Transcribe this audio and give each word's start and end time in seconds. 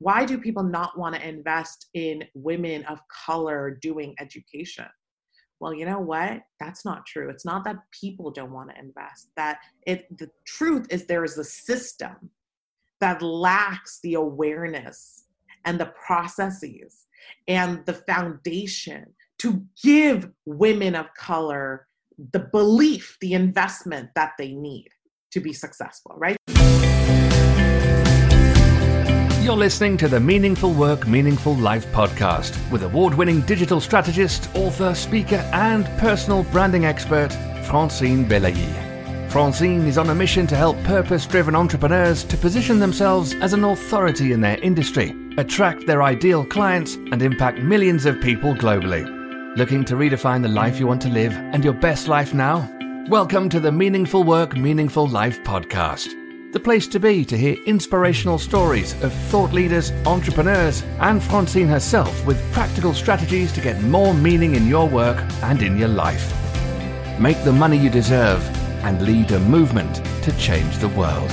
Why 0.00 0.24
do 0.24 0.38
people 0.38 0.62
not 0.62 0.96
want 0.96 1.16
to 1.16 1.28
invest 1.28 1.88
in 1.94 2.24
women 2.34 2.84
of 2.84 3.00
color 3.08 3.78
doing 3.82 4.14
education? 4.20 4.86
Well, 5.60 5.74
you 5.74 5.86
know 5.86 5.98
what? 5.98 6.42
That's 6.60 6.84
not 6.84 7.04
true. 7.04 7.30
It's 7.30 7.44
not 7.44 7.64
that 7.64 7.78
people 7.90 8.30
don't 8.30 8.52
want 8.52 8.70
to 8.70 8.78
invest. 8.78 9.28
That 9.36 9.58
it 9.86 10.06
the 10.16 10.30
truth 10.46 10.86
is 10.90 11.06
there 11.06 11.24
is 11.24 11.36
a 11.36 11.44
system 11.44 12.30
that 13.00 13.22
lacks 13.22 13.98
the 14.02 14.14
awareness 14.14 15.24
and 15.64 15.80
the 15.80 15.92
processes 16.06 17.06
and 17.48 17.84
the 17.86 17.94
foundation 17.94 19.06
to 19.38 19.64
give 19.82 20.30
women 20.46 20.94
of 20.94 21.12
color 21.14 21.88
the 22.32 22.48
belief, 22.52 23.16
the 23.20 23.34
investment 23.34 24.10
that 24.14 24.32
they 24.38 24.52
need 24.52 24.88
to 25.32 25.40
be 25.40 25.52
successful, 25.52 26.14
right? 26.16 26.36
You're 29.48 29.56
listening 29.56 29.96
to 29.96 30.08
the 30.08 30.20
Meaningful 30.20 30.74
Work, 30.74 31.06
Meaningful 31.06 31.54
Life 31.54 31.86
podcast 31.86 32.70
with 32.70 32.82
award 32.82 33.14
winning 33.14 33.40
digital 33.40 33.80
strategist, 33.80 34.54
author, 34.54 34.94
speaker, 34.94 35.42
and 35.54 35.86
personal 35.98 36.42
branding 36.42 36.84
expert, 36.84 37.32
Francine 37.64 38.26
Beleyi. 38.26 39.30
Francine 39.30 39.86
is 39.86 39.96
on 39.96 40.10
a 40.10 40.14
mission 40.14 40.46
to 40.48 40.54
help 40.54 40.76
purpose 40.84 41.24
driven 41.24 41.56
entrepreneurs 41.56 42.24
to 42.24 42.36
position 42.36 42.78
themselves 42.78 43.32
as 43.36 43.54
an 43.54 43.64
authority 43.64 44.32
in 44.32 44.42
their 44.42 44.58
industry, 44.58 45.16
attract 45.38 45.86
their 45.86 46.02
ideal 46.02 46.44
clients, 46.44 46.96
and 46.96 47.22
impact 47.22 47.60
millions 47.60 48.04
of 48.04 48.20
people 48.20 48.54
globally. 48.54 49.06
Looking 49.56 49.82
to 49.86 49.94
redefine 49.94 50.42
the 50.42 50.48
life 50.48 50.78
you 50.78 50.86
want 50.86 51.00
to 51.02 51.08
live 51.08 51.32
and 51.32 51.64
your 51.64 51.72
best 51.72 52.06
life 52.06 52.34
now? 52.34 52.70
Welcome 53.08 53.48
to 53.48 53.60
the 53.60 53.72
Meaningful 53.72 54.24
Work, 54.24 54.58
Meaningful 54.58 55.08
Life 55.08 55.42
podcast. 55.42 56.17
The 56.50 56.60
place 56.60 56.86
to 56.88 56.98
be 56.98 57.26
to 57.26 57.36
hear 57.36 57.62
inspirational 57.66 58.38
stories 58.38 58.94
of 59.02 59.12
thought 59.12 59.52
leaders, 59.52 59.90
entrepreneurs, 60.06 60.82
and 60.98 61.22
Francine 61.22 61.68
herself 61.68 62.24
with 62.24 62.40
practical 62.52 62.94
strategies 62.94 63.52
to 63.52 63.60
get 63.60 63.82
more 63.82 64.14
meaning 64.14 64.54
in 64.54 64.66
your 64.66 64.88
work 64.88 65.18
and 65.42 65.60
in 65.60 65.76
your 65.76 65.88
life. 65.88 66.32
Make 67.20 67.44
the 67.44 67.52
money 67.52 67.76
you 67.76 67.90
deserve 67.90 68.42
and 68.82 69.02
lead 69.02 69.30
a 69.32 69.40
movement 69.40 69.96
to 70.22 70.32
change 70.38 70.78
the 70.78 70.88
world. 70.88 71.30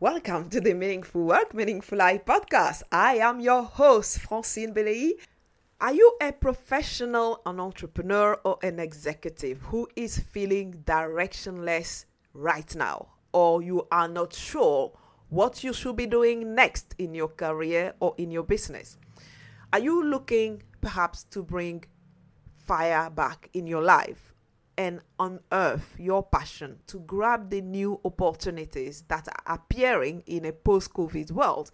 Welcome 0.00 0.48
to 0.50 0.60
the 0.60 0.74
Meaningful 0.74 1.24
Work, 1.24 1.52
Meaningful 1.52 1.98
Life 1.98 2.24
podcast. 2.24 2.84
I 2.92 3.16
am 3.16 3.40
your 3.40 3.64
host, 3.64 4.20
Francine 4.20 4.72
Beleyi. 4.72 5.14
Are 5.80 5.92
you 5.92 6.16
a 6.22 6.30
professional, 6.30 7.42
an 7.44 7.58
entrepreneur, 7.58 8.38
or 8.44 8.58
an 8.62 8.78
executive 8.78 9.60
who 9.60 9.88
is 9.96 10.16
feeling 10.16 10.84
directionless 10.84 12.04
right 12.32 12.72
now? 12.76 13.08
Or 13.32 13.60
you 13.60 13.88
are 13.90 14.06
not 14.06 14.32
sure 14.32 14.96
what 15.30 15.64
you 15.64 15.72
should 15.72 15.96
be 15.96 16.06
doing 16.06 16.54
next 16.54 16.94
in 16.98 17.12
your 17.12 17.26
career 17.26 17.94
or 17.98 18.14
in 18.18 18.30
your 18.30 18.44
business. 18.44 18.98
Are 19.72 19.80
you 19.80 20.04
looking 20.04 20.62
perhaps 20.80 21.24
to 21.32 21.42
bring 21.42 21.82
fire 22.56 23.10
back 23.10 23.50
in 23.52 23.66
your 23.66 23.82
life 23.82 24.27
and 24.78 25.00
unearth 25.18 25.96
your 25.98 26.22
passion 26.22 26.78
to 26.86 27.00
grab 27.00 27.50
the 27.50 27.60
new 27.60 28.00
opportunities 28.04 29.02
that 29.08 29.28
are 29.28 29.54
appearing 29.54 30.22
in 30.26 30.46
a 30.46 30.52
post 30.52 30.94
COVID 30.94 31.32
world? 31.32 31.72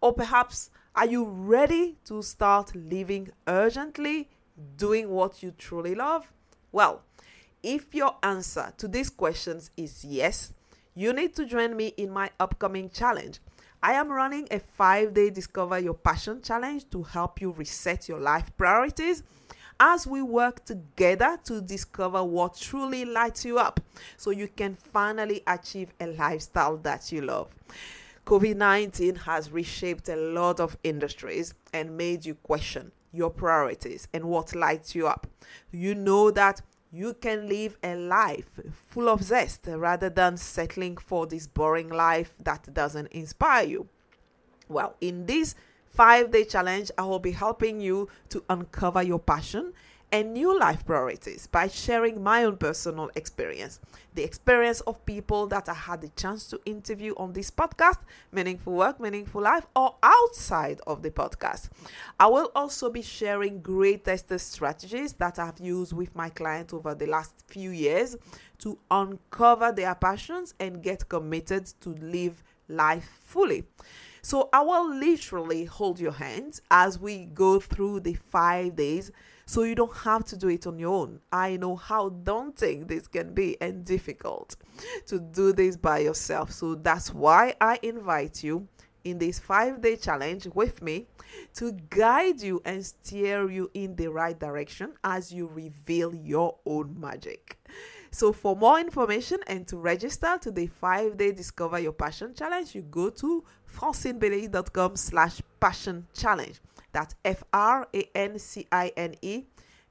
Or 0.00 0.12
perhaps 0.12 0.70
are 0.94 1.06
you 1.06 1.24
ready 1.24 1.96
to 2.04 2.22
start 2.22 2.76
living 2.76 3.30
urgently, 3.48 4.28
doing 4.76 5.08
what 5.08 5.42
you 5.42 5.52
truly 5.52 5.94
love? 5.94 6.30
Well, 6.70 7.02
if 7.62 7.94
your 7.94 8.16
answer 8.22 8.74
to 8.76 8.86
these 8.86 9.08
questions 9.08 9.70
is 9.76 10.04
yes, 10.04 10.52
you 10.94 11.12
need 11.14 11.34
to 11.36 11.46
join 11.46 11.74
me 11.74 11.94
in 11.96 12.10
my 12.10 12.30
upcoming 12.38 12.90
challenge. 12.90 13.38
I 13.82 13.94
am 13.94 14.12
running 14.12 14.46
a 14.50 14.60
five 14.60 15.14
day 15.14 15.30
Discover 15.30 15.78
Your 15.78 15.94
Passion 15.94 16.42
challenge 16.42 16.88
to 16.90 17.02
help 17.02 17.40
you 17.40 17.52
reset 17.52 18.08
your 18.08 18.20
life 18.20 18.50
priorities 18.56 19.22
as 19.84 20.06
we 20.06 20.22
work 20.22 20.64
together 20.64 21.36
to 21.42 21.60
discover 21.60 22.22
what 22.22 22.56
truly 22.56 23.04
lights 23.04 23.44
you 23.44 23.58
up 23.58 23.80
so 24.16 24.30
you 24.30 24.46
can 24.46 24.76
finally 24.76 25.42
achieve 25.48 25.92
a 25.98 26.06
lifestyle 26.06 26.76
that 26.76 27.10
you 27.10 27.20
love. 27.20 27.48
COVID 28.24 28.54
19 28.54 29.16
has 29.16 29.50
reshaped 29.50 30.08
a 30.08 30.14
lot 30.14 30.60
of 30.60 30.78
industries 30.84 31.54
and 31.72 31.96
made 31.96 32.24
you 32.24 32.36
question 32.36 32.92
your 33.12 33.28
priorities 33.28 34.06
and 34.14 34.24
what 34.24 34.54
lights 34.54 34.94
you 34.94 35.08
up. 35.08 35.26
You 35.72 35.96
know 35.96 36.30
that 36.30 36.62
you 36.92 37.14
can 37.14 37.48
live 37.48 37.76
a 37.82 37.96
life 37.96 38.60
full 38.86 39.08
of 39.08 39.24
zest 39.24 39.62
rather 39.66 40.08
than 40.08 40.36
settling 40.36 40.96
for 40.96 41.26
this 41.26 41.48
boring 41.48 41.88
life 41.88 42.34
that 42.38 42.72
doesn't 42.72 43.08
inspire 43.08 43.66
you. 43.66 43.88
Well, 44.68 44.94
in 45.00 45.26
this 45.26 45.56
five 45.92 46.30
day 46.30 46.44
challenge, 46.44 46.90
I 46.96 47.02
will 47.02 47.18
be 47.18 47.32
helping 47.32 47.80
you 47.80 48.08
to 48.30 48.42
uncover 48.48 49.02
your 49.02 49.18
passion 49.18 49.72
and 50.10 50.34
new 50.34 50.58
life 50.58 50.84
priorities 50.84 51.46
by 51.46 51.66
sharing 51.68 52.22
my 52.22 52.44
own 52.44 52.58
personal 52.58 53.10
experience, 53.14 53.80
the 54.14 54.22
experience 54.22 54.82
of 54.82 55.04
people 55.06 55.46
that 55.46 55.70
I 55.70 55.74
had 55.74 56.02
the 56.02 56.10
chance 56.10 56.46
to 56.48 56.60
interview 56.66 57.14
on 57.16 57.32
this 57.32 57.50
podcast, 57.50 57.98
Meaningful 58.30 58.74
Work, 58.74 59.00
Meaningful 59.00 59.40
Life, 59.40 59.66
or 59.74 59.96
outside 60.02 60.82
of 60.86 61.02
the 61.02 61.10
podcast. 61.10 61.70
I 62.20 62.26
will 62.26 62.52
also 62.54 62.90
be 62.90 63.00
sharing 63.00 63.62
greatest 63.62 64.38
strategies 64.38 65.14
that 65.14 65.38
I've 65.38 65.58
used 65.58 65.94
with 65.94 66.14
my 66.14 66.28
clients 66.28 66.74
over 66.74 66.94
the 66.94 67.06
last 67.06 67.32
few 67.46 67.70
years 67.70 68.14
to 68.58 68.78
uncover 68.90 69.72
their 69.72 69.94
passions 69.94 70.52
and 70.60 70.82
get 70.82 71.08
committed 71.08 71.72
to 71.80 71.90
live 71.94 72.42
life 72.68 73.08
fully. 73.24 73.64
So 74.24 74.48
I 74.52 74.60
will 74.60 74.94
literally 74.94 75.64
hold 75.64 75.98
your 75.98 76.12
hand 76.12 76.60
as 76.70 76.98
we 76.98 77.26
go 77.26 77.58
through 77.58 78.00
the 78.00 78.14
five 78.14 78.76
days 78.76 79.10
so 79.46 79.64
you 79.64 79.74
don't 79.74 79.96
have 79.98 80.24
to 80.26 80.36
do 80.36 80.48
it 80.48 80.66
on 80.66 80.78
your 80.78 80.94
own. 80.94 81.20
I 81.32 81.56
know 81.56 81.74
how 81.74 82.10
daunting 82.10 82.86
this 82.86 83.08
can 83.08 83.34
be 83.34 83.60
and 83.60 83.84
difficult 83.84 84.54
to 85.06 85.18
do 85.18 85.52
this 85.52 85.76
by 85.76 85.98
yourself. 85.98 86.52
So 86.52 86.76
that's 86.76 87.12
why 87.12 87.54
I 87.60 87.80
invite 87.82 88.44
you 88.44 88.68
in 89.04 89.18
this 89.18 89.38
five 89.38 89.80
day 89.80 89.96
challenge 89.96 90.46
with 90.54 90.82
me 90.82 91.06
to 91.54 91.72
guide 91.90 92.40
you 92.40 92.62
and 92.64 92.84
steer 92.86 93.50
you 93.50 93.70
in 93.74 93.96
the 93.96 94.06
right 94.08 94.38
direction 94.38 94.92
as 95.02 95.32
you 95.32 95.48
reveal 95.48 96.14
your 96.14 96.58
own 96.64 96.98
magic. 96.98 97.58
So, 98.14 98.30
for 98.32 98.54
more 98.54 98.78
information 98.78 99.38
and 99.46 99.66
to 99.68 99.78
register 99.78 100.36
to 100.42 100.50
the 100.50 100.66
five 100.66 101.16
day 101.16 101.32
Discover 101.32 101.78
Your 101.78 101.92
Passion 101.92 102.34
Challenge, 102.34 102.74
you 102.74 102.82
go 102.82 103.08
to 103.08 103.42
francinebeleyi.com 103.72 104.96
slash 104.96 105.40
passion 105.60 106.06
challenge. 106.12 106.60
That's 106.92 107.14
F 107.24 107.42
R 107.52 107.88
A 107.94 108.10
N 108.14 108.38
C 108.38 108.66
I 108.70 108.92
N 108.96 109.14
E 109.22 109.44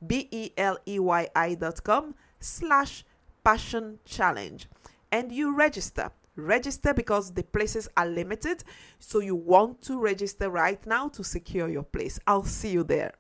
B 0.06 0.28
E 0.32 0.52
L 0.58 0.78
E 0.88 1.00
Y 1.00 1.30
I 1.36 1.56
dot 1.56 1.84
com 1.84 2.16
slash 2.40 3.04
passion 3.44 4.00
challenge. 4.06 4.68
And 5.12 5.32
you 5.32 5.56
register. 5.56 6.12
Register 6.36 6.94
because 6.94 7.34
the 7.34 7.44
places 7.44 7.90
are 7.98 8.08
limited. 8.08 8.64
So 9.00 9.20
you 9.20 9.36
want 9.36 9.82
to 9.84 10.00
register 10.00 10.50
right 10.50 10.84
now 10.86 11.10
to 11.10 11.24
secure 11.24 11.68
your 11.68 11.84
place. 11.84 12.20
I'll 12.26 12.44
see 12.44 12.70
you 12.70 12.84
there. 12.84 13.14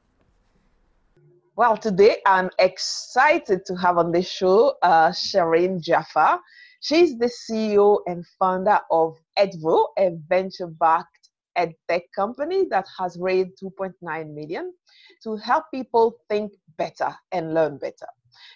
Well, 1.58 1.76
today 1.76 2.18
I'm 2.26 2.50
excited 2.58 3.66
to 3.66 3.76
have 3.76 3.98
on 3.98 4.12
the 4.12 4.22
show 4.22 4.78
uh, 4.82 5.10
Shireen 5.10 5.82
Jaffer. 5.82 6.40
She's 6.82 7.16
the 7.20 7.30
CEO 7.30 8.00
and 8.08 8.26
founder 8.40 8.80
of 8.90 9.16
Edvo, 9.38 9.90
a 10.00 10.18
venture 10.28 10.66
backed 10.66 11.30
edtech 11.56 12.04
company 12.16 12.66
that 12.72 12.88
has 12.98 13.18
raised 13.20 13.62
2.9 13.64 14.34
million 14.34 14.74
to 15.24 15.36
help 15.38 15.66
people 15.72 16.18
think 16.28 16.52
better 16.78 17.14
and 17.32 17.54
learn 17.54 17.78
better. 17.78 18.08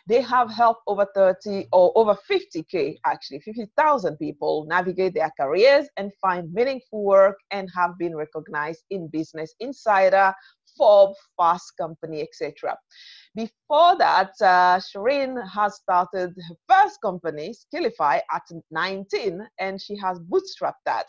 They 0.08 0.22
have 0.22 0.50
helped 0.52 0.82
over 0.88 1.06
30 1.14 1.68
or 1.72 1.92
over 1.96 2.18
50k 2.30 2.98
actually 3.06 3.42
50,000 3.42 4.18
people 4.18 4.66
navigate 4.68 5.14
their 5.14 5.32
careers 5.40 5.88
and 5.98 6.12
find 6.20 6.52
meaningful 6.52 7.04
work 7.04 7.38
and 7.52 7.70
have 7.76 7.96
been 8.00 8.16
recognized 8.16 8.86
in 8.90 9.08
Business 9.08 9.54
Insider, 9.60 10.34
Forbes, 10.78 11.20
Fast 11.38 11.74
Company, 11.78 12.22
etc. 12.22 12.76
Before 13.36 13.98
that, 13.98 14.32
uh, 14.40 14.80
Shireen 14.80 15.36
has 15.50 15.76
started 15.76 16.34
her 16.48 16.56
first 16.70 17.02
company, 17.02 17.54
Skillify, 17.54 18.22
at 18.34 18.44
19, 18.72 19.46
and 19.60 19.82
she 19.82 19.98
has 19.98 20.20
bootstrapped 20.20 20.86
that 20.86 21.08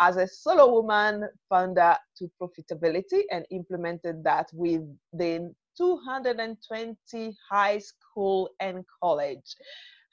as 0.00 0.16
a 0.16 0.26
solo 0.26 0.72
woman 0.72 1.28
founder 1.48 1.96
to 2.16 2.28
profitability 2.42 3.20
and 3.30 3.46
implemented 3.52 4.24
that 4.24 4.48
within 4.52 5.54
220 5.76 7.36
high 7.48 7.78
school 7.78 8.50
and 8.58 8.84
college. 9.00 9.54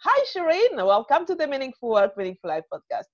Hi, 0.04 0.26
Shireen. 0.36 0.76
Welcome 0.86 1.26
to 1.26 1.34
the 1.34 1.48
Meaningful 1.48 1.90
Work, 1.90 2.16
Meaningful 2.16 2.52
Life 2.52 2.66
podcast. 2.72 3.06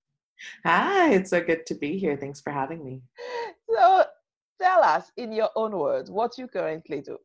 Hi, 0.66 1.14
it's 1.14 1.30
so 1.30 1.42
good 1.42 1.64
to 1.64 1.74
be 1.74 1.96
here. 1.96 2.18
Thanks 2.18 2.42
for 2.42 2.52
having 2.52 2.84
me. 2.84 3.00
So, 3.70 4.04
tell 4.60 4.82
us 4.82 5.10
in 5.16 5.32
your 5.32 5.48
own 5.56 5.72
words 5.78 6.10
what 6.10 6.36
you 6.36 6.46
currently 6.48 7.00
do. 7.00 7.16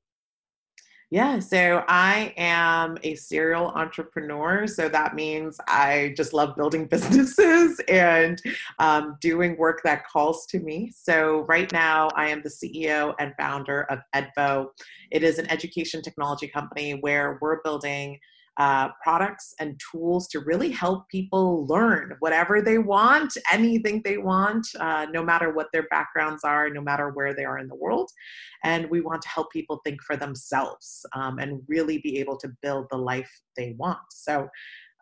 Yeah, 1.10 1.40
so 1.40 1.86
I 1.88 2.34
am 2.36 2.98
a 3.02 3.16
serial 3.16 3.68
entrepreneur. 3.68 4.68
So 4.68 4.90
that 4.90 5.16
means 5.16 5.58
I 5.66 6.14
just 6.18 6.34
love 6.34 6.58
building 6.58 6.86
businesses 6.92 7.80
and 7.88 8.42
um, 8.80 9.18
doing 9.22 9.56
work 9.58 9.82
that 9.86 10.06
calls 10.06 10.46
to 10.48 10.60
me. 10.60 10.92
So 10.94 11.46
right 11.48 11.72
now, 11.72 12.10
I 12.16 12.28
am 12.28 12.42
the 12.44 12.50
CEO 12.50 13.16
and 13.20 13.34
founder 13.40 13.84
of 13.84 14.00
Edvo. 14.14 14.68
It 15.10 15.24
is 15.24 15.40
an 15.40 15.50
education 15.50 16.02
technology 16.02 16.50
company 16.50 16.96
where 17.00 17.38
we're 17.42 17.62
building 17.62 18.20
uh, 18.58 18.90
products 19.04 19.54
and 19.60 19.80
tools 19.92 20.28
to 20.28 20.40
really 20.40 20.72
help 20.72 21.08
people 21.10 21.68
learn 21.68 22.16
whatever 22.20 22.62
they 22.62 22.80
want, 22.80 23.38
anything 23.52 24.02
they 24.04 24.18
want, 24.18 24.68
uh, 24.80 25.06
no 25.12 25.24
matter 25.24 25.54
what 25.54 25.68
their 25.72 25.88
backgrounds 25.90 26.44
are, 26.44 26.70
no 26.70 26.82
matter 26.82 27.10
where 27.10 27.34
they 27.34 27.46
are 27.46 27.60
in 27.60 27.68
the 27.68 27.76
world. 27.76 28.10
And 28.64 28.90
we 28.90 29.02
want 29.02 29.22
to 29.22 29.30
help 29.30 29.52
people 29.52 29.80
think 29.84 30.02
for 30.02 30.18
themselves 30.18 31.06
um, 31.14 31.38
and 31.38 31.62
really 31.68 32.00
be 32.00 32.18
able 32.20 32.38
to 32.38 32.50
build 32.62 32.88
the 32.90 32.98
life 32.98 33.32
they 33.56 33.76
want. 33.78 34.00
So, 34.12 34.50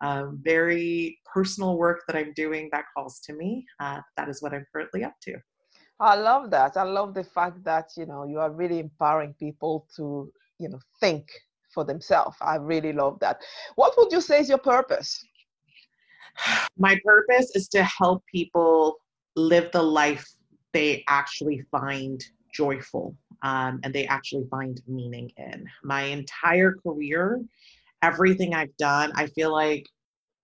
um, 0.02 0.40
very 0.44 1.18
personal 1.34 1.78
work 1.78 2.02
that 2.08 2.18
I'm 2.18 2.34
doing 2.34 2.68
that 2.74 2.84
calls 2.94 3.20
to 3.22 3.34
me. 3.34 3.66
Uh, 3.80 4.02
that 4.18 4.28
is 4.28 4.42
what 4.42 4.54
I'm 4.54 4.66
currently 4.74 5.06
up 5.06 5.16
to. 5.22 5.38
I 6.00 6.16
love 6.16 6.52
that. 6.52 6.76
I 6.76 6.84
love 6.84 7.14
the 7.14 7.24
fact 7.24 7.64
that 7.64 7.92
you 7.96 8.06
know 8.06 8.26
you 8.26 8.40
are 8.40 8.52
really 8.52 8.80
empowering 8.80 9.34
people 9.40 9.88
to 9.96 10.30
you 10.60 10.68
know 10.68 10.80
think 11.00 11.30
for 11.76 11.84
themselves. 11.84 12.36
I 12.42 12.56
really 12.56 12.94
love 12.94 13.20
that. 13.20 13.42
What 13.76 13.94
would 13.98 14.12
you 14.12 14.22
say 14.22 14.40
is 14.40 14.50
your 14.50 14.58
purpose? 14.58 15.24
My 16.78 17.00
purpose 17.06 17.52
is 17.56 17.68
to 17.70 17.84
help 17.84 18.24
people 18.26 18.98
live 19.36 19.72
the 19.72 19.84
life 19.84 20.28
they 20.74 21.04
actually 21.08 21.62
find 21.72 22.24
joyful 22.54 23.16
um, 23.44 23.80
and 23.84 23.94
they 23.94 24.08
actually 24.08 24.46
find 24.50 24.82
meaning 24.88 25.32
in. 25.38 25.68
My 25.84 26.04
entire 26.04 26.74
career, 26.84 27.42
everything 28.02 28.54
I've 28.54 28.76
done, 28.78 29.12
I 29.16 29.28
feel 29.28 29.52
like 29.52 29.86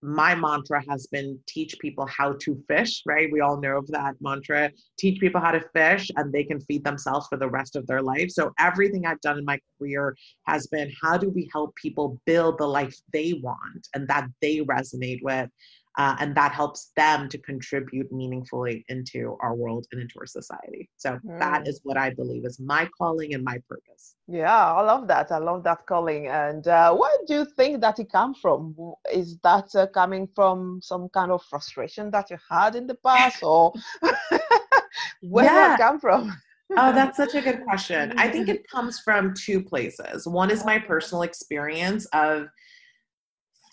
my 0.01 0.33
mantra 0.33 0.83
has 0.89 1.07
been 1.07 1.39
teach 1.47 1.77
people 1.79 2.07
how 2.07 2.33
to 2.41 2.55
fish, 2.67 3.03
right? 3.05 3.31
We 3.31 3.41
all 3.41 3.59
know 3.59 3.77
of 3.77 3.87
that 3.87 4.15
mantra 4.19 4.71
teach 4.97 5.19
people 5.19 5.39
how 5.39 5.51
to 5.51 5.63
fish 5.73 6.09
and 6.15 6.33
they 6.33 6.43
can 6.43 6.59
feed 6.61 6.83
themselves 6.83 7.27
for 7.27 7.37
the 7.37 7.49
rest 7.49 7.75
of 7.75 7.85
their 7.87 8.01
life. 8.01 8.31
So, 8.31 8.51
everything 8.59 9.05
I've 9.05 9.21
done 9.21 9.37
in 9.37 9.45
my 9.45 9.59
career 9.77 10.15
has 10.47 10.67
been 10.67 10.91
how 11.01 11.17
do 11.17 11.29
we 11.29 11.49
help 11.53 11.75
people 11.75 12.19
build 12.25 12.57
the 12.57 12.67
life 12.67 12.95
they 13.13 13.39
want 13.43 13.87
and 13.93 14.07
that 14.07 14.27
they 14.41 14.59
resonate 14.59 15.19
with? 15.21 15.49
Uh, 15.97 16.15
and 16.19 16.35
that 16.35 16.51
helps 16.53 16.91
them 16.95 17.27
to 17.27 17.37
contribute 17.39 18.11
meaningfully 18.11 18.85
into 18.87 19.37
our 19.41 19.55
world 19.55 19.85
and 19.91 20.01
into 20.01 20.15
our 20.19 20.25
society 20.25 20.89
so 20.97 21.19
mm. 21.25 21.39
that 21.39 21.67
is 21.67 21.81
what 21.83 21.97
i 21.97 22.09
believe 22.09 22.45
is 22.45 22.59
my 22.59 22.89
calling 22.97 23.33
and 23.33 23.43
my 23.43 23.57
purpose 23.67 24.15
yeah 24.27 24.73
i 24.73 24.81
love 24.81 25.07
that 25.07 25.31
i 25.31 25.37
love 25.37 25.63
that 25.63 25.85
calling 25.85 26.27
and 26.27 26.67
uh, 26.67 26.93
where 26.93 27.17
do 27.27 27.33
you 27.33 27.45
think 27.57 27.81
that 27.81 27.99
it 27.99 28.11
come 28.11 28.33
from 28.33 28.75
is 29.13 29.37
that 29.43 29.67
uh, 29.75 29.87
coming 29.87 30.27
from 30.35 30.79
some 30.81 31.09
kind 31.09 31.31
of 31.31 31.41
frustration 31.43 32.09
that 32.11 32.29
you 32.29 32.37
had 32.49 32.75
in 32.75 32.87
the 32.87 32.95
past 33.05 33.43
or 33.43 33.73
where 35.21 35.45
yeah. 35.45 35.69
did 35.69 35.73
it 35.73 35.83
come 35.83 35.99
from 35.99 36.31
oh, 36.77 36.91
that's 36.93 37.17
such 37.17 37.35
a 37.35 37.41
good 37.41 37.63
question. 37.63 38.13
I 38.17 38.29
think 38.29 38.47
it 38.47 38.67
comes 38.67 38.99
from 38.99 39.33
two 39.33 39.61
places. 39.61 40.27
One 40.27 40.51
is 40.51 40.65
my 40.65 40.79
personal 40.79 41.23
experience 41.23 42.05
of 42.13 42.47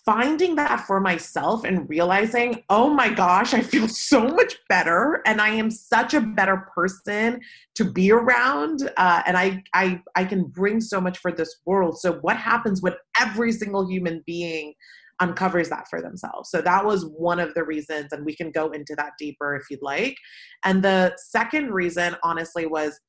finding 0.09 0.55
that 0.55 0.87
for 0.87 0.99
myself 0.99 1.63
and 1.63 1.87
realizing, 1.87 2.63
oh 2.71 2.89
my 2.89 3.07
gosh, 3.13 3.53
I 3.53 3.61
feel 3.61 3.87
so 3.87 4.27
much 4.27 4.55
better 4.67 5.21
and 5.27 5.39
I 5.39 5.49
am 5.49 5.69
such 5.69 6.15
a 6.15 6.21
better 6.21 6.67
person 6.73 7.39
to 7.75 7.85
be 7.85 8.11
around. 8.11 8.89
Uh, 8.97 9.21
and 9.27 9.37
I, 9.37 9.61
I, 9.75 10.01
I 10.15 10.25
can 10.25 10.45
bring 10.45 10.81
so 10.81 10.99
much 10.99 11.19
for 11.19 11.31
this 11.31 11.59
world. 11.63 11.99
So, 11.99 12.13
what 12.21 12.37
happens 12.37 12.81
when 12.81 12.93
every 13.21 13.51
single 13.51 13.87
human 13.87 14.23
being 14.25 14.73
uncovers 15.19 15.69
that 15.69 15.87
for 15.87 16.01
themselves? 16.01 16.49
So, 16.49 16.59
that 16.59 16.83
was 16.83 17.05
one 17.05 17.39
of 17.39 17.53
the 17.53 17.63
reasons, 17.63 18.11
and 18.11 18.25
we 18.25 18.35
can 18.35 18.49
go 18.49 18.71
into 18.71 18.95
that 18.95 19.11
deeper 19.19 19.55
if 19.55 19.69
you'd 19.69 19.83
like. 19.83 20.17
And 20.65 20.81
the 20.83 21.15
second 21.17 21.69
reason, 21.69 22.15
honestly, 22.23 22.65
was 22.65 22.99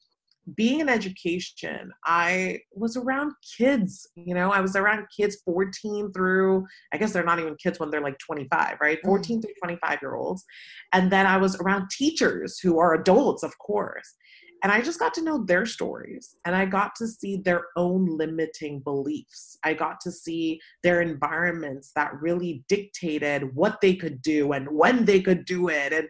being 0.57 0.81
in 0.81 0.89
education, 0.89 1.91
I 2.05 2.61
was 2.73 2.97
around 2.97 3.33
kids, 3.57 4.09
you 4.15 4.35
know, 4.35 4.51
I 4.51 4.61
was 4.61 4.77
around 4.77 5.07
kids 5.15 5.39
14 5.45 6.13
through, 6.13 6.67
I 6.93 6.99
guess 6.99 7.13
they're 7.13 7.25
not 7.25 7.39
even 7.39 7.57
kids 7.57 7.79
when 7.79 7.91
they're 7.91 8.01
like 8.01 8.19
25, 8.19 8.77
right? 8.81 8.99
Mm. 8.99 9.07
14 9.07 9.37
mm-hmm. 9.37 9.43
through 9.43 9.55
25 9.63 9.99
year 10.03 10.15
olds. 10.15 10.45
And 10.93 11.11
then 11.11 11.27
I 11.27 11.37
was 11.37 11.57
around 11.61 11.91
teachers 11.91 12.59
who 12.59 12.79
are 12.79 12.95
adults, 12.95 13.43
of 13.43 13.57
course. 13.59 14.15
And 14.63 14.71
I 14.71 14.83
just 14.83 14.99
got 14.99 15.15
to 15.15 15.23
know 15.23 15.43
their 15.45 15.65
stories 15.65 16.37
and 16.45 16.55
I 16.55 16.67
got 16.67 16.95
to 16.97 17.09
see 17.09 17.37
their 17.37 17.65
own 17.77 18.05
limiting 18.05 18.81
beliefs. 18.81 19.57
I 19.65 19.73
got 19.73 20.01
to 20.03 20.13
see 20.13 20.61
their 20.83 21.01
environments 21.01 21.93
that 21.97 22.21
really 22.21 22.63
dictated 22.69 23.55
what 23.55 23.81
they 23.81 23.95
could 23.95 24.21
do 24.21 24.53
and 24.53 24.69
when 24.71 25.07
they 25.07 25.23
could 25.23 25.47
do 25.47 25.69
it 25.69 25.95
and 25.95 26.09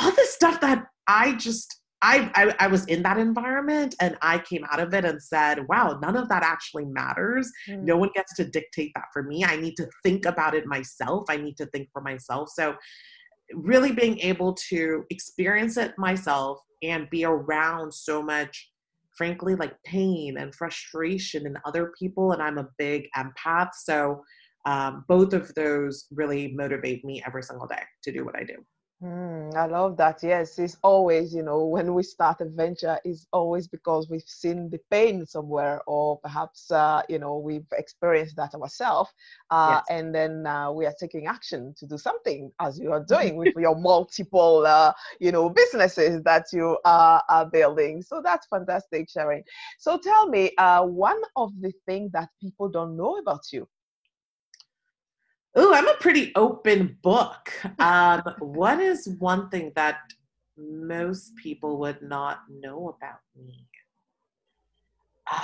all 0.00 0.10
this 0.12 0.32
stuff 0.34 0.60
that 0.62 0.86
I 1.06 1.34
just 1.34 1.82
I, 2.04 2.30
I, 2.34 2.54
I 2.60 2.66
was 2.66 2.84
in 2.84 3.02
that 3.04 3.16
environment 3.16 3.94
and 3.98 4.18
I 4.20 4.38
came 4.38 4.62
out 4.70 4.78
of 4.78 4.92
it 4.92 5.06
and 5.06 5.22
said, 5.22 5.66
wow, 5.70 5.98
none 6.02 6.16
of 6.16 6.28
that 6.28 6.42
actually 6.42 6.84
matters. 6.84 7.50
Mm. 7.66 7.84
No 7.84 7.96
one 7.96 8.10
gets 8.14 8.34
to 8.34 8.44
dictate 8.44 8.92
that 8.94 9.06
for 9.10 9.22
me. 9.22 9.42
I 9.42 9.56
need 9.56 9.74
to 9.78 9.88
think 10.02 10.26
about 10.26 10.54
it 10.54 10.66
myself. 10.66 11.24
I 11.30 11.38
need 11.38 11.56
to 11.56 11.66
think 11.66 11.88
for 11.94 12.02
myself. 12.02 12.50
So, 12.50 12.74
really 13.54 13.92
being 13.92 14.18
able 14.20 14.54
to 14.68 15.04
experience 15.10 15.76
it 15.78 15.94
myself 15.96 16.60
and 16.82 17.08
be 17.08 17.24
around 17.24 17.92
so 17.92 18.22
much, 18.22 18.70
frankly, 19.16 19.54
like 19.54 19.74
pain 19.84 20.36
and 20.36 20.54
frustration 20.54 21.46
in 21.46 21.56
other 21.64 21.92
people. 21.98 22.32
And 22.32 22.42
I'm 22.42 22.58
a 22.58 22.68
big 22.76 23.08
empath. 23.16 23.70
So, 23.82 24.22
um, 24.66 25.06
both 25.08 25.32
of 25.32 25.54
those 25.54 26.06
really 26.10 26.52
motivate 26.54 27.02
me 27.02 27.22
every 27.26 27.42
single 27.42 27.66
day 27.66 27.82
to 28.02 28.12
do 28.12 28.26
what 28.26 28.36
I 28.36 28.44
do. 28.44 28.56
Mm, 29.04 29.54
I 29.54 29.66
love 29.66 29.98
that. 29.98 30.22
Yes, 30.22 30.58
it's 30.58 30.78
always, 30.82 31.34
you 31.34 31.42
know, 31.42 31.66
when 31.66 31.92
we 31.92 32.02
start 32.02 32.40
a 32.40 32.46
venture, 32.46 32.98
it's 33.04 33.26
always 33.32 33.68
because 33.68 34.08
we've 34.08 34.22
seen 34.26 34.70
the 34.70 34.78
pain 34.90 35.26
somewhere, 35.26 35.82
or 35.86 36.18
perhaps, 36.20 36.70
uh, 36.70 37.02
you 37.08 37.18
know, 37.18 37.36
we've 37.36 37.66
experienced 37.72 38.36
that 38.36 38.54
ourselves, 38.54 39.10
uh, 39.50 39.80
yes. 39.80 39.84
and 39.90 40.14
then 40.14 40.46
uh, 40.46 40.72
we 40.72 40.86
are 40.86 40.94
taking 40.98 41.26
action 41.26 41.74
to 41.76 41.86
do 41.86 41.98
something, 41.98 42.50
as 42.60 42.80
you 42.80 42.92
are 42.92 43.04
doing 43.08 43.36
with 43.36 43.52
your 43.56 43.76
multiple, 43.76 44.64
uh, 44.66 44.92
you 45.20 45.30
know, 45.32 45.50
businesses 45.50 46.22
that 46.22 46.46
you 46.54 46.78
are, 46.86 47.22
are, 47.28 47.44
building. 47.44 48.00
So 48.00 48.22
that's 48.24 48.46
fantastic, 48.46 49.10
Sharon. 49.10 49.44
So 49.78 49.98
tell 49.98 50.28
me, 50.30 50.52
uh, 50.56 50.82
one 50.84 51.20
of 51.36 51.52
the 51.60 51.72
things 51.86 52.10
that 52.12 52.30
people 52.40 52.70
don't 52.70 52.96
know 52.96 53.18
about 53.18 53.42
you 53.52 53.68
Oh, 55.56 55.72
I'm 55.72 55.86
a 55.86 55.94
pretty 55.94 56.32
open 56.34 56.98
book. 57.02 57.52
Um, 57.78 58.22
what 58.38 58.80
is 58.80 59.08
one 59.18 59.50
thing 59.50 59.72
that 59.76 59.98
most 60.56 61.34
people 61.36 61.78
would 61.80 62.00
not 62.02 62.40
know 62.48 62.96
about 62.96 63.20
me? 63.36 63.66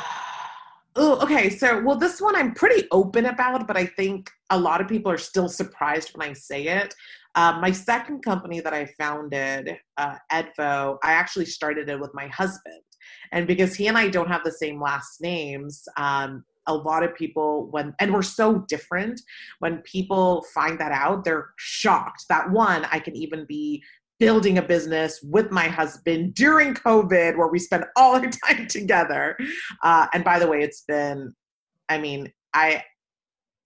oh, 0.97 1.21
okay. 1.23 1.51
So, 1.51 1.83
well, 1.83 1.97
this 1.97 2.21
one 2.21 2.37
I'm 2.37 2.55
pretty 2.55 2.87
open 2.91 3.27
about, 3.27 3.67
but 3.67 3.77
I 3.77 3.87
think 3.87 4.31
a 4.51 4.59
lot 4.59 4.81
of 4.81 4.89
people 4.89 5.11
are 5.13 5.19
still 5.19 5.49
surprised 5.49 6.11
when 6.15 6.29
I 6.29 6.33
say 6.33 6.67
it. 6.67 6.95
Um, 7.35 7.61
my 7.61 7.73
second 7.73 8.23
company 8.23 8.61
that 8.61 8.75
I 8.75 8.87
founded, 8.99 9.77
uh, 9.97 10.17
Edvo, 10.33 10.99
I 11.03 11.13
actually 11.13 11.47
started 11.47 11.89
it 11.89 12.01
with 12.01 12.13
my 12.15 12.27
husband. 12.29 12.83
And 13.33 13.47
because 13.47 13.75
he 13.75 13.87
and 13.87 13.97
I 13.97 14.09
don't 14.09 14.29
have 14.29 14.45
the 14.45 14.53
same 14.53 14.81
last 14.81 15.21
names, 15.21 15.85
um, 15.97 16.45
a 16.67 16.75
lot 16.75 17.03
of 17.03 17.15
people 17.15 17.69
when 17.71 17.95
and 18.01 18.13
we're 18.13 18.23
so 18.23 18.65
different 18.69 19.21
when 19.61 19.79
people 19.79 20.45
find 20.55 20.79
that 20.79 20.93
out 20.93 21.25
they're 21.25 21.51
shocked 21.57 22.25
that 22.29 22.51
one 22.51 22.87
i 22.93 22.99
can 22.99 23.17
even 23.17 23.45
be 23.47 23.83
building 24.21 24.59
a 24.59 24.63
business 24.63 25.19
with 25.23 25.51
my 25.51 25.67
husband 25.67 26.35
during 26.35 26.75
covid 26.75 27.37
where 27.37 27.49
we 27.49 27.59
spend 27.59 27.85
all 27.97 28.15
our 28.15 28.31
time 28.47 28.67
together. 28.69 29.37
Uh, 29.83 30.07
and 30.13 30.23
by 30.23 30.39
the 30.39 30.47
way 30.47 30.61
it's 30.63 30.83
been 30.87 31.35
i 31.89 31.99
mean 31.99 32.31
i 32.55 32.85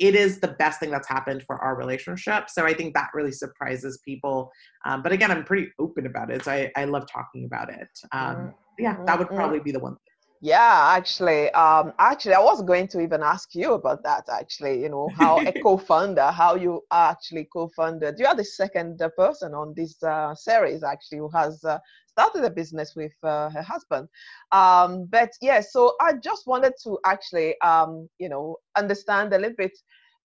it 0.00 0.16
is 0.16 0.40
the 0.40 0.48
best 0.48 0.80
thing 0.80 0.90
that's 0.90 1.08
happened 1.08 1.44
for 1.46 1.56
our 1.58 1.76
relationship. 1.76 2.48
So 2.48 2.64
i 2.64 2.72
think 2.72 2.94
that 2.94 3.08
really 3.12 3.32
surprises 3.32 4.00
people. 4.04 4.50
Um, 4.86 5.02
but 5.02 5.12
again 5.12 5.30
i'm 5.30 5.44
pretty 5.44 5.68
open 5.78 6.06
about 6.06 6.30
it 6.30 6.44
so 6.44 6.52
i, 6.52 6.70
I 6.76 6.84
love 6.84 7.06
talking 7.12 7.44
about 7.44 7.68
it. 7.70 7.88
Um, 8.12 8.54
yeah 8.78 8.96
that 9.06 9.18
would 9.18 9.28
probably 9.28 9.60
be 9.60 9.72
the 9.72 9.80
one 9.80 9.92
thing 9.92 10.13
yeah, 10.44 10.94
actually, 10.96 11.50
um, 11.52 11.92
actually, 11.98 12.34
I 12.34 12.40
was 12.40 12.62
going 12.62 12.88
to 12.88 13.00
even 13.00 13.22
ask 13.22 13.54
you 13.54 13.72
about 13.74 14.02
that. 14.04 14.24
Actually, 14.30 14.82
you 14.82 14.90
know, 14.90 15.10
how 15.16 15.42
a 15.46 15.52
co-founder, 15.62 16.30
how 16.32 16.54
you 16.56 16.82
actually 16.92 17.48
co-founded. 17.52 18.16
You 18.18 18.26
are 18.26 18.36
the 18.36 18.44
second 18.44 19.00
uh, 19.02 19.08
person 19.16 19.54
on 19.54 19.74
this 19.76 20.02
uh, 20.02 20.34
series 20.34 20.82
actually 20.84 21.18
who 21.18 21.30
has 21.30 21.64
uh, 21.64 21.78
started 22.08 22.44
a 22.44 22.50
business 22.50 22.94
with 22.94 23.12
uh, 23.24 23.50
her 23.50 23.62
husband. 23.62 24.08
Um, 24.52 25.06
but 25.10 25.30
yeah, 25.40 25.60
so 25.60 25.94
I 26.00 26.14
just 26.14 26.46
wanted 26.46 26.74
to 26.84 26.98
actually, 27.06 27.60
um, 27.62 28.08
you 28.18 28.28
know, 28.28 28.56
understand 28.76 29.32
a 29.32 29.38
little 29.38 29.56
bit 29.56 29.72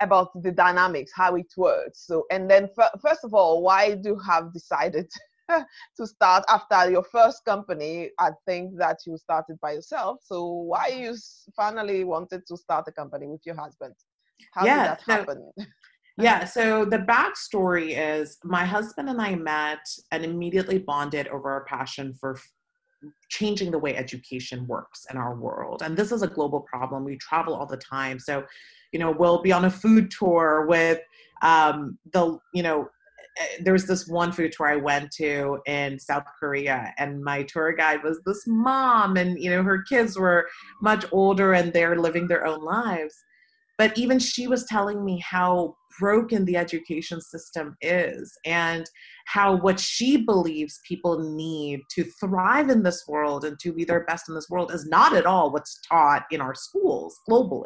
about 0.01 0.29
the 0.43 0.51
dynamics, 0.51 1.11
how 1.15 1.35
it 1.35 1.51
works. 1.57 2.05
So, 2.05 2.25
and 2.31 2.49
then 2.49 2.69
f- 2.77 2.99
first 3.01 3.23
of 3.23 3.33
all, 3.33 3.61
why 3.63 3.95
do 3.95 4.09
you 4.09 4.19
have 4.27 4.53
decided 4.53 5.09
to 5.97 6.07
start 6.07 6.43
after 6.49 6.91
your 6.91 7.03
first 7.03 7.43
company. 7.45 8.11
I 8.19 8.31
think 8.45 8.77
that 8.77 8.99
you 9.05 9.17
started 9.17 9.59
by 9.61 9.73
yourself. 9.73 10.19
So 10.23 10.45
why 10.45 10.87
you 10.87 11.15
finally 11.55 12.03
wanted 12.03 12.45
to 12.47 12.57
start 12.57 12.85
a 12.87 12.91
company 12.91 13.27
with 13.27 13.41
your 13.45 13.55
husband? 13.55 13.95
How 14.53 14.65
yeah, 14.65 14.75
did 14.75 14.85
that 14.85 15.01
so, 15.05 15.11
happen? 15.11 15.51
yeah, 16.17 16.45
so 16.45 16.85
the 16.85 16.99
backstory 16.99 17.95
is 17.97 18.37
my 18.43 18.65
husband 18.65 19.09
and 19.09 19.21
I 19.21 19.35
met 19.35 19.85
and 20.11 20.23
immediately 20.23 20.79
bonded 20.79 21.27
over 21.27 21.51
our 21.51 21.65
passion 21.65 22.13
for 22.19 22.37
changing 23.29 23.71
the 23.71 23.79
way 23.79 23.95
education 23.95 24.67
works 24.67 25.05
in 25.09 25.17
our 25.17 25.35
world. 25.35 25.81
And 25.83 25.95
this 25.95 26.11
is 26.11 26.21
a 26.21 26.27
global 26.27 26.61
problem. 26.61 27.05
We 27.05 27.17
travel 27.17 27.55
all 27.55 27.65
the 27.65 27.77
time. 27.77 28.19
So, 28.19 28.43
you 28.91 28.99
know, 28.99 29.11
we'll 29.11 29.41
be 29.41 29.51
on 29.51 29.65
a 29.65 29.69
food 29.69 30.11
tour 30.11 30.65
with 30.67 30.99
um, 31.41 31.97
the, 32.11 32.37
you 32.53 32.63
know, 32.63 32.89
Eh, 33.37 33.61
there 33.63 33.73
was 33.73 33.85
this 33.85 34.07
one 34.07 34.31
food 34.31 34.51
tour 34.51 34.67
I 34.67 34.75
went 34.75 35.11
to 35.13 35.59
in 35.65 35.99
South 35.99 36.25
Korea, 36.39 36.93
and 36.97 37.23
my 37.23 37.43
tour 37.43 37.73
guide 37.73 38.03
was 38.03 38.19
this 38.25 38.43
mom, 38.47 39.17
and 39.17 39.39
you 39.41 39.49
know 39.49 39.63
her 39.63 39.83
kids 39.83 40.17
were 40.17 40.47
much 40.81 41.05
older 41.11 41.53
and 41.53 41.71
they're 41.71 41.99
living 41.99 42.27
their 42.27 42.45
own 42.45 42.63
lives. 42.63 43.23
But 43.79 43.97
even 43.97 44.19
she 44.19 44.47
was 44.47 44.65
telling 44.65 45.03
me 45.03 45.23
how 45.25 45.77
broken 45.99 46.45
the 46.45 46.57
education 46.57 47.21
system 47.21 47.75
is 47.81 48.37
and 48.45 48.85
how 49.25 49.55
what 49.55 49.79
she 49.79 50.17
believes 50.17 50.79
people 50.87 51.19
need 51.35 51.81
to 51.91 52.03
thrive 52.03 52.69
in 52.69 52.83
this 52.83 53.05
world 53.07 53.45
and 53.45 53.57
to 53.59 53.73
be 53.73 53.85
their 53.85 54.05
best 54.05 54.27
in 54.27 54.35
this 54.35 54.49
world 54.49 54.71
is 54.73 54.85
not 54.85 55.15
at 55.15 55.25
all 55.25 55.51
what's 55.51 55.79
taught 55.81 56.25
in 56.29 56.41
our 56.41 56.55
schools 56.55 57.19
globally. 57.29 57.65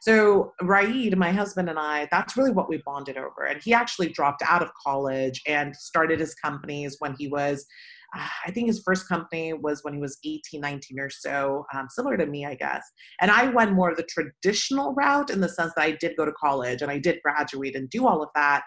So, 0.00 0.52
Raid, 0.62 1.16
my 1.16 1.32
husband, 1.32 1.68
and 1.68 1.78
I, 1.78 2.08
that's 2.10 2.36
really 2.36 2.50
what 2.50 2.68
we 2.68 2.82
bonded 2.84 3.18
over. 3.18 3.44
And 3.46 3.62
he 3.62 3.74
actually 3.74 4.08
dropped 4.08 4.42
out 4.46 4.62
of 4.62 4.70
college 4.82 5.42
and 5.46 5.76
started 5.76 6.18
his 6.18 6.34
companies 6.34 6.96
when 6.98 7.14
he 7.18 7.28
was 7.28 7.66
I 8.14 8.50
think 8.50 8.66
his 8.66 8.82
first 8.84 9.08
company 9.08 9.54
was 9.54 9.82
when 9.82 9.94
he 9.94 10.00
was 10.00 10.18
18, 10.24 10.60
19 10.60 11.00
or 11.00 11.08
so, 11.08 11.64
um, 11.74 11.88
similar 11.90 12.16
to 12.18 12.26
me, 12.26 12.44
I 12.44 12.54
guess. 12.54 12.82
And 13.20 13.30
I 13.30 13.48
went 13.48 13.72
more 13.72 13.90
of 13.90 13.96
the 13.96 14.02
traditional 14.02 14.92
route 14.94 15.30
in 15.30 15.40
the 15.40 15.48
sense 15.48 15.72
that 15.76 15.82
I 15.82 15.92
did 15.92 16.16
go 16.16 16.24
to 16.24 16.32
college 16.32 16.82
and 16.82 16.90
I 16.90 16.98
did 16.98 17.20
graduate 17.22 17.74
and 17.74 17.88
do 17.88 18.06
all 18.06 18.22
of 18.22 18.28
that, 18.34 18.64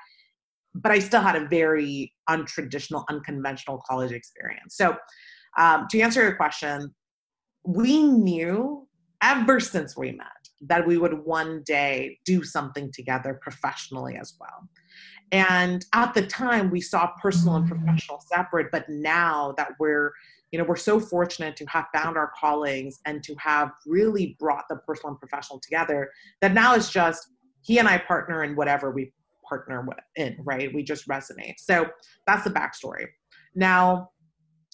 but 0.73 0.91
I 0.91 0.99
still 0.99 1.21
had 1.21 1.35
a 1.35 1.47
very 1.47 2.11
untraditional, 2.27 3.05
unconventional 3.09 3.83
college 3.87 4.11
experience. 4.11 4.75
So, 4.75 4.95
um, 5.57 5.87
to 5.91 6.01
answer 6.01 6.21
your 6.21 6.35
question, 6.35 6.93
we 7.63 8.03
knew 8.03 8.87
ever 9.21 9.59
since 9.59 9.95
we 9.95 10.11
met 10.11 10.27
that 10.61 10.85
we 10.85 10.97
would 10.97 11.25
one 11.25 11.63
day 11.65 12.17
do 12.25 12.43
something 12.43 12.91
together 12.93 13.39
professionally 13.41 14.17
as 14.17 14.33
well. 14.39 14.67
And 15.31 15.85
at 15.93 16.13
the 16.13 16.25
time, 16.25 16.69
we 16.69 16.81
saw 16.81 17.11
personal 17.21 17.55
and 17.55 17.67
professional 17.67 18.21
separate, 18.21 18.67
but 18.71 18.87
now 18.89 19.53
that 19.57 19.71
we're 19.79 20.13
you 20.51 20.59
know 20.59 20.65
we're 20.65 20.75
so 20.77 20.99
fortunate 20.99 21.57
to 21.57 21.65
have 21.65 21.87
found 21.93 22.15
our 22.15 22.31
callings 22.39 22.99
and 23.05 23.21
to 23.23 23.35
have 23.39 23.71
really 23.85 24.37
brought 24.39 24.63
the 24.69 24.77
personal 24.77 25.09
and 25.09 25.19
professional 25.19 25.59
together 25.59 26.09
that 26.39 26.53
now 26.53 26.75
it's 26.75 26.89
just 26.89 27.27
he 27.61 27.77
and 27.77 27.89
i 27.89 27.97
partner 27.97 28.43
in 28.43 28.55
whatever 28.55 28.91
we 28.91 29.11
partner 29.47 29.85
in 30.15 30.37
right? 30.43 30.73
We 30.73 30.83
just 30.83 31.07
resonate. 31.07 31.55
So 31.57 31.87
that's 32.25 32.43
the 32.43 32.49
backstory. 32.49 33.05
Now 33.53 34.09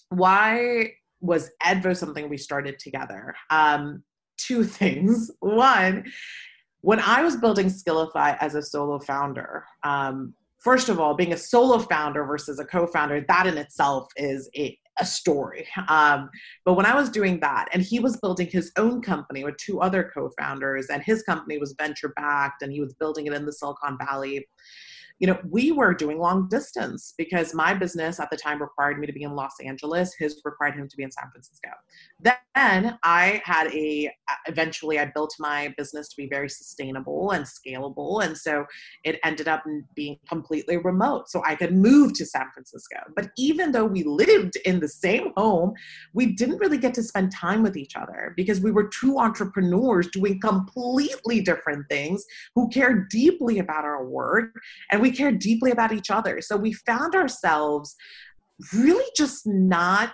why 0.09 0.91
was 1.21 1.51
edvo 1.63 1.95
something 1.95 2.29
we 2.29 2.37
started 2.37 2.79
together? 2.79 3.33
Um, 3.49 4.03
two 4.37 4.63
things. 4.79 5.31
One 5.39 6.05
when 6.83 6.99
i 6.99 7.21
was 7.21 7.35
building 7.35 7.67
skillify 7.67 8.35
as 8.41 8.55
a 8.55 8.61
solo 8.61 8.97
founder 8.97 9.63
um, 9.83 10.33
first 10.61 10.89
of 10.89 10.99
all, 10.99 11.13
being 11.15 11.33
a 11.33 11.37
solo 11.37 11.79
founder 11.79 12.23
versus 12.23 12.59
a 12.59 12.65
co-founder, 12.65 13.25
that 13.27 13.47
in 13.47 13.57
itself 13.57 14.07
is 14.15 14.49
a, 14.55 14.77
a 14.99 15.05
story. 15.05 15.67
Um, 15.87 16.29
but 16.65 16.75
when 16.75 16.85
I 16.85 16.95
was 16.95 17.09
doing 17.09 17.39
that, 17.39 17.67
and 17.73 17.81
he 17.81 17.99
was 17.99 18.17
building 18.17 18.47
his 18.47 18.71
own 18.77 19.01
company 19.01 19.43
with 19.43 19.57
two 19.57 19.81
other 19.81 20.11
co-founders, 20.13 20.87
and 20.87 21.01
his 21.03 21.23
company 21.23 21.57
was 21.57 21.75
venture 21.77 22.13
backed, 22.15 22.61
and 22.61 22.71
he 22.71 22.79
was 22.79 22.93
building 22.93 23.25
it 23.27 23.33
in 23.33 23.45
the 23.45 23.53
Silicon 23.53 23.97
Valley 23.97 24.47
you 25.21 25.27
know, 25.27 25.37
we 25.47 25.71
were 25.71 25.93
doing 25.93 26.17
long 26.17 26.49
distance 26.49 27.13
because 27.15 27.53
my 27.53 27.75
business 27.75 28.19
at 28.19 28.31
the 28.31 28.35
time 28.35 28.59
required 28.59 28.97
me 28.97 29.05
to 29.05 29.13
be 29.13 29.21
in 29.21 29.35
Los 29.35 29.53
Angeles. 29.63 30.15
His 30.17 30.41
required 30.43 30.73
him 30.73 30.87
to 30.87 30.97
be 30.97 31.03
in 31.03 31.11
San 31.11 31.29
Francisco. 31.31 31.69
Then 32.19 32.97
I 33.03 33.39
had 33.45 33.67
a, 33.67 34.11
uh, 34.27 34.33
eventually 34.47 34.97
I 34.97 35.05
built 35.05 35.35
my 35.37 35.75
business 35.77 36.09
to 36.09 36.15
be 36.17 36.27
very 36.27 36.49
sustainable 36.49 37.31
and 37.31 37.45
scalable. 37.45 38.25
And 38.25 38.35
so 38.35 38.65
it 39.03 39.19
ended 39.23 39.47
up 39.47 39.63
being 39.93 40.17
completely 40.27 40.77
remote. 40.77 41.29
So 41.29 41.43
I 41.45 41.53
could 41.53 41.75
move 41.75 42.13
to 42.13 42.25
San 42.25 42.47
Francisco. 42.51 42.97
But 43.15 43.29
even 43.37 43.71
though 43.71 43.85
we 43.85 44.03
lived 44.03 44.55
in 44.65 44.79
the 44.79 44.87
same 44.87 45.33
home, 45.37 45.73
we 46.15 46.33
didn't 46.33 46.57
really 46.57 46.79
get 46.79 46.95
to 46.95 47.03
spend 47.03 47.31
time 47.31 47.61
with 47.61 47.77
each 47.77 47.95
other 47.95 48.33
because 48.35 48.59
we 48.59 48.71
were 48.71 48.87
two 48.87 49.19
entrepreneurs 49.19 50.07
doing 50.07 50.39
completely 50.41 51.41
different 51.41 51.87
things 51.89 52.25
who 52.55 52.69
cared 52.69 53.07
deeply 53.09 53.59
about 53.59 53.85
our 53.85 54.03
work. 54.03 54.59
And 54.91 54.99
we 54.99 55.10
care 55.11 55.31
deeply 55.31 55.71
about 55.71 55.91
each 55.91 56.09
other. 56.09 56.41
So 56.41 56.57
we 56.57 56.73
found 56.73 57.15
ourselves 57.15 57.95
really 58.73 59.09
just 59.15 59.45
not 59.45 60.13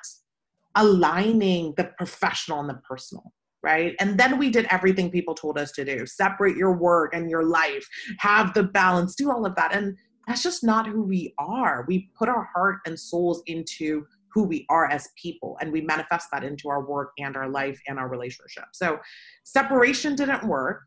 aligning 0.76 1.74
the 1.78 1.86
professional 1.98 2.60
and 2.60 2.70
the 2.70 2.80
personal 2.88 3.34
right? 3.64 3.96
And 4.00 4.18
then 4.18 4.38
we 4.38 4.50
did 4.50 4.66
everything 4.70 5.12
people 5.12 5.34
told 5.34 5.58
us 5.58 5.72
to 5.74 5.84
do 5.84 6.06
separate 6.06 6.56
your 6.56 6.78
work 6.78 7.14
and 7.14 7.30
your 7.30 7.44
life, 7.44 7.86
have 8.20 8.54
the 8.54 8.64
balance, 8.64 9.16
do 9.16 9.30
all 9.32 9.46
of 9.46 9.56
that. 9.56 9.76
And 9.76 9.98
that's 10.26 10.44
just 10.44 10.64
not 10.64 10.88
who 10.88 11.04
we 11.04 11.34
are. 11.38 11.86
We 11.88 12.10
put 12.18 12.30
our 12.30 12.50
heart 12.54 12.78
and 12.86 13.00
souls 13.00 13.42
into 13.46 14.06
who 14.34 14.44
we 14.44 14.66
are 14.70 14.86
as 14.90 15.10
people, 15.22 15.58
and 15.62 15.72
we 15.72 15.82
manifest 15.82 16.28
that 16.32 16.44
into 16.44 16.70
our 16.70 16.88
work 16.88 17.12
and 17.18 17.36
our 17.36 17.50
life 17.50 17.80
and 17.88 17.98
our 17.98 18.08
relationship. 18.08 18.66
So 18.74 19.00
separation 19.44 20.16
didn't 20.16 20.46
work. 20.46 20.84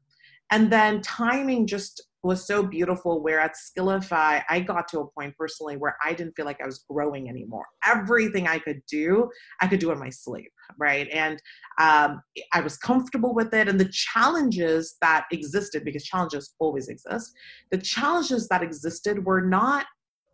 And 0.52 0.71
then 0.71 1.00
timing 1.00 1.67
just 1.67 2.02
was 2.23 2.47
so 2.47 2.62
beautiful 2.62 3.23
where 3.23 3.41
at 3.41 3.55
skillify 3.55 4.43
i 4.49 4.61
got 4.61 4.87
to 4.89 5.00
a 5.00 5.07
point 5.12 5.35
personally 5.37 5.77
where 5.77 5.97
i 6.05 6.12
didn't 6.12 6.35
feel 6.35 6.45
like 6.45 6.61
i 6.62 6.67
was 6.67 6.85
growing 6.91 7.29
anymore 7.29 7.67
everything 7.85 8.47
i 8.47 8.59
could 8.59 8.81
do 8.89 9.29
i 9.61 9.67
could 9.67 9.81
do 9.81 9.91
in 9.91 9.99
my 9.99 10.11
sleep 10.11 10.50
right 10.79 11.09
and 11.12 11.41
um, 11.81 12.21
i 12.53 12.61
was 12.61 12.77
comfortable 12.77 13.35
with 13.35 13.55
it 13.55 13.69
and 13.69 13.81
the 13.81 13.91
challenges 13.91 14.97
that 15.00 15.25
existed 15.33 15.85
because 15.85 16.05
challenges 16.05 16.55
always 16.59 16.89
exist 16.89 17.33
the 17.71 17.79
challenges 17.79 18.49
that 18.49 18.62
existed 18.62 19.25
were 19.25 19.41
not 19.41 19.87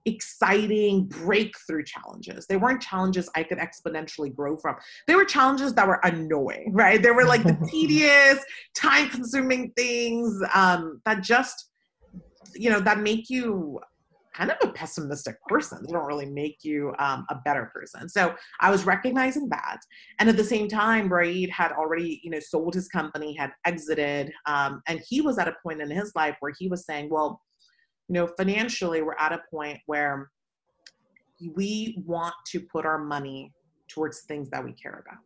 exciting 0.07 1.07
breakthrough 1.07 1.83
challenges. 1.83 2.47
They 2.47 2.57
weren't 2.57 2.81
challenges 2.81 3.29
I 3.35 3.43
could 3.43 3.59
exponentially 3.59 4.35
grow 4.35 4.57
from. 4.57 4.77
They 5.07 5.17
were 5.17 5.25
challenges 5.25 5.75
that 5.75 5.87
were 5.87 6.01
annoying, 6.05 6.73
right? 6.73 7.03
They 7.03 7.11
were 7.11 7.25
like 7.25 7.43
the 7.43 7.59
tedious, 7.71 8.39
time 8.75 9.11
consuming 9.11 9.73
things 9.77 10.41
um, 10.55 11.03
that 11.05 11.23
just 11.23 11.71
you 12.55 12.71
know 12.71 12.81
that 12.81 13.01
make 13.01 13.29
you 13.29 13.81
kind 14.37 14.51
of 14.51 14.57
a 14.63 14.73
pessimistic 14.73 15.37
person. 15.49 15.79
They 15.85 15.93
don't 15.93 16.05
really 16.05 16.27
make 16.27 16.59
you 16.63 16.93
um, 16.99 17.25
a 17.31 17.37
better 17.45 17.71
person. 17.73 18.09
So 18.09 18.35
I 18.61 18.71
was 18.71 18.85
recognizing 18.85 19.49
that, 19.49 19.79
and 20.19 20.29
at 20.29 20.37
the 20.37 20.45
same 20.45 20.69
time, 20.69 21.11
Raid 21.11 21.49
had 21.51 21.73
already, 21.73 22.21
you 22.23 22.31
know, 22.31 22.41
sold 22.41 22.75
his 22.75 22.89
company, 22.89 23.35
had 23.35 23.53
exited, 23.65 24.33
um, 24.47 24.83
and 24.89 25.01
he 25.09 25.21
was 25.23 25.39
at 25.39 25.49
a 25.49 25.55
point 25.63 25.81
in 25.81 25.91
his 25.91 26.13
life 26.15 26.37
where 26.41 26.53
he 26.59 26.69
was 26.69 26.85
saying, 26.85 27.09
"Well, 27.11 27.41
you 28.09 28.15
know, 28.15 28.27
financially, 28.37 29.03
we're 29.03 29.17
at 29.19 29.33
a 29.33 29.41
point 29.51 29.79
where 29.87 30.31
we 31.55 32.03
want 32.05 32.35
to 32.49 32.61
put 32.61 32.85
our 32.85 32.99
money 32.99 33.53
towards 33.89 34.23
things 34.23 34.51
that 34.51 34.63
we 34.63 34.73
care 34.73 35.05
about." 35.07 35.23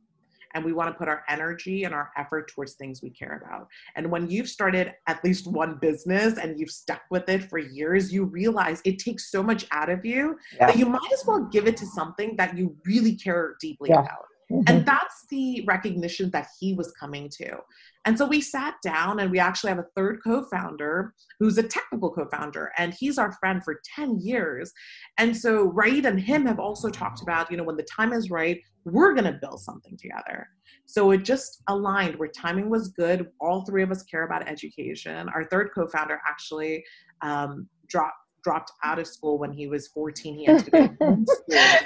And 0.54 0.64
we 0.64 0.72
want 0.72 0.88
to 0.88 0.98
put 0.98 1.08
our 1.08 1.24
energy 1.28 1.84
and 1.84 1.94
our 1.94 2.10
effort 2.16 2.48
towards 2.48 2.74
things 2.74 3.02
we 3.02 3.10
care 3.10 3.42
about. 3.44 3.68
And 3.96 4.10
when 4.10 4.28
you've 4.28 4.48
started 4.48 4.94
at 5.06 5.22
least 5.24 5.46
one 5.46 5.78
business 5.80 6.38
and 6.38 6.58
you've 6.58 6.70
stuck 6.70 7.02
with 7.10 7.28
it 7.28 7.48
for 7.48 7.58
years, 7.58 8.12
you 8.12 8.24
realize 8.24 8.80
it 8.84 8.98
takes 8.98 9.30
so 9.30 9.42
much 9.42 9.66
out 9.70 9.88
of 9.88 10.04
you 10.04 10.36
yeah. 10.56 10.66
that 10.66 10.78
you 10.78 10.86
might 10.86 11.12
as 11.12 11.24
well 11.26 11.48
give 11.52 11.66
it 11.66 11.76
to 11.78 11.86
something 11.86 12.36
that 12.36 12.56
you 12.56 12.76
really 12.84 13.14
care 13.14 13.56
deeply 13.60 13.90
yeah. 13.90 14.00
about. 14.00 14.24
Mm-hmm. 14.50 14.62
And 14.66 14.84
that's 14.84 15.26
the 15.30 15.64
recognition 15.66 16.30
that 16.30 16.48
he 16.58 16.74
was 16.74 16.92
coming 16.92 17.28
to. 17.40 17.58
And 18.06 18.16
so 18.16 18.26
we 18.26 18.40
sat 18.40 18.76
down 18.82 19.20
and 19.20 19.30
we 19.30 19.38
actually 19.38 19.70
have 19.70 19.78
a 19.78 19.86
third 19.94 20.20
co 20.24 20.42
founder 20.44 21.14
who's 21.38 21.58
a 21.58 21.62
technical 21.62 22.10
co 22.10 22.26
founder, 22.26 22.72
and 22.78 22.94
he's 22.94 23.18
our 23.18 23.32
friend 23.32 23.62
for 23.62 23.80
10 23.94 24.20
years. 24.20 24.72
And 25.18 25.36
so 25.36 25.64
Raid 25.64 26.06
and 26.06 26.18
him 26.18 26.46
have 26.46 26.58
also 26.58 26.88
talked 26.88 27.22
about, 27.22 27.50
you 27.50 27.56
know, 27.56 27.64
when 27.64 27.76
the 27.76 27.86
time 27.94 28.12
is 28.12 28.30
right, 28.30 28.60
we're 28.84 29.12
going 29.12 29.30
to 29.30 29.38
build 29.40 29.60
something 29.60 29.96
together. 29.98 30.48
So 30.86 31.10
it 31.10 31.24
just 31.24 31.62
aligned 31.68 32.16
where 32.16 32.28
timing 32.28 32.70
was 32.70 32.88
good. 32.88 33.28
All 33.40 33.64
three 33.64 33.82
of 33.82 33.90
us 33.90 34.02
care 34.04 34.24
about 34.24 34.48
education. 34.48 35.28
Our 35.28 35.44
third 35.44 35.70
co 35.74 35.86
founder 35.86 36.20
actually 36.26 36.82
um, 37.22 37.68
dropped 37.86 38.16
dropped 38.42 38.72
out 38.82 38.98
of 38.98 39.06
school 39.06 39.38
when 39.38 39.52
he 39.52 39.66
was 39.66 39.88
14. 39.88 40.34
He 40.38 40.44
had 40.46 40.64
to 40.64 40.70
go 40.70 40.86
to 40.88 41.26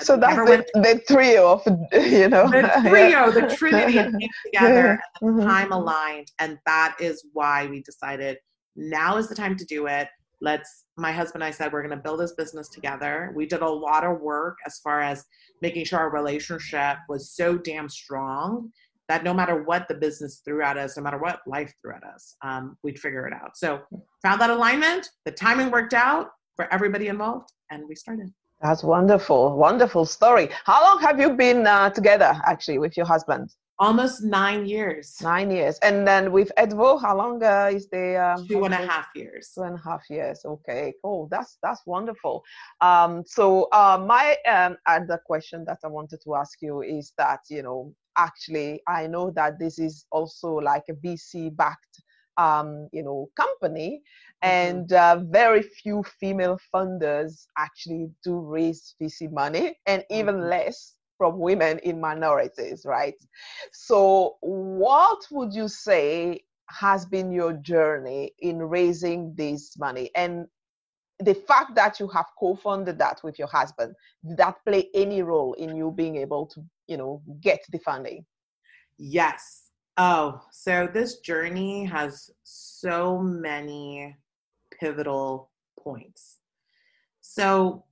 So 0.01 0.17
that's 0.17 0.37
the, 0.37 0.65
the, 0.75 1.03
trio 1.07 1.53
of, 1.53 1.67
you 1.93 2.29
know. 2.29 2.49
The 2.51 2.87
trio, 2.89 3.31
the 3.31 3.55
trinity 3.55 3.95
came 3.95 4.31
together 4.47 5.01
and 5.21 5.39
the 5.39 5.43
mm-hmm. 5.43 5.49
time 5.49 5.73
aligned. 5.73 6.33
And 6.39 6.59
that 6.67 6.97
is 7.01 7.27
why 7.33 7.67
we 7.67 7.83
decided 7.83 8.39
now 8.77 9.17
is 9.17 9.29
the 9.29 9.35
time 9.35 9.57
to 9.57 9.65
do 9.65 9.87
it. 9.87 10.09
let's 10.41 10.85
my 10.97 11.13
husband 11.13 11.43
and 11.43 11.49
i 11.49 11.51
said 11.51 11.73
we're 11.73 11.83
going 11.83 11.97
to 11.97 12.03
build 12.03 12.21
this 12.21 12.33
business 12.33 12.69
together 12.69 13.33
we 13.35 13.47
did 13.47 13.63
a 13.63 13.69
lot 13.69 14.05
of 14.05 14.21
work 14.21 14.59
as 14.67 14.79
far 14.79 15.01
as 15.01 15.25
making 15.63 15.85
sure 15.85 15.99
our 15.99 16.11
relationship 16.11 16.99
was 17.09 17.31
so 17.31 17.57
damn 17.57 17.89
strong 17.89 18.71
that 19.09 19.23
no 19.23 19.35
matter 19.35 19.63
what 19.65 19.87
the 19.89 19.95
business 19.95 20.41
threw 20.45 20.63
at 20.63 20.77
us 20.77 20.97
no 20.97 21.03
matter 21.03 21.19
what 21.19 21.41
life 21.47 21.73
threw 21.81 21.95
at 21.95 22.05
us 22.05 22.37
um, 22.43 22.77
we'd 22.83 22.99
figure 22.99 23.27
it 23.27 23.33
out 23.33 23.57
so 23.57 23.81
found 24.23 24.41
that 24.41 24.51
alignment 24.51 25.09
the 25.25 25.33
timing 25.33 25.71
worked 25.71 25.95
out 25.95 26.31
for 26.57 26.73
everybody 26.73 27.09
involved 27.09 27.53
and 27.71 27.83
we 27.89 27.95
started 27.95 28.33
that's 28.63 28.83
wonderful 28.83 29.57
wonderful 29.57 30.05
story 30.05 30.49
how 30.65 30.83
long 30.83 31.01
have 31.01 31.21
you 31.21 31.31
been 31.31 31.67
uh, 31.67 31.91
together 31.91 32.33
actually 32.47 32.79
with 32.79 32.97
your 32.97 33.07
husband 33.07 33.51
almost 33.79 34.23
nine 34.23 34.67
years. 34.67 35.17
Nine 35.21 35.51
years. 35.51 35.79
And 35.79 36.07
then 36.07 36.33
with 36.33 36.51
Edvo, 36.57 37.01
how 37.01 37.17
long 37.17 37.43
uh, 37.43 37.71
is 37.73 37.89
the 37.89 38.17
um, 38.17 38.47
two 38.47 38.65
and 38.65 38.75
a 38.75 38.79
half 38.79 39.07
years? 39.15 39.53
Two 39.55 39.63
and 39.63 39.77
a 39.77 39.83
half 39.83 40.03
years. 40.11 40.45
Okay, 40.45 40.95
cool. 41.03 41.29
That's 41.31 41.59
that's 41.63 41.83
wonderful. 41.87 42.43
Um, 42.81 43.25
so 43.27 43.69
uh, 43.73 44.03
my 44.07 44.37
um, 44.49 44.77
other 44.87 45.21
question 45.27 45.65
that 45.67 45.79
I 45.85 45.89
wanted 45.89 46.21
to 46.25 46.35
ask 46.35 46.61
you 46.63 46.83
is 46.83 47.13
that 47.19 47.41
you 47.51 47.63
know 47.63 47.93
actually 48.17 48.83
I 48.87 49.07
know 49.07 49.31
that 49.33 49.59
this 49.59 49.79
is 49.79 50.07
also 50.13 50.55
like 50.55 50.85
a 50.89 50.95
VC 50.95 51.55
backed 51.55 52.03
um, 52.37 52.89
you 52.93 53.03
know 53.03 53.29
company. 53.37 54.03
And 54.45 54.93
uh, 54.93 55.21
very 55.31 55.63
few 55.63 56.05
female 56.21 56.59
funders 56.73 57.47
actually 57.57 58.11
do 58.23 58.39
raise 58.39 58.95
vc 59.01 59.33
money 59.33 59.75
and 59.87 60.05
even 60.11 60.37
mm-hmm. 60.37 60.51
less 60.51 60.95
from 61.17 61.39
women 61.39 61.79
in 61.81 62.01
minorities, 62.01 62.85
right? 62.85 63.15
So, 63.73 64.37
what 64.41 65.21
would 65.31 65.55
you 65.55 65.69
say 65.69 66.41
has 66.69 67.07
been 67.07 67.31
your 67.33 67.55
journey 67.55 68.33
in 68.41 68.59
raising 68.59 69.35
this 69.35 69.79
money? 69.79 70.11
And 70.17 70.47
the 71.21 71.35
fact 71.35 71.75
that 71.77 72.01
you 72.01 72.09
have 72.09 72.27
co-funded 72.39 72.99
that 72.99 73.21
with 73.23 73.39
your 73.39 73.49
husband, 73.49 73.95
did 74.27 74.37
that 74.39 74.57
play 74.67 74.91
any 74.93 75.23
role 75.23 75.55
in 75.55 75.77
you 75.77 75.93
being 75.93 76.17
able 76.17 76.47
to, 76.47 76.63
you 76.89 76.97
know, 76.97 77.23
get 77.41 77.61
the 77.71 77.79
funding? 77.79 78.27
Yes. 78.99 79.71
Oh, 79.97 80.41
so 80.51 80.89
this 80.93 81.21
journey 81.21 81.85
has 81.85 82.29
so 82.43 83.21
many 83.21 84.17
pivotal 84.81 85.51
points. 85.79 86.39
So, 87.21 87.85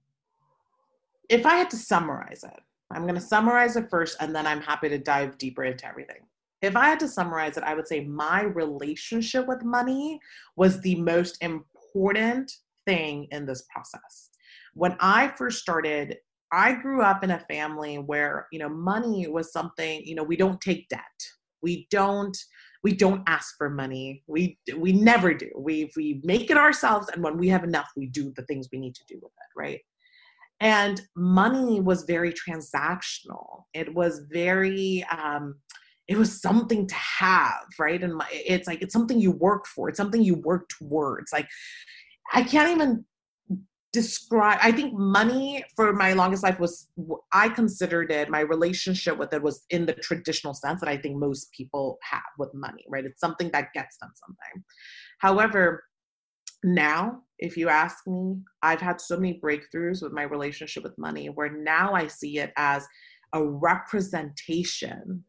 if 1.28 1.46
I 1.46 1.56
had 1.56 1.70
to 1.70 1.76
summarize 1.76 2.44
it, 2.44 2.60
I'm 2.90 3.02
going 3.02 3.14
to 3.14 3.20
summarize 3.20 3.76
it 3.76 3.88
first 3.88 4.16
and 4.20 4.34
then 4.34 4.46
I'm 4.46 4.60
happy 4.60 4.88
to 4.88 4.98
dive 4.98 5.38
deeper 5.38 5.64
into 5.64 5.86
everything. 5.86 6.18
If 6.60 6.76
I 6.76 6.86
had 6.86 7.00
to 7.00 7.08
summarize 7.08 7.56
it, 7.56 7.64
I 7.64 7.74
would 7.74 7.88
say 7.88 8.04
my 8.04 8.42
relationship 8.42 9.48
with 9.48 9.64
money 9.64 10.20
was 10.56 10.80
the 10.80 10.96
most 10.96 11.42
important 11.42 12.52
thing 12.86 13.26
in 13.30 13.46
this 13.46 13.64
process. 13.72 14.30
When 14.74 14.96
I 15.00 15.32
first 15.36 15.58
started, 15.58 16.18
I 16.52 16.74
grew 16.74 17.02
up 17.02 17.24
in 17.24 17.30
a 17.30 17.40
family 17.40 17.96
where, 17.96 18.46
you 18.52 18.58
know, 18.58 18.68
money 18.68 19.26
was 19.26 19.52
something, 19.52 20.04
you 20.04 20.14
know, 20.14 20.22
we 20.22 20.36
don't 20.36 20.60
take 20.60 20.88
debt. 20.88 21.00
We 21.62 21.88
don't 21.90 22.36
we 22.82 22.92
don't 22.92 23.22
ask 23.26 23.56
for 23.56 23.70
money. 23.70 24.22
We 24.26 24.58
we 24.76 24.92
never 24.92 25.34
do. 25.34 25.50
We 25.56 25.90
we 25.96 26.20
make 26.24 26.50
it 26.50 26.56
ourselves 26.56 27.08
and 27.08 27.22
when 27.22 27.38
we 27.38 27.48
have 27.48 27.64
enough, 27.64 27.90
we 27.96 28.06
do 28.06 28.32
the 28.36 28.42
things 28.42 28.68
we 28.72 28.78
need 28.78 28.94
to 28.96 29.04
do 29.06 29.18
with 29.22 29.32
it, 29.32 29.58
right? 29.58 29.80
and 30.62 31.02
money 31.16 31.80
was 31.80 32.04
very 32.04 32.32
transactional 32.32 33.64
it 33.74 33.92
was 33.92 34.20
very 34.30 35.04
um, 35.10 35.56
it 36.08 36.16
was 36.16 36.40
something 36.40 36.86
to 36.86 36.94
have 36.94 37.66
right 37.78 38.02
and 38.02 38.14
my, 38.14 38.26
it's 38.30 38.66
like 38.66 38.80
it's 38.80 38.92
something 38.92 39.20
you 39.20 39.32
work 39.32 39.66
for 39.66 39.88
it's 39.88 39.98
something 39.98 40.22
you 40.22 40.36
work 40.36 40.68
towards 40.68 41.32
like 41.32 41.48
i 42.32 42.42
can't 42.42 42.70
even 42.70 43.04
describe 43.92 44.58
i 44.62 44.72
think 44.72 44.94
money 44.94 45.62
for 45.76 45.92
my 45.92 46.12
longest 46.12 46.42
life 46.42 46.58
was 46.58 46.88
i 47.32 47.48
considered 47.48 48.10
it 48.10 48.30
my 48.30 48.40
relationship 48.40 49.18
with 49.18 49.32
it 49.34 49.42
was 49.42 49.64
in 49.70 49.84
the 49.84 49.92
traditional 49.94 50.54
sense 50.54 50.80
that 50.80 50.88
i 50.88 50.96
think 50.96 51.16
most 51.16 51.52
people 51.52 51.98
have 52.02 52.22
with 52.38 52.52
money 52.54 52.82
right? 52.92 53.04
It's 53.04 53.20
something 53.20 53.50
that 53.50 53.72
gets 53.72 53.96
them 53.98 54.10
something. 54.14 54.64
However 55.18 55.84
now, 56.62 57.22
if 57.38 57.56
you 57.56 57.68
ask 57.68 58.06
me, 58.06 58.36
I've 58.62 58.80
had 58.80 59.00
so 59.00 59.16
many 59.16 59.40
breakthroughs 59.42 60.02
with 60.02 60.12
my 60.12 60.22
relationship 60.22 60.84
with 60.84 60.96
money 60.96 61.26
where 61.26 61.50
now 61.50 61.92
I 61.92 62.06
see 62.06 62.38
it 62.38 62.52
as 62.56 62.86
a 63.32 63.44
representation 63.44 65.24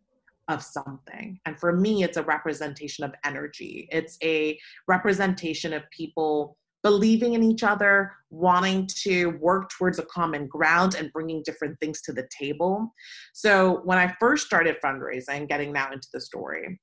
of 0.50 0.62
something. 0.62 1.40
And 1.46 1.58
for 1.58 1.74
me, 1.74 2.04
it's 2.04 2.18
a 2.18 2.24
representation 2.24 3.04
of 3.04 3.14
energy, 3.26 3.88
it's 3.92 4.18
a 4.22 4.60
representation 4.88 5.74
of 5.74 5.90
people 5.90 6.58
believing 6.84 7.34
in 7.34 7.44
each 7.44 7.64
other, 7.64 8.12
wanting 8.30 8.88
to 9.04 9.28
work 9.40 9.70
towards 9.70 10.00
a 10.00 10.06
common 10.06 10.48
ground, 10.48 10.96
and 10.96 11.12
bringing 11.14 11.42
different 11.44 11.80
things 11.80 12.02
to 12.02 12.14
the 12.14 12.28
table. 12.38 12.94
So, 13.34 13.82
when 13.86 13.98
I 13.98 14.14
first 14.20 14.46
started 14.46 14.78
fundraising, 14.84 15.48
getting 15.48 15.72
now 15.72 15.92
into 15.92 16.08
the 16.14 16.22
story, 16.22 16.80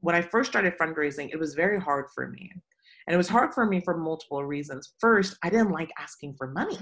when 0.00 0.14
I 0.14 0.22
first 0.22 0.50
started 0.50 0.74
fundraising, 0.78 1.30
it 1.32 1.38
was 1.38 1.54
very 1.54 1.80
hard 1.80 2.06
for 2.14 2.28
me 2.28 2.50
and 3.06 3.14
it 3.14 3.16
was 3.16 3.28
hard 3.28 3.54
for 3.54 3.64
me 3.64 3.80
for 3.80 3.96
multiple 3.96 4.44
reasons. 4.44 4.94
First, 4.98 5.36
I 5.44 5.48
didn't 5.48 5.70
like 5.70 5.90
asking 5.98 6.34
for 6.36 6.48
money, 6.48 6.78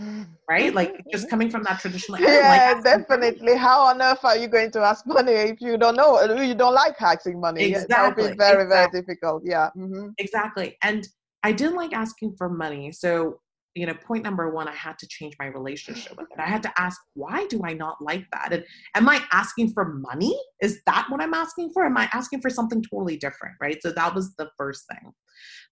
right? 0.48 0.74
Like 0.74 1.04
just 1.12 1.28
coming 1.28 1.50
from 1.50 1.62
that 1.64 1.80
traditional. 1.80 2.18
Yeah, 2.18 2.72
like 2.74 2.84
definitely. 2.84 3.56
How 3.56 3.82
on 3.82 4.00
earth 4.00 4.24
are 4.24 4.36
you 4.36 4.48
going 4.48 4.70
to 4.72 4.80
ask 4.80 5.06
money 5.06 5.32
if 5.32 5.60
you 5.60 5.76
don't 5.76 5.96
know? 5.96 6.22
You 6.22 6.54
don't 6.54 6.72
like 6.72 7.00
asking 7.00 7.40
money. 7.40 7.64
Exactly. 7.64 7.86
That 7.88 8.06
would 8.06 8.16
be 8.16 8.36
very, 8.36 8.62
exactly. 8.62 8.66
very 8.68 9.02
difficult. 9.02 9.42
Yeah. 9.44 9.68
Mm-hmm. 9.76 10.08
Exactly. 10.16 10.78
And 10.82 11.06
I 11.44 11.52
didn't 11.52 11.76
like 11.76 11.92
asking 11.92 12.34
for 12.36 12.48
money. 12.48 12.90
So 12.90 13.38
you 13.74 13.86
know, 13.86 13.94
point 13.94 14.22
number 14.22 14.50
one, 14.50 14.68
I 14.68 14.74
had 14.74 14.98
to 15.00 15.06
change 15.08 15.34
my 15.38 15.46
relationship 15.46 16.16
with 16.16 16.28
it. 16.30 16.38
I 16.38 16.46
had 16.46 16.62
to 16.62 16.72
ask, 16.78 17.00
why 17.14 17.46
do 17.48 17.60
I 17.64 17.72
not 17.72 18.00
like 18.00 18.24
that? 18.32 18.52
And 18.52 18.64
am 18.94 19.08
I 19.08 19.20
asking 19.32 19.72
for 19.72 19.94
money? 19.94 20.38
Is 20.62 20.80
that 20.86 21.06
what 21.08 21.20
I'm 21.20 21.34
asking 21.34 21.72
for? 21.72 21.84
Am 21.84 21.96
I 21.96 22.08
asking 22.12 22.40
for 22.40 22.50
something 22.50 22.82
totally 22.82 23.16
different? 23.16 23.56
Right. 23.60 23.78
So 23.82 23.90
that 23.90 24.14
was 24.14 24.34
the 24.36 24.48
first 24.56 24.84
thing. 24.88 25.12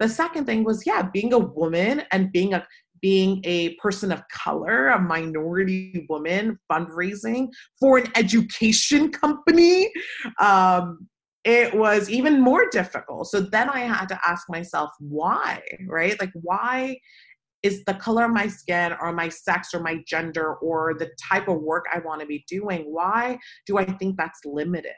The 0.00 0.08
second 0.08 0.46
thing 0.46 0.64
was, 0.64 0.84
yeah, 0.84 1.02
being 1.02 1.32
a 1.32 1.38
woman 1.38 2.02
and 2.10 2.32
being 2.32 2.54
a 2.54 2.66
being 3.00 3.40
a 3.44 3.74
person 3.74 4.12
of 4.12 4.22
color, 4.28 4.88
a 4.88 5.00
minority 5.00 6.06
woman, 6.08 6.56
fundraising 6.70 7.48
for 7.80 7.98
an 7.98 8.06
education 8.14 9.10
company. 9.10 9.90
Um, 10.40 11.08
it 11.44 11.74
was 11.74 12.08
even 12.08 12.40
more 12.40 12.68
difficult. 12.70 13.26
So 13.28 13.40
then 13.40 13.68
I 13.68 13.80
had 13.80 14.06
to 14.06 14.20
ask 14.26 14.48
myself, 14.48 14.90
why, 15.00 15.60
right? 15.88 16.18
Like, 16.20 16.30
why 16.34 16.98
is 17.62 17.84
the 17.84 17.94
color 17.94 18.24
of 18.24 18.32
my 18.32 18.48
skin 18.48 18.94
or 19.00 19.12
my 19.12 19.28
sex 19.28 19.72
or 19.72 19.80
my 19.80 20.02
gender 20.06 20.54
or 20.56 20.94
the 20.94 21.10
type 21.30 21.48
of 21.48 21.60
work 21.60 21.84
I 21.92 22.00
want 22.00 22.20
to 22.20 22.26
be 22.26 22.44
doing, 22.48 22.82
why 22.82 23.38
do 23.66 23.78
I 23.78 23.84
think 23.84 24.16
that's 24.16 24.40
limited? 24.44 24.92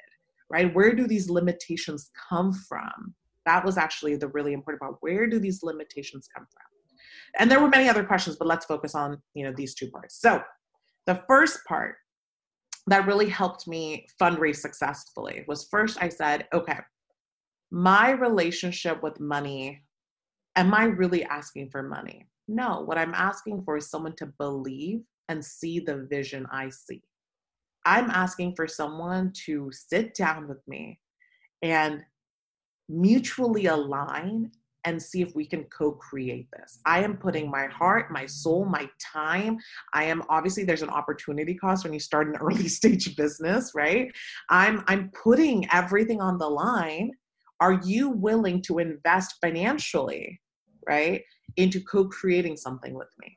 Right? 0.50 0.74
Where 0.74 0.94
do 0.94 1.06
these 1.06 1.28
limitations 1.28 2.10
come 2.28 2.52
from? 2.52 3.14
That 3.46 3.64
was 3.64 3.76
actually 3.76 4.16
the 4.16 4.28
really 4.28 4.52
important 4.52 4.80
part. 4.80 4.96
Where 5.00 5.26
do 5.26 5.38
these 5.38 5.62
limitations 5.62 6.28
come 6.34 6.46
from? 6.50 6.62
And 7.38 7.50
there 7.50 7.60
were 7.60 7.68
many 7.68 7.88
other 7.88 8.04
questions, 8.04 8.36
but 8.36 8.48
let's 8.48 8.64
focus 8.64 8.94
on, 8.94 9.20
you 9.34 9.44
know, 9.44 9.52
these 9.54 9.74
two 9.74 9.90
parts. 9.90 10.20
So, 10.20 10.42
the 11.06 11.22
first 11.28 11.58
part 11.66 11.96
that 12.86 13.06
really 13.06 13.28
helped 13.28 13.66
me 13.66 14.06
fundraise 14.20 14.56
successfully 14.56 15.44
was 15.48 15.68
first 15.70 15.98
I 16.02 16.08
said, 16.08 16.46
okay, 16.52 16.78
my 17.70 18.10
relationship 18.10 19.02
with 19.02 19.18
money, 19.20 19.82
am 20.56 20.74
I 20.74 20.84
really 20.84 21.24
asking 21.24 21.70
for 21.70 21.82
money? 21.82 22.28
No, 22.46 22.82
what 22.82 22.98
I'm 22.98 23.14
asking 23.14 23.62
for 23.64 23.78
is 23.78 23.90
someone 23.90 24.14
to 24.16 24.26
believe 24.38 25.00
and 25.28 25.44
see 25.44 25.80
the 25.80 26.06
vision 26.10 26.46
I 26.52 26.68
see. 26.68 27.02
I'm 27.86 28.10
asking 28.10 28.54
for 28.54 28.66
someone 28.66 29.32
to 29.46 29.70
sit 29.72 30.14
down 30.14 30.48
with 30.48 30.60
me 30.68 31.00
and 31.62 32.02
mutually 32.88 33.66
align 33.66 34.52
and 34.84 35.00
see 35.00 35.22
if 35.22 35.34
we 35.34 35.46
can 35.46 35.64
co-create 35.64 36.48
this. 36.52 36.78
I 36.84 37.02
am 37.02 37.16
putting 37.16 37.50
my 37.50 37.66
heart, 37.66 38.10
my 38.10 38.26
soul, 38.26 38.64
my 38.64 38.88
time. 39.00 39.58
I 39.92 40.04
am 40.04 40.22
obviously 40.28 40.64
there's 40.64 40.82
an 40.82 40.90
opportunity 40.90 41.54
cost 41.54 41.84
when 41.84 41.92
you 41.92 42.00
start 42.00 42.28
an 42.28 42.36
early 42.40 42.68
stage 42.68 43.16
business, 43.16 43.72
right? 43.74 44.12
I'm 44.50 44.84
I'm 44.86 45.10
putting 45.10 45.66
everything 45.72 46.20
on 46.20 46.38
the 46.38 46.48
line. 46.48 47.12
Are 47.60 47.80
you 47.84 48.10
willing 48.10 48.60
to 48.62 48.78
invest 48.78 49.36
financially, 49.40 50.40
right? 50.86 51.22
into 51.56 51.80
co-creating 51.80 52.56
something 52.56 52.94
with 52.94 53.08
me. 53.20 53.36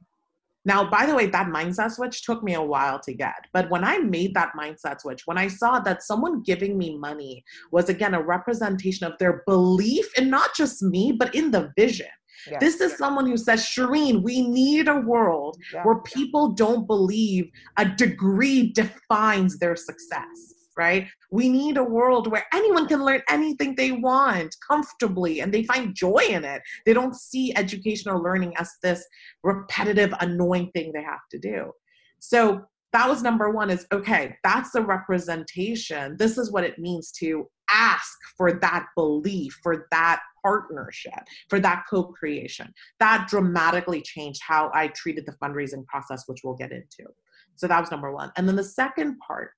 Now, 0.68 0.84
by 0.90 1.06
the 1.06 1.16
way, 1.16 1.28
that 1.28 1.48
mindset 1.48 1.92
switch 1.92 2.24
took 2.24 2.44
me 2.44 2.54
a 2.54 2.62
while 2.62 3.00
to 3.00 3.14
get. 3.14 3.48
But 3.54 3.70
when 3.70 3.86
I 3.86 4.00
made 4.00 4.34
that 4.34 4.52
mindset 4.54 5.00
switch, 5.00 5.26
when 5.26 5.38
I 5.38 5.48
saw 5.48 5.80
that 5.80 6.04
someone 6.04 6.44
giving 6.44 6.78
me 6.78 6.98
money 6.98 7.46
was 7.72 7.88
again 7.88 8.14
a 8.14 8.22
representation 8.22 9.08
of 9.08 9.18
their 9.18 9.44
belief 9.48 10.06
in 10.18 10.30
not 10.30 10.54
just 10.54 10.84
me, 10.84 11.14
but 11.18 11.34
in 11.34 11.52
the 11.52 11.72
vision. 11.78 12.08
Yes. 12.52 12.60
This 12.60 12.82
is 12.82 12.98
someone 12.98 13.26
who 13.26 13.38
says, 13.38 13.62
Shireen, 13.62 14.22
we 14.24 14.46
need 14.46 14.90
a 14.90 15.00
world 15.00 15.58
yeah. 15.74 15.84
where 15.84 16.02
people 16.02 16.50
don't 16.50 16.86
believe 16.86 17.50
a 17.78 17.86
degree 17.86 18.74
defines 18.74 19.60
their 19.60 19.78
success 19.78 20.54
right? 20.78 21.08
We 21.32 21.50
need 21.50 21.78
a 21.78 21.84
world 21.84 22.32
where 22.32 22.46
anyone 22.54 22.88
can 22.88 23.04
learn 23.04 23.22
anything 23.30 23.76
they 23.76 23.92
want 23.92 24.56
comfortably 24.66 25.42
and 25.42 25.54
they 25.54 25.64
find 25.64 25.96
joy 25.96 26.24
in 26.30 26.46
it. 26.46 26.62
They 26.86 26.94
don't 26.94 27.16
see 27.16 27.56
education 27.56 28.12
or 28.12 28.22
learning 28.22 28.54
as 28.58 28.72
this 28.84 29.06
repetitive, 29.44 30.14
annoying 30.20 30.72
thing 30.74 30.92
they 30.94 31.04
have 31.04 31.28
to 31.32 31.40
do. 31.40 31.72
So 32.20 32.62
that 32.94 33.10
was 33.10 33.22
number 33.22 33.50
one 33.50 33.70
is 33.70 33.86
okay, 33.92 34.38
that's 34.44 34.72
the 34.72 34.82
representation. 34.82 36.16
This 36.18 36.38
is 36.38 36.52
what 36.52 36.64
it 36.64 36.80
means 36.80 37.12
to 37.14 37.48
ask 37.70 38.18
for 38.38 38.54
that 38.54 38.88
belief, 38.96 39.60
for 39.62 39.88
that 39.92 40.22
partnership, 40.42 41.20
for 41.50 41.60
that 41.60 41.84
co 41.90 42.04
creation. 42.04 42.74
That 43.00 43.28
dramatically 43.30 44.02
changed 44.02 44.42
how 44.42 44.72
I 44.74 44.88
treated 44.90 45.26
the 45.26 45.34
fundraising 45.34 45.86
process, 45.86 46.24
which 46.28 46.40
we'll 46.44 46.56
get 46.56 46.72
into. 46.72 47.12
So 47.56 47.68
that 47.68 47.80
was 47.80 47.92
number 47.92 48.12
one. 48.12 48.32
And 48.38 48.48
then 48.48 48.56
the 48.56 48.64
second 48.64 49.18
part, 49.20 49.52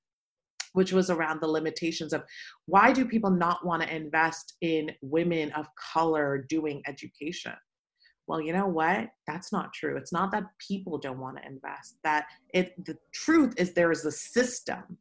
which 0.74 0.94
was 0.94 1.10
around 1.10 1.42
the 1.42 1.48
limitations 1.48 2.14
of 2.14 2.24
why 2.66 2.92
do 2.92 3.06
people 3.06 3.32
not 3.32 3.66
want 3.66 3.82
to 3.82 3.96
invest 3.96 4.56
in 4.62 4.92
women 5.02 5.52
of 5.54 5.68
color 5.76 6.46
doing 6.50 6.82
education? 6.88 7.54
Well, 8.28 8.42
you 8.42 8.54
know 8.54 8.68
what? 8.68 9.10
That's 9.26 9.52
not 9.52 9.74
true. 9.74 9.98
It's 9.98 10.14
not 10.14 10.32
that 10.32 10.44
people 10.60 11.00
don't 11.00 11.20
want 11.20 11.38
to 11.38 11.48
invest. 11.48 11.96
That 12.04 12.28
it 12.54 12.74
the 12.86 12.98
truth 13.12 13.56
is 13.58 13.74
there 13.74 13.92
is 13.92 14.06
a 14.06 14.12
system 14.12 14.98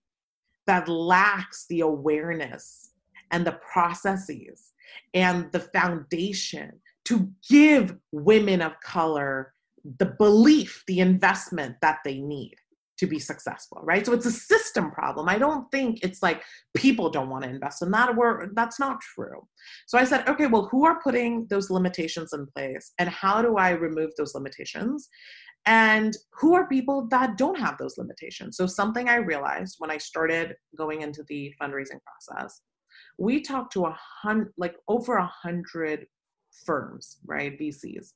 that 0.66 0.88
lacks 0.88 1.66
the 1.68 1.80
awareness 1.80 2.92
and 3.30 3.46
the 3.46 3.58
processes 3.72 4.72
and 5.12 5.52
the 5.52 5.60
foundation 5.60 6.80
to 7.04 7.30
give 7.48 7.96
women 8.12 8.62
of 8.62 8.80
color 8.80 9.52
the 9.98 10.06
belief, 10.06 10.84
the 10.86 11.00
investment 11.00 11.76
that 11.80 11.98
they 12.04 12.20
need 12.20 12.56
to 12.98 13.06
be 13.06 13.18
successful, 13.18 13.80
right? 13.82 14.04
So 14.04 14.12
it's 14.12 14.26
a 14.26 14.32
system 14.32 14.90
problem. 14.90 15.28
I 15.28 15.38
don't 15.38 15.70
think 15.70 16.00
it's 16.02 16.22
like 16.22 16.42
people 16.76 17.10
don't 17.10 17.30
want 17.30 17.44
to 17.44 17.50
invest 17.50 17.82
in 17.82 17.90
that 17.92 18.16
or 18.16 18.50
that's 18.54 18.80
not 18.80 19.00
true. 19.00 19.46
So 19.86 19.98
I 19.98 20.04
said, 20.04 20.28
okay, 20.28 20.46
well, 20.46 20.68
who 20.70 20.84
are 20.84 21.00
putting 21.00 21.46
those 21.48 21.70
limitations 21.70 22.32
in 22.32 22.46
place 22.46 22.92
and 22.98 23.08
how 23.08 23.40
do 23.40 23.56
I 23.56 23.70
remove 23.70 24.10
those 24.16 24.34
limitations? 24.34 25.08
And 25.66 26.16
who 26.32 26.54
are 26.54 26.68
people 26.68 27.08
that 27.10 27.36
don't 27.36 27.58
have 27.58 27.78
those 27.78 27.98
limitations? 27.98 28.56
So 28.56 28.66
something 28.66 29.08
I 29.08 29.16
realized 29.16 29.76
when 29.78 29.90
I 29.90 29.98
started 29.98 30.54
going 30.76 31.02
into 31.02 31.24
the 31.28 31.52
fundraising 31.60 32.00
process, 32.02 32.62
we 33.18 33.40
talked 33.42 33.72
to 33.74 33.86
a 33.86 33.98
hundred, 34.22 34.52
like 34.56 34.76
over 34.88 35.16
a 35.16 35.26
hundred 35.26 36.06
firms, 36.64 37.18
right? 37.26 37.58
VCs 37.58 38.12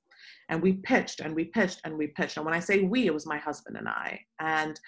and 0.49 0.63
we 0.63 0.75
pitched 0.75 1.21
and 1.21 1.35
we 1.35 1.47
pitched 1.47 1.81
and 1.85 1.97
we 1.97 2.09
pitched. 2.09 2.37
And 2.37 2.47
when 2.47 2.55
i 2.55 2.61
say 2.61 2.81
we 2.81 3.07
it 3.07 3.15
was 3.15 3.27
my 3.27 3.39
husband 3.39 3.77
and 3.77 3.89
i. 3.89 4.19
And 4.41 4.79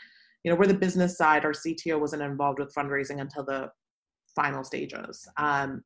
you 0.42 0.50
know 0.50 0.56
we're 0.56 0.66
the 0.66 0.74
business 0.74 1.16
side. 1.16 1.44
Our 1.44 1.52
cto 1.52 1.98
wasn't 2.00 2.22
involved 2.22 2.58
with 2.58 2.74
fundraising 2.74 3.20
until 3.20 3.44
the 3.44 3.70
final 4.34 4.64
stages. 4.64 5.26
Um, 5.36 5.82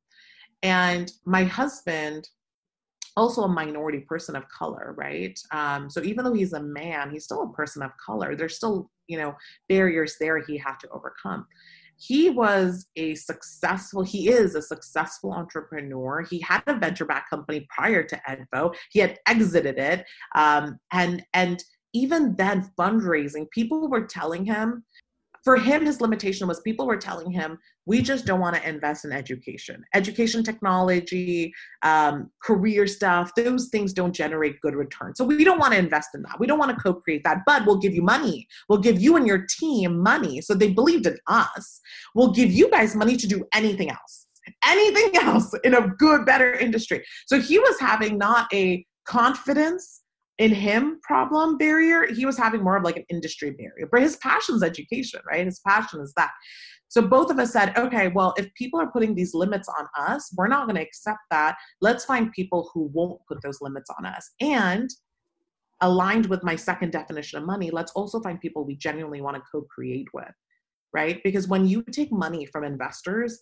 and 0.63 1.13
my 1.25 1.45
husband 1.45 2.29
also 3.17 3.43
a 3.43 3.49
minority 3.49 4.01
person 4.01 4.37
of 4.37 4.49
color 4.49 4.95
right? 4.97 5.39
Um, 5.53 5.91
so 5.91 6.03
even 6.03 6.25
though 6.25 6.35
he's 6.35 6.53
a 6.53 6.63
man 6.63 7.11
he's 7.11 7.25
still 7.25 7.43
a 7.43 7.53
person 7.53 7.83
of 7.83 7.91
color. 8.05 8.37
There's 8.37 8.57
still 8.57 8.91
you 9.07 9.19
know 9.19 9.35
barriers 9.69 10.17
there 10.21 10.39
he 10.41 10.57
had 10.57 10.77
to 10.81 10.89
overcome 10.91 11.47
he 11.99 12.31
was 12.31 12.87
a 12.97 13.15
successful 13.15 14.03
he 14.03 14.29
is 14.29 14.55
a 14.55 14.63
successful 14.63 15.33
entrepreneur. 15.33 16.25
He 16.29 16.41
had 16.41 16.63
a 16.67 16.75
venture 16.75 17.05
back 17.05 17.29
company 17.29 17.67
prior 17.75 18.03
to 18.05 18.21
edvo 18.29 18.75
he 18.91 19.01
had 19.01 19.19
exited 19.27 19.79
it 19.79 20.05
um, 20.35 20.79
and 20.93 21.25
and 21.35 21.63
even 21.95 22.37
then 22.37 22.71
fundraising 22.79 23.51
people 23.51 23.89
were 23.89 24.07
telling 24.07 24.45
him 24.45 24.85
for 25.45 25.57
him, 25.57 25.85
his 25.85 26.01
limitation 26.01 26.47
was 26.47 26.61
people 26.61 26.87
were 26.87 26.97
telling 26.97 27.31
him, 27.31 27.59
we 27.87 28.03
just 28.03 28.27
don't 28.27 28.41
want 28.41 28.57
to 28.57 28.69
invest 28.69 29.05
in 29.05 29.13
education. 29.13 29.83
Education 29.95 30.43
technology, 30.43 31.53
um, 31.83 32.31
career 32.43 32.87
stuff, 32.87 33.33
those 33.35 33.69
things 33.69 33.93
don't 33.93 34.13
generate 34.13 34.61
good 34.61 34.75
returns. 34.75 35.17
So 35.17 35.25
we 35.25 35.45
don't 35.45 35.59
want 35.59 35.73
to 35.73 35.79
invest 35.79 36.11
in 36.15 36.23
that. 36.23 36.39
We 36.39 36.47
don't 36.47 36.59
want 36.59 36.77
to 36.77 36.83
co 36.83 36.95
create 36.95 37.25
that, 37.25 37.39
but 37.47 37.65
we'll 37.67 37.79
give 37.79 37.95
you 37.95 38.03
money. 38.03 38.47
We'll 38.69 38.81
give 38.81 39.01
you 39.01 39.17
and 39.17 39.27
your 39.27 39.47
team 39.59 40.03
money. 40.03 40.41
So 40.41 40.55
they 40.55 40.71
believed 40.71 41.07
in 41.07 41.17
us. 41.27 41.81
We'll 42.15 42.33
give 42.33 42.51
you 42.51 42.71
guys 42.71 42.95
money 42.95 43.17
to 43.17 43.27
do 43.27 43.45
anything 43.55 43.91
else 43.91 44.27
anything 44.65 45.15
else 45.21 45.53
in 45.63 45.75
a 45.75 45.89
good, 45.99 46.25
better 46.25 46.55
industry. 46.55 47.05
So 47.27 47.39
he 47.39 47.59
was 47.59 47.79
having 47.79 48.17
not 48.17 48.53
a 48.53 48.85
confidence 49.05 50.03
in 50.39 50.53
him 50.53 51.01
problem 51.03 51.59
barrier 51.59 52.07
he 52.07 52.25
was 52.25 52.39
having 52.39 52.63
more 52.63 52.77
of 52.77 52.85
like 52.85 52.97
an 52.97 53.05
industry 53.11 53.51
barrier 53.51 53.89
but 53.91 54.03
his 54.03 54.17
passion 54.17 54.55
is 54.55 54.63
education 54.63 55.21
right? 55.29 55.45
His 55.45 55.61
passion 55.67 56.01
is 56.01 56.13
that. 56.17 56.33
So 56.91 57.03
both 57.03 57.31
of 57.31 57.39
us 57.39 57.53
said 57.53 57.77
okay 57.77 58.09
well 58.09 58.35
if 58.37 58.53
people 58.55 58.81
are 58.81 58.91
putting 58.91 59.15
these 59.15 59.35
limits 59.35 59.69
on 59.79 59.87
us 59.99 60.33
we're 60.37 60.49
not 60.49 60.67
going 60.67 60.77
to 60.77 60.83
accept 60.83 61.21
that. 61.31 61.57
Let's 61.81 62.05
find 62.05 62.33
people 62.33 62.71
who 62.73 62.91
won't 62.93 63.21
put 63.29 63.43
those 63.43 63.61
limits 63.61 63.91
on 63.99 64.07
us. 64.07 64.31
And 64.41 64.89
aligned 65.81 66.27
with 66.27 66.43
my 66.43 66.57
second 66.57 66.91
definition 66.91 67.39
of 67.39 67.45
money 67.45 67.71
let's 67.71 67.93
also 67.93 68.21
find 68.21 68.41
people 68.41 68.65
we 68.65 68.75
genuinely 68.75 69.21
want 69.21 69.37
to 69.37 69.43
co-create 69.53 70.09
with 70.13 70.33
right? 70.95 71.21
Because 71.23 71.47
when 71.47 71.67
you 71.67 71.83
take 71.93 72.11
money 72.11 72.47
from 72.47 72.65
investors 72.65 73.39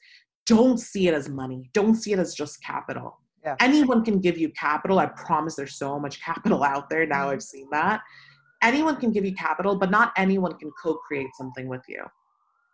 don't 0.47 0.79
see 0.79 1.09
it 1.09 1.15
as 1.15 1.29
money. 1.29 1.69
Don't 1.75 1.97
see 1.97 2.13
it 2.13 2.19
as 2.19 2.35
just 2.35 2.63
capital 2.63 3.21
yeah. 3.47 3.57
Anyone 3.61 4.05
can 4.05 4.21
give 4.21 4.37
you 4.37 4.51
capital. 4.51 4.99
I 4.99 5.07
promise 5.07 5.55
there's 5.55 5.77
so 5.77 5.99
much 5.99 6.21
capital 6.21 6.63
out 6.65 6.91
there 6.91 7.07
now. 7.07 7.25
Mm-hmm. 7.25 7.31
I've 7.31 7.43
seen 7.43 7.69
that. 7.71 8.01
Anyone 8.63 8.97
can 8.97 9.13
give 9.13 9.25
you 9.25 9.35
capital, 9.35 9.77
but 9.77 9.91
not 9.91 10.13
anyone 10.17 10.57
can 10.59 10.71
co 10.83 10.95
create 10.95 11.29
something 11.39 11.69
with 11.69 11.83
you. 11.89 12.03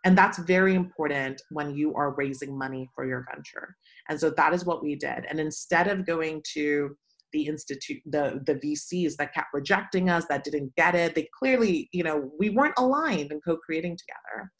And 0.05 0.17
that's 0.17 0.37
very 0.39 0.75
important 0.75 1.41
when 1.51 1.75
you 1.75 1.93
are 1.95 2.15
raising 2.15 2.57
money 2.57 2.89
for 2.93 3.05
your 3.05 3.25
venture. 3.33 3.75
And 4.09 4.19
so 4.19 4.29
that 4.31 4.53
is 4.53 4.65
what 4.65 4.83
we 4.83 4.95
did. 4.95 5.25
And 5.29 5.39
instead 5.39 5.87
of 5.87 6.05
going 6.05 6.41
to 6.53 6.97
the 7.31 7.47
institute 7.47 7.99
the 8.05 8.39
the 8.45 8.53
vcs 8.55 9.15
that 9.15 9.33
kept 9.33 9.47
rejecting 9.55 10.07
us 10.07 10.23
that 10.29 10.43
didn't 10.43 10.71
get 10.75 10.93
it 10.93 11.15
they 11.15 11.27
clearly 11.37 11.89
you 11.91 12.03
know 12.03 12.29
we 12.37 12.51
weren't 12.51 12.75
aligned 12.77 13.31
and 13.31 13.43
co-creating 13.43 13.97
together 13.97 14.51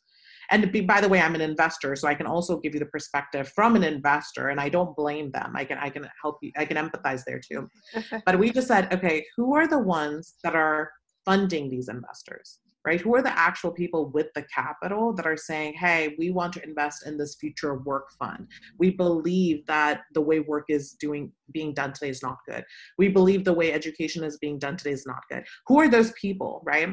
and 0.49 0.71
be, 0.71 0.81
by 0.81 1.01
the 1.01 1.09
way 1.09 1.19
i'm 1.21 1.35
an 1.35 1.41
investor 1.41 1.95
so 1.95 2.07
i 2.07 2.15
can 2.15 2.27
also 2.27 2.59
give 2.59 2.73
you 2.73 2.79
the 2.79 2.85
perspective 2.85 3.49
from 3.49 3.75
an 3.75 3.83
investor 3.83 4.49
and 4.49 4.59
i 4.59 4.69
don't 4.69 4.95
blame 4.95 5.31
them. 5.31 5.53
I 5.55 5.65
can 5.65 5.77
i 5.77 5.89
can 5.89 6.07
help 6.21 6.37
you 6.41 6.51
i 6.57 6.65
can 6.65 6.77
empathize 6.77 7.23
there 7.25 7.39
too. 7.39 7.69
But 8.25 8.39
we 8.39 8.51
just 8.51 8.67
said 8.67 8.93
okay 8.93 9.25
who 9.35 9.55
are 9.55 9.67
the 9.67 9.79
ones 9.79 10.35
that 10.43 10.55
are 10.55 10.91
funding 11.25 11.69
these 11.69 11.89
investors 11.89 12.59
right? 12.85 12.99
Who 12.99 13.15
are 13.15 13.21
the 13.21 13.37
actual 13.37 13.71
people 13.71 14.09
with 14.09 14.27
the 14.35 14.45
capital 14.53 15.13
that 15.13 15.25
are 15.25 15.37
saying 15.37 15.75
hey 15.75 16.15
we 16.19 16.31
want 16.31 16.53
to 16.53 16.63
invest 16.63 17.05
in 17.07 17.17
this 17.17 17.35
future 17.35 17.75
work 17.79 18.11
fund. 18.19 18.47
We 18.77 18.91
believe 18.91 19.65
that 19.67 20.01
the 20.13 20.21
way 20.21 20.39
work 20.39 20.65
is 20.69 20.93
doing 20.93 21.31
being 21.51 21.73
done 21.73 21.93
today 21.93 22.09
is 22.09 22.21
not 22.21 22.37
good. 22.47 22.63
We 22.97 23.07
believe 23.07 23.43
the 23.43 23.53
way 23.53 23.71
education 23.71 24.23
is 24.23 24.37
being 24.37 24.59
done 24.59 24.77
today 24.77 24.91
is 24.91 25.05
not 25.05 25.23
good. 25.29 25.43
Who 25.67 25.79
are 25.79 25.89
those 25.89 26.11
people 26.13 26.61
right? 26.65 26.89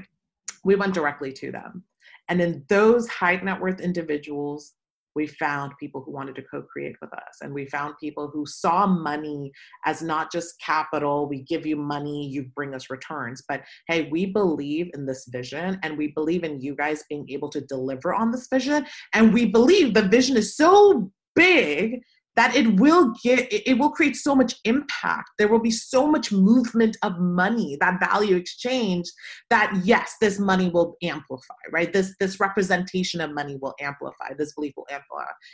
We 0.64 0.76
went 0.76 0.94
directly 0.94 1.32
to 1.32 1.50
them 1.50 1.84
and 2.30 2.40
in 2.40 2.64
those 2.68 3.08
high 3.08 3.36
net 3.36 3.60
worth 3.60 3.80
individuals, 3.80 4.74
we 5.16 5.26
found 5.26 5.72
people 5.80 6.02
who 6.02 6.12
wanted 6.12 6.36
to 6.36 6.42
co 6.42 6.62
create 6.62 6.94
with 7.00 7.12
us. 7.12 7.38
And 7.42 7.52
we 7.52 7.66
found 7.66 7.94
people 8.00 8.30
who 8.32 8.46
saw 8.46 8.86
money 8.86 9.50
as 9.84 10.00
not 10.00 10.30
just 10.30 10.54
capital, 10.64 11.28
we 11.28 11.42
give 11.42 11.66
you 11.66 11.76
money, 11.76 12.28
you 12.28 12.44
bring 12.54 12.74
us 12.74 12.88
returns. 12.88 13.42
But 13.48 13.62
hey, 13.88 14.08
we 14.10 14.26
believe 14.26 14.90
in 14.94 15.06
this 15.06 15.26
vision 15.28 15.78
and 15.82 15.98
we 15.98 16.08
believe 16.08 16.44
in 16.44 16.60
you 16.60 16.76
guys 16.76 17.04
being 17.08 17.28
able 17.28 17.50
to 17.50 17.60
deliver 17.62 18.14
on 18.14 18.30
this 18.30 18.46
vision. 18.48 18.86
And 19.12 19.34
we 19.34 19.46
believe 19.46 19.94
the 19.94 20.02
vision 20.02 20.36
is 20.36 20.56
so 20.56 21.10
big 21.34 22.00
that 22.36 22.54
it 22.54 22.80
will 22.80 23.14
get 23.22 23.48
it 23.50 23.78
will 23.78 23.90
create 23.90 24.16
so 24.16 24.34
much 24.34 24.54
impact. 24.64 25.30
There 25.38 25.48
will 25.48 25.60
be 25.60 25.70
so 25.70 26.06
much 26.06 26.32
movement 26.32 26.96
of 27.02 27.18
money 27.18 27.76
that 27.80 28.00
value 28.00 28.36
exchange 28.36 29.06
that 29.50 29.72
yes 29.84 30.16
this 30.20 30.38
money 30.38 30.70
will 30.70 30.96
amplify 31.02 31.54
right? 31.72 31.92
This 31.92 32.14
this 32.20 32.40
representation 32.40 33.20
of 33.20 33.32
money 33.32 33.56
will 33.60 33.74
amplify 33.80 34.34
this 34.36 34.54
belief 34.54 34.74
will 34.76 34.86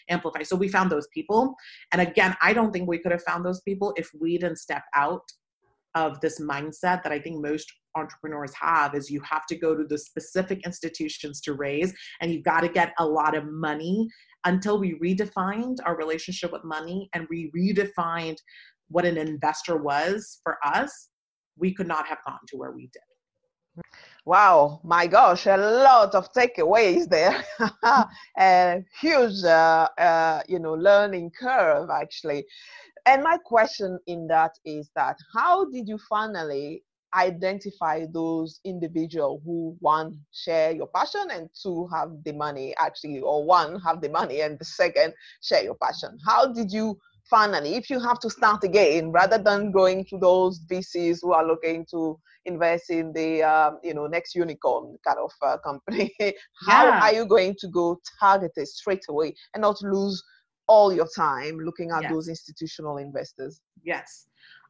amplify 0.08 0.42
so 0.42 0.56
we 0.56 0.68
found 0.68 0.90
those 0.90 1.08
people. 1.12 1.54
And 1.92 2.00
again 2.00 2.36
i 2.40 2.52
don't 2.52 2.72
think 2.72 2.88
we 2.88 2.98
could 2.98 3.12
have 3.12 3.22
found 3.22 3.44
those 3.44 3.60
people 3.62 3.92
if 3.96 4.10
we 4.20 4.38
didn't 4.38 4.58
step 4.58 4.82
out 4.94 5.22
of 5.94 6.20
this 6.20 6.40
mindset 6.40 7.02
that 7.02 7.12
i 7.12 7.18
think 7.18 7.42
most 7.42 7.72
entrepreneurs 7.94 8.52
have 8.54 8.94
is 8.94 9.10
you 9.10 9.20
have 9.20 9.46
to 9.46 9.56
go 9.56 9.74
to 9.74 9.84
the 9.84 9.96
specific 9.96 10.64
institutions 10.66 11.40
to 11.40 11.54
raise 11.54 11.94
and 12.20 12.30
you've 12.30 12.44
got 12.44 12.60
to 12.60 12.68
get 12.68 12.92
a 12.98 13.06
lot 13.06 13.34
of 13.34 13.46
money 13.46 14.06
until 14.46 14.78
we 14.78 14.98
redefined 14.98 15.76
our 15.84 15.96
relationship 15.96 16.52
with 16.52 16.64
money 16.64 17.10
and 17.12 17.26
we 17.28 17.50
redefined 17.54 18.38
what 18.88 19.04
an 19.04 19.18
investor 19.18 19.76
was 19.76 20.40
for 20.42 20.56
us, 20.64 21.08
we 21.58 21.74
could 21.74 21.88
not 21.88 22.06
have 22.06 22.18
gotten 22.24 22.46
to 22.48 22.56
where 22.56 22.70
we 22.70 22.88
did. 22.92 23.82
Wow, 24.24 24.80
my 24.82 25.06
gosh, 25.06 25.46
a 25.46 25.56
lot 25.56 26.14
of 26.14 26.32
takeaways 26.32 27.08
there. 27.08 27.44
a 28.38 28.82
huge, 29.00 29.44
uh, 29.44 29.88
uh, 29.98 30.42
you 30.48 30.58
know, 30.58 30.74
learning 30.74 31.30
curve 31.38 31.90
actually. 31.90 32.44
And 33.04 33.22
my 33.22 33.38
question 33.44 33.98
in 34.06 34.26
that 34.28 34.52
is 34.64 34.90
that 34.96 35.16
how 35.34 35.66
did 35.66 35.88
you 35.88 35.98
finally 36.08 36.82
identify 37.14 38.04
those 38.12 38.60
individual 38.64 39.40
who 39.44 39.76
one 39.80 40.18
share 40.32 40.72
your 40.72 40.88
passion 40.88 41.28
and 41.30 41.48
two 41.60 41.88
have 41.92 42.10
the 42.24 42.32
money 42.32 42.74
actually 42.78 43.20
or 43.20 43.44
one 43.44 43.80
have 43.80 44.00
the 44.00 44.08
money 44.08 44.40
and 44.40 44.58
the 44.58 44.64
second 44.64 45.14
share 45.42 45.62
your 45.62 45.76
passion 45.76 46.18
how 46.26 46.52
did 46.52 46.70
you 46.70 46.98
finally 47.28 47.74
if 47.74 47.90
you 47.90 48.00
have 48.00 48.18
to 48.18 48.30
start 48.30 48.62
again 48.64 49.10
rather 49.10 49.38
than 49.38 49.70
going 49.70 50.04
to 50.04 50.18
those 50.18 50.60
vcs 50.70 51.18
who 51.22 51.32
are 51.32 51.46
looking 51.46 51.86
to 51.90 52.18
invest 52.44 52.90
in 52.90 53.12
the 53.12 53.42
um, 53.42 53.78
you 53.82 53.94
know 53.94 54.06
next 54.06 54.34
unicorn 54.34 54.96
kind 55.04 55.18
of 55.18 55.32
uh, 55.42 55.56
company 55.58 56.12
how 56.66 56.86
yeah. 56.86 57.00
are 57.02 57.12
you 57.12 57.26
going 57.26 57.54
to 57.58 57.68
go 57.68 57.98
targeted 58.20 58.66
straight 58.66 59.04
away 59.08 59.34
and 59.54 59.62
not 59.62 59.80
lose 59.82 60.22
all 60.68 60.92
your 60.92 61.08
time 61.14 61.58
looking 61.58 61.90
at 61.90 62.02
yes. 62.02 62.12
those 62.12 62.28
institutional 62.28 62.96
investors 62.98 63.60
yes 63.82 64.26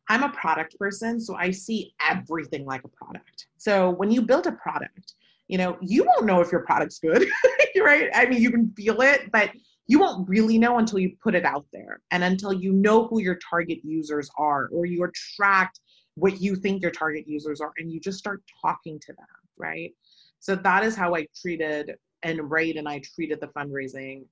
I'm 0.08 0.22
a 0.22 0.30
product 0.30 0.78
person, 0.78 1.20
so 1.20 1.34
I 1.34 1.50
see 1.50 1.94
everything 2.08 2.64
like 2.64 2.82
a 2.84 2.88
product. 2.88 3.46
So 3.56 3.90
when 3.90 4.10
you 4.10 4.22
build 4.22 4.46
a 4.46 4.52
product, 4.52 5.14
you 5.48 5.58
know, 5.58 5.76
you 5.80 6.04
won't 6.04 6.26
know 6.26 6.40
if 6.40 6.50
your 6.50 6.62
product's 6.62 6.98
good, 6.98 7.28
right? 7.80 8.10
I 8.14 8.26
mean, 8.26 8.40
you 8.40 8.50
can 8.50 8.70
feel 8.76 9.00
it, 9.02 9.30
but 9.32 9.50
you 9.86 10.00
won't 10.00 10.28
really 10.28 10.58
know 10.58 10.78
until 10.78 10.98
you 10.98 11.16
put 11.22 11.34
it 11.34 11.44
out 11.44 11.66
there 11.72 12.00
and 12.10 12.24
until 12.24 12.52
you 12.52 12.72
know 12.72 13.06
who 13.06 13.20
your 13.20 13.38
target 13.48 13.78
users 13.84 14.28
are 14.36 14.68
or 14.72 14.86
you 14.86 15.04
attract 15.04 15.80
what 16.14 16.40
you 16.40 16.56
think 16.56 16.82
your 16.82 16.90
target 16.90 17.26
users 17.28 17.60
are 17.60 17.72
and 17.78 17.92
you 17.92 18.00
just 18.00 18.18
start 18.18 18.42
talking 18.60 18.98
to 19.00 19.12
them, 19.12 19.26
right? 19.56 19.92
So 20.40 20.56
that 20.56 20.84
is 20.84 20.96
how 20.96 21.14
I 21.14 21.26
treated 21.40 21.94
and 22.22 22.50
Ray 22.50 22.72
and 22.72 22.88
I 22.88 23.00
treated 23.14 23.40
the 23.40 23.48
fundraising 23.48 24.24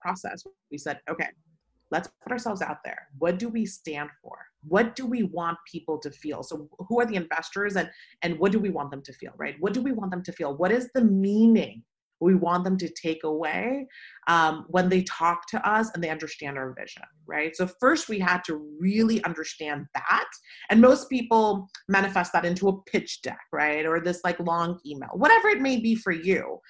process. 0.00 0.44
We 0.70 0.78
said, 0.78 1.00
okay, 1.08 1.28
let's 1.92 2.08
put 2.22 2.32
ourselves 2.32 2.62
out 2.62 2.78
there. 2.84 3.06
What 3.18 3.38
do 3.38 3.48
we 3.48 3.66
stand 3.66 4.10
for? 4.22 4.36
What 4.66 4.96
do 4.96 5.06
we 5.06 5.24
want 5.24 5.58
people 5.70 5.98
to 5.98 6.10
feel? 6.10 6.42
So 6.42 6.68
who 6.88 7.00
are 7.00 7.06
the 7.06 7.16
investors 7.16 7.76
and 7.76 7.88
and 8.22 8.38
what 8.38 8.50
do 8.50 8.58
we 8.58 8.70
want 8.70 8.90
them 8.90 9.02
to 9.02 9.12
feel, 9.12 9.32
right? 9.36 9.56
What 9.60 9.74
do 9.74 9.82
we 9.82 9.92
want 9.92 10.10
them 10.10 10.22
to 10.24 10.32
feel? 10.32 10.56
What 10.56 10.72
is 10.72 10.88
the 10.94 11.04
meaning 11.04 11.84
we 12.22 12.34
want 12.34 12.64
them 12.64 12.78
to 12.78 12.88
take 12.88 13.24
away 13.24 13.86
um, 14.28 14.64
when 14.68 14.88
they 14.88 15.02
talk 15.02 15.48
to 15.48 15.68
us 15.68 15.90
and 15.92 16.02
they 16.02 16.08
understand 16.08 16.56
our 16.56 16.72
vision, 16.72 17.02
right? 17.26 17.54
So, 17.56 17.66
first, 17.80 18.08
we 18.08 18.18
had 18.18 18.44
to 18.44 18.54
really 18.78 19.22
understand 19.24 19.86
that. 19.94 20.28
And 20.70 20.80
most 20.80 21.10
people 21.10 21.68
manifest 21.88 22.32
that 22.32 22.44
into 22.44 22.68
a 22.68 22.80
pitch 22.82 23.22
deck, 23.22 23.40
right? 23.52 23.84
Or 23.84 24.00
this 24.00 24.20
like 24.24 24.38
long 24.38 24.78
email, 24.86 25.10
whatever 25.14 25.48
it 25.48 25.60
may 25.60 25.80
be 25.80 25.94
for 25.96 26.12
you. 26.12 26.60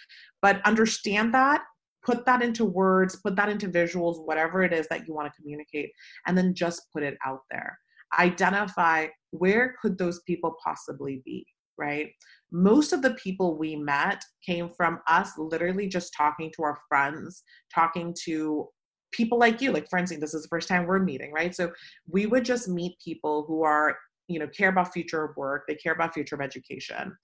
But 0.40 0.64
understand 0.66 1.34
that 1.34 1.62
put 2.04 2.24
that 2.26 2.42
into 2.42 2.64
words, 2.64 3.16
put 3.16 3.36
that 3.36 3.48
into 3.48 3.68
visuals, 3.68 4.24
whatever 4.26 4.62
it 4.62 4.72
is 4.72 4.86
that 4.88 5.06
you 5.06 5.14
want 5.14 5.32
to 5.32 5.40
communicate, 5.40 5.90
and 6.26 6.36
then 6.36 6.54
just 6.54 6.82
put 6.92 7.02
it 7.02 7.16
out 7.24 7.40
there. 7.50 7.78
Identify 8.18 9.06
where 9.30 9.74
could 9.80 9.96
those 9.96 10.20
people 10.26 10.56
possibly 10.64 11.22
be, 11.24 11.46
right? 11.78 12.10
Most 12.50 12.92
of 12.92 13.02
the 13.02 13.14
people 13.14 13.56
we 13.56 13.76
met 13.76 14.22
came 14.44 14.70
from 14.76 15.00
us 15.06 15.32
literally 15.38 15.88
just 15.88 16.12
talking 16.16 16.52
to 16.56 16.62
our 16.62 16.78
friends, 16.88 17.42
talking 17.74 18.14
to 18.24 18.68
people 19.12 19.38
like 19.38 19.60
you, 19.60 19.72
like 19.72 19.88
Francine, 19.88 20.20
this 20.20 20.34
is 20.34 20.42
the 20.42 20.48
first 20.48 20.68
time 20.68 20.86
we're 20.86 20.98
meeting, 20.98 21.32
right? 21.32 21.54
So 21.54 21.70
we 22.08 22.26
would 22.26 22.44
just 22.44 22.68
meet 22.68 22.96
people 23.02 23.44
who 23.46 23.62
are, 23.62 23.96
you 24.28 24.38
know, 24.38 24.48
care 24.48 24.70
about 24.70 24.92
future 24.92 25.24
of 25.24 25.36
work, 25.36 25.64
they 25.68 25.74
care 25.74 25.92
about 25.92 26.14
future 26.14 26.34
of 26.34 26.40
education 26.40 27.14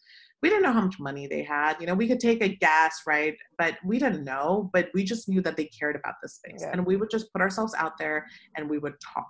we 0.42 0.48
didn't 0.48 0.62
know 0.62 0.72
how 0.72 0.82
much 0.82 1.00
money 1.00 1.26
they 1.26 1.42
had. 1.42 1.76
You 1.80 1.86
know, 1.86 1.94
we 1.94 2.06
could 2.06 2.20
take 2.20 2.42
a 2.42 2.48
guess, 2.48 3.02
right? 3.06 3.36
But 3.58 3.76
we 3.84 3.98
didn't 3.98 4.24
know, 4.24 4.70
but 4.72 4.88
we 4.94 5.02
just 5.04 5.28
knew 5.28 5.40
that 5.42 5.56
they 5.56 5.64
cared 5.66 5.96
about 5.96 6.14
this 6.22 6.36
space. 6.36 6.60
Yeah. 6.60 6.70
And 6.72 6.86
we 6.86 6.96
would 6.96 7.10
just 7.10 7.32
put 7.32 7.42
ourselves 7.42 7.74
out 7.76 7.98
there 7.98 8.26
and 8.56 8.68
we 8.70 8.78
would 8.78 8.94
talk. 9.00 9.26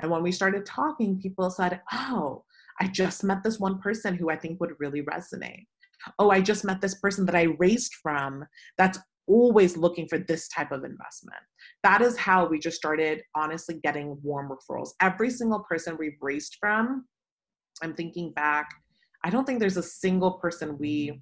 And 0.00 0.10
when 0.10 0.22
we 0.22 0.32
started 0.32 0.66
talking, 0.66 1.18
people 1.20 1.48
said, 1.50 1.80
Oh, 1.92 2.44
I 2.80 2.88
just 2.88 3.24
met 3.24 3.42
this 3.42 3.58
one 3.58 3.78
person 3.78 4.14
who 4.14 4.30
I 4.30 4.36
think 4.36 4.60
would 4.60 4.74
really 4.78 5.02
resonate. 5.02 5.66
Oh, 6.18 6.30
I 6.30 6.40
just 6.40 6.64
met 6.64 6.80
this 6.80 6.96
person 6.96 7.24
that 7.26 7.36
I 7.36 7.54
raised 7.58 7.94
from 8.02 8.44
that's 8.76 8.98
always 9.28 9.76
looking 9.76 10.08
for 10.08 10.18
this 10.18 10.48
type 10.48 10.72
of 10.72 10.84
investment. 10.84 11.40
That 11.84 12.02
is 12.02 12.16
how 12.16 12.46
we 12.46 12.58
just 12.58 12.76
started 12.76 13.22
honestly 13.36 13.78
getting 13.82 14.18
warm 14.22 14.50
referrals. 14.50 14.90
Every 15.00 15.30
single 15.30 15.60
person 15.60 15.96
we've 15.98 16.18
raised 16.20 16.56
from, 16.58 17.06
I'm 17.82 17.94
thinking 17.94 18.32
back 18.32 18.68
I 19.24 19.30
don't 19.30 19.44
think 19.44 19.60
there's 19.60 19.76
a 19.76 19.82
single 19.82 20.32
person 20.32 20.78
we 20.78 21.20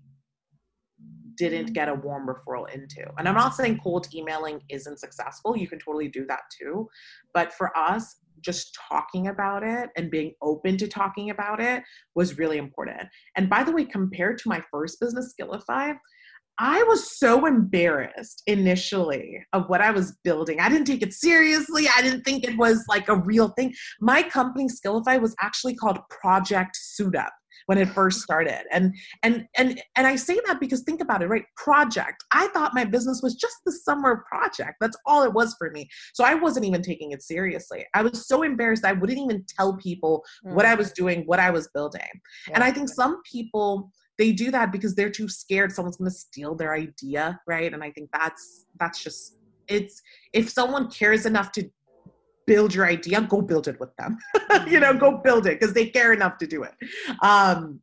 didn't 1.36 1.72
get 1.72 1.88
a 1.88 1.94
warm 1.94 2.28
referral 2.28 2.72
into. 2.74 3.02
And 3.18 3.26
I'm 3.26 3.34
not 3.34 3.54
saying 3.54 3.80
cold 3.82 4.06
emailing 4.14 4.60
isn't 4.68 5.00
successful. 5.00 5.56
You 5.56 5.68
can 5.68 5.78
totally 5.78 6.08
do 6.08 6.26
that 6.26 6.42
too. 6.60 6.88
But 7.32 7.52
for 7.54 7.76
us, 7.76 8.16
just 8.42 8.76
talking 8.88 9.28
about 9.28 9.62
it 9.62 9.90
and 9.96 10.10
being 10.10 10.32
open 10.42 10.76
to 10.78 10.88
talking 10.88 11.30
about 11.30 11.60
it 11.60 11.82
was 12.14 12.38
really 12.38 12.58
important. 12.58 13.08
And 13.36 13.48
by 13.48 13.64
the 13.64 13.72
way, 13.72 13.84
compared 13.84 14.38
to 14.38 14.48
my 14.48 14.62
first 14.70 15.00
business, 15.00 15.34
Skillify, 15.38 15.94
I 16.58 16.82
was 16.82 17.18
so 17.18 17.46
embarrassed 17.46 18.42
initially 18.46 19.42
of 19.54 19.68
what 19.68 19.80
I 19.80 19.90
was 19.90 20.18
building. 20.24 20.60
I 20.60 20.68
didn't 20.68 20.86
take 20.86 21.02
it 21.02 21.14
seriously. 21.14 21.86
I 21.96 22.02
didn't 22.02 22.22
think 22.22 22.44
it 22.44 22.56
was 22.58 22.84
like 22.86 23.08
a 23.08 23.16
real 23.16 23.48
thing. 23.48 23.74
My 24.00 24.22
company, 24.22 24.68
Skillify, 24.68 25.18
was 25.20 25.34
actually 25.40 25.74
called 25.74 26.00
Project 26.10 26.76
Suit 26.76 27.16
Up 27.16 27.32
when 27.66 27.78
it 27.78 27.88
first 27.88 28.20
started. 28.20 28.62
And 28.72 28.94
and 29.22 29.46
and 29.56 29.80
and 29.96 30.06
i 30.06 30.16
say 30.16 30.38
that 30.46 30.60
because 30.60 30.82
think 30.82 31.00
about 31.00 31.22
it 31.22 31.28
right? 31.28 31.44
Project. 31.56 32.24
I 32.32 32.48
thought 32.48 32.74
my 32.74 32.84
business 32.84 33.20
was 33.22 33.34
just 33.34 33.56
the 33.64 33.72
summer 33.72 34.24
project. 34.28 34.76
That's 34.80 34.96
all 35.06 35.22
it 35.22 35.32
was 35.32 35.54
for 35.58 35.70
me. 35.70 35.88
So 36.14 36.24
i 36.24 36.34
wasn't 36.34 36.66
even 36.66 36.82
taking 36.82 37.12
it 37.12 37.22
seriously. 37.22 37.84
I 37.94 38.02
was 38.02 38.26
so 38.26 38.42
embarrassed 38.42 38.84
i 38.84 38.92
wouldn't 38.92 39.18
even 39.18 39.44
tell 39.48 39.76
people 39.76 40.24
mm. 40.44 40.52
what 40.52 40.66
i 40.66 40.74
was 40.74 40.92
doing 40.92 41.22
what 41.26 41.40
i 41.40 41.50
was 41.50 41.68
building. 41.68 42.00
Yeah. 42.48 42.54
and 42.54 42.64
i 42.64 42.70
think 42.70 42.88
some 42.88 43.22
people 43.22 43.90
they 44.18 44.32
do 44.32 44.50
that 44.50 44.70
because 44.70 44.94
they're 44.94 45.10
too 45.10 45.28
scared 45.28 45.72
someone's 45.72 45.96
going 45.96 46.10
to 46.10 46.16
steal 46.16 46.54
their 46.54 46.74
idea 46.74 47.40
right? 47.46 47.72
And 47.72 47.82
i 47.82 47.90
think 47.90 48.10
that's 48.12 48.66
that's 48.78 49.02
just 49.02 49.36
it's 49.68 50.02
if 50.32 50.50
someone 50.50 50.90
cares 50.90 51.26
enough 51.26 51.52
to 51.52 51.70
build 52.46 52.74
your 52.74 52.86
idea, 52.86 53.20
go 53.22 53.40
build 53.40 53.68
it 53.68 53.78
with 53.80 53.94
them. 53.96 54.18
you 54.68 54.80
know, 54.80 54.94
go 54.94 55.18
build 55.18 55.46
it 55.46 55.60
because 55.60 55.74
they 55.74 55.86
care 55.86 56.12
enough 56.12 56.38
to 56.38 56.46
do 56.46 56.64
it. 56.64 56.72
Um, 57.22 57.80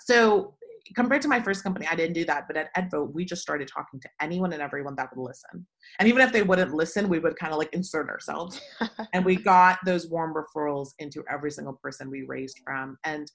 so 0.00 0.54
compared 0.94 1.22
to 1.22 1.28
my 1.28 1.40
first 1.40 1.62
company, 1.62 1.86
I 1.90 1.94
didn't 1.94 2.14
do 2.14 2.24
that. 2.24 2.46
But 2.46 2.56
at 2.56 2.74
Edvo, 2.74 3.12
we 3.12 3.24
just 3.24 3.42
started 3.42 3.68
talking 3.68 4.00
to 4.00 4.08
anyone 4.20 4.52
and 4.52 4.62
everyone 4.62 4.96
that 4.96 5.14
would 5.14 5.24
listen. 5.24 5.66
And 5.98 6.08
even 6.08 6.22
if 6.22 6.32
they 6.32 6.42
wouldn't 6.42 6.74
listen, 6.74 7.08
we 7.08 7.18
would 7.18 7.36
kind 7.36 7.52
of 7.52 7.58
like 7.58 7.72
insert 7.72 8.08
ourselves. 8.08 8.60
and 9.12 9.24
we 9.24 9.36
got 9.36 9.78
those 9.84 10.08
warm 10.08 10.34
referrals 10.34 10.88
into 10.98 11.22
every 11.30 11.50
single 11.50 11.78
person 11.82 12.10
we 12.10 12.24
raised 12.26 12.60
from. 12.64 12.96
And 13.04 13.30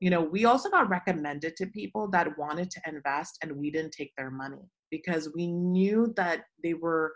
you 0.00 0.10
know, 0.10 0.22
we 0.22 0.44
also 0.44 0.70
got 0.70 0.88
recommended 0.88 1.56
to 1.56 1.66
people 1.66 2.08
that 2.10 2.38
wanted 2.38 2.70
to 2.70 2.80
invest 2.86 3.38
and 3.42 3.56
we 3.56 3.70
didn't 3.70 3.90
take 3.90 4.12
their 4.16 4.30
money 4.30 4.62
because 4.90 5.30
we 5.34 5.48
knew 5.48 6.12
that 6.16 6.42
they 6.62 6.74
were 6.74 7.12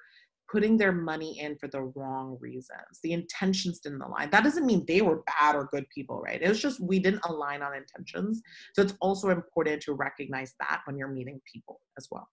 putting 0.51 0.77
their 0.77 0.93
money 0.93 1.39
in 1.41 1.57
for 1.57 1.69
the 1.69 1.83
wrong 1.95 2.37
reasons. 2.41 3.01
The 3.03 3.13
intentions 3.13 3.81
didn't 3.81 4.03
align. 4.03 4.31
That 4.31 4.45
doesn't 4.45 4.67
mean 4.67 4.85
they 4.87 5.01
were 5.01 5.23
bad 5.39 5.57
or 5.57 5.69
good 5.73 5.87
people, 5.95 6.21
right? 6.21 6.41
It 6.43 6.49
was 6.49 6.61
just 6.61 6.81
we 6.81 6.99
didn't 6.99 7.25
align 7.27 7.63
on 7.63 7.75
intentions. 7.75 8.43
So 8.75 8.83
it's 8.83 8.95
also 9.01 9.31
important 9.31 9.83
to 9.83 9.95
recognize 9.95 10.55
that 10.61 10.83
when 10.85 10.97
you're 10.97 11.09
meeting 11.09 11.41
people 11.53 11.81
as 11.99 12.09
well. 12.11 12.29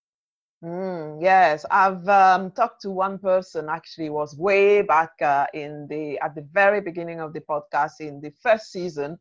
Mm, 0.63 1.21
yes, 1.21 1.65
I've 1.71 2.07
um, 2.09 2.51
talked 2.51 2.81
to 2.81 2.91
one 2.91 3.17
person 3.17 3.69
actually 3.69 4.09
was 4.09 4.37
way 4.37 4.81
back 4.81 5.11
uh, 5.21 5.45
in 5.53 5.87
the 5.89 6.19
at 6.19 6.35
the 6.35 6.45
very 6.51 6.81
beginning 6.81 7.21
of 7.21 7.31
the 7.31 7.39
podcast 7.39 8.01
in 8.01 8.19
the 8.19 8.33
first 8.43 8.69
season 8.69 9.17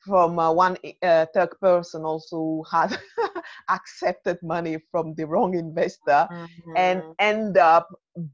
from 0.00 0.38
uh, 0.38 0.52
one 0.52 0.76
uh, 1.02 1.26
third 1.34 1.50
person 1.60 2.04
also 2.04 2.62
had 2.70 2.98
accepted 3.68 4.38
money 4.42 4.78
from 4.90 5.14
the 5.14 5.24
wrong 5.26 5.54
investor 5.54 6.26
mm-hmm. 6.30 6.76
and 6.76 7.02
end 7.18 7.56
up 7.56 7.88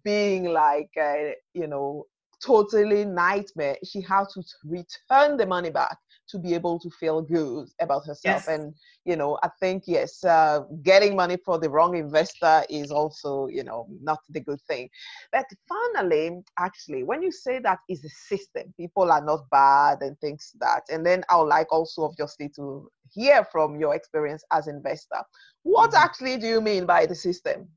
being 0.04 0.44
like 0.44 0.90
uh, 1.00 1.30
you 1.54 1.66
know 1.66 2.04
totally 2.44 3.04
nightmare 3.04 3.76
she 3.84 4.00
had 4.00 4.24
to 4.32 4.42
return 4.64 5.36
the 5.36 5.46
money 5.46 5.70
back 5.70 5.96
to 6.28 6.38
be 6.38 6.54
able 6.54 6.78
to 6.78 6.90
feel 6.90 7.22
good 7.22 7.68
about 7.80 8.06
herself. 8.06 8.44
Yes. 8.46 8.48
And, 8.48 8.74
you 9.04 9.16
know, 9.16 9.38
I 9.42 9.48
think, 9.60 9.84
yes, 9.86 10.24
uh, 10.24 10.60
getting 10.82 11.16
money 11.16 11.36
for 11.44 11.58
the 11.58 11.68
wrong 11.68 11.96
investor 11.96 12.64
is 12.70 12.90
also, 12.90 13.48
you 13.48 13.62
know, 13.62 13.86
not 14.00 14.20
the 14.30 14.40
good 14.40 14.60
thing. 14.62 14.88
But 15.32 15.46
finally, 15.68 16.42
actually, 16.58 17.02
when 17.02 17.22
you 17.22 17.30
say 17.30 17.58
that 17.60 17.78
is 17.88 18.04
a 18.04 18.08
system, 18.08 18.72
people 18.76 19.10
are 19.10 19.24
not 19.24 19.48
bad 19.50 19.98
and 20.00 20.18
things 20.20 20.52
that, 20.60 20.82
and 20.90 21.04
then 21.04 21.24
I 21.28 21.36
would 21.36 21.48
like 21.48 21.72
also 21.72 22.02
obviously 22.02 22.48
to 22.56 22.90
hear 23.10 23.44
from 23.44 23.78
your 23.78 23.94
experience 23.94 24.44
as 24.52 24.66
investor. 24.66 25.22
What 25.62 25.90
mm-hmm. 25.90 26.04
actually 26.04 26.36
do 26.38 26.46
you 26.46 26.60
mean 26.60 26.86
by 26.86 27.06
the 27.06 27.14
system? 27.14 27.68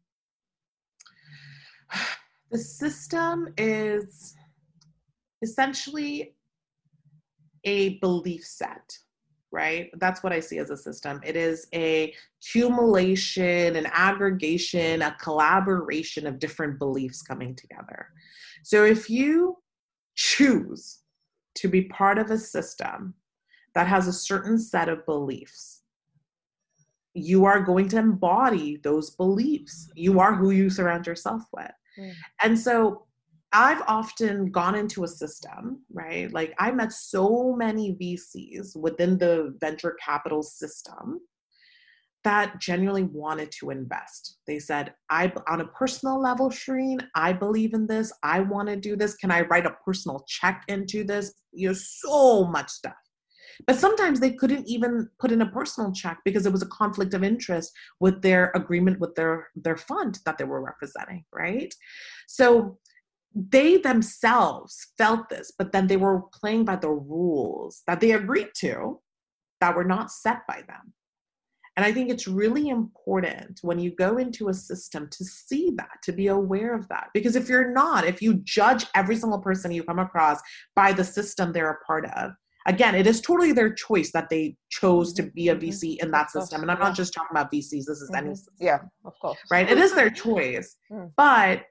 The 2.49 2.59
system 2.59 3.53
is 3.57 4.33
essentially 5.41 6.36
a 7.67 7.99
belief 7.99 8.43
set 8.45 8.97
right? 9.49 9.89
That's 9.93 10.21
what 10.23 10.33
i 10.33 10.41
see 10.41 10.57
as 10.59 10.71
a 10.71 10.77
system. 10.77 11.21
It 11.23 11.37
is 11.37 11.67
a 11.73 12.13
accumulation 12.41 13.77
an 13.77 13.87
aggregation 13.91 15.01
a 15.01 15.15
collaboration 15.21 16.27
of 16.27 16.37
different 16.37 16.77
beliefs 16.77 17.21
coming 17.21 17.55
together. 17.55 18.07
So 18.63 18.83
if 18.83 19.09
you 19.09 19.57
choose 20.15 20.99
to 21.55 21.69
be 21.69 21.83
part 21.83 22.17
of 22.17 22.29
a 22.29 22.37
system 22.37 23.13
that 23.73 23.87
has 23.87 24.07
a 24.07 24.13
certain 24.13 24.59
set 24.59 24.89
of 24.89 25.05
beliefs 25.05 25.81
you 27.17 27.45
are 27.45 27.61
going 27.61 27.87
to 27.89 27.97
embody 27.97 28.77
those 28.83 29.09
beliefs. 29.09 29.89
You 29.95 30.19
are 30.19 30.35
who 30.35 30.51
you 30.51 30.69
surround 30.69 31.07
yourself 31.07 31.43
with. 31.51 31.71
Mm. 31.99 32.13
and 32.43 32.59
so 32.59 33.06
I've 33.53 33.81
often 33.87 34.51
gone 34.51 34.75
into 34.75 35.03
a 35.03 35.07
system, 35.07 35.83
right? 35.91 36.31
Like 36.33 36.53
I 36.59 36.71
met 36.71 36.91
so 36.91 37.55
many 37.55 37.95
VCs 37.95 38.75
within 38.75 39.17
the 39.17 39.55
venture 39.59 39.95
capital 40.03 40.43
system 40.43 41.21
that 42.23 42.59
genuinely 42.59 43.03
wanted 43.03 43.49
to 43.53 43.69
invest. 43.69 44.37
They 44.47 44.59
said, 44.59 44.93
I 45.09 45.31
on 45.47 45.61
a 45.61 45.67
personal 45.67 46.21
level, 46.21 46.49
Shireen, 46.49 46.99
I 47.15 47.31
believe 47.31 47.73
in 47.73 47.87
this. 47.87 48.11
I 48.21 48.41
want 48.41 48.67
to 48.67 48.75
do 48.75 48.97
this. 48.97 49.15
Can 49.15 49.31
I 49.31 49.41
write 49.41 49.65
a 49.65 49.77
personal 49.85 50.25
check 50.27 50.65
into 50.67 51.05
this? 51.05 51.33
You 51.53 51.69
know, 51.69 51.73
so 51.73 52.43
much 52.43 52.69
stuff. 52.69 52.95
But 53.65 53.77
sometimes 53.77 54.19
they 54.19 54.31
couldn't 54.31 54.67
even 54.67 55.09
put 55.19 55.31
in 55.31 55.41
a 55.41 55.49
personal 55.49 55.91
check 55.91 56.19
because 56.25 56.45
it 56.45 56.51
was 56.51 56.61
a 56.61 56.67
conflict 56.67 57.13
of 57.13 57.23
interest 57.23 57.71
with 57.99 58.21
their 58.21 58.51
agreement 58.55 58.99
with 58.99 59.15
their 59.15 59.47
their 59.55 59.77
fund 59.77 60.19
that 60.25 60.37
they 60.37 60.43
were 60.43 60.61
representing, 60.61 61.23
right? 61.31 61.73
So 62.27 62.77
they 63.49 63.77
themselves 63.77 64.93
felt 64.97 65.29
this, 65.29 65.51
but 65.57 65.71
then 65.71 65.87
they 65.87 65.97
were 65.97 66.23
playing 66.33 66.65
by 66.65 66.75
the 66.75 66.89
rules 66.89 67.83
that 67.87 67.99
they 67.99 68.11
agreed 68.11 68.49
to 68.57 68.99
that 69.61 69.75
were 69.75 69.83
not 69.83 70.11
set 70.11 70.45
by 70.47 70.63
them. 70.67 70.93
And 71.75 71.85
I 71.85 71.91
think 71.93 72.09
it's 72.09 72.27
really 72.27 72.69
important 72.69 73.59
when 73.61 73.77
you 73.77 73.91
go 73.91 74.17
into 74.17 74.49
a 74.49 74.53
system 74.53 75.07
to 75.11 75.23
see 75.23 75.71
that, 75.77 76.01
to 76.03 76.11
be 76.11 76.27
aware 76.27 76.73
of 76.73 76.87
that. 76.87 77.09
Because 77.13 77.35
if 77.35 77.47
you're 77.47 77.71
not, 77.71 78.03
if 78.03 78.19
you 78.19 78.41
judge 78.43 78.87
every 78.95 79.15
single 79.15 79.39
person 79.39 79.71
you 79.71 79.83
come 79.83 79.99
across 79.99 80.39
by 80.75 80.91
the 80.91 81.03
system 81.03 81.53
they're 81.53 81.69
a 81.69 81.85
part 81.85 82.05
of, 82.15 82.31
again, 82.65 82.95
it 82.95 83.05
is 83.05 83.21
totally 83.21 83.51
their 83.51 83.71
choice 83.71 84.11
that 84.11 84.29
they 84.29 84.57
chose 84.69 85.13
to 85.13 85.23
be 85.23 85.49
a 85.49 85.55
mm-hmm. 85.55 85.69
VC 85.69 86.01
in 86.01 86.09
that 86.11 86.31
system. 86.31 86.63
And 86.63 86.71
I'm 86.71 86.79
not 86.79 86.95
just 86.95 87.13
talking 87.13 87.29
about 87.29 87.51
VCs, 87.51 87.69
this 87.69 87.89
is 87.89 88.11
any 88.15 88.29
mm-hmm. 88.29 88.33
system. 88.33 88.53
Yeah, 88.59 88.79
of 89.05 89.13
course. 89.21 89.37
Right? 89.51 89.69
It 89.69 89.77
is 89.77 89.93
their 89.93 90.09
choice. 90.09 90.77
Mm. 90.91 91.11
But 91.15 91.61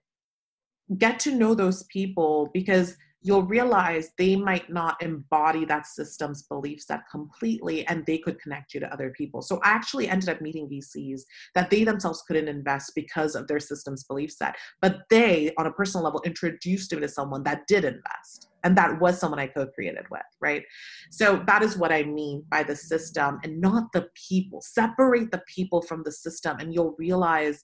get 0.99 1.18
to 1.20 1.35
know 1.35 1.55
those 1.55 1.83
people 1.85 2.51
because 2.55 2.96
you'll 3.27 3.42
realize 3.42 4.11
they 4.18 4.37
might 4.37 4.70
not 4.70 5.03
embody 5.03 5.64
that 5.64 5.85
system's 5.85 6.44
belief 6.44 6.81
set 6.81 7.01
completely 7.11 7.85
and 7.88 8.07
they 8.07 8.18
could 8.18 8.40
connect 8.40 8.72
you 8.72 8.79
to 8.79 8.92
other 8.92 9.11
people. 9.11 9.42
So 9.42 9.61
I 9.64 9.70
actually 9.70 10.09
ended 10.09 10.29
up 10.29 10.40
meeting 10.40 10.68
VCs 10.68 11.22
that 11.57 11.68
they 11.68 11.83
themselves 11.83 12.22
couldn't 12.29 12.46
invest 12.46 12.92
because 12.94 13.35
of 13.35 13.49
their 13.49 13.59
system's 13.59 14.05
belief 14.05 14.31
set, 14.31 14.55
but 14.81 15.01
they, 15.11 15.53
on 15.59 15.66
a 15.66 15.72
personal 15.72 16.05
level, 16.05 16.22
introduced 16.25 16.94
me 16.94 17.01
to 17.01 17.09
someone 17.09 17.42
that 17.42 17.66
did 17.66 17.85
invest. 17.85 18.49
And 18.62 18.79
that 18.79 19.01
was 19.01 19.18
someone 19.18 19.40
I 19.40 19.49
co 19.49 19.66
created 19.66 20.05
with, 20.11 20.22
right? 20.40 20.62
So 21.11 21.42
that 21.49 21.62
is 21.62 21.77
what 21.77 21.92
I 21.92 22.05
mean 22.05 22.44
by 22.49 22.62
the 22.62 22.77
system 22.77 23.40
and 23.42 23.61
not 23.61 23.92
the 23.92 24.09
people. 24.29 24.61
Separate 24.61 25.33
the 25.33 25.42
people 25.53 25.83
from 25.83 26.03
the 26.05 26.12
system, 26.12 26.59
and 26.59 26.72
you'll 26.72 26.94
realize 26.99 27.62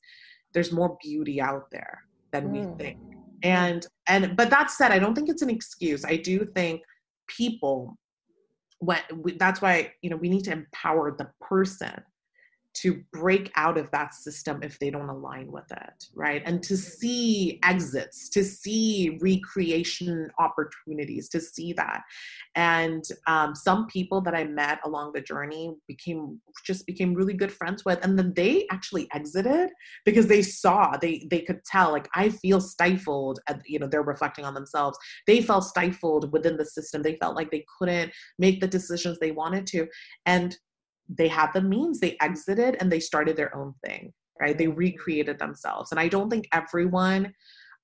there's 0.55 0.73
more 0.73 0.97
beauty 1.03 1.41
out 1.41 1.71
there 1.71 2.03
than 2.33 2.49
mm. 2.49 2.53
we 2.53 2.85
think 2.85 2.99
and 3.42 3.87
and 4.09 4.37
but 4.37 4.51
that 4.51 4.71
said 4.71 4.90
i 4.92 4.99
don't 4.99 5.14
think 5.14 5.29
it's 5.29 5.42
an 5.42 5.51
excuse. 5.51 6.05
I 6.05 6.16
do 6.16 6.47
think 6.55 6.83
people 7.29 7.97
what 8.79 9.03
we, 9.16 9.33
that's 9.37 9.62
why 9.62 9.92
you 10.03 10.11
know 10.11 10.16
we 10.16 10.29
need 10.29 10.45
to 10.45 10.53
empower 10.53 11.16
the 11.16 11.29
person 11.40 12.03
to 12.75 13.03
break 13.13 13.53
out 13.57 13.77
of 13.77 13.91
that 13.91 14.15
system 14.15 14.61
if 14.63 14.79
they 14.79 14.91
don't 14.91 15.09
align 15.09 15.51
with 15.53 15.71
it, 15.71 16.07
right? 16.15 16.43
And 16.47 16.63
to 16.63 16.77
see 16.77 17.59
exits, 17.63 18.29
to 18.31 18.43
see 18.43 19.19
recreation 19.21 20.31
opportunities, 20.39 21.29
to 21.31 21.41
see 21.41 21.73
that. 21.75 22.03
And 22.55 23.05
um, 23.27 23.55
some 23.55 23.87
people 23.87 24.21
that 24.23 24.35
I 24.35 24.45
met 24.45 24.81
along 24.85 25.13
the 25.13 25.21
journey 25.21 25.75
became 25.87 26.41
just 26.65 26.87
became 26.87 27.15
really 27.15 27.35
good 27.35 27.53
friends 27.53 27.85
with, 27.85 28.03
and 28.05 28.19
then 28.19 28.33
they 28.35 28.67
actually 28.71 29.09
exited 29.15 29.71
because 30.05 30.27
they 30.27 30.43
saw 30.43 30.97
they 30.97 31.27
they 31.31 31.41
could 31.41 31.65
tell 31.65 31.93
like 31.93 32.09
I 32.15 32.31
feel 32.31 32.61
stifled. 32.61 33.41
At, 33.49 33.61
you 33.67 33.79
know, 33.79 33.87
they're 33.87 34.03
reflecting 34.03 34.45
on 34.45 34.55
themselves. 34.55 34.99
They 35.27 35.43
felt 35.43 35.65
stifled 35.65 36.33
within 36.33 36.57
the 36.57 36.65
system. 36.65 37.03
They 37.03 37.17
felt 37.17 37.37
like 37.37 37.51
they 37.51 37.65
couldn't 37.79 38.13
make 38.39 38.61
the 38.61 38.69
decisions 38.69 39.19
they 39.19 39.33
wanted 39.33 39.67
to, 39.69 39.87
and 40.27 40.57
they 41.16 41.29
had 41.29 41.51
the 41.53 41.61
means 41.61 42.01
they 42.01 42.16
exited 42.20 42.77
and 42.81 42.90
they 42.90 43.01
started 43.01 43.37
their 43.37 43.55
own 43.57 43.75
thing 43.85 44.12
right? 44.42 44.59
They 44.59 44.66
recreated 44.66 45.38
themselves. 45.38 45.92
And 45.92 46.01
i 46.01 46.09
don't 46.09 46.29
think 46.29 46.48
everyone 46.53 47.33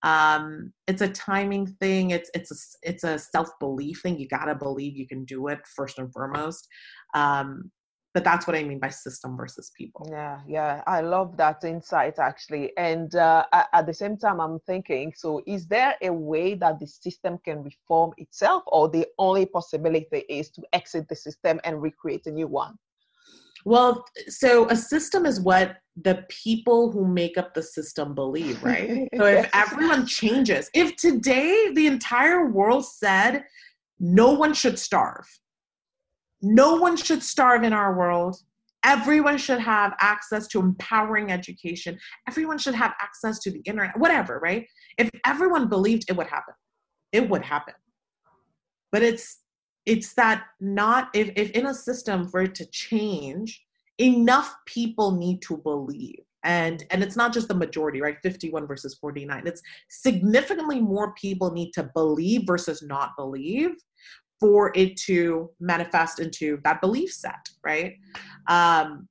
um 0.05 0.73
it's 0.87 1.03
a 1.03 1.09
timing 1.09 1.67
thing. 1.81 2.11
It's 2.11 2.31
it's 2.33 2.51
a 2.53 2.89
it's 2.91 3.05
a 3.05 3.19
self-belief 3.19 4.01
thing. 4.03 4.19
You 4.19 4.29
gotta 4.29 4.55
believe 4.55 4.97
you 4.97 5.09
can 5.09 5.25
do 5.25 5.49
it 5.49 5.61
first 5.77 5.99
and 5.99 6.13
foremost. 6.13 6.69
Um 7.15 7.71
but 8.15 8.25
that's 8.25 8.47
what 8.47 8.57
i 8.57 8.63
mean 8.63 8.79
by 8.79 8.91
system 8.91 9.37
versus 9.37 9.71
people. 9.77 10.07
Yeah 10.11 10.39
yeah. 10.47 10.83
I 10.87 11.01
love 11.01 11.37
that 11.37 11.65
insight 11.65 12.19
actually. 12.19 12.67
And 12.77 13.15
uh, 13.15 13.45
at 13.79 13.87
the 13.87 13.95
same 14.03 14.17
time 14.17 14.41
i'm 14.41 14.59
thinking 14.71 15.13
so 15.17 15.43
is 15.47 15.67
there 15.67 15.95
a 16.11 16.13
way 16.13 16.55
that 16.63 16.79
the 16.79 16.87
system 16.87 17.39
can 17.45 17.59
reform 17.71 18.13
itself 18.19 18.63
or 18.69 18.89
the 18.89 19.07
only 19.19 19.47
possibility 19.47 20.25
is 20.39 20.51
to 20.51 20.63
exit 20.73 21.09
the 21.09 21.17
system 21.17 21.61
and 21.65 21.83
recreate 21.83 22.27
a 22.27 22.31
new 22.31 22.47
one 22.65 22.75
well, 23.69 24.05
so 24.29 24.67
a 24.71 24.77
system 24.77 25.27
is 25.27 25.41
what 25.41 25.77
the 26.01 26.25
people 26.31 26.91
who 26.91 27.07
make 27.07 27.37
up 27.37 27.53
the 27.53 27.63
system 27.63 28.15
believe, 28.15 28.63
right? 28.65 29.07
so 29.17 29.27
if 29.27 29.51
everyone 29.53 30.07
changes, 30.07 30.71
if 30.73 30.97
today 30.97 31.71
the 31.75 31.87
entire 31.87 32.49
world 32.51 32.87
said 32.87 33.45
no 34.01 34.33
one 34.33 34.55
should 34.55 34.79
starve, 34.79 35.27
no 36.41 36.77
one 36.77 36.97
should 36.97 37.23
starve 37.23 37.63
in 37.63 37.75
our 37.75 37.95
world. 37.97 38.37
Everyone 38.85 39.37
should 39.37 39.59
have 39.59 39.93
access 40.01 40.47
to 40.49 40.61
empowering 40.61 41.31
education. 41.31 41.99
Everyone 42.27 42.57
should 42.57 42.77
have 42.77 42.95
access 43.03 43.39
to 43.41 43.51
the 43.51 43.61
internet, 43.67 43.99
whatever, 43.99 44.39
right? 44.39 44.67
If 44.97 45.11
everyone 45.27 45.69
believed 45.69 46.05
it 46.09 46.17
would 46.17 46.29
happen, 46.29 46.55
it 47.13 47.29
would 47.29 47.43
happen. 47.43 47.75
But 48.93 49.03
it's 49.03 49.41
it's 49.89 50.13
that 50.13 50.45
not 50.61 51.09
if, 51.15 51.31
if 51.35 51.51
in 51.53 51.67
a 51.67 51.75
system 51.75 52.29
for 52.29 52.43
it 52.43 52.55
to 52.57 52.67
change 52.67 53.65
enough 53.97 54.55
people 54.67 55.13
need 55.13 55.41
to 55.43 55.57
believe. 55.57 56.21
And 56.45 56.85
and 56.91 57.03
it's 57.03 57.17
not 57.17 57.33
just 57.33 57.49
the 57.49 57.55
majority 57.55 58.01
right? 58.01 58.17
51 58.23 58.67
versus 58.67 58.95
49 58.95 59.47
it's 59.47 59.63
significantly 59.89 60.81
more 60.81 61.13
people 61.15 61.51
need 61.51 61.73
to 61.73 61.91
believe 61.95 62.43
versus 62.47 62.81
not 62.83 63.17
believe 63.17 63.71
for 64.39 64.71
it 64.77 64.97
to 64.99 65.51
manifest 65.59 66.21
into 66.21 66.61
that 66.63 66.81
belief 66.81 67.13
set 67.13 67.49
right? 67.65 67.95
Um 68.49 69.09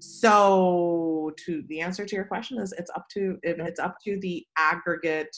so 0.00 1.32
to 1.44 1.62
the 1.68 1.80
answer 1.80 2.04
to 2.06 2.16
your 2.16 2.24
question 2.24 2.58
is 2.58 2.72
it's 2.78 2.90
up 2.96 3.06
to 3.10 3.38
it's 3.42 3.78
up 3.78 3.96
to 4.04 4.18
the 4.20 4.44
aggregate 4.56 5.36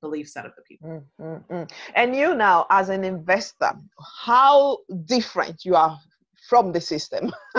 belief 0.00 0.28
set 0.28 0.46
of 0.46 0.52
the 0.56 0.62
people. 0.62 1.04
Mm, 1.20 1.24
mm, 1.24 1.48
mm. 1.48 1.70
And 1.94 2.14
you 2.14 2.34
now, 2.34 2.66
as 2.70 2.88
an 2.88 3.04
investor, 3.04 3.72
how 4.24 4.78
different 5.04 5.64
you 5.64 5.74
are 5.74 5.98
from 6.48 6.72
the 6.72 6.80
system? 6.80 7.32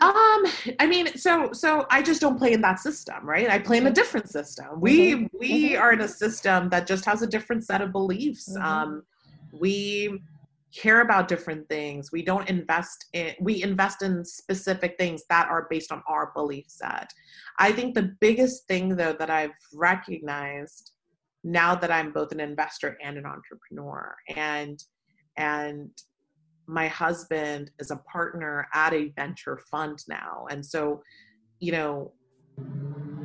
um, 0.00 0.44
I 0.78 0.86
mean, 0.88 1.16
so 1.16 1.52
so 1.52 1.86
I 1.90 2.02
just 2.02 2.20
don't 2.20 2.38
play 2.38 2.52
in 2.52 2.60
that 2.62 2.80
system, 2.80 3.26
right? 3.28 3.50
I 3.50 3.58
play 3.58 3.78
in 3.78 3.84
a 3.84 3.86
mm-hmm. 3.86 3.94
different 3.94 4.28
system. 4.28 4.80
We 4.80 5.12
mm-hmm. 5.12 5.38
we 5.38 5.70
mm-hmm. 5.70 5.82
are 5.82 5.92
in 5.92 6.00
a 6.00 6.08
system 6.08 6.68
that 6.70 6.86
just 6.86 7.04
has 7.04 7.22
a 7.22 7.26
different 7.26 7.64
set 7.64 7.80
of 7.80 7.92
beliefs. 7.92 8.52
Mm-hmm. 8.52 8.64
Um, 8.64 9.02
we 9.52 10.20
care 10.74 11.00
about 11.00 11.28
different 11.28 11.68
things. 11.68 12.12
We 12.12 12.22
don't 12.22 12.48
invest 12.48 13.06
in 13.12 13.34
we 13.40 13.62
invest 13.62 14.02
in 14.02 14.24
specific 14.24 14.96
things 14.98 15.24
that 15.30 15.48
are 15.48 15.66
based 15.70 15.90
on 15.92 16.02
our 16.08 16.32
belief 16.34 16.66
set. 16.68 17.10
I 17.58 17.72
think 17.72 17.94
the 17.94 18.14
biggest 18.20 18.66
thing 18.66 18.96
though 18.96 19.14
that 19.14 19.30
I've 19.30 19.56
recognized 19.72 20.92
now 21.44 21.74
that 21.74 21.90
I'm 21.90 22.12
both 22.12 22.32
an 22.32 22.40
investor 22.40 22.98
and 23.02 23.16
an 23.16 23.26
entrepreneur. 23.26 24.16
And 24.34 24.82
and 25.36 25.90
my 26.66 26.88
husband 26.88 27.70
is 27.78 27.90
a 27.90 27.96
partner 27.96 28.66
at 28.74 28.92
a 28.92 29.12
venture 29.16 29.60
fund 29.70 30.02
now. 30.08 30.46
And 30.50 30.64
so 30.64 31.02
you 31.60 31.72
know 31.72 32.12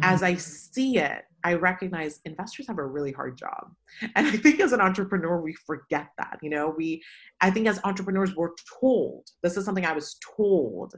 as 0.02 0.24
i 0.24 0.36
see 0.36 0.98
it 0.98 1.24
i 1.44 1.54
recognize 1.54 2.20
investors 2.26 2.68
have 2.68 2.78
a 2.78 2.86
really 2.86 3.12
hard 3.12 3.38
job. 3.38 3.72
And 4.16 4.28
i 4.28 4.38
think 4.38 4.60
as 4.60 4.74
an 4.74 4.82
entrepreneur 4.82 5.40
we 5.42 5.54
forget 5.54 6.10
that 6.18 6.40
you 6.42 6.50
know? 6.50 6.74
We 6.76 7.04
i 7.42 7.50
think 7.50 7.68
as 7.68 7.80
entrepreneurs 7.84 8.36
we're 8.36 8.56
told 8.80 9.28
this 9.44 9.58
is 9.58 9.66
something 9.66 9.86
i 9.86 9.94
was 9.94 10.18
told 10.38 10.96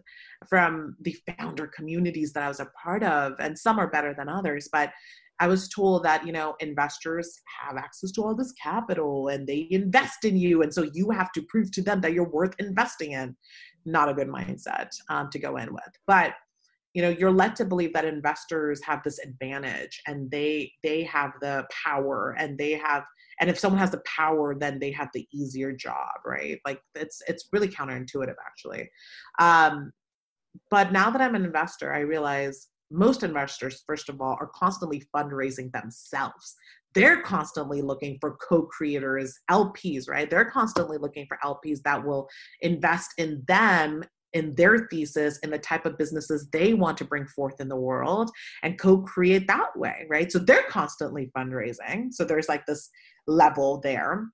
from 0.47 0.95
the 1.01 1.15
founder 1.27 1.67
communities 1.67 2.33
that 2.33 2.43
i 2.43 2.47
was 2.47 2.59
a 2.59 2.71
part 2.81 3.03
of 3.03 3.33
and 3.39 3.57
some 3.57 3.79
are 3.79 3.89
better 3.89 4.13
than 4.17 4.29
others 4.29 4.69
but 4.71 4.91
I 5.39 5.47
was 5.47 5.67
told 5.67 6.03
that, 6.03 6.25
you 6.25 6.31
know, 6.31 6.55
investors 6.59 7.41
have 7.61 7.77
access 7.77 8.11
to 8.11 8.21
all 8.21 8.35
this 8.35 8.53
capital 8.53 9.29
and 9.29 9.47
they 9.47 9.67
invest 9.71 10.25
in 10.25 10.37
you. 10.37 10.61
And 10.61 10.73
so 10.73 10.89
you 10.93 11.09
have 11.09 11.31
to 11.33 11.41
prove 11.43 11.71
to 11.71 11.81
them 11.81 12.01
that 12.01 12.13
you're 12.13 12.29
worth 12.29 12.53
investing 12.59 13.11
in. 13.11 13.35
Not 13.85 14.09
a 14.09 14.13
good 14.13 14.29
mindset 14.29 14.89
um, 15.09 15.29
to 15.31 15.39
go 15.39 15.57
in 15.57 15.73
with. 15.73 15.91
But 16.07 16.33
you 16.93 17.01
know 17.01 17.09
you're 17.09 17.31
led 17.31 17.55
to 17.55 17.65
believe 17.65 17.93
that 17.93 18.05
investors 18.05 18.81
have 18.83 19.01
this 19.03 19.19
advantage 19.19 20.01
and 20.07 20.29
they 20.29 20.71
they 20.83 21.03
have 21.03 21.31
the 21.41 21.65
power 21.83 22.35
and 22.37 22.57
they 22.57 22.71
have 22.71 23.03
and 23.39 23.49
if 23.49 23.57
someone 23.57 23.79
has 23.79 23.91
the 23.91 24.03
power 24.05 24.55
then 24.57 24.79
they 24.79 24.91
have 24.91 25.09
the 25.13 25.27
easier 25.33 25.71
job 25.71 26.11
right 26.25 26.59
like 26.65 26.79
it's 26.95 27.21
it's 27.27 27.49
really 27.51 27.67
counterintuitive 27.67 28.35
actually 28.45 28.89
um 29.39 29.91
but 30.69 30.91
now 30.91 31.09
that 31.09 31.21
i'm 31.21 31.35
an 31.35 31.45
investor 31.45 31.93
i 31.93 31.99
realize 31.99 32.67
most 32.93 33.23
investors 33.23 33.83
first 33.87 34.07
of 34.07 34.21
all 34.21 34.37
are 34.39 34.51
constantly 34.53 35.03
fundraising 35.13 35.71
themselves. 35.71 36.55
They're 36.93 37.23
constantly 37.23 37.81
looking 37.81 38.17
for 38.21 38.37
co-creators 38.37 39.37
lps 39.49 40.07
right? 40.07 40.29
They're 40.29 40.49
constantly 40.49 40.97
looking 40.97 41.25
for 41.27 41.37
lps 41.43 41.81
that 41.83 42.05
will 42.05 42.29
invest 42.61 43.11
in 43.17 43.43
them 43.47 44.03
in 44.33 44.53
their 44.55 44.87
thesis 44.89 45.37
in 45.39 45.49
the 45.51 45.59
type 45.59 45.85
of 45.85 45.97
businesses 45.97 46.47
they 46.51 46.73
want 46.73 46.97
to 46.97 47.05
bring 47.05 47.25
forth 47.25 47.59
in 47.59 47.67
the 47.67 47.75
world 47.75 48.31
and 48.63 48.79
co-create 48.79 49.47
that 49.47 49.75
way 49.75 50.05
right? 50.09 50.31
So 50.31 50.39
they're 50.39 50.69
constantly 50.69 51.31
fundraising. 51.35 52.13
So 52.13 52.23
there's 52.23 52.49
like 52.49 52.65
this 52.65 52.89
level 53.27 53.79
there. 53.79 54.27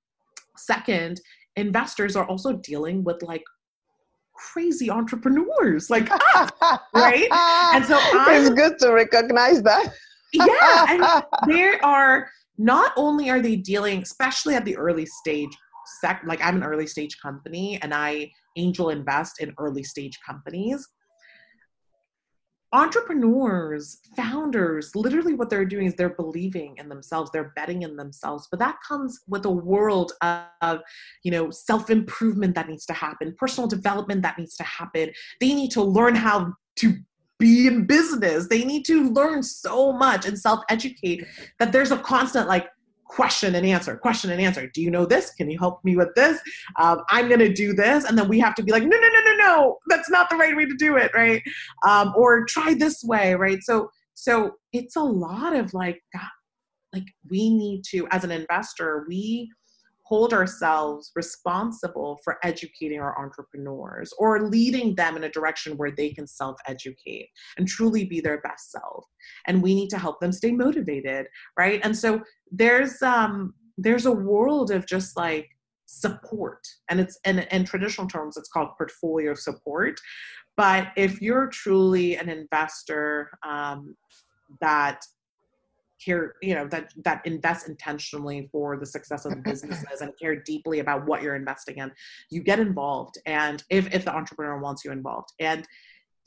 Second 0.57 1.21
investors 1.55 2.15
are 2.15 2.25
also 2.25 2.53
dealing 2.53 3.03
with 3.03 3.21
like 3.21 3.43
crazy 4.51 4.89
entrepreneurs 4.89 5.89
like 5.89 6.09
us, 6.35 6.51
right? 6.93 7.27
And 7.73 7.85
so 7.85 7.97
I'm, 8.13 8.41
it's 8.41 8.49
good 8.49 8.79
to 8.79 8.93
recognize 8.93 9.61
that. 9.63 9.93
Yeah 10.33 10.69
and 10.89 11.23
there 11.47 11.83
are 11.83 12.29
not 12.57 12.91
only 12.97 13.29
are 13.29 13.41
they 13.41 13.55
dealing 13.55 14.01
especially 14.01 14.55
at 14.55 14.65
the 14.65 14.77
early 14.77 15.05
stage 15.05 15.49
sec 16.01 16.21
like 16.25 16.43
i'm 16.43 16.57
an 16.57 16.63
early 16.63 16.85
stage 16.85 17.17
company 17.21 17.79
and 17.81 17.93
i 17.93 18.29
angel 18.57 18.89
invest 18.89 19.39
in 19.39 19.53
early 19.57 19.83
stage 19.83 20.17
companies 20.25 20.87
entrepreneurs 22.71 23.97
founders 24.15 24.95
literally 24.95 25.33
what 25.33 25.49
they're 25.49 25.65
doing 25.65 25.87
is 25.87 25.95
they're 25.95 26.09
believing 26.09 26.75
in 26.77 26.87
themselves 26.87 27.31
they're 27.31 27.51
betting 27.55 27.81
in 27.81 27.95
themselves 27.95 28.47
but 28.51 28.59
that 28.59 28.75
comes 28.87 29.21
with 29.27 29.43
a 29.45 29.49
world 29.49 30.11
of 30.21 30.79
you 31.23 31.31
know 31.31 31.49
self 31.49 31.89
improvement 31.89 32.53
that 32.53 32.69
needs 32.69 32.85
to 32.85 32.93
happen 32.93 33.33
personal 33.37 33.67
development 33.67 34.21
that 34.21 34.37
needs 34.37 34.55
to 34.55 34.63
happen 34.63 35.09
they 35.41 35.53
need 35.53 35.71
to 35.71 35.81
learn 35.81 36.13
how 36.13 36.53
to 36.75 36.95
be 37.39 37.65
in 37.65 37.85
business 37.85 38.47
they 38.49 38.63
need 38.63 38.85
to 38.85 39.09
learn 39.11 39.41
so 39.41 39.91
much 39.91 40.27
and 40.27 40.37
self 40.37 40.63
educate 40.69 41.25
that 41.57 41.71
there's 41.71 41.91
a 41.91 41.97
constant 41.97 42.47
like 42.47 42.67
question 43.09 43.55
and 43.55 43.65
answer, 43.65 43.97
question 43.97 44.29
and 44.29 44.39
answer. 44.39 44.67
Do 44.67 44.81
you 44.81 44.89
know 44.89 45.05
this? 45.05 45.33
Can 45.33 45.49
you 45.49 45.59
help 45.59 45.83
me 45.83 45.97
with 45.97 46.13
this? 46.15 46.39
Um, 46.79 47.01
I'm 47.09 47.27
going 47.27 47.39
to 47.39 47.51
do 47.51 47.73
this. 47.73 48.05
And 48.05 48.17
then 48.17 48.29
we 48.29 48.39
have 48.39 48.55
to 48.55 48.63
be 48.63 48.71
like, 48.71 48.83
no, 48.83 48.89
no, 48.89 48.97
no, 48.97 49.21
no, 49.25 49.28
no, 49.39 49.77
that's 49.87 50.09
not 50.09 50.29
the 50.29 50.35
right 50.35 50.55
way 50.55 50.65
to 50.65 50.75
do 50.75 50.97
it. 50.97 51.11
Right. 51.13 51.41
Um, 51.87 52.13
or 52.15 52.45
try 52.45 52.73
this 52.73 53.03
way. 53.03 53.35
Right. 53.35 53.59
So, 53.61 53.89
so 54.13 54.51
it's 54.73 54.95
a 54.95 55.01
lot 55.01 55.55
of 55.55 55.73
like, 55.73 56.01
God, 56.13 56.27
like 56.93 57.05
we 57.29 57.49
need 57.49 57.83
to, 57.91 58.07
as 58.11 58.23
an 58.23 58.31
investor, 58.31 59.05
we 59.07 59.49
hold 60.09 60.33
ourselves 60.33 61.11
responsible 61.15 62.19
for 62.23 62.39
educating 62.43 62.99
our 62.99 63.15
entrepreneurs 63.23 64.11
or 64.17 64.49
leading 64.49 64.95
them 64.95 65.15
in 65.15 65.23
a 65.23 65.29
direction 65.29 65.77
where 65.77 65.91
they 65.91 66.09
can 66.09 66.25
self 66.25 66.57
educate 66.67 67.29
and 67.57 67.67
truly 67.67 68.05
be 68.05 68.19
their 68.19 68.41
best 68.41 68.71
self. 68.71 69.05
And 69.45 69.61
we 69.61 69.75
need 69.75 69.89
to 69.89 69.99
help 69.99 70.19
them 70.19 70.31
stay 70.31 70.51
motivated, 70.51 71.27
right? 71.57 71.79
And 71.83 71.95
so 71.95 72.21
there's 72.51 72.99
um 73.03 73.53
there's 73.77 74.07
a 74.07 74.11
world 74.11 74.71
of 74.71 74.87
just 74.87 75.15
like 75.15 75.47
support 75.91 76.67
and 76.89 76.99
it's 76.99 77.19
in, 77.25 77.39
in 77.39 77.65
traditional 77.65 78.07
terms 78.07 78.37
it's 78.37 78.49
called 78.49 78.69
portfolio 78.77 79.33
support. 79.33 79.99
But 80.55 80.89
if 80.95 81.21
you're 81.21 81.47
truly 81.47 82.15
an 82.15 82.29
investor 82.29 83.31
um, 83.47 83.95
that 84.61 85.03
care 86.03 86.35
you 86.41 86.53
know 86.53 86.67
that 86.67 86.93
that 87.03 87.25
invest 87.25 87.67
intentionally 87.67 88.47
for 88.51 88.77
the 88.77 88.85
success 88.85 89.25
of 89.25 89.31
the 89.31 89.41
businesses 89.41 90.01
and 90.01 90.13
care 90.21 90.35
deeply 90.43 90.79
about 90.79 91.05
what 91.05 91.21
you're 91.21 91.35
investing 91.35 91.77
in 91.77 91.91
you 92.29 92.43
get 92.43 92.59
involved. 92.59 93.17
And 93.25 93.63
if 93.69 93.93
if 93.93 94.05
the 94.05 94.15
entrepreneur 94.15 94.59
wants 94.59 94.85
you 94.85 94.91
involved. 94.91 95.29
And 95.39 95.67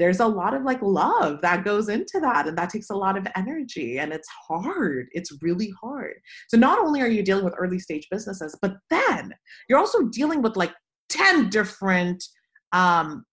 there's 0.03 0.19
a 0.19 0.27
lot 0.27 0.53
of 0.53 0.65
like 0.65 0.83
love 0.83 1.41
that 1.43 1.65
goes 1.65 1.89
into 1.89 2.19
that 2.19 2.49
and 2.49 2.59
that 2.59 2.71
takes 2.71 2.91
a 2.91 2.97
lot 2.97 3.17
of 3.17 3.25
energy 3.37 4.01
and 4.01 4.13
it's 4.13 4.29
hard 4.49 5.07
it's 5.13 5.31
really 5.43 5.73
hard. 5.81 6.15
So 6.49 6.57
not 6.57 6.81
only 6.81 7.01
are 7.01 7.07
you 7.07 7.23
dealing 7.23 7.45
with 7.45 7.55
early 7.57 7.79
stage 7.79 8.09
businesses 8.11 8.59
but 8.61 8.75
then 8.91 9.33
you're 9.69 9.79
also 9.79 10.09
dealing 10.09 10.43
with 10.43 10.57
like 10.57 10.73
10 11.09 11.51
different 11.51 12.25
um, 12.73 13.25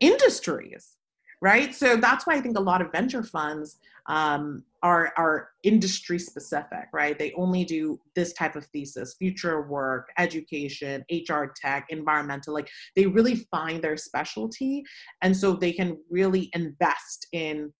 industries 0.00 0.97
right 1.40 1.74
so 1.74 1.96
that's 1.96 2.26
why 2.26 2.34
i 2.34 2.40
think 2.40 2.58
a 2.58 2.60
lot 2.60 2.80
of 2.80 2.90
venture 2.92 3.22
funds 3.22 3.78
um, 4.08 4.64
are 4.82 5.12
are 5.16 5.50
industry 5.62 6.18
specific, 6.18 6.86
right? 6.92 7.18
They 7.18 7.32
only 7.32 7.64
do 7.64 8.00
this 8.14 8.32
type 8.32 8.56
of 8.56 8.64
thesis, 8.66 9.16
future 9.18 9.62
work, 9.62 10.08
education, 10.18 11.04
HR 11.10 11.52
tech, 11.54 11.86
environmental. 11.90 12.54
Like 12.54 12.70
they 12.96 13.06
really 13.06 13.46
find 13.50 13.82
their 13.82 13.96
specialty, 13.96 14.82
and 15.22 15.36
so 15.36 15.52
they 15.52 15.72
can 15.72 15.98
really 16.10 16.50
invest 16.54 17.26
in 17.32 17.72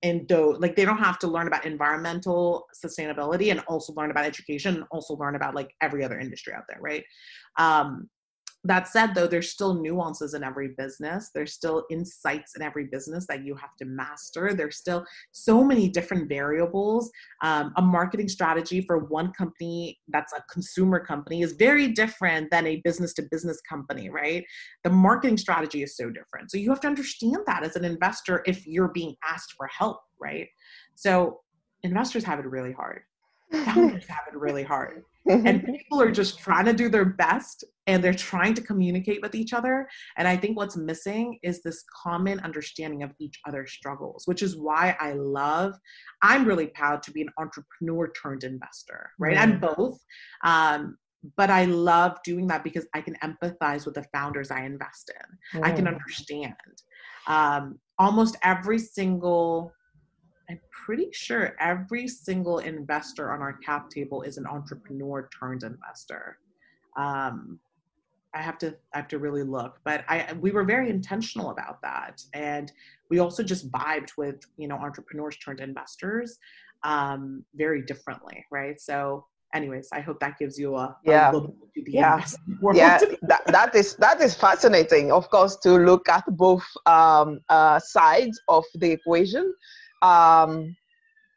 in 0.00 0.24
those. 0.28 0.58
Like 0.58 0.74
they 0.74 0.86
don't 0.86 0.98
have 0.98 1.18
to 1.20 1.28
learn 1.28 1.48
about 1.48 1.66
environmental 1.66 2.66
sustainability 2.84 3.50
and 3.50 3.60
also 3.68 3.92
learn 3.92 4.10
about 4.10 4.24
education 4.24 4.76
and 4.76 4.84
also 4.90 5.14
learn 5.14 5.36
about 5.36 5.54
like 5.54 5.74
every 5.82 6.02
other 6.02 6.18
industry 6.18 6.54
out 6.54 6.64
there, 6.68 6.80
right? 6.80 7.04
Um, 7.58 8.08
that 8.64 8.86
said 8.86 9.14
though 9.14 9.26
there's 9.26 9.50
still 9.50 9.74
nuances 9.74 10.34
in 10.34 10.44
every 10.44 10.68
business. 10.68 11.30
There's 11.34 11.52
still 11.52 11.84
insights 11.90 12.54
in 12.54 12.62
every 12.62 12.84
business 12.84 13.26
that 13.26 13.44
you 13.44 13.56
have 13.56 13.74
to 13.78 13.84
master. 13.84 14.54
There's 14.54 14.76
still 14.76 15.04
so 15.32 15.64
many 15.64 15.88
different 15.88 16.28
variables. 16.28 17.10
Um, 17.42 17.72
a 17.76 17.82
marketing 17.82 18.28
strategy 18.28 18.80
for 18.82 18.98
one 18.98 19.32
company 19.32 19.98
that's 20.08 20.32
a 20.32 20.42
consumer 20.50 21.04
company 21.04 21.42
is 21.42 21.52
very 21.52 21.88
different 21.88 22.50
than 22.50 22.66
a 22.66 22.80
business 22.84 23.12
to 23.14 23.22
business 23.30 23.60
company 23.68 24.10
right? 24.10 24.44
The 24.84 24.90
marketing 24.90 25.38
strategy 25.38 25.82
is 25.82 25.96
so 25.96 26.10
different. 26.10 26.50
So 26.50 26.56
you 26.58 26.70
have 26.70 26.80
to 26.80 26.88
understand 26.88 27.38
that 27.46 27.64
as 27.64 27.76
an 27.76 27.84
investor 27.84 28.42
if 28.46 28.66
you're 28.66 28.88
being 28.88 29.16
asked 29.28 29.54
for 29.56 29.66
help 29.66 30.00
right? 30.20 30.46
So 30.94 31.40
investors 31.82 32.22
have 32.24 32.38
it 32.38 32.46
really 32.46 32.72
hard. 32.72 33.02
Founders 33.52 34.06
have 34.06 34.24
it 34.32 34.38
really 34.38 34.62
hard 34.62 35.02
and 35.28 35.64
people 35.66 36.00
are 36.00 36.10
just 36.10 36.38
trying 36.38 36.64
to 36.64 36.72
do 36.72 36.88
their 36.88 37.04
best 37.04 37.64
and 37.86 38.02
they're 38.02 38.14
trying 38.14 38.54
to 38.54 38.62
communicate 38.62 39.20
with 39.22 39.34
each 39.34 39.52
other 39.52 39.88
and 40.16 40.26
i 40.26 40.36
think 40.36 40.56
what's 40.56 40.76
missing 40.76 41.38
is 41.42 41.62
this 41.62 41.84
common 42.02 42.40
understanding 42.40 43.02
of 43.02 43.12
each 43.18 43.38
other's 43.46 43.72
struggles 43.72 44.24
which 44.26 44.42
is 44.42 44.56
why 44.56 44.96
i 45.00 45.12
love 45.12 45.74
i'm 46.22 46.44
really 46.44 46.66
proud 46.68 47.02
to 47.02 47.10
be 47.10 47.22
an 47.22 47.28
entrepreneur 47.38 48.10
turned 48.20 48.44
investor 48.44 49.10
right 49.18 49.36
mm. 49.36 49.42
i'm 49.42 49.60
both 49.60 49.98
um, 50.44 50.96
but 51.36 51.50
i 51.50 51.64
love 51.64 52.18
doing 52.24 52.46
that 52.46 52.64
because 52.64 52.86
i 52.94 53.00
can 53.00 53.16
empathize 53.22 53.84
with 53.84 53.94
the 53.94 54.04
founders 54.12 54.50
i 54.50 54.62
invest 54.64 55.10
in 55.54 55.60
mm. 55.60 55.66
i 55.66 55.70
can 55.70 55.84
mm. 55.84 55.92
understand 55.92 56.54
um, 57.28 57.78
almost 57.98 58.36
every 58.42 58.78
single 58.80 59.72
I'm 60.52 60.60
pretty 60.84 61.08
sure 61.12 61.56
every 61.60 62.06
single 62.06 62.58
investor 62.58 63.32
on 63.32 63.40
our 63.40 63.54
cap 63.54 63.88
table 63.88 64.20
is 64.20 64.36
an 64.36 64.46
entrepreneur 64.46 65.28
turned 65.38 65.62
investor. 65.62 66.38
Um, 66.96 67.58
I 68.34 68.42
have 68.42 68.58
to 68.58 68.74
I 68.92 68.98
have 68.98 69.08
to 69.08 69.18
really 69.18 69.42
look, 69.42 69.80
but 69.84 70.04
I 70.08 70.32
we 70.40 70.50
were 70.50 70.64
very 70.64 70.90
intentional 70.90 71.50
about 71.50 71.80
that, 71.82 72.22
and 72.34 72.70
we 73.08 73.18
also 73.18 73.42
just 73.42 73.70
vibed 73.70 74.10
with 74.18 74.40
you 74.58 74.68
know 74.68 74.76
entrepreneurs 74.76 75.36
turned 75.38 75.60
investors 75.60 76.38
um, 76.82 77.44
very 77.54 77.82
differently, 77.82 78.44
right? 78.50 78.78
So, 78.80 79.26
anyways, 79.54 79.88
I 79.92 80.00
hope 80.00 80.18
that 80.20 80.38
gives 80.38 80.58
you 80.58 80.76
a, 80.76 80.96
yeah 81.04 81.30
a 81.30 81.46
yeah 81.86 82.24
yeah 82.74 82.98
that, 83.22 83.46
that 83.46 83.74
is 83.74 83.96
that 83.96 84.20
is 84.20 84.34
fascinating. 84.34 85.12
Of 85.12 85.30
course, 85.30 85.56
to 85.56 85.78
look 85.78 86.08
at 86.08 86.24
both 86.36 86.64
um, 86.86 87.40
uh, 87.48 87.78
sides 87.78 88.40
of 88.48 88.64
the 88.74 88.90
equation 88.90 89.54
um, 90.02 90.76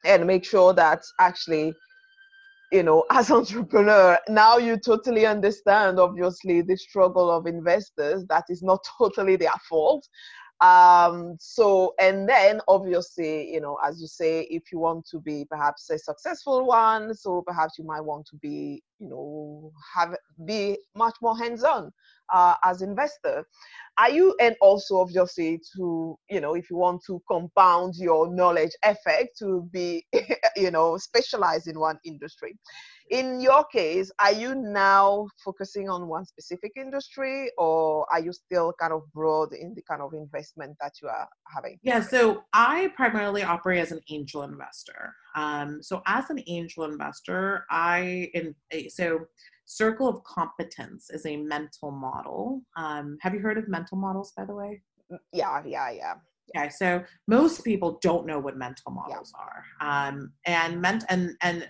and 0.05 0.27
make 0.27 0.45
sure 0.45 0.73
that 0.73 1.01
actually 1.19 1.73
you 2.71 2.83
know 2.83 3.05
as 3.11 3.31
entrepreneur 3.31 4.17
now 4.27 4.57
you 4.57 4.77
totally 4.77 5.25
understand 5.25 5.99
obviously 5.99 6.61
the 6.61 6.77
struggle 6.77 7.31
of 7.31 7.47
investors. 7.47 8.25
That 8.27 8.45
is 8.49 8.61
not 8.61 8.85
totally 8.97 9.35
their 9.35 9.59
fault. 9.69 10.07
Um 10.61 11.35
so 11.39 11.93
and 11.99 12.29
then 12.29 12.61
obviously 12.67 13.51
you 13.51 13.59
know 13.59 13.77
as 13.85 13.99
you 13.99 14.07
say 14.07 14.43
if 14.49 14.71
you 14.71 14.79
want 14.79 15.05
to 15.11 15.19
be 15.19 15.45
perhaps 15.49 15.89
a 15.89 15.99
successful 15.99 16.65
one 16.65 17.13
so 17.13 17.43
perhaps 17.45 17.77
you 17.77 17.85
might 17.85 18.05
want 18.05 18.25
to 18.27 18.37
be 18.37 18.81
you 18.99 19.09
know 19.09 19.71
have 19.93 20.15
be 20.45 20.77
much 20.95 21.15
more 21.21 21.37
hands-on 21.37 21.91
uh, 22.33 22.55
as 22.63 22.81
investor. 22.81 23.45
Are 23.97 24.09
you 24.09 24.35
and 24.41 24.55
also 24.61 24.97
obviously 24.97 25.61
to 25.75 26.17
you 26.29 26.41
know 26.41 26.55
if 26.55 26.69
you 26.69 26.77
want 26.77 27.01
to 27.07 27.21
compound 27.29 27.95
your 27.97 28.33
knowledge 28.33 28.71
effect 28.83 29.37
to 29.39 29.67
be 29.71 30.05
you 30.55 30.71
know 30.71 30.97
specialized 30.97 31.67
in 31.67 31.79
one 31.79 31.99
industry 32.05 32.57
in 33.09 33.39
your 33.39 33.63
case, 33.65 34.11
are 34.19 34.31
you 34.31 34.55
now 34.55 35.27
focusing 35.43 35.89
on 35.89 36.07
one 36.07 36.25
specific 36.25 36.71
industry 36.75 37.51
or 37.57 38.07
are 38.11 38.19
you 38.19 38.33
still 38.33 38.73
kind 38.79 38.93
of 38.93 39.01
broad 39.13 39.53
in 39.53 39.75
the 39.75 39.81
kind 39.83 40.01
of 40.01 40.13
investment 40.13 40.75
that 40.81 40.93
you 41.01 41.07
are 41.07 41.27
having? 41.53 41.77
Yeah, 41.83 42.01
so 42.01 42.43
I 42.53 42.91
primarily 42.95 43.43
operate 43.43 43.79
as 43.79 43.91
an 43.91 44.01
angel 44.09 44.43
investor. 44.43 45.13
Um, 45.35 45.83
so 45.83 46.01
as 46.07 46.29
an 46.29 46.41
angel 46.47 46.85
investor, 46.85 47.65
I 47.69 48.31
in 48.33 48.55
so 48.89 49.19
circle 49.65 50.07
of 50.07 50.23
competence 50.23 51.09
is 51.09 51.25
a 51.25 51.37
mental 51.37 51.91
model. 51.91 52.61
Um, 52.75 53.17
have 53.21 53.33
you 53.33 53.39
heard 53.39 53.57
of 53.57 53.67
mental 53.67 53.97
models, 53.97 54.31
by 54.35 54.45
the 54.45 54.55
way? 54.55 54.81
Mm, 55.11 55.17
yeah, 55.33 55.61
yeah, 55.65 55.91
yeah. 55.91 56.13
Okay, 56.55 56.69
so 56.69 57.03
most 57.27 57.63
people 57.63 57.99
don't 58.01 58.25
know 58.25 58.39
what 58.39 58.55
mental 58.55 58.91
models 58.91 59.33
yeah. 59.35 59.43
are, 59.43 60.07
um, 60.07 60.31
and 60.45 60.79
meant 60.79 61.03
and 61.09 61.31
and 61.41 61.67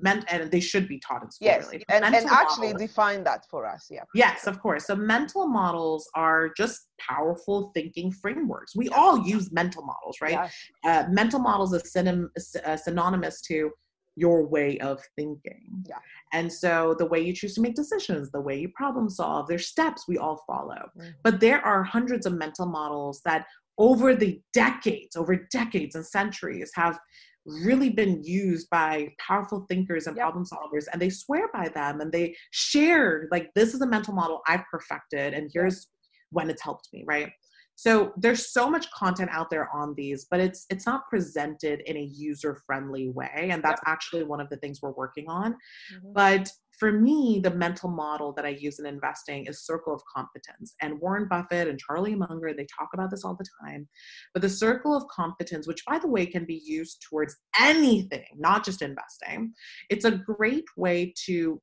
meant 0.00 0.24
and 0.28 0.50
they 0.50 0.60
should 0.60 0.88
be 0.88 0.98
taught 1.00 1.22
in 1.22 1.30
school. 1.30 1.46
Yes, 1.46 1.66
really. 1.66 1.84
and, 1.88 2.04
and 2.04 2.14
actually 2.14 2.72
models, 2.72 2.88
define 2.88 3.24
that 3.24 3.44
for 3.50 3.66
us. 3.66 3.88
Yeah. 3.90 4.04
Yes, 4.14 4.46
of 4.46 4.60
course. 4.60 4.86
So 4.86 4.96
mental 4.96 5.46
models 5.46 6.08
are 6.14 6.50
just 6.56 6.88
powerful 6.98 7.70
thinking 7.74 8.12
frameworks. 8.12 8.74
We 8.76 8.88
all 8.90 9.26
use 9.26 9.52
mental 9.52 9.84
models, 9.84 10.16
right? 10.20 10.32
Yes. 10.32 10.54
Uh, 10.84 11.10
mental 11.10 11.40
models 11.40 11.72
is 11.72 11.92
synonym, 11.92 12.30
uh, 12.64 12.76
synonymous 12.76 13.40
to 13.42 13.70
your 14.16 14.46
way 14.46 14.78
of 14.78 15.00
thinking. 15.16 15.64
Yeah. 15.88 15.96
And 16.32 16.52
so 16.52 16.94
the 16.98 17.06
way 17.06 17.20
you 17.20 17.32
choose 17.32 17.54
to 17.54 17.60
make 17.60 17.74
decisions, 17.74 18.30
the 18.30 18.40
way 18.40 18.58
you 18.58 18.68
problem 18.74 19.08
solve, 19.08 19.48
there's 19.48 19.68
steps 19.68 20.04
we 20.06 20.18
all 20.18 20.42
follow. 20.46 20.90
Mm-hmm. 20.98 21.10
But 21.22 21.40
there 21.40 21.64
are 21.64 21.82
hundreds 21.82 22.26
of 22.26 22.34
mental 22.34 22.66
models 22.66 23.22
that 23.24 23.46
over 23.78 24.14
the 24.14 24.40
decades, 24.52 25.16
over 25.16 25.46
decades 25.50 25.94
and 25.94 26.06
centuries 26.06 26.70
have 26.74 26.98
really 27.44 27.90
been 27.90 28.22
used 28.22 28.68
by 28.70 29.08
powerful 29.18 29.66
thinkers 29.68 30.06
and 30.06 30.16
yep. 30.16 30.24
problem 30.24 30.44
solvers 30.44 30.84
and 30.92 31.02
they 31.02 31.10
swear 31.10 31.48
by 31.52 31.68
them 31.68 32.00
and 32.00 32.12
they 32.12 32.34
share 32.52 33.28
like 33.30 33.50
this 33.54 33.74
is 33.74 33.80
a 33.80 33.86
mental 33.86 34.14
model 34.14 34.40
i've 34.46 34.64
perfected 34.70 35.34
and 35.34 35.50
here's 35.52 35.88
when 36.30 36.48
it's 36.48 36.62
helped 36.62 36.88
me 36.92 37.02
right 37.06 37.30
so 37.74 38.12
there's 38.16 38.52
so 38.52 38.70
much 38.70 38.90
content 38.90 39.30
out 39.32 39.50
there 39.50 39.68
on 39.74 39.94
these 39.96 40.26
but 40.30 40.40
it's 40.40 40.66
it's 40.70 40.86
not 40.86 41.08
presented 41.08 41.80
in 41.86 41.96
a 41.96 42.10
user 42.12 42.60
friendly 42.66 43.08
way 43.08 43.48
and 43.50 43.62
that's 43.62 43.80
actually 43.86 44.22
one 44.22 44.40
of 44.40 44.48
the 44.50 44.56
things 44.58 44.80
we're 44.82 44.92
working 44.92 45.28
on 45.28 45.52
mm-hmm. 45.52 46.12
but 46.12 46.48
for 46.82 46.90
me, 46.90 47.40
the 47.40 47.54
mental 47.54 47.88
model 47.88 48.32
that 48.32 48.44
I 48.44 48.48
use 48.48 48.80
in 48.80 48.86
investing 48.86 49.46
is 49.46 49.64
circle 49.64 49.94
of 49.94 50.02
competence. 50.12 50.74
And 50.80 51.00
Warren 51.00 51.28
Buffett 51.28 51.68
and 51.68 51.78
Charlie 51.78 52.16
Munger, 52.16 52.52
they 52.52 52.66
talk 52.76 52.88
about 52.92 53.08
this 53.08 53.24
all 53.24 53.36
the 53.36 53.46
time. 53.64 53.88
But 54.32 54.42
the 54.42 54.48
circle 54.48 54.96
of 54.96 55.06
competence, 55.06 55.68
which 55.68 55.84
by 55.86 56.00
the 56.00 56.08
way 56.08 56.26
can 56.26 56.44
be 56.44 56.60
used 56.64 57.04
towards 57.08 57.36
anything, 57.60 58.26
not 58.36 58.64
just 58.64 58.82
investing, 58.82 59.52
it's 59.90 60.04
a 60.04 60.10
great 60.10 60.64
way 60.76 61.14
to 61.26 61.62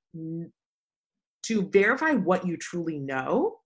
to 1.44 1.70
verify 1.70 2.12
what 2.12 2.48
you 2.48 2.56
truly 2.56 3.00
know 3.00 3.59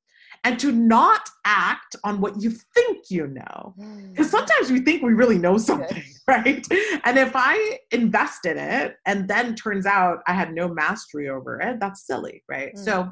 and 0.44 0.60
to 0.60 0.72
not 0.72 1.30
act 1.46 1.96
on 2.04 2.20
what 2.20 2.42
you 2.42 2.52
think 2.52 3.10
you 3.10 3.28
know. 3.28 3.74
Because 4.12 4.28
mm. 4.28 4.32
sometimes 4.32 4.72
we 4.72 4.82
think 4.82 5.02
we 5.02 5.14
really 5.14 5.38
know 5.38 5.58
something, 5.58 6.04
right? 6.28 6.66
And 7.06 7.18
if 7.18 7.32
I 7.34 7.80
invest 7.92 8.46
in 8.46 8.58
it 8.58 8.96
and 9.06 9.28
then 9.28 9.56
turns 9.56 9.86
out 9.86 10.20
I 10.28 10.34
had 10.34 10.54
no 10.54 10.68
mastery 10.68 11.30
over 11.30 11.60
it, 11.62 11.80
that's 11.80 12.06
silly, 12.06 12.44
right? 12.50 12.74
Mm. 12.76 12.80
So 12.80 13.12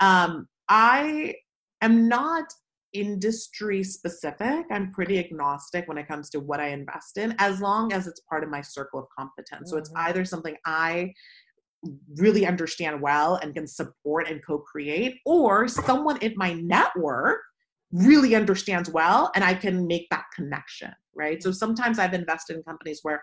um, 0.00 0.48
I 0.68 1.34
am 1.80 2.08
not 2.08 2.44
industry 2.92 3.82
specific. 3.84 4.66
I'm 4.70 4.92
pretty 4.92 5.18
agnostic 5.18 5.86
when 5.88 5.98
it 5.98 6.08
comes 6.08 6.28
to 6.30 6.40
what 6.40 6.60
I 6.60 6.68
invest 6.68 7.18
in, 7.18 7.34
as 7.38 7.60
long 7.60 7.92
as 7.92 8.06
it's 8.06 8.20
part 8.28 8.42
of 8.42 8.50
my 8.50 8.60
circle 8.60 9.00
of 9.00 9.06
competence. 9.16 9.68
Mm-hmm. 9.68 9.70
So 9.70 9.76
it's 9.78 9.90
mm-hmm. 9.90 10.08
either 10.08 10.24
something 10.24 10.56
I 10.66 11.12
really 12.16 12.46
understand 12.46 13.00
well 13.00 13.36
and 13.36 13.54
can 13.54 13.66
support 13.66 14.28
and 14.28 14.44
co-create 14.46 15.18
or 15.24 15.66
someone 15.68 16.18
in 16.18 16.34
my 16.36 16.52
network 16.54 17.40
really 17.92 18.34
understands 18.34 18.90
well 18.90 19.32
and 19.34 19.42
I 19.42 19.54
can 19.54 19.86
make 19.86 20.06
that 20.10 20.24
connection, 20.34 20.92
right? 21.14 21.42
So 21.42 21.50
sometimes 21.50 21.98
I've 21.98 22.14
invested 22.14 22.56
in 22.56 22.62
companies 22.62 23.00
where 23.02 23.22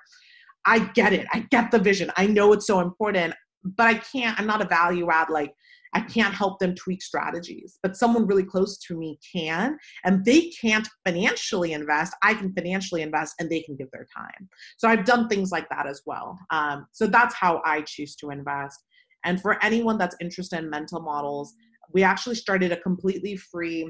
I 0.66 0.80
get 0.80 1.14
it. 1.14 1.26
I 1.32 1.46
get 1.52 1.72
the 1.72 1.80
vision. 1.80 2.12
I 2.18 2.28
know 2.28 2.52
it's 2.52 2.68
so 2.68 2.80
important, 2.82 3.34
but 3.64 3.88
I 3.88 3.94
can't 3.96 4.40
I'm 4.40 4.48
not 4.48 4.62
a 4.62 4.68
value 4.68 5.10
add 5.12 5.30
like 5.30 5.54
I 5.94 6.02
can't 6.02 6.34
help 6.34 6.60
them 6.60 6.76
tweak 6.76 7.02
strategies, 7.02 7.80
but 7.82 7.96
someone 7.96 8.28
really 8.28 8.44
close 8.44 8.78
to 8.80 8.98
me 8.98 9.20
can, 9.34 9.78
and 10.04 10.24
they 10.26 10.50
can't 10.62 10.88
financially 11.06 11.74
invest. 11.74 12.14
I 12.24 12.34
can 12.34 12.54
financially 12.54 13.02
invest, 13.02 13.36
and 13.40 13.50
they 13.50 13.62
can 13.62 13.76
give 13.76 13.90
their 13.92 14.08
time. 14.16 14.50
So 14.78 14.88
I've 14.88 15.06
done 15.06 15.28
things 15.28 15.52
like 15.52 15.70
that 15.70 15.88
as 15.88 16.02
well. 16.06 16.38
Um, 16.52 16.88
so 16.92 17.08
that's 17.08 17.36
how 17.36 17.62
I 17.66 17.82
choose 17.82 18.16
to 18.18 18.30
invest. 18.32 18.84
And 19.24 19.42
for 19.42 19.64
anyone 19.64 19.98
that's 19.98 20.16
interested 20.22 20.60
in 20.60 20.70
mental 20.70 21.02
models, 21.02 21.54
we 21.94 22.04
actually 22.04 22.36
started 22.36 22.72
a 22.72 22.78
completely 22.78 23.36
free. 23.38 23.90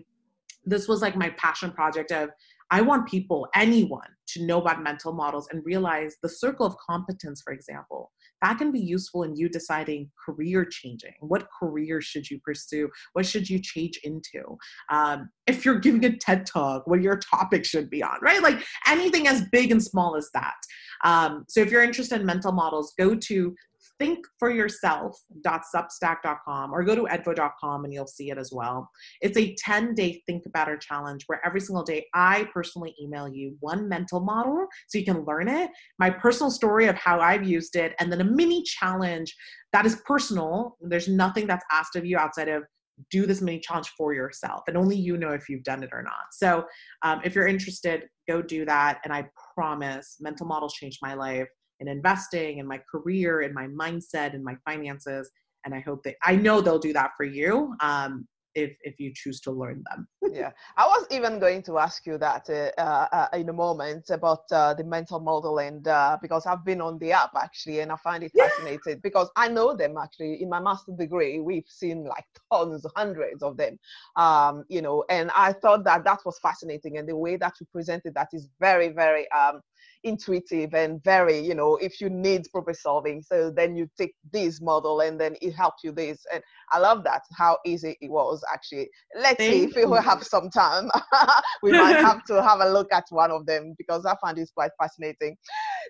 This 0.66 0.88
was 0.88 1.02
like 1.02 1.16
my 1.16 1.32
passion 1.38 1.72
project 1.72 2.12
of 2.12 2.30
I 2.70 2.82
want 2.82 3.08
people, 3.08 3.48
anyone, 3.56 4.08
to 4.30 4.46
know 4.46 4.60
about 4.60 4.84
mental 4.84 5.14
models 5.14 5.48
and 5.52 5.66
realize 5.66 6.16
the 6.22 6.30
circle 6.30 6.66
of 6.66 6.76
competence, 6.78 7.42
for 7.42 7.54
example, 7.54 8.12
that 8.42 8.58
can 8.58 8.72
be 8.72 8.80
useful 8.80 9.24
in 9.24 9.36
you 9.36 9.50
deciding 9.50 10.12
career 10.26 10.66
changing. 10.66 11.14
What 11.22 11.48
career 11.58 12.02
should 12.02 12.30
you 12.30 12.40
pursue? 12.44 12.90
What 13.14 13.26
should 13.26 13.50
you 13.50 13.60
change 13.60 14.00
into? 14.04 14.58
Um, 14.90 15.30
if 15.48 15.66
you're 15.66 15.80
giving 15.80 16.04
a 16.06 16.16
TED 16.16 16.46
talk, 16.46 16.86
what 16.88 17.02
your 17.02 17.18
topic 17.18 17.66
should 17.66 17.90
be 17.90 18.04
on, 18.04 18.18
right? 18.22 18.42
Like 18.42 18.64
anything 18.86 19.28
as 19.28 19.44
big 19.52 19.72
and 19.72 19.82
small 19.82 20.16
as 20.16 20.30
that. 20.34 20.56
Um, 21.04 21.46
so 21.48 21.62
if 21.62 21.72
you're 21.72 21.84
interested 21.84 22.20
in 22.20 22.26
mental 22.26 22.52
models, 22.52 22.94
go 22.98 23.16
to 23.16 23.56
thinkforyourself.substack.com 24.02 26.74
or 26.74 26.84
go 26.84 26.96
to 26.96 27.04
edvo.com 27.04 27.86
and 27.86 27.94
you'll 27.94 28.08
see 28.08 28.30
it 28.30 28.38
as 28.38 28.52
well. 28.52 28.90
It's 29.22 29.38
a 29.38 29.56
10 29.56 29.94
day 29.94 30.22
think 30.26 30.44
better 30.54 30.78
challenge 30.78 31.24
where 31.28 31.46
every 31.46 31.62
single 31.62 31.84
day 31.84 32.08
I 32.14 32.48
personally 32.54 32.96
email 33.02 33.28
you 33.28 33.56
one 33.60 33.90
mental 33.90 34.20
model 34.20 34.68
so 34.88 34.98
you 34.98 35.06
can 35.06 35.26
learn 35.26 35.48
it, 35.48 35.70
my 36.00 36.10
personal 36.10 36.52
story 36.52 36.88
of 36.88 36.96
how 36.96 37.20
I've 37.20 37.48
used 37.48 37.76
it, 37.76 37.94
and 38.00 38.12
then 38.12 38.22
a 38.22 38.26
mini 38.26 38.64
challenge 38.64 39.36
that 39.74 39.86
is 39.86 40.02
personal. 40.06 40.78
There's 40.82 41.08
nothing 41.08 41.48
that's 41.48 41.66
asked 41.72 41.96
of 41.96 42.06
you 42.06 42.18
outside 42.18 42.48
of 42.48 42.64
do 43.12 43.26
this 43.26 43.42
mini 43.42 43.60
challenge 43.60 43.90
for 43.98 44.14
yourself 44.14 44.64
and 44.68 44.76
only 44.76 44.96
you 44.96 45.18
know 45.18 45.30
if 45.30 45.48
you've 45.48 45.64
done 45.64 45.84
it 45.84 45.90
or 45.94 46.02
not 46.02 46.26
so 46.32 46.66
um, 47.04 47.22
if 47.24 47.36
you're 47.36 47.48
interested 47.48 48.04
go 48.28 48.42
do 48.42 48.66
that 48.66 49.00
and 49.04 49.14
i 49.14 49.26
promise 49.54 50.18
mental 50.20 50.48
models 50.48 50.74
changed 50.74 50.98
my 51.02 51.14
life 51.14 51.48
in 51.80 51.88
investing 51.88 52.58
in 52.60 52.68
my 52.68 52.80
career 52.92 53.42
in 53.42 53.54
my 53.54 53.68
mindset 53.68 54.34
and 54.34 54.44
my 54.44 54.56
finances 54.66 55.30
and 55.66 55.74
i 55.74 55.80
hope 55.80 56.04
that 56.04 56.16
i 56.24 56.36
know 56.36 56.62
they'll 56.62 56.80
do 56.80 56.94
that 56.94 57.12
for 57.18 57.26
you 57.26 57.76
um, 57.82 58.28
if 58.58 58.76
if 58.82 59.00
you 59.00 59.12
choose 59.14 59.40
to 59.42 59.52
learn 59.52 59.84
them. 59.90 60.08
Yeah. 60.34 60.52
I 60.76 60.86
was 60.86 61.08
even 61.10 61.40
going 61.40 61.64
to 61.64 61.78
ask 61.78 62.06
you 62.06 62.18
that 62.18 62.50
uh, 62.50 62.82
uh, 62.82 63.28
in 63.34 63.48
a 63.48 63.54
moment 63.54 64.10
about 64.10 64.44
uh, 64.52 64.74
the 64.74 64.84
mental 64.84 65.20
model 65.22 65.60
and 65.60 65.88
uh, 65.88 66.18
because 66.22 66.46
i've 66.46 66.66
been 66.66 66.82
on 66.82 67.00
the 67.00 67.12
app 67.14 67.34
actually 67.46 67.80
and 67.80 67.92
i 67.92 67.96
find 68.08 68.24
it 68.24 68.32
yeah. 68.36 68.48
fascinating 68.48 69.00
because 69.02 69.30
i 69.36 69.48
know 69.48 69.70
them 69.76 69.96
actually. 69.98 70.42
In 70.44 70.50
my 70.50 70.60
master's 70.60 70.98
degree 70.98 71.40
we've 71.40 71.72
seen 71.82 71.98
like 72.16 72.28
tons 72.52 72.86
hundreds 72.96 73.42
of 73.42 73.56
them. 73.62 73.74
Um, 74.16 74.66
you 74.76 74.82
know 74.82 74.98
and 75.10 75.32
i 75.48 75.54
thought 75.54 75.84
that 75.86 76.04
that 76.04 76.20
was 76.26 76.38
fascinating 76.40 76.98
and 76.98 77.08
the 77.08 77.16
way 77.16 77.38
that 77.38 77.54
you 77.60 77.66
presented 77.72 78.14
that 78.16 78.30
is 78.34 78.50
very 78.60 78.90
very 78.90 79.26
um, 79.32 79.62
intuitive 80.04 80.74
and 80.74 81.04
very, 81.04 81.40
you 81.40 81.56
know, 81.56 81.76
if 81.78 82.00
you 82.02 82.10
need 82.10 82.48
problem 82.52 82.76
solving, 82.76 83.22
so 83.22 83.50
then 83.50 83.76
you 83.76 83.90
take 83.98 84.16
this 84.32 84.62
model 84.62 85.02
and 85.02 85.20
then 85.20 85.36
it 85.42 85.52
helps 85.52 85.84
you 85.84 85.92
this. 85.92 86.26
And 86.34 86.44
I 86.72 86.80
love 86.80 87.04
that, 87.06 87.24
how 87.36 87.58
easy 87.66 87.98
it 88.02 88.10
was 88.10 88.44
actually. 88.54 88.90
Let's 89.16 89.38
Thank 89.38 89.74
see 89.74 89.82
if 89.82 89.90
we 89.90 89.98
have 89.98 90.24
some 90.24 90.50
time. 90.50 90.90
we 91.64 91.72
might 91.72 91.98
have 91.98 92.24
to 92.26 92.42
have 92.42 92.60
a 92.60 92.70
look 92.70 92.92
at 92.92 93.06
one 93.10 93.32
of 93.32 93.46
them 93.46 93.76
because 93.78 94.06
I 94.06 94.16
find 94.22 94.38
this 94.38 94.52
quite 94.52 94.72
fascinating. 94.80 95.38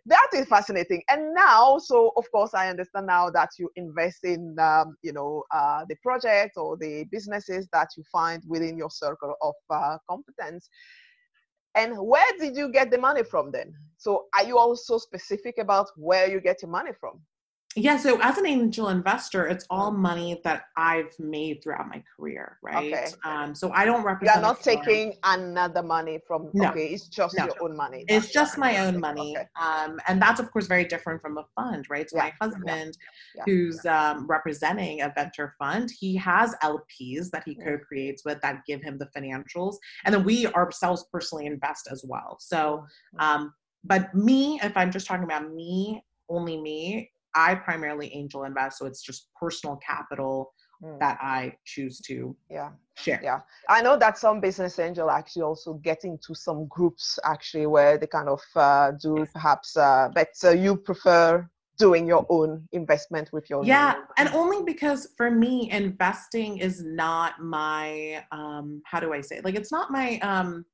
That 0.05 0.27
is 0.33 0.47
fascinating. 0.47 1.03
And 1.09 1.33
now, 1.33 1.77
so 1.77 2.13
of 2.15 2.25
course, 2.31 2.53
I 2.53 2.69
understand 2.69 3.07
now 3.07 3.29
that 3.31 3.49
you 3.57 3.69
invest 3.75 4.23
in, 4.23 4.55
um, 4.59 4.95
you 5.01 5.13
know, 5.13 5.43
uh, 5.53 5.85
the 5.87 5.95
project 6.01 6.57
or 6.57 6.77
the 6.77 7.05
businesses 7.11 7.67
that 7.73 7.89
you 7.97 8.03
find 8.11 8.43
within 8.47 8.77
your 8.77 8.89
circle 8.89 9.35
of 9.41 9.53
uh, 9.69 9.97
competence. 10.09 10.69
And 11.77 11.95
where 11.99 12.31
did 12.39 12.57
you 12.57 12.71
get 12.71 12.89
the 12.89 12.97
money 12.97 13.23
from 13.23 13.51
then? 13.51 13.71
So 13.97 14.25
are 14.33 14.43
you 14.43 14.57
also 14.57 14.97
specific 14.97 15.59
about 15.59 15.87
where 15.95 16.27
you 16.27 16.41
get 16.41 16.63
your 16.63 16.71
money 16.71 16.91
from? 16.99 17.21
Yeah, 17.77 17.97
so 17.97 18.19
as 18.21 18.39
an 18.39 18.47
angel 18.47 18.89
investor, 18.89 19.45
it's 19.45 19.65
all 19.69 19.91
money 19.91 20.41
that 20.43 20.63
I've 20.75 21.13
made 21.19 21.61
throughout 21.61 21.87
my 21.87 22.03
career, 22.15 22.57
right? 22.63 22.91
Okay. 22.91 23.07
Um, 23.23 23.53
so 23.53 23.71
I 23.71 23.85
don't 23.85 24.03
represent. 24.03 24.37
You're 24.37 24.41
not 24.41 24.63
taking 24.63 25.13
another 25.23 25.83
money 25.83 26.19
from. 26.25 26.49
No. 26.53 26.69
Okay, 26.69 26.87
it's 26.87 27.07
just 27.07 27.37
no. 27.37 27.45
your 27.45 27.53
own 27.61 27.77
money. 27.77 28.03
That's 28.07 28.25
it's 28.25 28.33
just 28.33 28.57
my 28.57 28.79
own 28.79 28.99
money, 28.99 29.37
okay. 29.37 29.45
um, 29.61 29.99
and 30.07 30.19
that's 30.19 30.39
of 30.39 30.51
course 30.51 30.65
very 30.65 30.85
different 30.85 31.21
from 31.21 31.37
a 31.37 31.45
fund, 31.55 31.85
right? 31.87 32.09
So 32.09 32.17
yeah. 32.17 32.23
my 32.23 32.33
husband, 32.41 32.97
yeah. 33.35 33.43
who's 33.45 33.85
um, 33.85 34.25
representing 34.25 35.01
a 35.01 35.13
venture 35.15 35.53
fund, 35.59 35.91
he 35.99 36.15
has 36.15 36.55
LPs 36.63 37.29
that 37.29 37.43
he 37.45 37.53
co-creates 37.53 38.25
with 38.25 38.41
that 38.41 38.63
give 38.65 38.81
him 38.81 38.97
the 38.97 39.07
financials, 39.15 39.75
and 40.03 40.15
then 40.15 40.23
we 40.23 40.47
ourselves 40.47 41.05
personally 41.13 41.45
invest 41.45 41.89
as 41.91 42.03
well. 42.03 42.37
So, 42.39 42.85
mm-hmm. 43.15 43.19
um, 43.19 43.53
but 43.83 44.15
me, 44.15 44.59
if 44.63 44.75
I'm 44.75 44.91
just 44.91 45.05
talking 45.05 45.25
about 45.25 45.53
me, 45.53 46.03
only 46.27 46.59
me 46.59 47.11
I 47.35 47.55
primarily 47.55 48.13
angel 48.13 48.43
invest, 48.43 48.79
so 48.79 48.85
it's 48.85 49.01
just 49.01 49.29
personal 49.39 49.77
capital 49.77 50.53
mm. 50.83 50.99
that 50.99 51.17
I 51.21 51.53
choose 51.65 51.99
to 52.01 52.35
yeah 52.49 52.71
share. 52.95 53.19
Yeah, 53.23 53.41
I 53.69 53.81
know 53.81 53.97
that 53.97 54.17
some 54.17 54.39
business 54.39 54.79
angel 54.79 55.09
actually 55.09 55.43
also 55.43 55.75
get 55.75 56.03
into 56.03 56.33
some 56.33 56.67
groups 56.67 57.19
actually 57.23 57.67
where 57.67 57.97
they 57.97 58.07
kind 58.07 58.29
of 58.29 58.41
uh, 58.55 58.91
do 58.91 59.25
perhaps, 59.33 59.77
uh, 59.77 60.09
but 60.13 60.29
uh, 60.43 60.51
you 60.51 60.75
prefer 60.77 61.47
doing 61.77 62.07
your 62.07 62.25
own 62.29 62.67
investment 62.71 63.29
with 63.31 63.49
your 63.49 63.63
yeah 63.63 63.91
money. 63.91 64.03
and 64.17 64.29
only 64.29 64.63
because 64.63 65.09
for 65.15 65.29
me 65.29 65.69
investing 65.71 66.57
is 66.57 66.83
not 66.83 67.39
my 67.39 68.23
um 68.31 68.81
how 68.85 68.99
do 68.99 69.13
i 69.13 69.21
say 69.21 69.37
it? 69.37 69.45
like 69.45 69.55
it's 69.55 69.71
not 69.71 69.91
my 69.91 70.17
um 70.19 70.65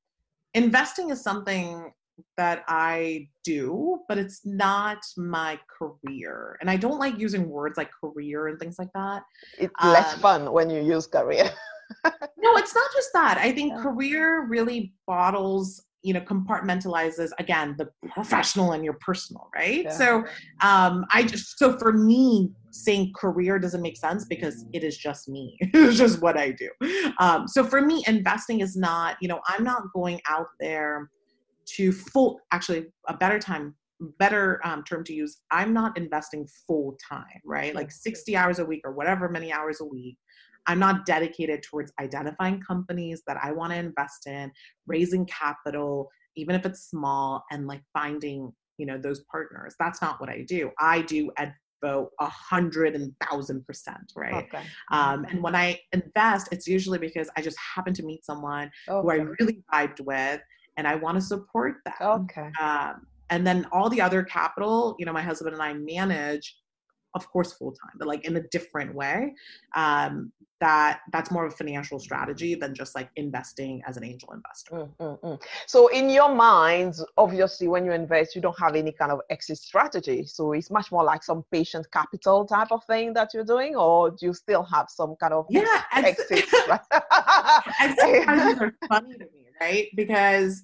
investing 0.54 1.10
is 1.10 1.22
something 1.22 1.92
that 2.38 2.64
I 2.68 3.28
do, 3.44 4.00
but 4.08 4.18
it's 4.18 4.46
not 4.46 5.00
my 5.18 5.60
career. 5.68 6.58
And 6.62 6.70
I 6.70 6.78
don't 6.78 7.00
like 7.00 7.18
using 7.20 7.50
words 7.50 7.78
like 7.78 7.92
career 7.92 8.48
and 8.48 8.60
things 8.60 8.78
like 8.80 8.92
that. 8.94 9.24
It's 9.58 9.74
um, 9.80 9.94
less 9.94 10.14
fun 10.16 10.52
when 10.52 10.70
you 10.70 10.82
use 10.84 11.08
career. 11.08 11.50
no, 12.06 12.56
it's 12.58 12.76
not 12.76 12.90
just 12.94 13.10
that. 13.14 13.38
I 13.38 13.52
think 13.52 13.74
yeah. 13.74 13.82
career 13.82 14.46
really 14.48 14.94
bottles, 15.06 15.84
you 16.02 16.14
know, 16.14 16.22
compartmentalizes 16.22 17.32
again 17.40 17.76
the 17.78 17.90
professional 18.10 18.74
and 18.74 18.84
your 18.84 18.96
personal, 18.96 19.50
right? 19.56 19.84
Yeah. 19.84 19.92
So 19.92 20.18
um 20.62 21.06
I 21.12 21.24
just 21.24 21.58
so 21.58 21.78
for 21.78 21.94
me 21.94 22.52
saying 22.72 23.14
career 23.16 23.60
doesn't 23.60 23.82
make 23.82 23.98
sense 23.98 24.26
because 24.26 24.66
it 24.74 24.84
is 24.84 24.98
just 24.98 25.30
me. 25.30 25.58
it's 25.62 25.98
just 25.98 26.22
what 26.22 26.38
I 26.38 26.52
do. 26.52 26.70
Um 27.20 27.48
so 27.48 27.64
for 27.64 27.82
me 27.82 28.04
investing 28.08 28.62
is 28.62 28.76
not, 28.76 29.18
you 29.22 29.28
know, 29.28 29.40
I'm 29.48 29.64
not 29.64 29.84
going 29.94 30.20
out 30.28 30.48
there 30.60 31.10
to 31.66 31.92
full 31.92 32.40
actually 32.52 32.86
a 33.08 33.18
better 33.18 33.40
time 33.40 33.76
better 34.20 34.60
um, 34.66 34.84
term 34.84 35.04
to 35.04 35.14
use 35.14 35.42
i'm 35.52 35.74
not 35.74 35.98
investing 35.98 36.48
full 36.68 36.98
time 37.10 37.40
right? 37.46 37.74
Like 37.76 37.92
60 37.92 38.36
hours 38.36 38.60
a 38.60 38.66
week 38.66 38.82
or 38.84 38.92
whatever 38.94 39.30
many 39.30 39.52
hours 39.52 39.80
a 39.82 39.86
week. 39.86 40.18
I'm 40.66 40.80
not 40.80 41.06
dedicated 41.06 41.62
towards 41.64 41.92
identifying 42.00 42.62
companies 42.62 43.22
that 43.28 43.38
i 43.42 43.52
want 43.52 43.72
to 43.74 43.78
invest 43.78 44.28
in 44.28 44.52
raising 44.88 45.26
capital 45.26 46.10
even 46.36 46.56
if 46.56 46.66
it's 46.66 46.90
small 46.90 47.44
and 47.52 47.68
like 47.68 47.82
finding 47.94 48.52
you 48.78 48.86
know 48.86 48.98
those 48.98 49.24
partners. 49.32 49.76
That's 49.80 50.02
not 50.02 50.20
what 50.20 50.30
i 50.30 50.42
do. 50.42 50.72
I 50.80 51.02
do 51.02 51.32
Edvo 51.40 52.08
a 52.20 52.26
hundred 52.28 52.96
and 52.96 53.14
thousand 53.28 53.66
percent 53.66 54.14
right? 54.16 54.46
Okay. 54.46 54.64
um, 54.92 55.26
and 55.30 55.44
when 55.44 55.54
i 55.54 55.78
invest 55.92 56.48
it's 56.54 56.66
usually 56.66 56.98
because 56.98 57.30
i 57.36 57.42
just 57.42 57.58
happen 57.76 57.94
to 57.94 58.04
meet 58.04 58.24
someone 58.24 58.72
okay. 58.88 59.02
who 59.02 59.12
i 59.12 59.26
really 59.38 59.62
vibed 59.74 60.00
with 60.00 60.40
and 60.78 60.88
I 60.88 60.96
want 60.96 61.16
to 61.16 61.22
support 61.22 61.78
them. 61.86 62.28
Okay. 62.30 62.50
Um, 62.62 63.06
and 63.30 63.46
then 63.46 63.66
all 63.72 63.90
the 63.90 64.02
other 64.02 64.24
capital, 64.24 64.96
you 65.00 65.06
know, 65.06 65.14
my 65.14 65.22
husband 65.22 65.54
and 65.54 65.62
I 65.62 65.74
manage, 65.74 66.58
of 67.16 67.28
course, 67.30 67.54
full 67.54 67.72
time, 67.72 67.94
but 67.98 68.08
like 68.08 68.26
in 68.26 68.38
a 68.38 68.42
different 68.50 68.94
way. 68.94 69.34
Um, 69.76 70.32
that 70.64 71.02
that's 71.12 71.30
more 71.30 71.46
of 71.46 71.52
a 71.52 71.56
financial 71.56 72.00
strategy 72.00 72.56
than 72.56 72.74
just 72.74 72.96
like 72.96 73.10
investing 73.18 73.82
as 73.86 73.98
an 73.98 74.04
angel 74.06 74.30
investor. 74.32 74.72
Mm, 74.72 74.90
mm, 75.02 75.20
mm. 75.22 75.42
So 75.68 75.88
in 75.88 76.10
your 76.10 76.34
mind, 76.34 76.94
obviously, 77.18 77.68
when 77.68 77.84
you 77.84 77.92
invest, 77.92 78.34
you 78.34 78.42
don't 78.42 78.58
have 78.60 78.76
any 78.76 78.94
kind 78.94 79.12
of 79.12 79.20
exit 79.30 79.58
strategy. 79.58 80.26
So 80.26 80.54
it's 80.54 80.72
much 80.72 80.90
more 80.90 81.04
like 81.04 81.22
some 81.22 81.44
patient 81.52 81.86
capital 81.92 82.46
type 82.46 82.72
of 82.72 82.82
thing 82.86 83.14
that 83.14 83.34
you're 83.34 83.44
doing, 83.44 83.76
or 83.76 84.12
do 84.12 84.26
you 84.28 84.34
still 84.34 84.64
have 84.64 84.88
some 84.90 85.18
kind 85.18 85.34
of 85.34 85.46
yeah 85.50 85.84
exit? 85.92 86.32
exit 87.82 88.22
strategies 88.22 88.62
are 88.62 88.74
funny 88.88 89.14
to 89.16 89.26
me 89.26 89.43
right? 89.60 89.90
Because 89.96 90.64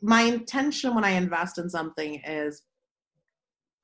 my 0.00 0.22
intention 0.22 0.94
when 0.94 1.04
I 1.04 1.10
invest 1.10 1.58
in 1.58 1.70
something 1.70 2.20
is 2.26 2.62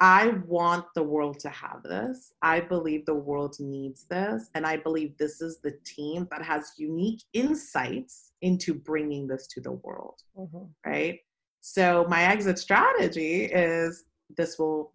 I 0.00 0.34
want 0.46 0.86
the 0.94 1.02
world 1.02 1.40
to 1.40 1.48
have 1.48 1.82
this. 1.82 2.32
I 2.42 2.60
believe 2.60 3.04
the 3.04 3.14
world 3.14 3.56
needs 3.58 4.04
this. 4.04 4.48
And 4.54 4.64
I 4.64 4.76
believe 4.76 5.16
this 5.18 5.40
is 5.40 5.58
the 5.58 5.76
team 5.84 6.28
that 6.30 6.42
has 6.42 6.72
unique 6.76 7.22
insights 7.32 8.32
into 8.42 8.74
bringing 8.74 9.26
this 9.26 9.48
to 9.48 9.60
the 9.60 9.72
world. 9.72 10.22
Mm-hmm. 10.38 10.64
Right. 10.86 11.20
So, 11.60 12.06
my 12.08 12.22
exit 12.22 12.58
strategy 12.58 13.44
is 13.44 14.04
this 14.36 14.58
will 14.58 14.92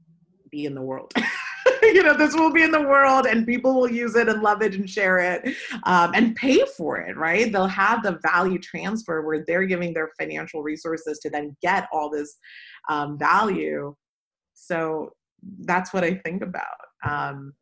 be 0.49 0.65
in 0.65 0.73
the 0.73 0.81
world. 0.81 1.13
you 1.97 2.01
know, 2.01 2.17
this 2.17 2.33
will 2.33 2.51
be 2.51 2.63
in 2.63 2.71
the 2.71 2.81
world 2.81 3.27
and 3.27 3.45
people 3.45 3.75
will 3.75 3.91
use 3.91 4.15
it 4.15 4.27
and 4.27 4.41
love 4.41 4.63
it 4.63 4.73
and 4.73 4.89
share 4.89 5.19
it 5.19 5.55
um, 5.83 6.11
and 6.15 6.35
pay 6.35 6.63
for 6.75 6.97
it, 6.97 7.15
right? 7.15 7.51
They'll 7.51 7.67
have 7.67 8.01
the 8.01 8.19
value 8.23 8.57
transfer 8.57 9.21
where 9.21 9.43
they're 9.45 9.65
giving 9.65 9.93
their 9.93 10.09
financial 10.19 10.63
resources 10.63 11.19
to 11.19 11.29
then 11.29 11.55
get 11.61 11.87
all 11.93 12.09
this 12.09 12.37
um, 12.89 13.19
value. 13.19 13.95
So 14.55 15.11
that's 15.61 15.93
what 15.93 16.03
I 16.03 16.15
think 16.15 16.41
about. 16.41 16.63
Um, 17.07 17.53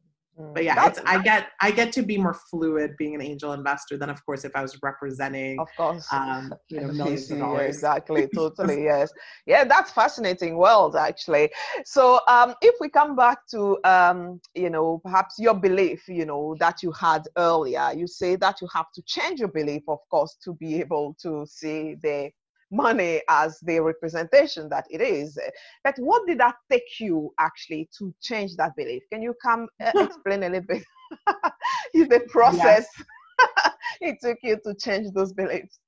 but 0.53 0.63
yeah 0.63 0.87
it's, 0.87 0.99
i 1.05 1.21
get 1.21 1.49
i 1.61 1.71
get 1.71 1.91
to 1.91 2.01
be 2.01 2.17
more 2.17 2.33
fluid 2.33 2.91
being 2.97 3.15
an 3.15 3.21
angel 3.21 3.53
investor 3.53 3.97
than 3.97 4.09
of 4.09 4.23
course 4.25 4.43
if 4.43 4.51
i 4.55 4.61
was 4.61 4.77
representing 4.81 5.59
of 5.59 5.67
course. 5.77 6.07
um 6.11 6.53
you 6.69 6.81
know 6.81 6.87
millions 6.87 7.31
of 7.31 7.39
dollars. 7.39 7.75
Exactly. 7.75 8.27
Totally 8.35 8.83
yes. 8.83 9.11
Yeah 9.45 9.63
that's 9.63 9.91
fascinating 9.91 10.57
world 10.57 10.95
actually. 10.95 11.49
So 11.85 12.19
um 12.27 12.53
if 12.61 12.75
we 12.79 12.89
come 12.89 13.15
back 13.15 13.39
to 13.51 13.77
um 13.83 14.39
you 14.55 14.69
know 14.69 14.99
perhaps 15.03 15.35
your 15.37 15.53
belief 15.53 16.07
you 16.07 16.25
know 16.25 16.55
that 16.59 16.83
you 16.83 16.91
had 16.91 17.23
earlier 17.37 17.91
you 17.95 18.07
say 18.07 18.35
that 18.37 18.61
you 18.61 18.67
have 18.73 18.91
to 18.95 19.01
change 19.05 19.39
your 19.39 19.49
belief 19.49 19.83
of 19.87 19.99
course 20.09 20.37
to 20.43 20.53
be 20.53 20.79
able 20.79 21.15
to 21.21 21.45
see 21.47 21.95
the 22.01 22.31
money 22.71 23.21
as 23.29 23.59
the 23.59 23.79
representation 23.79 24.69
that 24.69 24.85
it 24.89 25.01
is. 25.01 25.37
But 25.83 25.95
what 25.97 26.25
did 26.25 26.39
that 26.39 26.55
take 26.71 26.99
you 26.99 27.33
actually 27.39 27.89
to 27.97 28.13
change 28.21 28.55
that 28.55 28.75
belief? 28.75 29.03
Can 29.11 29.21
you 29.21 29.35
come 29.41 29.67
uh, 29.83 29.91
explain 29.95 30.43
a 30.43 30.49
little 30.49 30.67
bit 30.67 30.83
the 31.93 32.25
process 32.29 32.87
yes. 32.97 33.73
it 34.01 34.17
took 34.21 34.37
you 34.43 34.57
to 34.65 34.73
change 34.75 35.11
those 35.13 35.33
beliefs? 35.33 35.79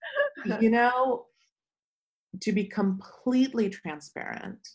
you 0.60 0.70
know, 0.70 1.26
to 2.42 2.52
be 2.52 2.66
completely 2.66 3.70
transparent, 3.70 4.68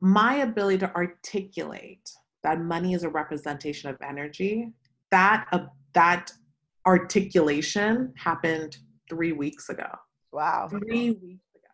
my 0.00 0.36
ability 0.36 0.78
to 0.78 0.94
articulate 0.94 2.08
that 2.42 2.60
money 2.60 2.94
is 2.94 3.02
a 3.02 3.08
representation 3.08 3.90
of 3.90 3.96
energy, 4.06 4.72
that 5.10 5.46
uh, 5.52 5.66
that 5.92 6.30
articulation 6.86 8.12
happened 8.16 8.76
three 9.08 9.32
weeks 9.32 9.68
ago. 9.68 9.88
Wow. 10.32 10.68
Three 10.68 11.10
weeks 11.10 11.44
ago. 11.54 11.68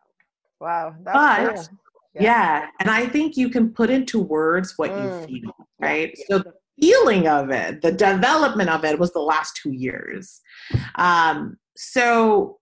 Wow. 0.60 0.94
but 1.02 1.54
cool. 1.54 1.78
yeah. 2.14 2.22
yeah. 2.22 2.66
And 2.80 2.90
I 2.90 3.06
think 3.06 3.36
you 3.36 3.48
can 3.48 3.72
put 3.72 3.90
into 3.90 4.20
words 4.20 4.74
what 4.76 4.90
mm. 4.90 5.28
you 5.30 5.40
feel, 5.40 5.56
right? 5.78 6.14
Yeah. 6.16 6.24
So 6.28 6.38
the 6.38 6.54
feeling 6.80 7.28
of 7.28 7.50
it, 7.50 7.82
the 7.82 7.92
development 7.92 8.70
of 8.70 8.84
it 8.84 8.98
was 8.98 9.12
the 9.12 9.20
last 9.20 9.56
two 9.56 9.72
years. 9.72 10.40
Um, 10.96 11.56
so 11.76 12.58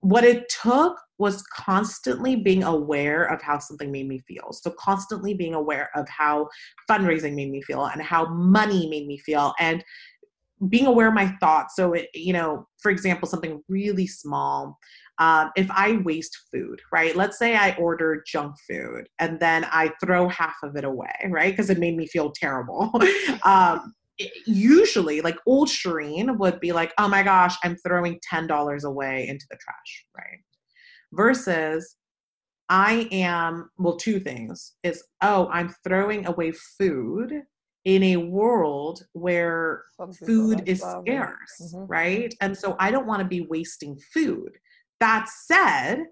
what 0.00 0.24
it 0.24 0.48
took 0.48 0.96
was 1.18 1.42
constantly 1.52 2.36
being 2.36 2.62
aware 2.62 3.24
of 3.24 3.42
how 3.42 3.58
something 3.58 3.90
made 3.90 4.06
me 4.06 4.20
feel. 4.20 4.52
So, 4.52 4.70
constantly 4.70 5.34
being 5.34 5.54
aware 5.54 5.90
of 5.96 6.08
how 6.08 6.48
fundraising 6.88 7.34
made 7.34 7.50
me 7.50 7.60
feel 7.62 7.86
and 7.86 8.00
how 8.00 8.26
money 8.32 8.88
made 8.88 9.06
me 9.06 9.18
feel 9.18 9.52
and 9.58 9.84
being 10.68 10.86
aware 10.86 11.08
of 11.08 11.14
my 11.14 11.28
thoughts. 11.40 11.74
So, 11.74 11.94
it, 11.94 12.08
you 12.14 12.32
know, 12.32 12.68
for 12.80 12.90
example, 12.90 13.28
something 13.28 13.62
really 13.68 14.06
small 14.06 14.78
um, 15.18 15.50
if 15.56 15.68
I 15.70 15.98
waste 16.04 16.36
food, 16.52 16.80
right? 16.92 17.16
Let's 17.16 17.38
say 17.38 17.56
I 17.56 17.74
order 17.76 18.22
junk 18.26 18.54
food 18.68 19.08
and 19.18 19.40
then 19.40 19.64
I 19.64 19.92
throw 20.04 20.28
half 20.28 20.56
of 20.62 20.76
it 20.76 20.84
away, 20.84 21.12
right? 21.28 21.52
Because 21.52 21.70
it 21.70 21.78
made 21.78 21.96
me 21.96 22.06
feel 22.06 22.30
terrible. 22.30 22.90
um, 23.42 23.94
usually, 24.46 25.20
like 25.20 25.36
old 25.46 25.68
Shireen 25.68 26.38
would 26.38 26.60
be 26.60 26.72
like, 26.72 26.92
oh 26.98 27.08
my 27.08 27.22
gosh, 27.22 27.56
I'm 27.64 27.76
throwing 27.76 28.20
$10 28.32 28.84
away 28.84 29.28
into 29.28 29.46
the 29.50 29.56
trash, 29.56 30.06
right? 30.16 30.38
Versus 31.12 31.96
I 32.68 33.08
am, 33.10 33.70
well, 33.78 33.96
two 33.96 34.20
things 34.20 34.74
is, 34.82 35.02
oh, 35.22 35.48
I'm 35.50 35.74
throwing 35.84 36.26
away 36.26 36.52
food 36.52 37.42
in 37.84 38.02
a 38.02 38.16
world 38.16 39.06
where 39.12 39.84
food 40.26 40.62
is 40.66 40.80
scarce, 40.80 41.72
mm-hmm. 41.74 41.86
right? 41.86 42.34
And 42.40 42.56
so 42.56 42.76
I 42.78 42.90
don't 42.90 43.06
want 43.06 43.22
to 43.22 43.28
be 43.28 43.46
wasting 43.48 43.98
food. 44.12 44.50
That 45.00 45.28
said, 45.28 46.04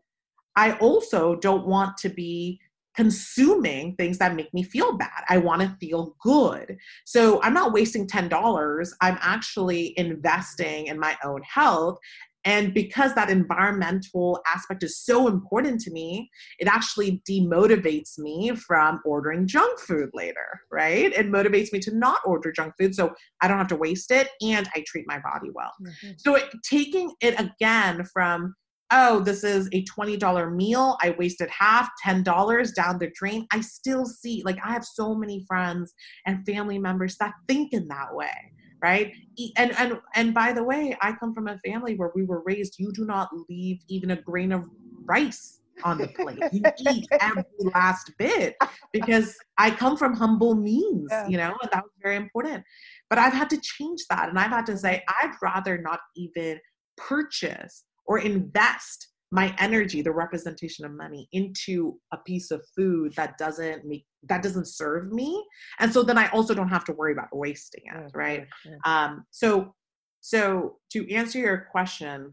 I 0.57 0.72
also 0.78 1.37
don't 1.37 1.66
want 1.66 1.97
to 1.99 2.09
be 2.09 2.61
consuming 2.97 3.95
things 3.97 4.18
that 4.18 4.34
make 4.34 4.53
me 4.55 4.62
feel 4.62 4.97
bad. 4.97 5.22
I 5.28 5.37
want 5.37 5.61
to 5.61 5.76
feel 5.78 6.16
good. 6.22 6.78
So 7.05 7.43
I'm 7.43 7.53
not 7.53 7.72
wasting 7.72 8.07
$10. 8.07 8.89
I'm 9.03 9.18
actually 9.20 9.93
investing 9.99 10.87
in 10.87 10.99
my 10.99 11.16
own 11.22 11.43
health. 11.43 11.99
And 12.47 12.72
because 12.72 13.12
that 13.14 13.28
environmental 13.28 14.41
aspect 14.47 14.84
is 14.84 14.97
so 14.99 15.26
important 15.26 15.80
to 15.80 15.91
me, 15.91 16.30
it 16.61 16.68
actually 16.68 17.20
demotivates 17.28 18.18
me 18.18 18.53
from 18.55 19.01
ordering 19.05 19.49
junk 19.49 19.80
food 19.80 20.11
later, 20.14 20.61
right? 20.70 21.12
It 21.12 21.26
motivates 21.26 21.72
me 21.72 21.80
to 21.80 21.95
not 21.95 22.20
order 22.24 22.53
junk 22.53 22.74
food 22.78 22.95
so 22.95 23.12
I 23.43 23.49
don't 23.49 23.59
have 23.59 23.66
to 23.68 23.76
waste 23.76 24.12
it 24.12 24.28
and 24.41 24.68
I 24.76 24.84
treat 24.87 25.07
my 25.09 25.18
body 25.18 25.51
well. 25.53 25.72
Mm-hmm. 25.82 26.12
So 26.18 26.37
it, 26.37 26.45
taking 26.62 27.12
it 27.20 27.39
again 27.39 28.05
from 28.12 28.55
oh, 28.91 29.20
this 29.20 29.43
is 29.45 29.68
a 29.72 29.84
$20 29.84 30.55
meal. 30.55 30.97
I 31.03 31.11
wasted 31.18 31.49
half, 31.51 31.89
$10 32.05 32.74
down 32.74 32.99
the 32.99 33.11
drain. 33.14 33.47
I 33.53 33.61
still 33.61 34.07
see, 34.07 34.43
like, 34.45 34.59
I 34.64 34.72
have 34.72 34.84
so 34.84 35.14
many 35.14 35.45
friends 35.47 35.93
and 36.26 36.45
family 36.47 36.78
members 36.78 37.16
that 37.18 37.34
think 37.49 37.72
in 37.72 37.89
that 37.89 38.14
way 38.14 38.53
right 38.82 39.14
and 39.57 39.72
and 39.78 39.99
and 40.14 40.34
by 40.34 40.53
the 40.53 40.62
way 40.62 40.97
i 41.01 41.12
come 41.12 41.32
from 41.32 41.49
a 41.49 41.59
family 41.64 41.97
where 41.97 42.12
we 42.14 42.24
were 42.24 42.43
raised 42.45 42.78
you 42.78 42.93
do 42.93 43.05
not 43.05 43.28
leave 43.49 43.78
even 43.89 44.11
a 44.11 44.22
grain 44.22 44.53
of 44.53 44.64
rice 45.05 45.61
on 45.84 45.99
the 45.99 46.09
plate 46.09 46.39
you 46.53 46.62
eat 46.91 47.07
every 47.20 47.45
last 47.74 48.12
bit 48.18 48.55
because 48.93 49.34
i 49.59 49.70
come 49.70 49.97
from 49.97 50.14
humble 50.14 50.55
means 50.55 51.09
yeah. 51.11 51.26
you 51.26 51.37
know 51.37 51.57
and 51.62 51.70
that 51.72 51.82
was 51.82 51.93
very 52.03 52.16
important 52.16 52.62
but 53.09 53.18
i've 53.18 53.32
had 53.32 53.49
to 53.49 53.59
change 53.61 54.03
that 54.11 54.28
and 54.28 54.39
i've 54.39 54.51
had 54.51 54.66
to 54.66 54.76
say 54.76 55.03
i'd 55.22 55.32
rather 55.43 55.78
not 55.78 56.01
even 56.14 56.59
purchase 56.97 57.84
or 58.07 58.19
invest 58.19 59.09
my 59.33 59.55
energy 59.59 60.03
the 60.03 60.13
representation 60.13 60.85
of 60.85 60.93
money 60.93 61.29
into 61.33 61.99
a 62.13 62.17
piece 62.19 62.51
of 62.51 62.65
food 62.77 63.13
that 63.17 63.37
doesn't 63.39 63.85
make 63.85 64.07
that 64.29 64.43
doesn't 64.43 64.67
serve 64.67 65.13
me. 65.13 65.45
And 65.79 65.93
so 65.93 66.03
then 66.03 66.19
i 66.19 66.29
also 66.29 66.55
don't 66.55 66.69
have 66.69 66.85
to 66.85 66.93
worry 66.93 67.13
about 67.13 67.29
wasting 67.33 67.85
it 67.87 68.11
right? 68.15 68.47
um 68.85 69.25
so 69.31 69.75
so 70.21 70.77
to 70.91 71.13
answer 71.13 71.39
your 71.39 71.67
question 71.71 72.33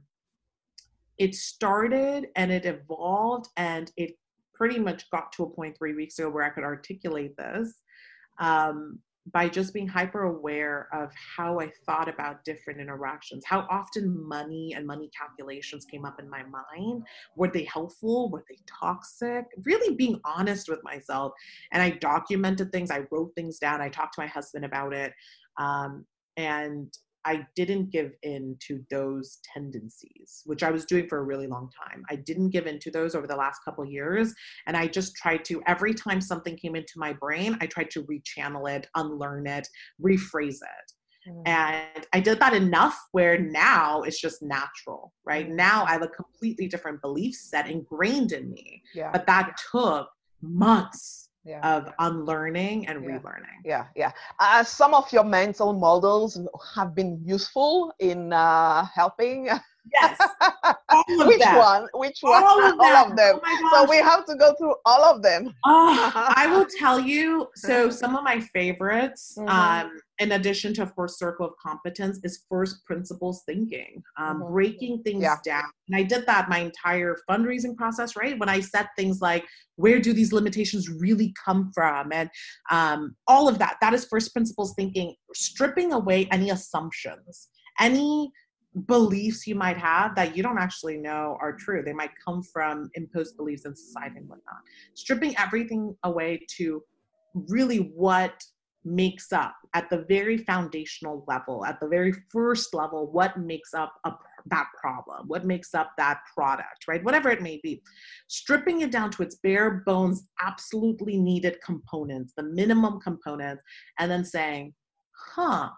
it 1.18 1.36
started 1.36 2.28
and 2.36 2.52
it 2.52 2.66
evolved 2.66 3.48
and 3.58 3.92
it 3.98 4.12
pretty 4.54 4.80
much 4.80 5.10
got 5.12 5.32
to 5.32 5.44
a 5.44 5.50
point 5.50 5.76
three 5.78 5.94
weeks 5.94 6.18
ago 6.20 6.30
where 6.30 6.44
i 6.44 6.50
could 6.50 6.64
articulate 6.64 7.36
this. 7.38 7.82
Um 8.40 9.00
by 9.32 9.48
just 9.48 9.74
being 9.74 9.88
hyper 9.88 10.24
aware 10.24 10.90
of 10.92 11.10
how 11.16 11.60
I 11.60 11.72
thought 11.86 12.10
about 12.10 12.44
different 12.44 12.82
interactions, 12.82 13.44
how 13.46 13.66
often 13.70 14.28
money 14.28 14.74
and 14.76 14.86
money 14.86 15.10
calculations 15.18 15.86
came 15.86 16.04
up 16.04 16.20
in 16.20 16.30
my 16.30 16.44
mind. 16.44 17.04
Were 17.38 17.50
they 17.50 17.64
helpful? 17.64 18.30
Were 18.30 18.44
they 18.50 18.58
toxic? 18.68 19.46
Really 19.64 19.96
being 19.96 20.20
honest 20.26 20.68
with 20.68 20.84
myself. 20.84 21.32
And 21.72 21.82
I 21.82 21.92
documented 21.92 22.72
things, 22.72 22.92
I 22.92 23.06
wrote 23.12 23.34
things 23.36 23.60
down, 23.60 23.82
I 23.82 23.90
talked 23.90 24.16
to 24.16 24.22
my 24.22 24.28
husband 24.28 24.66
about 24.66 24.94
it. 24.94 25.14
Um, 25.58 26.06
and 26.36 26.94
I 27.26 27.46
didn't 27.56 27.92
give 27.92 28.14
in 28.24 28.58
to 28.68 28.84
those 28.90 29.40
tendencies, 29.54 30.42
which 30.46 30.64
I 30.64 30.72
was 30.72 30.86
doing 30.86 31.08
for 31.08 31.20
a 31.20 31.24
really 31.24 31.48
long 31.48 31.70
time. 31.88 32.04
I 32.10 32.16
didn't 32.16 32.50
give 32.50 32.68
in 32.68 32.80
to 32.80 32.92
those 32.92 33.16
over 33.16 33.28
the 33.28 33.36
last 33.36 33.60
couple 33.64 33.86
years. 33.86 34.34
And 34.68 34.76
I 34.76 34.88
just 34.88 35.16
tried 35.16 35.46
to, 35.46 35.62
every 35.68 35.94
time 35.94 36.22
something 36.22 36.56
came 36.58 36.76
into 36.76 36.94
my 36.98 37.14
brain, 37.14 37.58
I 37.62 37.68
tried 37.68 37.92
to 37.92 38.04
rechannel 38.04 38.70
it, 38.70 38.88
unlearn 38.96 39.48
it, 39.48 39.68
rephrase 40.04 40.60
it. 40.62 40.92
Mm. 41.30 41.44
And 41.46 42.08
I 42.14 42.20
did 42.20 42.40
that 42.40 42.54
enough 42.54 43.00
where 43.12 43.40
now 43.40 44.02
it's 44.02 44.20
just 44.20 44.42
natural, 44.42 45.14
right? 45.26 45.50
Mm. 45.50 45.56
Now 45.56 45.86
I 45.86 45.92
have 45.92 46.04
a 46.04 46.10
completely 46.10 46.68
different 46.68 47.02
belief 47.02 47.36
set 47.36 47.70
ingrained 47.70 48.34
in 48.34 48.52
me. 48.52 48.82
Yeah. 48.94 49.12
But 49.12 49.26
that 49.28 49.56
took 49.72 50.10
months 50.42 51.23
yeah. 51.46 51.78
of 51.78 51.94
unlearning 52.00 52.88
and 52.88 53.04
yeah. 53.04 53.20
relearning. 53.20 53.60
Yeah, 53.66 53.86
yeah. 53.96 54.12
Uh, 54.40 54.64
some 54.64 54.94
of 54.94 55.12
your 55.12 55.24
mental 55.24 55.74
models 55.74 56.40
have 56.76 56.96
been 56.96 57.20
useful 57.24 57.94
in 58.00 58.34
uh, 58.34 58.86
helping 58.86 59.50
Yes. 59.92 60.18
Which 61.10 61.40
them. 61.40 61.58
one? 61.58 61.88
Which 61.94 62.20
one? 62.22 62.44
All 62.44 62.64
of 62.64 62.72
them. 62.72 62.80
All 62.80 63.12
of 63.12 63.16
them. 63.16 63.40
Oh 63.44 63.70
so 63.74 63.90
we 63.90 63.98
have 63.98 64.26
to 64.26 64.36
go 64.36 64.54
through 64.58 64.76
all 64.86 65.04
of 65.04 65.22
them. 65.22 65.48
Uh, 65.64 66.12
I 66.36 66.48
will 66.48 66.66
tell 66.80 67.00
you. 67.00 67.48
So 67.56 67.90
some 67.90 68.16
of 68.16 68.24
my 68.24 68.40
favorites, 68.40 69.36
mm-hmm. 69.38 69.50
um, 69.50 69.92
in 70.20 70.34
addition 70.34 70.74
to 70.76 70.84
of 70.84 70.96
course 70.96 71.18
circle 71.20 71.46
of 71.46 71.54
competence, 71.62 72.20
is 72.24 72.46
first 72.50 72.86
principles 72.86 73.44
thinking, 73.46 74.02
um, 74.18 74.42
mm-hmm. 74.42 74.54
breaking 74.54 75.04
things 75.04 75.24
yeah. 75.24 75.36
down. 75.44 75.70
And 75.90 75.98
I 75.98 76.04
did 76.04 76.26
that 76.28 76.50
my 76.50 76.60
entire 76.60 77.18
fundraising 77.30 77.76
process. 77.76 78.16
Right 78.16 78.40
when 78.40 78.50
I 78.50 78.62
set 78.62 78.90
things 78.98 79.20
like 79.22 79.46
where 79.76 80.00
do 80.00 80.14
these 80.14 80.32
limitations 80.32 80.90
really 80.90 81.34
come 81.44 81.72
from, 81.74 82.12
and 82.14 82.30
um, 82.72 83.16
all 83.28 83.48
of 83.50 83.60
that. 83.60 83.78
That 83.82 83.94
is 83.94 84.06
first 84.06 84.32
principles 84.32 84.74
thinking, 84.76 85.16
stripping 85.34 85.92
away 85.94 86.28
any 86.32 86.52
assumptions, 86.52 87.50
any 87.80 88.32
beliefs 88.88 89.46
you 89.46 89.56
might 89.56 89.78
have 89.78 90.16
that 90.16 90.36
you 90.36 90.44
don't 90.44 90.58
actually 90.58 90.98
know 90.98 91.38
are 91.40 91.54
true. 91.54 91.84
They 91.84 91.94
might 91.94 92.12
come 92.24 92.42
from 92.42 92.90
imposed 92.96 93.38
beliefs 93.38 93.66
in 93.66 93.76
society 93.76 94.18
and 94.18 94.28
whatnot. 94.28 94.62
Stripping 94.96 95.38
everything 95.38 95.96
away 96.04 96.46
to 96.58 96.84
really 97.34 97.92
what 97.96 98.34
makes 98.86 99.32
up 99.32 99.56
at 99.74 99.90
the 99.90 100.06
very 100.10 100.38
foundational 100.38 101.24
level, 101.28 101.66
at 101.66 101.80
the 101.80 101.88
very 101.88 102.14
first 102.32 102.74
level, 102.74 103.12
what 103.12 103.38
makes 103.38 103.74
up 103.74 103.94
a, 104.06 104.12
that 104.48 104.68
problem, 104.80 105.28
what 105.28 105.46
makes 105.46 105.74
up 105.74 105.92
that 105.98 106.20
product, 106.34 106.86
right? 106.88 107.04
Whatever 107.04 107.30
it 107.30 107.42
may 107.42 107.60
be. 107.64 107.82
Stripping 108.28 108.82
it 108.82 108.92
down 108.92 109.10
to 109.12 109.24
its 109.24 109.36
bare 109.36 109.84
bones, 109.86 110.28
absolutely 110.42 111.18
needed 111.18 111.58
components, 111.64 112.34
the 112.36 112.44
minimum 112.44 113.00
components, 113.00 113.64
and 114.00 114.12
then 114.12 114.26
saying, 114.26 114.74
huh, 115.34 115.70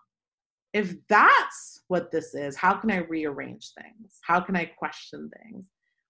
if 0.76 0.94
that's 1.08 1.82
what 1.88 2.12
this 2.12 2.36
is, 2.36 2.58
how 2.58 2.74
can 2.76 2.92
I 2.92 2.98
rearrange 2.98 3.72
things? 3.82 4.20
How 4.24 4.42
can 4.42 4.58
I 4.58 4.66
question 4.66 5.32
things? 5.42 5.64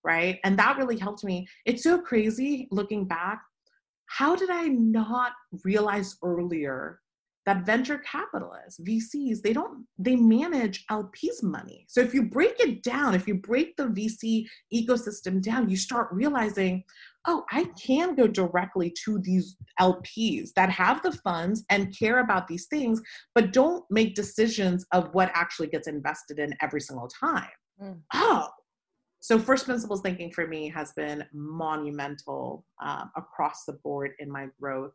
Right. 0.03 0.39
And 0.43 0.57
that 0.57 0.78
really 0.78 0.97
helped 0.97 1.24
me. 1.24 1.47
It's 1.66 1.84
so 1.84 1.99
crazy 1.99 2.68
looking 2.72 3.05
back. 3.05 3.41
How 4.07 4.36
did 4.36 4.49
I 4.49 4.68
not 4.68 5.34
realize 5.63 6.18
earlier 6.24 6.99
that 7.45 7.63
venture 7.63 7.99
capitalists, 7.99 8.80
VCs, 8.82 9.41
they 9.43 9.53
don't, 9.53 9.86
they 9.99 10.16
manage 10.16 10.84
LPs 10.88 11.43
money. 11.43 11.86
So 11.88 12.01
if 12.01 12.11
you 12.11 12.24
break 12.24 12.59
it 12.59 12.82
down, 12.82 13.13
if 13.13 13.28
you 13.28 13.36
break 13.36 13.78
the 13.78 13.84
VC 13.84 14.47
ecosystem 14.74 15.43
down, 15.43 15.70
you 15.70 15.78
start 15.78 16.07
realizing, 16.11 16.84
oh, 17.28 17.43
I 17.51 17.65
can 17.80 18.15
go 18.15 18.28
directly 18.28 18.93
to 19.05 19.19
these 19.19 19.55
LPs 19.80 20.53
that 20.55 20.69
have 20.69 21.01
the 21.01 21.11
funds 21.11 21.63
and 21.69 21.97
care 21.97 22.19
about 22.19 22.47
these 22.47 22.67
things, 22.67 23.01
but 23.34 23.53
don't 23.53 23.84
make 23.89 24.15
decisions 24.15 24.86
of 24.91 25.13
what 25.13 25.32
actually 25.34 25.67
gets 25.67 25.88
invested 25.88 26.39
in 26.39 26.53
every 26.61 26.82
single 26.82 27.07
time. 27.07 27.49
Mm. 27.82 27.99
Oh, 28.13 28.49
so 29.19 29.39
first 29.39 29.65
principles 29.65 30.01
thinking 30.01 30.32
for 30.32 30.47
me 30.47 30.69
has 30.69 30.93
been 30.93 31.26
monumental 31.34 32.63
um, 32.84 33.11
across 33.17 33.65
the 33.65 33.73
board 33.73 34.11
in 34.19 34.30
my 34.32 34.47
growth 34.59 34.93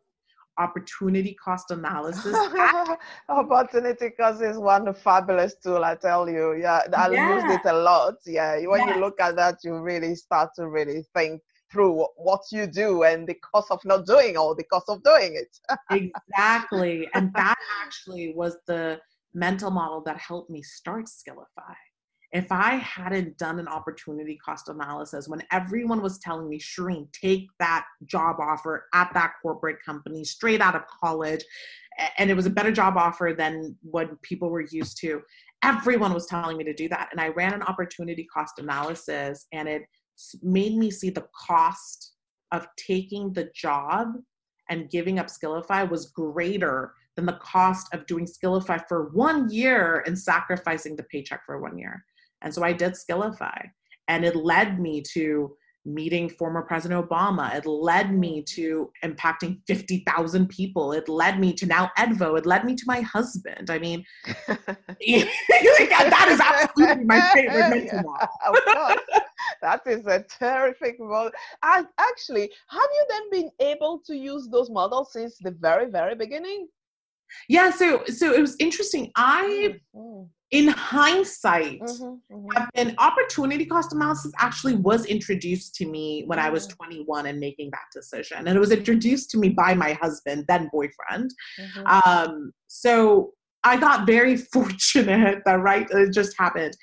opportunity 0.57 1.33
cost 1.33 1.71
analysis. 1.71 2.35
opportunity 3.29 4.09
cost 4.11 4.41
is 4.41 4.57
one 4.57 4.93
fabulous 4.93 5.55
tool, 5.63 5.83
I 5.83 5.95
tell 5.95 6.29
you. 6.29 6.53
Yeah, 6.53 6.81
I 6.95 7.09
yeah. 7.09 7.35
used 7.35 7.59
it 7.59 7.69
a 7.69 7.73
lot. 7.73 8.15
Yeah, 8.25 8.57
when 8.67 8.81
yes. 8.81 8.95
you 8.95 9.01
look 9.01 9.19
at 9.19 9.35
that, 9.37 9.57
you 9.63 9.79
really 9.79 10.15
start 10.15 10.51
to 10.57 10.67
really 10.67 11.05
think 11.15 11.41
through 11.71 12.05
what 12.15 12.41
you 12.51 12.67
do 12.67 13.03
and 13.03 13.27
the 13.27 13.35
cost 13.35 13.71
of 13.71 13.79
not 13.85 14.05
doing 14.05 14.37
or 14.37 14.55
the 14.55 14.63
cost 14.65 14.89
of 14.89 15.03
doing 15.03 15.35
it. 15.35 15.57
exactly. 16.27 17.07
And 17.13 17.31
that 17.35 17.57
actually 17.83 18.33
was 18.35 18.57
the 18.67 18.99
mental 19.33 19.71
model 19.71 20.01
that 20.05 20.17
helped 20.17 20.49
me 20.49 20.61
start 20.61 21.05
Skillify 21.05 21.75
if 22.31 22.51
I 22.51 22.75
hadn't 22.75 23.37
done 23.37 23.59
an 23.59 23.67
opportunity 23.67 24.37
cost 24.43 24.69
analysis 24.69 25.27
when 25.27 25.43
everyone 25.51 26.01
was 26.01 26.17
telling 26.19 26.47
me, 26.47 26.59
Shireen, 26.59 27.11
take 27.11 27.47
that 27.59 27.85
job 28.05 28.37
offer 28.39 28.85
at 28.93 29.13
that 29.13 29.33
corporate 29.41 29.83
company 29.85 30.23
straight 30.23 30.61
out 30.61 30.75
of 30.75 30.83
college, 30.87 31.43
and 32.17 32.29
it 32.29 32.35
was 32.35 32.45
a 32.45 32.51
better 32.51 32.71
job 32.71 32.95
offer 32.95 33.35
than 33.37 33.75
what 33.81 34.21
people 34.21 34.49
were 34.49 34.65
used 34.71 34.97
to, 35.01 35.21
everyone 35.63 36.13
was 36.13 36.25
telling 36.25 36.57
me 36.57 36.63
to 36.63 36.73
do 36.73 36.87
that. 36.89 37.09
And 37.11 37.19
I 37.19 37.27
ran 37.29 37.53
an 37.53 37.63
opportunity 37.63 38.25
cost 38.33 38.59
analysis, 38.59 39.47
and 39.51 39.67
it 39.67 39.83
made 40.41 40.75
me 40.75 40.91
see 40.91 41.09
the 41.09 41.27
cost 41.47 42.13
of 42.51 42.67
taking 42.77 43.33
the 43.33 43.49
job 43.55 44.13
and 44.69 44.89
giving 44.89 45.19
up 45.19 45.27
Skillify 45.27 45.89
was 45.89 46.11
greater 46.11 46.93
than 47.15 47.25
the 47.25 47.39
cost 47.41 47.93
of 47.93 48.05
doing 48.05 48.25
Skillify 48.25 48.81
for 48.87 49.09
one 49.09 49.49
year 49.49 50.03
and 50.05 50.17
sacrificing 50.17 50.95
the 50.95 51.03
paycheck 51.03 51.41
for 51.45 51.59
one 51.59 51.77
year. 51.77 52.03
And 52.41 52.53
so 52.53 52.63
I 52.63 52.73
did 52.73 52.93
Skillify. 52.93 53.69
And 54.07 54.25
it 54.25 54.35
led 54.35 54.79
me 54.79 55.01
to 55.13 55.55
meeting 55.85 56.29
former 56.29 56.61
President 56.61 57.07
Obama. 57.07 57.53
It 57.55 57.65
led 57.65 58.13
me 58.13 58.43
to 58.49 58.91
impacting 59.03 59.61
50,000 59.67 60.47
people. 60.47 60.91
It 60.91 61.09
led 61.09 61.39
me 61.39 61.53
to 61.53 61.65
now 61.65 61.89
Edvo. 61.97 62.37
It 62.37 62.45
led 62.45 62.65
me 62.65 62.75
to 62.75 62.83
my 62.85 63.01
husband. 63.01 63.69
I 63.69 63.79
mean, 63.79 64.05
that 64.47 66.27
is 66.29 66.39
absolutely 66.39 67.05
my 67.05 67.19
favorite 67.33 67.69
mental 67.69 68.01
model. 68.03 68.27
of 68.47 68.65
course. 68.65 69.21
That 69.61 69.81
is 69.85 70.05
a 70.07 70.23
terrific 70.39 70.99
model. 70.99 71.31
And 71.63 71.87
actually, 71.97 72.51
have 72.69 72.89
you 72.95 73.05
then 73.09 73.29
been 73.31 73.51
able 73.59 74.01
to 74.05 74.15
use 74.15 74.47
those 74.49 74.69
models 74.69 75.13
since 75.13 75.37
the 75.37 75.51
very, 75.51 75.89
very 75.89 76.15
beginning? 76.15 76.67
Yeah, 77.47 77.71
so 77.71 78.03
so 78.07 78.33
it 78.33 78.41
was 78.41 78.55
interesting. 78.59 79.11
I 79.15 79.79
mm-hmm 79.95 80.23
in 80.51 80.67
hindsight, 80.67 81.81
mm-hmm, 81.81 82.35
mm-hmm. 82.35 82.63
an 82.75 82.93
opportunity 82.97 83.65
cost 83.65 83.93
analysis 83.93 84.33
actually 84.37 84.75
was 84.75 85.05
introduced 85.05 85.75
to 85.75 85.85
me 85.85 86.23
when 86.25 86.39
mm-hmm. 86.39 86.47
I 86.47 86.51
was 86.51 86.67
mm. 86.67 86.75
21 86.75 87.27
and 87.27 87.39
making 87.39 87.71
that 87.71 87.85
decision. 87.93 88.39
And 88.39 88.49
it 88.49 88.59
was 88.59 88.71
introduced 88.71 89.31
to 89.31 89.37
me 89.37 89.49
by 89.49 89.73
my 89.73 89.93
husband, 89.93 90.45
then 90.49 90.69
boyfriend. 90.73 91.31
Mm-hmm. 91.57 91.87
Um, 91.87 92.51
so 92.67 93.31
I 93.63 93.77
got 93.77 94.05
very 94.05 94.35
fortunate 94.53 95.41
that, 95.45 95.61
right, 95.61 95.87
it 95.89 96.13
just 96.13 96.37
happened. 96.37 96.75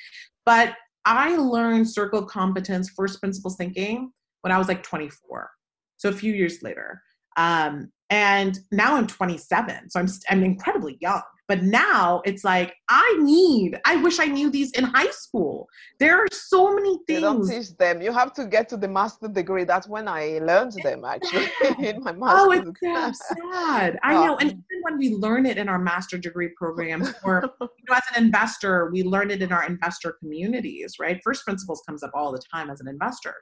But 0.47 0.75
I 1.05 1.37
learned 1.37 1.89
circle 1.89 2.25
competence, 2.25 2.91
first 2.91 3.21
principles 3.21 3.57
thinking 3.57 4.13
when 4.43 4.53
I 4.53 4.59
was 4.59 4.69
like 4.69 4.83
24. 4.83 5.51
So 5.97 6.09
a 6.09 6.13
few 6.13 6.33
years 6.33 6.63
later. 6.63 7.03
Um, 7.37 7.91
and 8.11 8.59
now 8.73 8.97
I'm 8.97 9.07
27, 9.07 9.91
so 9.91 10.01
I'm 10.01 10.09
I'm 10.31 10.43
incredibly 10.43 10.97
young. 11.01 11.23
But 11.49 11.63
now 11.63 12.21
it's 12.27 12.45
like 12.45 12.75
I 12.91 13.17
need. 13.21 13.81
I 13.87 13.97
wish 13.97 14.19
I 14.19 14.27
knew 14.27 14.51
these 14.51 14.71
in 14.73 14.85
high 14.85 15.11
school. 15.11 15.67
There 15.99 16.19
are 16.19 16.27
so 16.31 16.75
many 16.75 16.99
things. 17.07 17.09
You 17.09 17.21
don't 17.21 17.49
teach 17.49 17.75
them. 17.79 18.03
You 18.03 18.13
have 18.13 18.35
to 18.35 18.47
get 18.47 18.69
to 18.69 18.77
the 18.77 18.87
master 18.87 19.29
degree. 19.29 19.65
That's 19.65 19.89
when 19.89 20.09
I 20.09 20.41
learned 20.43 20.75
them 20.83 21.07
actually 21.07 21.49
in 21.87 22.03
my 22.03 22.13
master. 22.13 22.29
Oh, 22.39 22.51
it's 22.53 22.81
so 22.81 23.35
sad. 23.51 23.99
I 24.03 24.15
oh. 24.15 24.27
know. 24.27 24.37
And 24.37 24.51
even 24.51 24.83
when 24.83 24.99
we 24.99 25.15
learn 25.15 25.47
it 25.47 25.57
in 25.57 25.71
our 25.71 25.79
master 25.79 26.19
degree 26.19 26.51
programs, 26.55 27.15
or 27.25 27.43
you 27.63 27.69
know, 27.89 27.97
as 27.97 28.03
an 28.15 28.23
investor, 28.25 28.91
we 28.93 29.03
learn 29.03 29.31
it 29.31 29.41
in 29.41 29.51
our 29.51 29.67
investor 29.67 30.17
communities. 30.21 30.97
Right? 31.01 31.19
First 31.25 31.45
principles 31.47 31.83
comes 31.87 32.03
up 32.03 32.11
all 32.13 32.31
the 32.31 32.43
time 32.53 32.69
as 32.69 32.81
an 32.83 32.89
investor, 32.89 33.35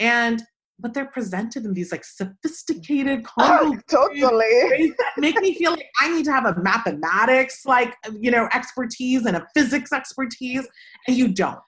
and 0.00 0.42
but 0.78 0.92
they're 0.92 1.06
presented 1.06 1.64
in 1.64 1.72
these 1.72 1.92
like 1.92 2.04
sophisticated 2.04 3.24
oh, 3.38 3.76
totally. 3.90 4.94
that 4.98 5.12
make 5.16 5.40
me 5.40 5.54
feel 5.54 5.72
like 5.72 5.86
I 6.00 6.14
need 6.14 6.24
to 6.26 6.32
have 6.32 6.46
a 6.46 6.60
mathematics 6.60 7.64
like 7.64 7.94
you 8.18 8.30
know 8.30 8.48
expertise 8.52 9.26
and 9.26 9.36
a 9.36 9.46
physics 9.54 9.92
expertise 9.92 10.66
and 11.06 11.16
you 11.16 11.28
don't. 11.28 11.58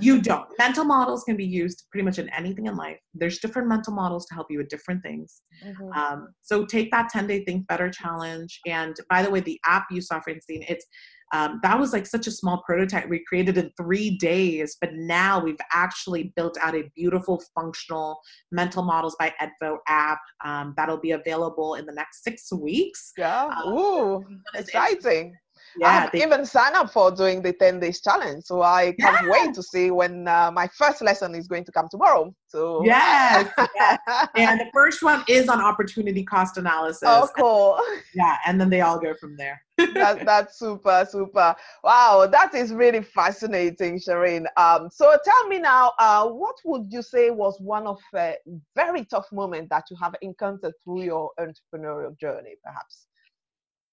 You 0.00 0.20
don't. 0.22 0.46
Mental 0.58 0.84
models 0.84 1.24
can 1.24 1.36
be 1.36 1.46
used 1.46 1.84
pretty 1.90 2.04
much 2.04 2.18
in 2.18 2.28
anything 2.30 2.66
in 2.66 2.76
life. 2.76 2.98
There's 3.14 3.38
different 3.38 3.68
mental 3.68 3.92
models 3.92 4.26
to 4.26 4.34
help 4.34 4.48
you 4.50 4.58
with 4.58 4.68
different 4.68 5.02
things. 5.02 5.40
Mm-hmm. 5.64 5.92
um, 5.92 6.28
so 6.42 6.64
take 6.64 6.90
that 6.90 7.08
10 7.10 7.26
day 7.26 7.44
think 7.44 7.66
better 7.66 7.90
challenge 7.90 8.60
and 8.66 8.96
by 9.10 9.22
the 9.22 9.30
way 9.30 9.40
the 9.40 9.58
app 9.66 9.86
you 9.90 10.00
saw 10.00 10.20
francine 10.20 10.64
it's 10.68 10.86
um, 11.32 11.60
that 11.62 11.78
was 11.78 11.92
like 11.92 12.06
such 12.06 12.26
a 12.26 12.30
small 12.30 12.62
prototype 12.66 13.08
we 13.08 13.24
created 13.28 13.58
in 13.58 13.70
three 13.76 14.16
days 14.18 14.76
but 14.80 14.90
now 14.94 15.38
we've 15.38 15.56
actually 15.72 16.32
built 16.36 16.56
out 16.60 16.74
a 16.74 16.90
beautiful 16.94 17.42
functional 17.54 18.18
mental 18.50 18.82
models 18.82 19.16
by 19.18 19.32
edvo 19.40 19.76
app 19.88 20.20
um, 20.44 20.74
that'll 20.76 21.00
be 21.00 21.12
available 21.12 21.74
in 21.74 21.86
the 21.86 21.92
next 21.92 22.22
six 22.22 22.52
weeks. 22.52 23.12
Yeah. 23.16 23.46
Um, 23.64 23.72
ooh. 23.72 24.24
exciting 24.54 25.34
yeah, 25.76 26.04
I've 26.04 26.12
they, 26.12 26.22
even 26.22 26.44
signed 26.46 26.74
up 26.74 26.92
for 26.92 27.10
doing 27.10 27.42
the 27.42 27.52
10 27.52 27.80
days 27.80 28.00
challenge. 28.00 28.44
So 28.44 28.62
I 28.62 28.94
can't 28.98 29.26
yeah. 29.26 29.30
wait 29.30 29.54
to 29.54 29.62
see 29.62 29.90
when 29.90 30.26
uh, 30.28 30.50
my 30.52 30.68
first 30.68 31.02
lesson 31.02 31.34
is 31.34 31.46
going 31.46 31.64
to 31.64 31.72
come 31.72 31.88
tomorrow. 31.90 32.34
So 32.48 32.82
yes, 32.84 33.50
yes. 33.74 33.98
and 34.36 34.60
the 34.60 34.70
first 34.72 35.02
one 35.02 35.22
is 35.28 35.48
on 35.48 35.60
opportunity 35.60 36.24
cost 36.24 36.56
analysis. 36.56 37.02
Oh, 37.04 37.28
cool. 37.36 37.76
And, 37.76 38.02
yeah, 38.14 38.36
and 38.46 38.60
then 38.60 38.70
they 38.70 38.80
all 38.80 38.98
go 38.98 39.14
from 39.14 39.36
there. 39.36 39.60
that, 39.76 40.24
that's 40.24 40.58
super, 40.58 41.06
super. 41.10 41.54
Wow, 41.84 42.26
that 42.30 42.54
is 42.54 42.72
really 42.72 43.02
fascinating, 43.02 43.98
Shireen. 43.98 44.46
Um, 44.56 44.88
so 44.90 45.14
tell 45.24 45.48
me 45.48 45.58
now, 45.58 45.92
uh, 45.98 46.26
what 46.28 46.56
would 46.64 46.86
you 46.90 47.02
say 47.02 47.30
was 47.30 47.60
one 47.60 47.86
of 47.86 47.98
a 48.14 48.36
very 48.74 49.04
tough 49.04 49.26
moment 49.32 49.68
that 49.70 49.84
you 49.90 49.96
have 50.00 50.14
encountered 50.22 50.72
through 50.82 51.02
your 51.02 51.30
entrepreneurial 51.38 52.18
journey, 52.18 52.54
perhaps? 52.64 53.07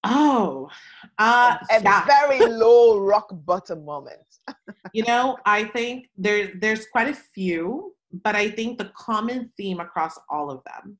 Oh, 0.08 0.68
uh, 1.18 1.56
a 1.70 1.82
yeah. 1.82 2.04
very 2.06 2.40
low 2.46 2.98
rock 2.98 3.28
bottom 3.30 3.84
moment. 3.84 4.26
you 4.92 5.04
know, 5.04 5.38
I 5.44 5.64
think 5.64 6.08
there 6.16 6.52
there's 6.60 6.86
quite 6.86 7.08
a 7.08 7.14
few, 7.14 7.94
but 8.22 8.36
I 8.36 8.50
think 8.50 8.78
the 8.78 8.90
common 8.96 9.50
theme 9.56 9.80
across 9.80 10.18
all 10.30 10.50
of 10.50 10.62
them 10.64 10.98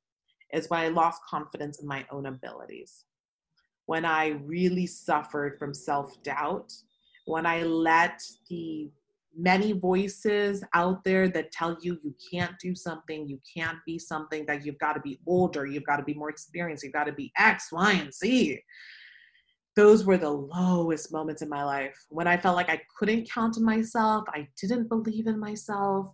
is 0.52 0.68
when 0.70 0.80
I 0.80 0.88
lost 0.88 1.22
confidence 1.28 1.80
in 1.80 1.86
my 1.86 2.06
own 2.10 2.26
abilities. 2.26 3.04
When 3.86 4.04
I 4.04 4.28
really 4.44 4.86
suffered 4.86 5.58
from 5.58 5.72
self 5.72 6.22
doubt, 6.22 6.72
when 7.26 7.46
I 7.46 7.62
let 7.62 8.22
the 8.48 8.90
many 9.36 9.72
voices 9.72 10.64
out 10.74 11.04
there 11.04 11.28
that 11.28 11.52
tell 11.52 11.76
you 11.80 11.98
you 12.02 12.14
can't 12.32 12.58
do 12.58 12.74
something, 12.74 13.28
you 13.28 13.38
can't 13.56 13.78
be 13.86 13.98
something, 13.98 14.46
that 14.46 14.64
you've 14.64 14.78
got 14.78 14.94
to 14.94 15.00
be 15.00 15.20
older, 15.26 15.66
you've 15.66 15.84
got 15.84 15.96
to 15.96 16.02
be 16.02 16.14
more 16.14 16.30
experienced, 16.30 16.82
you've 16.82 16.92
got 16.92 17.04
to 17.04 17.12
be 17.12 17.32
X, 17.38 17.70
Y, 17.72 17.92
and 17.92 18.12
Z. 18.12 18.60
Those 19.74 20.06
were 20.06 20.16
the 20.16 20.30
lowest 20.30 21.12
moments 21.12 21.42
in 21.42 21.50
my 21.50 21.62
life 21.62 21.96
when 22.08 22.26
I 22.26 22.38
felt 22.38 22.56
like 22.56 22.70
I 22.70 22.80
couldn't 22.98 23.30
count 23.30 23.58
on 23.58 23.64
myself, 23.64 24.24
I 24.28 24.48
didn't 24.60 24.88
believe 24.88 25.26
in 25.26 25.38
myself. 25.38 26.06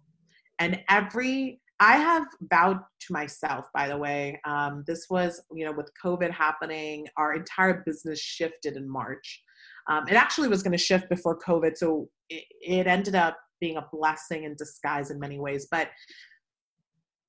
And 0.59 0.81
every, 0.89 1.61
I 1.79 1.97
have 1.97 2.27
vowed 2.51 2.81
to 3.07 3.13
myself, 3.13 3.67
by 3.73 3.89
the 3.89 3.97
way, 3.97 4.41
um, 4.45 4.83
this 4.87 5.07
was, 5.11 5.41
you 5.53 5.65
know, 5.65 5.73
with 5.73 5.91
COVID 6.05 6.31
happening, 6.33 7.07
our 7.17 7.35
entire 7.35 7.83
business 7.87 8.21
shifted 8.21 8.77
in 8.77 8.89
March. 8.89 9.43
Um, 9.89 10.07
it 10.09 10.15
actually 10.15 10.49
was 10.49 10.63
going 10.63 10.73
to 10.73 10.79
shift 10.79 11.09
before 11.09 11.39
COVID. 11.39 11.77
So 11.77 12.09
it, 12.29 12.45
it 12.61 12.87
ended 12.87 13.15
up 13.15 13.39
being 13.61 13.77
a 13.77 13.87
blessing 13.93 14.45
in 14.45 14.55
disguise 14.57 15.11
in 15.11 15.19
many 15.19 15.39
ways. 15.39 15.69
But 15.71 15.89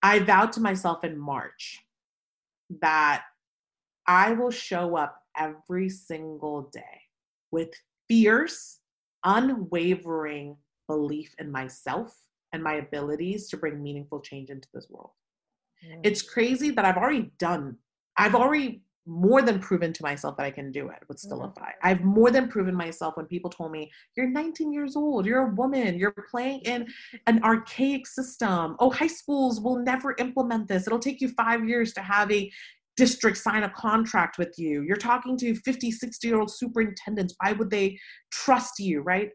I 0.02 0.20
vowed 0.20 0.52
to 0.54 0.62
myself 0.62 1.04
in 1.04 1.18
March 1.18 1.80
that 2.82 3.24
I 4.08 4.34
will 4.34 4.52
show 4.52 4.98
up 4.98 5.18
every 5.38 5.90
single 5.90 6.70
day 6.74 7.02
with 7.52 7.70
fierce, 8.08 8.80
unwavering 9.24 10.58
belief 10.88 11.34
in 11.40 11.52
myself 11.52 12.16
and 12.52 12.62
my 12.62 12.76
abilities 12.76 13.48
to 13.50 13.58
bring 13.58 13.82
meaningful 13.82 14.20
change 14.20 14.50
into 14.50 14.68
this 14.74 14.88
world. 14.90 15.12
Mm. 15.88 16.02
It's 16.04 16.22
crazy 16.22 16.72
that 16.72 16.86
I've 16.86 16.98
already 16.98 17.32
done, 17.40 17.78
I've 18.18 18.36
already 18.36 18.84
more 19.06 19.42
than 19.42 19.60
proven 19.60 19.92
to 19.92 20.04
myself 20.04 20.38
that 20.38 20.46
I 20.46 20.52
can 20.52 20.72
do 20.72 20.90
it 20.90 21.00
with 21.08 21.18
Skillify. 21.18 21.58
Mm. 21.58 21.74
I've 21.84 22.04
more 22.04 22.32
than 22.32 22.48
proven 22.48 22.76
myself 22.76 23.18
when 23.18 23.26
people 23.26 23.50
told 23.50 23.72
me, 23.72 23.92
You're 24.16 24.30
19 24.30 24.72
years 24.72 24.96
old, 24.96 25.26
you're 25.26 25.48
a 25.48 25.54
woman, 25.54 25.98
you're 25.98 26.16
playing 26.32 26.62
in 26.62 26.88
an 27.28 27.44
archaic 27.44 28.08
system. 28.08 28.76
Oh, 28.80 28.90
high 28.90 29.08
schools 29.08 29.60
will 29.60 29.78
never 29.78 30.16
implement 30.20 30.68
this. 30.68 30.88
It'll 30.88 31.00
take 31.00 31.22
you 31.22 31.30
five 31.30 31.68
years 31.68 31.94
to 31.94 32.02
have 32.02 32.32
a 32.32 32.52
district 32.96 33.38
sign 33.38 33.64
a 33.64 33.70
contract 33.70 34.38
with 34.38 34.54
you. 34.58 34.84
You're 34.84 34.98
talking 34.98 35.36
to 35.38 35.56
50, 35.56 35.92
60 35.92 36.28
year 36.28 36.40
old 36.40 36.52
superintendents. 36.52 37.36
Why 37.40 37.54
would 37.54 37.70
they 37.70 37.98
trust 38.32 38.80
you, 38.80 39.02
right? 39.02 39.30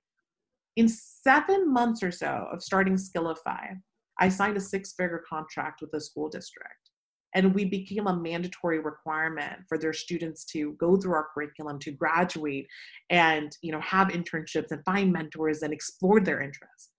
In 0.76 0.88
seven 0.88 1.72
months 1.72 2.02
or 2.02 2.12
so 2.12 2.46
of 2.52 2.62
starting 2.62 2.94
Skillify, 2.94 3.76
I 4.20 4.28
signed 4.28 4.56
a 4.56 4.60
six 4.60 4.94
figure 4.94 5.22
contract 5.28 5.80
with 5.80 5.92
a 5.92 6.00
school 6.00 6.28
district 6.28 6.87
and 7.34 7.54
we 7.54 7.64
became 7.64 8.06
a 8.06 8.16
mandatory 8.16 8.78
requirement 8.78 9.60
for 9.68 9.78
their 9.78 9.92
students 9.92 10.44
to 10.46 10.72
go 10.74 10.96
through 10.96 11.12
our 11.12 11.28
curriculum 11.34 11.78
to 11.80 11.90
graduate 11.90 12.66
and 13.10 13.56
you 13.62 13.72
know 13.72 13.80
have 13.80 14.08
internships 14.08 14.70
and 14.70 14.84
find 14.84 15.12
mentors 15.12 15.62
and 15.62 15.72
explore 15.72 16.20
their 16.20 16.40
interests. 16.40 16.90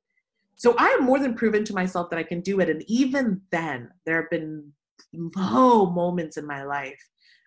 So 0.56 0.76
i 0.78 0.90
have 0.90 1.02
more 1.02 1.20
than 1.20 1.36
proven 1.36 1.64
to 1.66 1.74
myself 1.74 2.10
that 2.10 2.20
i 2.20 2.24
can 2.24 2.42
do 2.42 2.60
it 2.60 2.70
and 2.70 2.84
even 2.88 3.42
then 3.52 3.90
there 4.06 4.22
have 4.22 4.30
been 4.30 4.72
low 5.36 5.90
moments 5.90 6.38
in 6.38 6.46
my 6.46 6.64
life 6.64 7.02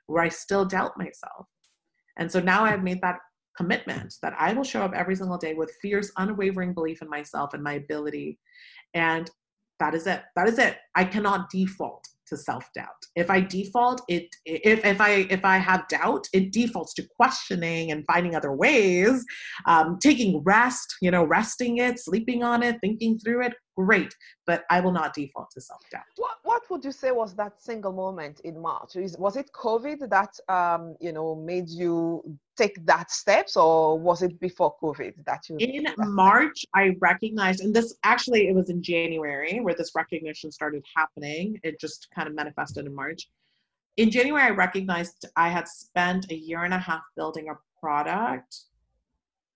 where 0.06 0.22
i 0.22 0.28
still 0.28 0.64
doubt 0.64 0.98
myself. 0.98 1.46
And 2.18 2.30
so 2.30 2.40
now 2.40 2.64
i've 2.64 2.82
made 2.82 3.00
that 3.02 3.18
commitment 3.56 4.14
that 4.22 4.34
i 4.38 4.52
will 4.52 4.64
show 4.64 4.82
up 4.82 4.94
every 4.94 5.14
single 5.14 5.36
day 5.36 5.54
with 5.54 5.76
fierce 5.82 6.10
unwavering 6.16 6.72
belief 6.72 7.02
in 7.02 7.08
myself 7.08 7.52
and 7.52 7.62
my 7.62 7.74
ability 7.74 8.38
and 8.94 9.30
that 9.82 9.94
is 9.94 10.06
it. 10.06 10.22
That 10.36 10.48
is 10.48 10.58
it. 10.60 10.78
I 10.94 11.04
cannot 11.04 11.50
default 11.50 12.06
to 12.32 12.36
self-doubt. 12.36 12.88
If 13.14 13.30
i 13.30 13.40
default 13.40 14.00
it 14.08 14.28
if, 14.46 14.84
if 14.84 15.00
i 15.00 15.26
if 15.36 15.44
i 15.44 15.58
have 15.58 15.86
doubt 15.88 16.26
it 16.32 16.50
defaults 16.52 16.94
to 16.94 17.06
questioning 17.16 17.92
and 17.92 18.04
finding 18.06 18.34
other 18.34 18.52
ways 18.52 19.24
um, 19.66 19.98
taking 20.02 20.42
rest 20.44 20.94
you 21.02 21.10
know 21.10 21.24
resting 21.24 21.78
it 21.78 21.98
sleeping 21.98 22.42
on 22.42 22.62
it 22.62 22.78
thinking 22.80 23.18
through 23.18 23.42
it 23.46 23.54
great 23.76 24.14
but 24.46 24.64
i 24.70 24.80
will 24.80 24.92
not 24.92 25.14
default 25.14 25.50
to 25.50 25.60
self-doubt. 25.60 26.02
What, 26.16 26.38
what 26.42 26.62
would 26.70 26.84
you 26.84 26.92
say 26.92 27.10
was 27.10 27.34
that 27.34 27.62
single 27.62 27.92
moment 27.92 28.40
in 28.40 28.60
march? 28.60 28.96
Is, 28.96 29.16
was 29.18 29.36
it 29.36 29.50
covid 29.52 30.08
that 30.10 30.38
um, 30.48 30.96
you 31.00 31.12
know 31.12 31.34
made 31.34 31.68
you 31.68 32.22
take 32.56 32.84
that 32.86 33.10
steps 33.10 33.56
or 33.56 33.98
was 33.98 34.22
it 34.22 34.38
before 34.40 34.74
covid 34.82 35.14
that 35.24 35.48
you 35.48 35.56
in 35.58 35.86
march 35.98 36.66
i 36.74 36.94
recognized 37.00 37.60
and 37.62 37.74
this 37.74 37.94
actually 38.04 38.48
it 38.48 38.54
was 38.54 38.68
in 38.68 38.82
january 38.82 39.60
where 39.60 39.74
this 39.74 39.92
recognition 39.94 40.50
started 40.50 40.84
happening. 40.94 41.58
It 41.62 41.80
just 41.80 42.08
kind 42.14 42.28
of 42.28 42.34
manifested 42.34 42.86
in 42.86 42.94
march. 42.94 43.28
In 43.96 44.10
january 44.10 44.42
i 44.42 44.50
recognized 44.50 45.26
i 45.36 45.48
had 45.48 45.66
spent 45.66 46.30
a 46.30 46.34
year 46.34 46.64
and 46.64 46.74
a 46.74 46.78
half 46.78 47.02
building 47.16 47.48
a 47.48 47.54
product 47.80 48.60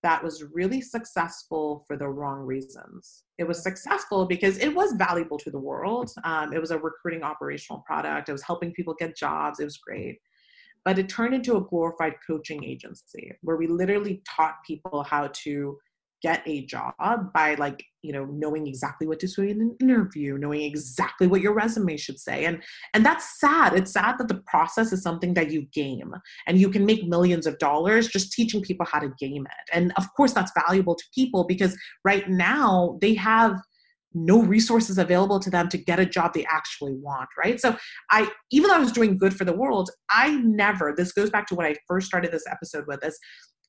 that 0.03 0.23
was 0.23 0.43
really 0.53 0.81
successful 0.81 1.83
for 1.87 1.97
the 1.97 2.07
wrong 2.07 2.39
reasons. 2.39 3.23
It 3.37 3.47
was 3.47 3.63
successful 3.63 4.25
because 4.25 4.57
it 4.59 4.73
was 4.73 4.93
valuable 4.93 5.37
to 5.39 5.49
the 5.49 5.59
world. 5.59 6.11
Um, 6.23 6.53
it 6.53 6.59
was 6.59 6.71
a 6.71 6.77
recruiting 6.77 7.23
operational 7.23 7.83
product. 7.85 8.29
It 8.29 8.31
was 8.31 8.43
helping 8.43 8.73
people 8.73 8.95
get 8.97 9.17
jobs. 9.17 9.59
It 9.59 9.65
was 9.65 9.77
great. 9.77 10.19
But 10.85 10.99
it 10.99 11.09
turned 11.09 11.33
into 11.33 11.57
a 11.57 11.61
glorified 11.61 12.15
coaching 12.25 12.63
agency 12.63 13.31
where 13.41 13.57
we 13.57 13.67
literally 13.67 14.21
taught 14.25 14.55
people 14.65 15.03
how 15.03 15.29
to 15.43 15.77
get 16.21 16.41
a 16.45 16.65
job 16.65 16.93
by 17.33 17.55
like 17.55 17.83
you 18.01 18.11
know 18.11 18.25
knowing 18.25 18.67
exactly 18.67 19.07
what 19.07 19.19
to 19.19 19.27
say 19.27 19.49
in 19.49 19.61
an 19.61 19.75
interview 19.79 20.37
knowing 20.37 20.61
exactly 20.61 21.27
what 21.27 21.41
your 21.41 21.53
resume 21.53 21.97
should 21.97 22.19
say. 22.19 22.45
And 22.45 22.63
and 22.93 23.05
that's 23.05 23.39
sad. 23.39 23.73
It's 23.73 23.91
sad 23.91 24.17
that 24.17 24.27
the 24.27 24.41
process 24.47 24.91
is 24.93 25.01
something 25.01 25.33
that 25.35 25.51
you 25.51 25.63
game 25.73 26.13
and 26.47 26.59
you 26.59 26.69
can 26.69 26.85
make 26.85 27.07
millions 27.07 27.45
of 27.45 27.57
dollars 27.59 28.07
just 28.07 28.31
teaching 28.31 28.61
people 28.61 28.85
how 28.85 28.99
to 28.99 29.11
game 29.19 29.45
it. 29.45 29.69
And 29.73 29.93
of 29.97 30.05
course 30.15 30.33
that's 30.33 30.51
valuable 30.65 30.95
to 30.95 31.03
people 31.13 31.45
because 31.45 31.77
right 32.03 32.29
now 32.29 32.97
they 33.01 33.13
have 33.15 33.59
no 34.13 34.41
resources 34.41 34.97
available 34.97 35.39
to 35.39 35.49
them 35.49 35.67
to 35.69 35.77
get 35.77 35.99
a 35.99 36.05
job 36.05 36.33
they 36.33 36.45
actually 36.45 36.93
want 36.93 37.29
right? 37.37 37.59
So 37.59 37.75
i 38.09 38.29
even 38.51 38.69
though 38.69 38.75
i 38.75 38.79
was 38.79 38.91
doing 38.91 39.17
good 39.17 39.35
for 39.35 39.45
the 39.45 39.53
world 39.53 39.91
i 40.09 40.31
never 40.37 40.93
this 40.95 41.11
goes 41.11 41.29
back 41.29 41.45
to 41.47 41.55
what 41.55 41.65
i 41.65 41.75
first 41.87 42.07
started 42.07 42.31
this 42.31 42.45
episode 42.49 42.85
with 42.87 43.03
is 43.05 43.19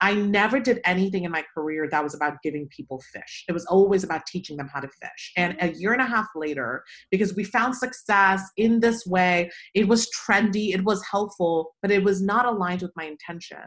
I 0.00 0.14
never 0.14 0.60
did 0.60 0.80
anything 0.84 1.24
in 1.24 1.32
my 1.32 1.44
career 1.54 1.88
that 1.90 2.02
was 2.02 2.14
about 2.14 2.42
giving 2.42 2.68
people 2.68 3.02
fish. 3.12 3.44
It 3.48 3.52
was 3.52 3.66
always 3.66 4.04
about 4.04 4.26
teaching 4.26 4.56
them 4.56 4.70
how 4.72 4.80
to 4.80 4.88
fish. 4.88 5.32
And 5.36 5.56
a 5.60 5.72
year 5.72 5.92
and 5.92 6.02
a 6.02 6.06
half 6.06 6.28
later, 6.36 6.84
because 7.10 7.34
we 7.34 7.44
found 7.44 7.74
success 7.74 8.42
in 8.56 8.80
this 8.80 9.04
way, 9.06 9.50
it 9.74 9.88
was 9.88 10.08
trendy, 10.10 10.74
it 10.74 10.84
was 10.84 11.04
helpful, 11.10 11.74
but 11.82 11.90
it 11.90 12.02
was 12.04 12.22
not 12.22 12.46
aligned 12.46 12.82
with 12.82 12.92
my 12.96 13.04
intention. 13.04 13.62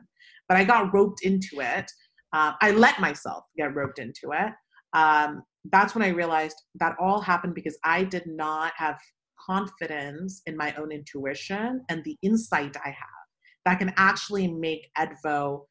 But 0.47 0.57
I 0.57 0.63
got 0.63 0.93
roped 0.93 1.23
into 1.23 1.59
it. 1.59 1.91
Uh, 2.33 2.53
I 2.61 2.71
let 2.71 2.99
myself 2.99 3.43
get 3.57 3.75
roped 3.75 3.99
into 3.99 4.31
it. 4.31 4.53
Um, 4.93 5.43
that's 5.71 5.93
when 5.93 6.03
I 6.03 6.09
realized 6.09 6.55
that 6.75 6.95
all 6.99 7.21
happened 7.21 7.55
because 7.55 7.77
I 7.83 8.03
did 8.03 8.23
not 8.25 8.73
have 8.77 8.97
confidence 9.45 10.41
in 10.45 10.55
my 10.55 10.73
own 10.75 10.91
intuition 10.91 11.81
and 11.89 12.03
the 12.03 12.17
insight 12.21 12.77
I 12.83 12.89
have 12.89 13.21
that 13.65 13.79
can 13.79 13.93
actually 13.97 14.47
make 14.47 14.89
Edvo 14.97 15.63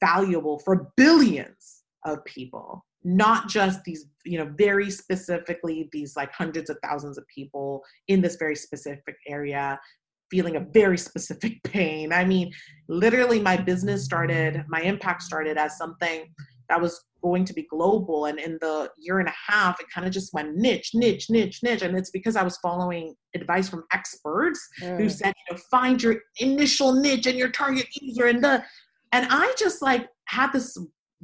valuable 0.00 0.58
for 0.58 0.92
billions 0.96 1.82
of 2.04 2.24
people 2.24 2.84
not 3.04 3.48
just 3.48 3.84
these 3.84 4.06
you 4.24 4.38
know 4.38 4.50
very 4.56 4.90
specifically 4.90 5.88
these 5.92 6.16
like 6.16 6.32
hundreds 6.32 6.70
of 6.70 6.78
thousands 6.82 7.18
of 7.18 7.24
people 7.28 7.82
in 8.08 8.22
this 8.22 8.36
very 8.36 8.56
specific 8.56 9.16
area 9.28 9.78
feeling 10.30 10.56
a 10.56 10.66
very 10.72 10.96
specific 10.96 11.62
pain 11.64 12.12
i 12.12 12.24
mean 12.24 12.50
literally 12.88 13.38
my 13.38 13.56
business 13.56 14.04
started 14.04 14.64
my 14.68 14.80
impact 14.80 15.22
started 15.22 15.58
as 15.58 15.76
something 15.76 16.24
that 16.70 16.80
was 16.80 17.04
going 17.22 17.44
to 17.44 17.52
be 17.52 17.66
global 17.70 18.26
and 18.26 18.38
in 18.38 18.58
the 18.60 18.90
year 18.98 19.18
and 19.18 19.28
a 19.28 19.52
half 19.52 19.78
it 19.80 19.86
kind 19.94 20.06
of 20.06 20.12
just 20.12 20.32
went 20.32 20.56
niche 20.56 20.90
niche 20.94 21.28
niche 21.30 21.60
niche 21.62 21.82
and 21.82 21.96
it's 21.96 22.10
because 22.10 22.36
i 22.36 22.42
was 22.42 22.56
following 22.58 23.14
advice 23.34 23.68
from 23.68 23.84
experts 23.92 24.66
mm. 24.82 24.96
who 24.98 25.08
said 25.08 25.32
you 25.48 25.54
know 25.54 25.60
find 25.70 26.02
your 26.02 26.16
initial 26.38 26.94
niche 26.94 27.26
and 27.26 27.38
your 27.38 27.50
target 27.50 27.86
user 28.00 28.26
and 28.26 28.42
the 28.42 28.62
and 29.14 29.28
I 29.30 29.54
just 29.56 29.80
like 29.80 30.08
had 30.26 30.52
this 30.52 30.76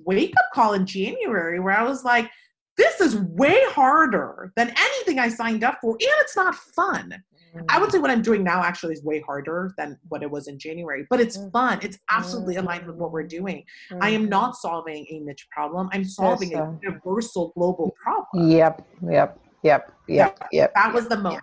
wake 0.04 0.32
up 0.38 0.44
call 0.54 0.74
in 0.74 0.86
January 0.86 1.58
where 1.58 1.76
I 1.76 1.82
was 1.82 2.04
like, 2.04 2.30
this 2.76 3.00
is 3.00 3.16
way 3.16 3.60
harder 3.70 4.52
than 4.56 4.72
anything 4.78 5.18
I 5.18 5.28
signed 5.28 5.64
up 5.64 5.78
for, 5.82 5.94
and 5.94 5.98
it's 6.00 6.36
not 6.36 6.54
fun. 6.54 7.12
Mm-hmm. 7.54 7.66
I 7.68 7.80
would 7.80 7.88
mm. 7.88 7.92
say 7.92 7.98
what 7.98 8.12
I'm 8.12 8.22
doing 8.22 8.44
now 8.44 8.62
actually 8.62 8.94
is 8.94 9.02
way 9.02 9.20
harder 9.20 9.74
than 9.76 9.98
what 10.08 10.22
it 10.22 10.30
was 10.30 10.46
in 10.46 10.56
January, 10.56 11.04
but 11.10 11.20
it's 11.20 11.36
mm. 11.36 11.50
fun. 11.50 11.80
It's 11.82 11.98
absolutely 12.08 12.56
aligned 12.56 12.86
with 12.86 12.94
what 12.94 13.10
we're 13.10 13.26
doing. 13.26 13.64
I 14.00 14.10
am 14.10 14.28
not 14.28 14.54
solving 14.54 15.04
a 15.10 15.18
niche 15.18 15.48
problem, 15.50 15.90
I'm 15.92 16.04
solving 16.04 16.52
yes, 16.52 16.60
a 16.60 16.78
universal 16.80 17.52
global 17.56 17.92
problem. 18.00 18.50
Yep, 18.50 18.86
yep, 19.10 19.38
yep, 19.64 19.92
yep, 20.06 20.38
yep. 20.52 20.72
That 20.74 20.94
was 20.94 21.08
the 21.08 21.16
moment. 21.16 21.42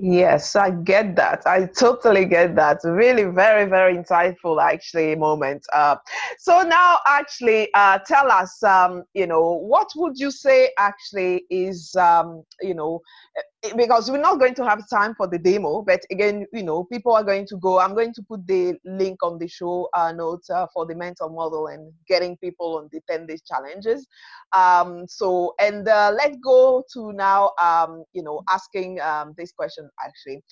Yes, 0.00 0.54
I 0.54 0.70
get 0.70 1.16
that. 1.16 1.42
I 1.44 1.66
totally 1.66 2.24
get 2.24 2.54
that. 2.54 2.78
Really, 2.84 3.24
very, 3.24 3.68
very 3.68 3.96
insightful, 3.96 4.62
actually, 4.62 5.16
moment. 5.16 5.66
Uh, 5.72 5.96
so 6.38 6.62
now, 6.62 6.98
actually, 7.04 7.68
uh, 7.74 7.98
tell 8.06 8.30
us, 8.30 8.62
um, 8.62 9.02
you 9.14 9.26
know, 9.26 9.54
what 9.54 9.88
would 9.96 10.16
you 10.16 10.30
say 10.30 10.70
actually 10.78 11.42
is, 11.50 11.96
um, 11.96 12.44
you 12.60 12.74
know, 12.74 13.00
because 13.76 14.10
we're 14.10 14.18
not 14.20 14.38
going 14.38 14.54
to 14.54 14.64
have 14.64 14.88
time 14.88 15.14
for 15.16 15.26
the 15.26 15.38
demo 15.38 15.82
but 15.82 16.00
again 16.12 16.46
you 16.52 16.62
know 16.62 16.84
people 16.84 17.12
are 17.12 17.24
going 17.24 17.46
to 17.46 17.56
go. 17.56 17.78
I'm 17.78 17.94
going 17.94 18.14
to 18.14 18.22
put 18.22 18.46
the 18.46 18.76
link 18.84 19.18
on 19.22 19.38
the 19.38 19.48
show 19.48 19.88
uh, 19.94 20.12
notes 20.12 20.50
uh, 20.50 20.66
for 20.72 20.86
the 20.86 20.94
mental 20.94 21.28
model 21.28 21.66
and 21.68 21.92
getting 22.06 22.36
people 22.36 22.78
on 22.78 22.88
the 22.92 23.00
10 23.08 23.26
days 23.26 23.42
challenges. 23.42 24.06
Um, 24.56 25.06
so 25.08 25.54
and 25.60 25.88
uh, 25.88 26.12
let's 26.16 26.36
go 26.44 26.84
to 26.94 27.12
now 27.12 27.52
um, 27.60 28.04
you 28.12 28.22
know 28.22 28.42
asking 28.50 29.00
um, 29.00 29.34
this 29.36 29.52
question 29.52 29.88
actually. 30.04 30.42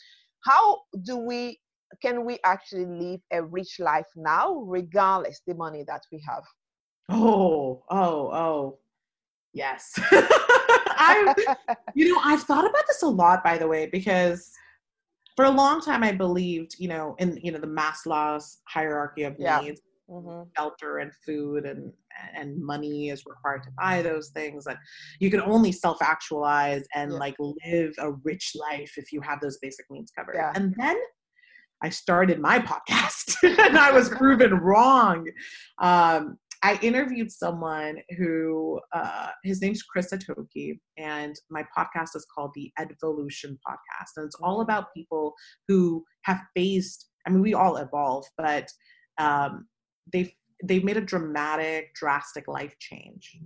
How 0.44 0.78
do 1.02 1.16
we 1.16 1.60
can 2.02 2.24
we 2.24 2.38
actually 2.44 2.86
live 2.86 3.20
a 3.32 3.42
rich 3.42 3.76
life 3.78 4.06
now 4.16 4.54
regardless 4.66 5.40
the 5.46 5.54
money 5.54 5.84
that 5.86 6.02
we 6.10 6.22
have? 6.28 6.42
Oh 7.08 7.84
oh 7.90 8.30
oh. 8.32 8.78
Yes 9.52 9.94
I, 10.96 11.56
you 11.94 12.12
know, 12.12 12.20
I've 12.24 12.42
thought 12.42 12.68
about 12.68 12.86
this 12.86 13.02
a 13.02 13.08
lot, 13.08 13.44
by 13.44 13.58
the 13.58 13.68
way, 13.68 13.86
because 13.86 14.50
for 15.36 15.44
a 15.44 15.50
long 15.50 15.80
time 15.80 16.02
I 16.02 16.12
believed, 16.12 16.76
you 16.78 16.88
know, 16.88 17.14
in 17.18 17.38
you 17.42 17.52
know 17.52 17.58
the 17.58 17.66
Maslow's 17.66 18.58
hierarchy 18.66 19.24
of 19.24 19.36
yeah. 19.38 19.60
needs, 19.60 19.80
mm-hmm. 20.10 20.48
shelter 20.56 20.98
and 20.98 21.12
food 21.24 21.66
and 21.66 21.92
and 22.34 22.58
money 22.58 23.10
is 23.10 23.24
required 23.26 23.62
to 23.64 23.70
buy 23.78 24.02
those 24.02 24.30
things, 24.30 24.66
and 24.66 24.78
you 25.20 25.30
can 25.30 25.42
only 25.42 25.72
self 25.72 26.00
actualize 26.02 26.84
and 26.94 27.12
yeah. 27.12 27.18
like 27.18 27.36
live 27.38 27.94
a 27.98 28.12
rich 28.24 28.52
life 28.54 28.94
if 28.96 29.12
you 29.12 29.20
have 29.20 29.40
those 29.40 29.58
basic 29.58 29.84
needs 29.90 30.10
covered. 30.10 30.36
Yeah. 30.36 30.52
And 30.54 30.74
then 30.78 30.96
I 31.82 31.90
started 31.90 32.40
my 32.40 32.58
podcast, 32.58 33.36
and 33.42 33.78
I 33.78 33.92
was 33.92 34.08
proven 34.08 34.54
wrong. 34.54 35.28
Um, 35.78 36.38
I 36.62 36.78
interviewed 36.82 37.30
someone 37.30 37.98
who 38.16 38.80
uh, 38.92 39.30
his 39.44 39.60
name's 39.60 39.82
Chris 39.82 40.12
Atoki, 40.12 40.78
and 40.96 41.34
my 41.50 41.64
podcast 41.76 42.14
is 42.14 42.26
called 42.34 42.52
the 42.54 42.72
Evolution 42.78 43.58
Podcast, 43.66 44.10
and 44.16 44.26
it's 44.26 44.36
all 44.42 44.60
about 44.60 44.94
people 44.94 45.34
who 45.68 46.04
have 46.22 46.40
faced. 46.54 47.08
I 47.26 47.30
mean, 47.30 47.42
we 47.42 47.54
all 47.54 47.76
evolve, 47.76 48.26
but 48.36 48.68
um, 49.18 49.66
they've 50.12 50.32
they've 50.64 50.84
made 50.84 50.96
a 50.96 51.02
dramatic, 51.02 51.94
drastic 51.94 52.48
life 52.48 52.74
change, 52.78 53.38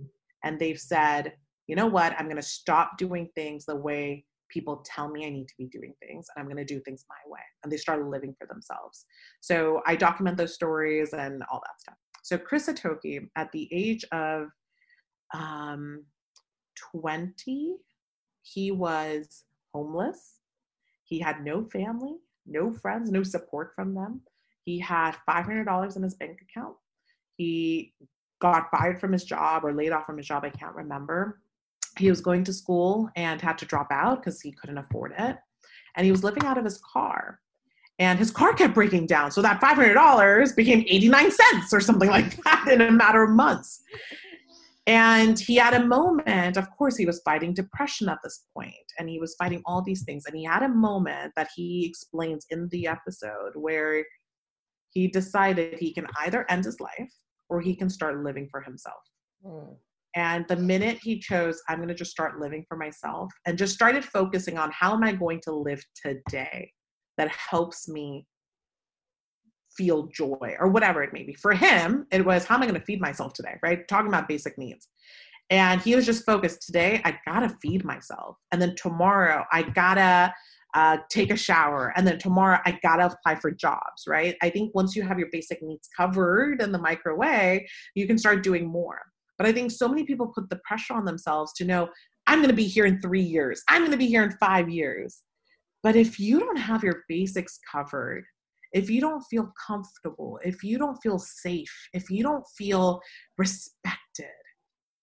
and 0.43 0.59
they've 0.59 0.79
said, 0.79 1.33
you 1.67 1.75
know 1.75 1.87
what, 1.87 2.13
I'm 2.17 2.25
going 2.25 2.35
to 2.37 2.41
stop 2.41 2.97
doing 2.97 3.29
things 3.35 3.65
the 3.65 3.75
way 3.75 4.25
people 4.49 4.83
tell 4.85 5.09
me 5.09 5.25
I 5.25 5.29
need 5.29 5.47
to 5.47 5.53
be 5.57 5.67
doing 5.67 5.93
things 6.01 6.27
and 6.35 6.41
I'm 6.41 6.45
going 6.45 6.65
to 6.65 6.73
do 6.73 6.81
things 6.81 7.05
my 7.07 7.31
way. 7.31 7.39
And 7.63 7.71
they 7.71 7.77
started 7.77 8.07
living 8.07 8.35
for 8.37 8.45
themselves. 8.47 9.05
So 9.39 9.81
I 9.87 9.95
document 9.95 10.37
those 10.37 10.53
stories 10.53 11.13
and 11.13 11.41
all 11.51 11.61
that 11.63 11.79
stuff. 11.79 11.95
So 12.21 12.37
Chris 12.37 12.67
Atoki, 12.67 13.27
at 13.35 13.51
the 13.51 13.67
age 13.71 14.05
of 14.11 14.49
um, 15.33 16.05
20, 16.91 17.75
he 18.43 18.71
was 18.71 19.43
homeless. 19.73 20.39
He 21.03 21.19
had 21.19 21.43
no 21.43 21.63
family, 21.65 22.17
no 22.45 22.71
friends, 22.71 23.11
no 23.11 23.23
support 23.23 23.73
from 23.75 23.93
them. 23.93 24.21
He 24.63 24.79
had 24.79 25.15
$500 25.29 25.95
in 25.95 26.03
his 26.03 26.15
bank 26.15 26.39
account. 26.41 26.75
He 27.37 27.93
got 28.39 28.69
fired 28.71 28.99
from 28.99 29.11
his 29.11 29.23
job 29.23 29.65
or 29.65 29.73
laid 29.73 29.91
off 29.91 30.05
from 30.05 30.17
his 30.17 30.27
job, 30.27 30.43
I 30.43 30.49
can't 30.49 30.75
remember. 30.75 31.41
He 31.97 32.09
was 32.09 32.21
going 32.21 32.43
to 32.45 32.53
school 32.53 33.09
and 33.15 33.41
had 33.41 33.57
to 33.59 33.65
drop 33.65 33.91
out 33.91 34.21
because 34.23 34.41
he 34.41 34.51
couldn't 34.51 34.77
afford 34.77 35.13
it. 35.17 35.37
And 35.95 36.05
he 36.05 36.11
was 36.11 36.23
living 36.23 36.45
out 36.45 36.57
of 36.57 36.63
his 36.63 36.79
car 36.79 37.39
and 38.01 38.17
his 38.17 38.31
car 38.31 38.51
kept 38.53 38.73
breaking 38.73 39.05
down. 39.05 39.29
So 39.29 39.43
that 39.43 39.61
$500 39.61 40.55
became 40.55 40.83
89 40.87 41.31
cents 41.31 41.71
or 41.71 41.79
something 41.79 42.09
like 42.17 42.43
that 42.43 42.67
in 42.67 42.81
a 42.81 42.91
matter 42.91 43.21
of 43.21 43.29
months. 43.29 43.83
And 44.87 45.39
he 45.39 45.55
had 45.57 45.75
a 45.75 45.85
moment, 45.85 46.57
of 46.57 46.67
course, 46.71 46.97
he 46.97 47.05
was 47.05 47.21
fighting 47.23 47.53
depression 47.53 48.09
at 48.09 48.17
this 48.23 48.45
point, 48.57 48.73
and 48.97 49.07
he 49.07 49.19
was 49.19 49.35
fighting 49.35 49.61
all 49.67 49.83
these 49.83 50.03
things. 50.03 50.25
And 50.25 50.35
he 50.35 50.43
had 50.43 50.63
a 50.63 50.67
moment 50.67 51.33
that 51.35 51.49
he 51.55 51.85
explains 51.85 52.47
in 52.49 52.67
the 52.69 52.87
episode 52.87 53.51
where 53.53 54.03
he 54.89 55.07
decided 55.07 55.77
he 55.77 55.93
can 55.93 56.07
either 56.21 56.49
end 56.49 56.65
his 56.65 56.79
life 56.79 57.13
or 57.49 57.61
he 57.61 57.75
can 57.75 57.87
start 57.87 58.23
living 58.23 58.47
for 58.49 58.61
himself. 58.61 59.03
Mm. 59.45 59.75
And 60.15 60.47
the 60.47 60.55
minute 60.55 60.97
he 60.97 61.19
chose, 61.19 61.61
I'm 61.69 61.77
going 61.77 61.87
to 61.89 61.93
just 61.93 62.11
start 62.11 62.39
living 62.39 62.65
for 62.67 62.77
myself 62.77 63.31
and 63.45 63.59
just 63.59 63.75
started 63.75 64.03
focusing 64.03 64.57
on 64.57 64.71
how 64.71 64.93
am 64.93 65.03
I 65.03 65.13
going 65.13 65.39
to 65.43 65.53
live 65.53 65.85
today? 66.03 66.71
That 67.17 67.29
helps 67.29 67.87
me 67.87 68.25
feel 69.75 70.07
joy 70.07 70.55
or 70.59 70.67
whatever 70.67 71.01
it 71.01 71.13
may 71.13 71.23
be. 71.23 71.33
For 71.33 71.53
him, 71.53 72.05
it 72.11 72.25
was 72.25 72.45
how 72.45 72.55
am 72.55 72.63
I 72.63 72.65
going 72.65 72.79
to 72.79 72.85
feed 72.85 73.01
myself 73.01 73.33
today, 73.33 73.55
right? 73.63 73.87
Talking 73.87 74.07
about 74.07 74.27
basic 74.27 74.57
needs. 74.57 74.87
And 75.51 75.81
he 75.81 75.95
was 75.95 76.05
just 76.05 76.25
focused 76.25 76.65
today, 76.65 77.01
I 77.03 77.19
gotta 77.25 77.49
feed 77.61 77.83
myself. 77.83 78.37
And 78.53 78.61
then 78.61 78.73
tomorrow, 78.77 79.43
I 79.51 79.63
gotta 79.63 80.33
uh, 80.73 80.99
take 81.09 81.29
a 81.29 81.35
shower. 81.35 81.91
And 81.97 82.07
then 82.07 82.17
tomorrow, 82.17 82.59
I 82.65 82.79
gotta 82.81 83.07
apply 83.07 83.35
for 83.35 83.51
jobs, 83.51 84.03
right? 84.07 84.37
I 84.41 84.49
think 84.49 84.73
once 84.73 84.95
you 84.95 85.03
have 85.03 85.19
your 85.19 85.27
basic 85.29 85.61
needs 85.61 85.89
covered 85.95 86.61
in 86.61 86.71
the 86.71 86.79
micro 86.79 87.15
way, 87.15 87.67
you 87.95 88.07
can 88.07 88.17
start 88.17 88.43
doing 88.43 88.65
more. 88.65 89.01
But 89.37 89.45
I 89.45 89.51
think 89.51 89.71
so 89.71 89.89
many 89.89 90.05
people 90.05 90.31
put 90.33 90.49
the 90.49 90.61
pressure 90.65 90.93
on 90.93 91.03
themselves 91.03 91.51
to 91.57 91.65
know, 91.65 91.89
I'm 92.27 92.39
gonna 92.39 92.53
be 92.53 92.67
here 92.67 92.85
in 92.85 93.01
three 93.01 93.21
years, 93.21 93.61
I'm 93.67 93.83
gonna 93.83 93.97
be 93.97 94.07
here 94.07 94.23
in 94.23 94.31
five 94.37 94.69
years. 94.69 95.21
But 95.83 95.95
if 95.95 96.19
you 96.19 96.39
don't 96.39 96.57
have 96.57 96.83
your 96.83 97.03
basics 97.07 97.59
covered, 97.71 98.23
if 98.73 98.89
you 98.89 99.01
don't 99.01 99.23
feel 99.23 99.51
comfortable, 99.67 100.39
if 100.43 100.63
you 100.63 100.77
don't 100.77 101.01
feel 101.01 101.19
safe, 101.19 101.73
if 101.93 102.09
you 102.09 102.23
don't 102.23 102.45
feel 102.57 103.01
respected, 103.37 104.25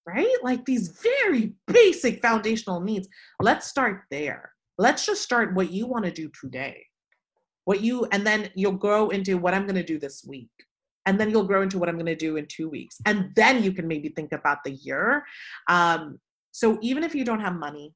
right? 0.07 0.37
Like 0.43 0.64
these 0.64 1.01
very 1.22 1.55
basic 1.66 2.22
foundational 2.22 2.81
needs. 2.81 3.09
Let's 3.41 3.66
start 3.66 4.03
there. 4.11 4.53
Let's 4.79 5.05
just 5.05 5.22
start 5.22 5.55
what 5.55 5.70
you 5.70 5.87
want 5.87 6.05
to 6.05 6.11
do 6.11 6.31
today. 6.41 6.85
What 7.64 7.83
you, 7.83 8.07
and 8.12 8.26
then 8.26 8.49
you'll 8.55 8.72
grow 8.72 9.11
into 9.11 9.37
what 9.37 9.53
I'm 9.53 9.66
going 9.66 9.74
to 9.74 9.83
do 9.83 9.99
this 9.99 10.24
week. 10.26 10.51
And 11.05 11.18
then 11.18 11.31
you'll 11.31 11.45
grow 11.45 11.62
into 11.62 11.79
what 11.79 11.89
I'm 11.89 11.97
going 11.97 12.07
to 12.07 12.14
do 12.14 12.37
in 12.37 12.47
two 12.49 12.68
weeks. 12.68 12.97
And 13.05 13.31
then 13.35 13.62
you 13.62 13.72
can 13.72 13.89
maybe 13.89 14.11
think 14.11 14.33
about 14.33 14.59
the 14.64 14.72
year. 14.72 15.24
Um, 15.68 16.18
so 16.53 16.79
even 16.81 17.03
if 17.03 17.14
you 17.14 17.24
don't 17.24 17.41
have 17.41 17.55
money, 17.55 17.95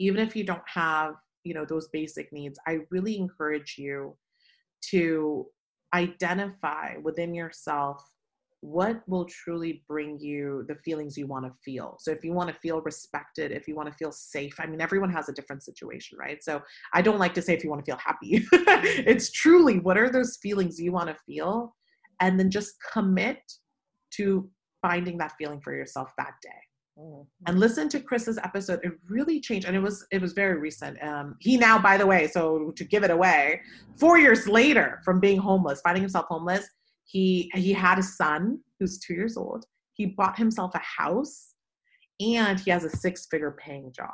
even 0.00 0.20
if 0.26 0.34
you 0.34 0.44
don't 0.44 0.62
have, 0.66 1.14
you 1.44 1.54
know, 1.54 1.64
those 1.64 1.88
basic 1.88 2.32
needs, 2.32 2.58
I 2.66 2.80
really 2.90 3.16
encourage 3.16 3.76
you 3.78 4.16
to 4.90 5.46
identify 5.94 6.96
within 7.02 7.34
yourself 7.34 8.02
what 8.62 9.02
will 9.08 9.24
truly 9.24 9.82
bring 9.88 10.16
you 10.20 10.64
the 10.68 10.76
feelings 10.76 11.18
you 11.18 11.26
want 11.26 11.44
to 11.44 11.52
feel. 11.64 11.96
So 11.98 12.12
if 12.12 12.24
you 12.24 12.32
want 12.32 12.48
to 12.48 12.54
feel 12.54 12.80
respected, 12.82 13.50
if 13.50 13.66
you 13.66 13.74
want 13.74 13.90
to 13.90 13.94
feel 13.94 14.12
safe, 14.12 14.54
I 14.60 14.66
mean 14.66 14.80
everyone 14.80 15.10
has 15.10 15.28
a 15.28 15.32
different 15.32 15.64
situation, 15.64 16.16
right? 16.16 16.42
So 16.42 16.62
I 16.94 17.02
don't 17.02 17.18
like 17.18 17.34
to 17.34 17.42
say 17.42 17.54
if 17.54 17.64
you 17.64 17.70
want 17.70 17.84
to 17.84 17.90
feel 17.90 18.00
happy. 18.00 18.46
Mm-hmm. 18.62 19.08
it's 19.08 19.30
truly 19.30 19.78
what 19.80 19.98
are 19.98 20.10
those 20.10 20.36
feelings 20.36 20.78
you 20.80 20.92
want 20.92 21.08
to 21.08 21.16
feel 21.26 21.74
and 22.20 22.38
then 22.38 22.50
just 22.50 22.74
commit 22.92 23.40
to 24.12 24.48
finding 24.80 25.18
that 25.18 25.32
feeling 25.38 25.60
for 25.60 25.74
yourself 25.74 26.12
that 26.16 26.34
day. 26.42 26.50
Mm-hmm. 26.98 27.22
And 27.46 27.58
listen 27.58 27.88
to 27.90 28.00
Chris's 28.00 28.38
episode. 28.38 28.80
It 28.82 28.92
really 29.08 29.40
changed, 29.40 29.66
and 29.66 29.74
it 29.74 29.80
was 29.80 30.06
it 30.10 30.20
was 30.20 30.34
very 30.34 30.58
recent. 30.58 31.02
Um, 31.02 31.36
he 31.40 31.56
now, 31.56 31.78
by 31.78 31.96
the 31.96 32.06
way, 32.06 32.28
so 32.28 32.72
to 32.76 32.84
give 32.84 33.02
it 33.02 33.10
away, 33.10 33.62
four 33.96 34.18
years 34.18 34.46
later 34.46 35.00
from 35.04 35.18
being 35.18 35.38
homeless, 35.38 35.80
finding 35.80 36.02
himself 36.02 36.26
homeless, 36.28 36.66
he 37.04 37.50
he 37.54 37.72
had 37.72 37.98
a 37.98 38.02
son 38.02 38.60
who's 38.78 38.98
two 38.98 39.14
years 39.14 39.36
old. 39.36 39.64
He 39.94 40.06
bought 40.06 40.36
himself 40.36 40.74
a 40.74 40.80
house, 40.80 41.54
and 42.20 42.60
he 42.60 42.70
has 42.70 42.84
a 42.84 42.90
six 42.90 43.26
figure 43.30 43.56
paying 43.58 43.90
job. 43.92 44.10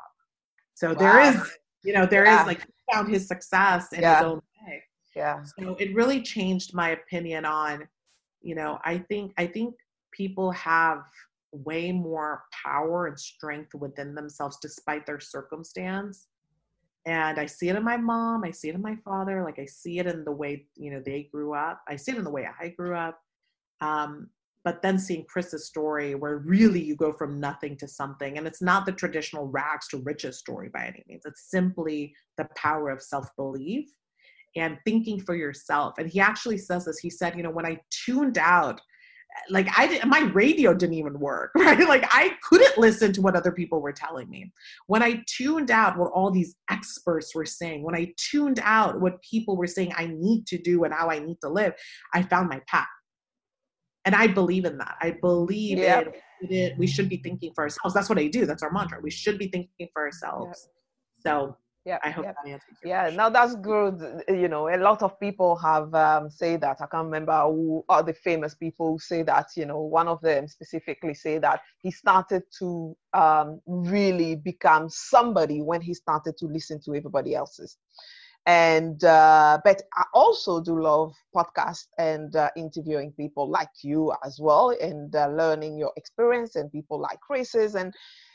So 0.75 0.91
wow. 0.91 0.95
there 0.95 1.21
is, 1.21 1.51
you 1.83 1.93
know, 1.93 2.07
there 2.07 2.27
yeah. 2.27 2.43
is 2.43 2.47
like 2.47 2.65
found 2.93 3.09
his 3.09 3.27
success 3.27 3.93
in 3.93 4.03
yeah. 4.03 4.19
his 4.19 4.25
own 4.25 4.41
way. 4.65 4.83
Yeah. 5.17 5.43
So 5.59 5.75
it 5.81 5.95
really 5.95 6.23
changed 6.23 6.75
my 6.75 6.91
opinion 6.91 7.45
on, 7.45 7.89
you 8.41 8.55
know, 8.55 8.79
I 8.85 8.99
think 8.99 9.33
I 9.37 9.47
think 9.47 9.75
people 10.13 10.53
have 10.53 11.03
way 11.53 11.93
more 11.93 12.45
power 12.65 13.07
and 13.07 13.19
strength 13.19 13.75
within 13.75 14.15
themselves 14.15 14.59
despite 14.61 15.07
their 15.07 15.21
circumstance. 15.21 16.27
And 17.07 17.39
i 17.39 17.47
see 17.47 17.69
it 17.69 17.77
in 17.77 17.85
my 17.85 17.97
mom 17.97 18.45
i 18.45 18.51
see 18.51 18.69
it 18.69 18.75
in 18.75 18.83
my 18.83 18.97
father 18.97 19.43
like 19.43 19.59
i 19.59 19.65
see 19.65 19.99
it 19.99 20.07
in 20.07 20.25
the 20.25 20.33
way 20.33 20.67
you 20.77 20.91
know 20.91 21.01
they 21.01 21.29
grew 21.33 21.55
up 21.55 21.81
i 21.89 21.97
see 21.97 22.13
it 22.13 22.19
in 22.19 22.25
the 22.25 22.31
way 22.31 22.47
i 22.61 22.69
grew 22.69 22.95
up. 22.95 23.21
Um, 23.81 24.29
but 24.65 24.83
then 24.83 24.99
seeing 24.99 25.25
chris's 25.25 25.67
story 25.67 26.15
where 26.17 26.39
really 26.39 26.83
you 26.83 26.97
go 26.97 27.13
from 27.13 27.41
nothing 27.41 27.77
to 27.79 27.89
something 27.89 28.37
and 28.37 28.47
it's 28.47 28.61
not 28.61 28.85
the 28.85 28.93
traditional 28.93 29.47
rags 29.47 29.89
to 29.89 29.99
riches 29.99 30.39
story 30.39 30.69
by 30.69 30.87
any 30.87 31.03
means 31.09 31.23
it's 31.25 31.51
simply 31.51 32.15
the 32.37 32.49
power 32.57 32.91
of 32.91 33.01
self-belief 33.01 33.89
and 34.57 34.79
thinking 34.85 35.21
for 35.21 35.35
yourself. 35.35 35.99
And 35.99 36.09
he 36.09 36.21
actually 36.21 36.59
says 36.59 36.85
this 36.85 36.99
he 36.99 37.11
said 37.11 37.37
you 37.37 37.43
know 37.43 37.51
when 37.51 37.67
i 37.67 37.81
tuned 37.91 38.39
out 38.39 38.81
like 39.51 39.69
I 39.77 39.87
did, 39.87 40.07
my 40.07 40.21
radio 40.33 40.75
didn't 40.75 40.95
even 40.95 41.19
work, 41.19 41.53
right? 41.57 41.79
Like 41.89 42.05
I 42.11 42.37
couldn't 42.43 42.79
listen 42.79 43.13
to 43.15 43.23
what 43.23 43.37
other 43.37 43.53
people 43.53 43.81
were 43.81 43.93
telling 43.93 44.29
me. 44.29 44.53
When 44.87 45.03
I 45.03 45.23
tuned 45.27 45.71
out 45.71 45.99
what 45.99 46.13
all 46.13 46.31
these 46.31 46.57
experts 46.71 47.35
were 47.35 47.47
saying, 47.47 47.83
when 47.83 47.95
I 47.95 48.13
tuned 48.17 48.61
out 48.63 49.01
what 49.01 49.23
people 49.23 49.57
were 49.57 49.67
saying 49.67 49.93
I 49.97 50.07
need 50.07 50.47
to 50.49 50.59
do 50.59 50.85
and 50.85 50.93
how 50.93 51.11
I 51.11 51.19
need 51.19 51.39
to 51.43 51.49
live, 51.49 51.75
I 52.15 52.23
found 52.23 52.49
my 52.49 52.61
path. 52.67 52.87
And 54.05 54.15
I 54.15 54.27
believe 54.27 54.65
in 54.65 54.79
that. 54.79 54.97
I 55.03 55.17
believe 55.21 55.79
yep. 55.79 56.15
it, 56.41 56.51
it, 56.51 56.79
We 56.79 56.87
should 56.87 57.09
be 57.09 57.19
thinking 57.19 57.53
for 57.55 57.65
ourselves. 57.65 57.95
That's 57.95 58.09
what 58.09 58.19
I 58.19 58.29
do. 58.29 58.47
That's 58.47 58.63
our 58.63 58.71
mantra. 58.71 59.01
We 59.03 59.11
should 59.11 59.39
be 59.39 59.49
thinking 59.49 59.89
for 59.93 60.03
ourselves. 60.03 60.69
Yep. 61.25 61.27
So 61.27 61.57
yeah 61.89 61.99
i 62.05 62.11
hope 62.11 62.27
yeah. 62.27 62.33
that 62.33 62.51
answers 62.51 62.77
yeah 62.85 63.01
question. 63.03 63.17
now 63.17 63.29
that's 63.31 63.55
good 63.57 64.23
you 64.29 64.49
know 64.49 64.69
a 64.69 64.77
lot 64.77 65.03
of 65.03 65.19
people 65.19 65.57
have 65.57 65.93
um, 65.95 66.29
say 66.29 66.57
that 66.57 66.77
i 66.83 66.87
can't 66.87 67.07
remember 67.07 67.41
who 67.45 67.83
are 67.89 68.03
the 68.03 68.13
famous 68.13 68.55
people 68.55 68.99
say 68.99 69.23
that 69.23 69.47
you 69.57 69.65
know 69.65 69.81
one 69.81 70.07
of 70.07 70.21
them 70.21 70.47
specifically 70.47 71.15
say 71.15 71.39
that 71.39 71.61
he 71.83 71.91
started 71.91 72.43
to 72.59 72.95
um, 73.15 73.61
really 73.67 74.37
become 74.37 74.91
somebody 74.91 75.63
when 75.63 75.81
he 75.81 75.95
started 75.95 76.37
to 76.37 76.47
listen 76.47 76.79
to 76.85 76.95
everybody 76.95 77.35
else's 77.35 77.79
and 78.45 79.03
uh, 79.05 79.59
but 79.65 79.83
i 79.97 80.05
also 80.13 80.61
do 80.61 80.79
love 80.81 81.15
podcasts 81.35 81.87
and 81.99 82.37
uh, 82.37 82.51
interviewing 82.57 83.13
people 83.13 83.49
like 83.49 83.75
you 83.83 84.13
as 84.25 84.39
well 84.39 84.77
and 84.83 85.17
uh, 85.17 85.27
learning 85.29 85.79
your 85.79 85.93
experience 85.97 86.55
and 86.55 86.71
people 86.71 87.01
like 87.01 87.19
chris's 87.21 87.75
and 87.75 87.95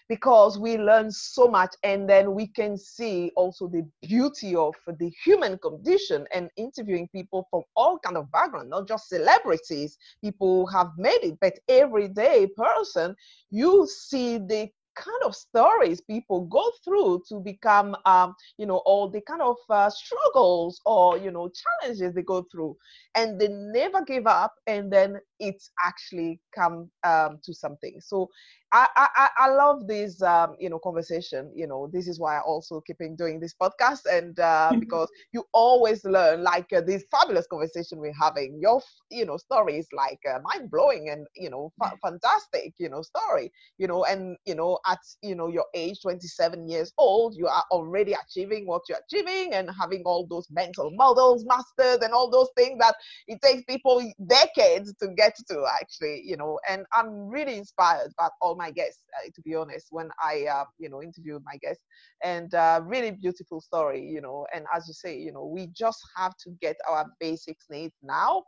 because 0.09 0.59
we 0.59 0.77
learn 0.77 1.11
so 1.11 1.47
much 1.47 1.73
and 1.83 2.09
then 2.09 2.33
we 2.33 2.47
can 2.47 2.77
see 2.77 3.31
also 3.35 3.67
the 3.67 3.85
beauty 4.01 4.55
of 4.55 4.73
the 4.99 5.11
human 5.23 5.57
condition 5.59 6.25
and 6.33 6.49
interviewing 6.57 7.07
people 7.13 7.47
from 7.49 7.61
all 7.75 7.99
kind 7.99 8.17
of 8.17 8.31
background 8.31 8.69
not 8.69 8.87
just 8.87 9.09
celebrities 9.09 9.97
people 10.21 10.65
who 10.65 10.77
have 10.77 10.89
made 10.97 11.19
it 11.23 11.37
but 11.41 11.53
everyday 11.67 12.47
person. 12.57 13.15
You 13.51 13.87
see 13.87 14.37
the 14.37 14.69
kind 14.95 15.23
of 15.25 15.35
stories 15.35 16.01
people 16.01 16.41
go 16.45 16.63
through 16.83 17.23
to 17.27 17.39
become 17.39 17.95
um, 18.05 18.33
you 18.57 18.65
know 18.65 18.77
all 18.85 19.09
the 19.09 19.21
kind 19.21 19.41
of 19.41 19.55
uh, 19.69 19.89
struggles 19.89 20.79
or 20.85 21.17
you 21.17 21.31
know 21.31 21.49
challenges 21.81 22.13
they 22.13 22.21
go 22.21 22.45
through. 22.51 22.75
And 23.15 23.39
they 23.39 23.47
never 23.47 24.03
give 24.03 24.27
up 24.27 24.53
and 24.67 24.91
then 24.91 25.19
it's 25.43 25.71
actually 25.83 26.39
come 26.55 26.89
um, 27.03 27.39
to 27.43 27.53
something 27.53 27.99
so 27.99 28.29
I, 28.73 28.87
I, 29.15 29.29
I 29.37 29.49
love 29.49 29.87
this, 29.87 30.21
um, 30.23 30.55
you 30.59 30.67
know, 30.67 30.79
conversation. 30.79 31.51
You 31.55 31.67
know, 31.67 31.89
this 31.93 32.07
is 32.07 32.19
why 32.19 32.37
I 32.37 32.41
also 32.41 32.81
keeping 32.81 33.15
doing 33.15 33.39
this 33.39 33.53
podcast, 33.53 34.01
and 34.11 34.37
uh, 34.39 34.73
because 34.79 35.09
you 35.31 35.43
always 35.53 36.03
learn. 36.05 36.43
Like 36.43 36.73
uh, 36.73 36.81
this 36.81 37.05
fabulous 37.11 37.45
conversation 37.45 37.99
we're 37.99 38.15
having, 38.19 38.57
your, 38.59 38.81
you 39.11 39.25
know, 39.25 39.37
story 39.37 39.77
is 39.77 39.87
like 39.95 40.19
uh, 40.27 40.39
mind 40.43 40.71
blowing 40.71 41.09
and 41.09 41.27
you 41.35 41.51
know, 41.51 41.71
fa- 41.79 41.97
fantastic, 42.01 42.73
you 42.79 42.89
know, 42.89 43.03
story. 43.03 43.51
You 43.77 43.87
know, 43.87 44.05
and 44.05 44.37
you 44.45 44.55
know, 44.55 44.79
at 44.87 44.99
you 45.21 45.35
know 45.35 45.49
your 45.49 45.65
age, 45.75 46.01
27 46.01 46.67
years 46.67 46.91
old, 46.97 47.35
you 47.37 47.45
are 47.47 47.63
already 47.69 48.13
achieving 48.13 48.65
what 48.65 48.81
you're 48.89 48.99
achieving 49.07 49.53
and 49.53 49.69
having 49.79 50.01
all 50.05 50.25
those 50.27 50.47
mental 50.49 50.89
models 50.95 51.45
mastered 51.47 52.01
and 52.03 52.11
all 52.13 52.31
those 52.31 52.49
things 52.57 52.79
that 52.79 52.95
it 53.27 53.39
takes 53.43 53.63
people 53.65 54.01
decades 54.27 54.93
to 54.99 55.09
get 55.15 55.32
to. 55.49 55.65
Actually, 55.81 56.21
you 56.23 56.37
know, 56.37 56.59
and 56.69 56.85
I'm 56.93 57.27
really 57.27 57.57
inspired 57.57 58.11
by 58.17 58.29
all 58.41 58.55
my 58.55 58.71
guests, 58.71 59.03
uh, 59.17 59.29
to 59.33 59.41
be 59.41 59.55
honest, 59.55 59.87
when 59.89 60.09
I, 60.23 60.45
uh, 60.45 60.65
you 60.77 60.89
know, 60.89 61.01
interviewed 61.01 61.43
my 61.45 61.57
guests. 61.57 61.83
And 62.23 62.53
uh, 62.53 62.81
really 62.83 63.11
beautiful 63.11 63.61
story, 63.61 64.01
you 64.01 64.21
know. 64.21 64.45
And 64.53 64.65
as 64.73 64.87
you 64.87 64.93
say, 64.93 65.17
you 65.17 65.31
know, 65.31 65.45
we 65.45 65.67
just 65.67 65.99
have 66.15 66.35
to 66.43 66.51
get 66.61 66.77
our 66.89 67.05
basics 67.19 67.65
needs 67.69 67.95
now. 68.01 68.43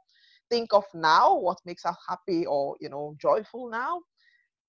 Think 0.49 0.73
of 0.73 0.83
now 0.93 1.35
what 1.37 1.57
makes 1.65 1.85
us 1.85 1.97
happy 2.07 2.45
or, 2.45 2.75
you 2.79 2.89
know, 2.89 3.15
joyful 3.19 3.69
now. 3.69 4.01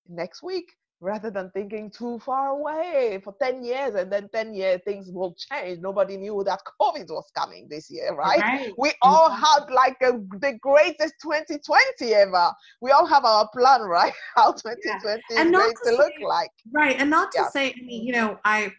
Next 0.09 0.43
week, 0.43 0.73
rather 1.01 1.31
than 1.31 1.51
thinking 1.51 1.91
too 1.91 2.19
far 2.21 2.49
away 2.49 3.21
for 3.23 3.35
10 3.41 3.63
years 3.63 3.95
and 3.95 4.11
then 4.11 4.29
10 4.33 4.55
years 4.55 4.81
things 4.85 5.11
will 5.11 5.35
change 5.35 5.79
nobody 5.81 6.17
knew 6.17 6.43
that 6.45 6.61
covid 6.81 7.09
was 7.09 7.31
coming 7.37 7.67
this 7.69 7.91
year 7.91 8.15
right, 8.17 8.41
right. 8.41 8.73
we 8.79 8.93
all 9.03 9.31
had 9.31 9.71
like 9.71 9.97
a, 10.03 10.13
the 10.39 10.59
greatest 10.61 11.15
2020 11.23 12.15
ever 12.15 12.51
we 12.81 12.91
all 12.91 13.07
have 13.07 13.25
our 13.25 13.49
plan 13.55 13.83
right 13.89 14.15
how 14.35 14.53
2020 14.53 15.23
yeah. 15.31 15.43
is 15.43 15.51
going 15.51 15.53
to, 15.53 15.75
to 15.85 15.91
say, 15.91 15.97
look 15.97 16.13
like 16.27 16.51
right 16.73 16.97
and 16.99 17.11
not 17.11 17.31
to 17.33 17.41
yeah. 17.41 17.49
say 17.51 17.69
I 17.71 17.85
mean, 17.85 18.05
you 18.05 18.13
know 18.13 18.39
i 18.45 18.73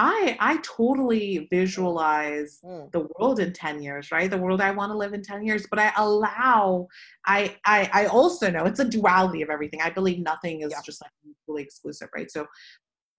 I 0.00 0.36
I 0.38 0.58
totally 0.58 1.48
visualize 1.50 2.60
mm. 2.64 2.90
the 2.92 3.08
world 3.18 3.40
in 3.40 3.52
10 3.52 3.82
years, 3.82 4.12
right? 4.12 4.30
The 4.30 4.38
world 4.38 4.60
I 4.60 4.70
want 4.70 4.92
to 4.92 4.96
live 4.96 5.12
in 5.12 5.22
10 5.24 5.44
years, 5.44 5.66
but 5.68 5.80
I 5.80 5.92
allow 5.96 6.86
I 7.26 7.56
I 7.66 7.90
I 7.92 8.06
also 8.06 8.48
know 8.48 8.64
it's 8.64 8.78
a 8.78 8.84
duality 8.84 9.42
of 9.42 9.50
everything. 9.50 9.82
I 9.82 9.90
believe 9.90 10.20
nothing 10.20 10.60
is 10.60 10.70
yeah. 10.70 10.82
just 10.86 11.02
like 11.02 11.10
fully 11.48 11.62
exclusive, 11.62 12.08
right? 12.14 12.30
So 12.30 12.46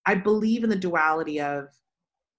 I 0.06 0.16
believe 0.16 0.64
in 0.64 0.70
the 0.70 0.76
duality 0.76 1.42
of 1.42 1.66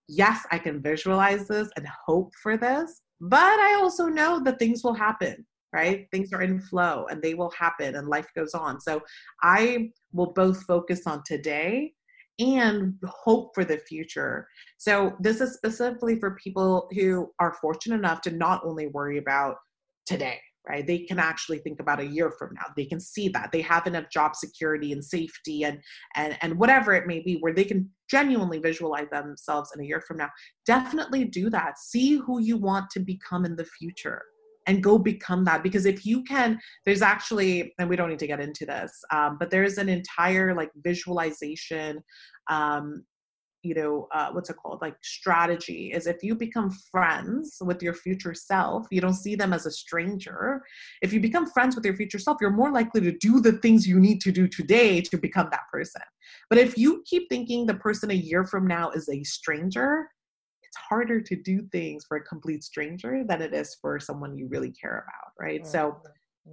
yes, 0.08 0.46
I 0.50 0.58
can 0.58 0.82
visualize 0.82 1.46
this 1.46 1.68
and 1.76 1.86
hope 2.06 2.32
for 2.42 2.56
this, 2.56 3.02
but 3.20 3.58
I 3.60 3.78
also 3.80 4.06
know 4.06 4.42
that 4.44 4.58
things 4.58 4.82
will 4.82 4.94
happen, 4.94 5.46
right? 5.72 6.06
Things 6.10 6.32
are 6.32 6.42
in 6.42 6.60
flow 6.60 7.06
and 7.10 7.20
they 7.20 7.34
will 7.34 7.50
happen 7.50 7.96
and 7.96 8.08
life 8.08 8.26
goes 8.34 8.54
on. 8.54 8.80
So 8.80 9.02
I 9.42 9.90
will 10.12 10.32
both 10.32 10.64
focus 10.64 11.06
on 11.06 11.22
today 11.26 11.92
and 12.40 12.94
hope 13.04 13.54
for 13.54 13.64
the 13.64 13.76
future. 13.76 14.48
So, 14.78 15.14
this 15.20 15.40
is 15.40 15.54
specifically 15.54 16.18
for 16.18 16.36
people 16.36 16.88
who 16.94 17.30
are 17.38 17.54
fortunate 17.60 17.96
enough 17.96 18.22
to 18.22 18.30
not 18.30 18.62
only 18.64 18.86
worry 18.86 19.18
about 19.18 19.56
today, 20.06 20.40
right? 20.68 20.86
They 20.86 21.00
can 21.00 21.18
actually 21.18 21.58
think 21.58 21.80
about 21.80 22.00
a 22.00 22.06
year 22.06 22.30
from 22.30 22.54
now. 22.54 22.66
They 22.76 22.84
can 22.84 23.00
see 23.00 23.28
that 23.30 23.50
they 23.52 23.62
have 23.62 23.86
enough 23.86 24.10
job 24.10 24.36
security 24.36 24.92
and 24.92 25.04
safety 25.04 25.64
and 25.64 25.80
and 26.16 26.36
and 26.42 26.58
whatever 26.58 26.92
it 26.92 27.06
may 27.06 27.20
be 27.20 27.38
where 27.40 27.54
they 27.54 27.64
can 27.64 27.88
genuinely 28.10 28.58
visualize 28.58 29.08
themselves 29.10 29.70
in 29.74 29.82
a 29.82 29.86
year 29.86 30.00
from 30.00 30.18
now. 30.18 30.28
Definitely 30.66 31.24
do 31.24 31.50
that. 31.50 31.78
See 31.78 32.16
who 32.16 32.40
you 32.40 32.56
want 32.56 32.90
to 32.90 33.00
become 33.00 33.44
in 33.44 33.56
the 33.56 33.64
future 33.64 34.22
and 34.66 34.82
go 34.82 34.98
become 34.98 35.44
that 35.44 35.62
because 35.62 35.86
if 35.86 36.04
you 36.04 36.22
can 36.24 36.58
there's 36.84 37.02
actually 37.02 37.72
and 37.78 37.88
we 37.88 37.96
don't 37.96 38.10
need 38.10 38.18
to 38.18 38.26
get 38.26 38.40
into 38.40 38.66
this 38.66 38.92
um, 39.10 39.36
but 39.38 39.50
there's 39.50 39.78
an 39.78 39.88
entire 39.88 40.54
like 40.54 40.70
visualization 40.84 41.98
um, 42.50 43.02
you 43.62 43.74
know 43.74 44.08
uh, 44.12 44.30
what's 44.32 44.50
it 44.50 44.56
called? 44.56 44.80
Like 44.80 44.96
strategy 45.02 45.92
is 45.92 46.06
if 46.06 46.22
you 46.22 46.34
become 46.34 46.70
friends 46.70 47.58
with 47.60 47.82
your 47.82 47.94
future 47.94 48.34
self 48.34 48.86
you 48.90 49.00
don't 49.00 49.14
see 49.14 49.34
them 49.34 49.52
as 49.52 49.66
a 49.66 49.70
stranger. 49.70 50.62
If 51.02 51.12
you 51.12 51.20
become 51.20 51.46
friends 51.46 51.74
with 51.74 51.84
your 51.84 51.96
future 51.96 52.18
self 52.18 52.38
you're 52.40 52.50
more 52.50 52.72
likely 52.72 53.00
to 53.02 53.12
do 53.12 53.40
the 53.40 53.52
things 53.52 53.86
you 53.86 54.00
need 54.00 54.20
to 54.22 54.32
do 54.32 54.48
today 54.48 55.00
to 55.02 55.16
become 55.16 55.48
that 55.50 55.68
person. 55.72 56.02
But 56.48 56.58
if 56.58 56.76
you 56.78 57.02
keep 57.06 57.28
thinking 57.28 57.66
the 57.66 57.74
person 57.74 58.10
a 58.10 58.14
year 58.14 58.44
from 58.44 58.66
now 58.66 58.90
is 58.90 59.08
a 59.08 59.22
stranger 59.24 60.08
it's 60.62 60.76
harder 60.76 61.20
to 61.20 61.34
do 61.34 61.62
things 61.72 62.04
for 62.06 62.16
a 62.16 62.22
complete 62.22 62.62
stranger 62.62 63.24
than 63.26 63.42
it 63.42 63.52
is 63.52 63.76
for 63.80 63.98
someone 63.98 64.36
you 64.36 64.46
really 64.46 64.70
care 64.70 65.04
about 65.04 65.32
right? 65.38 65.62
Mm-hmm. 65.62 65.70
so 65.70 66.00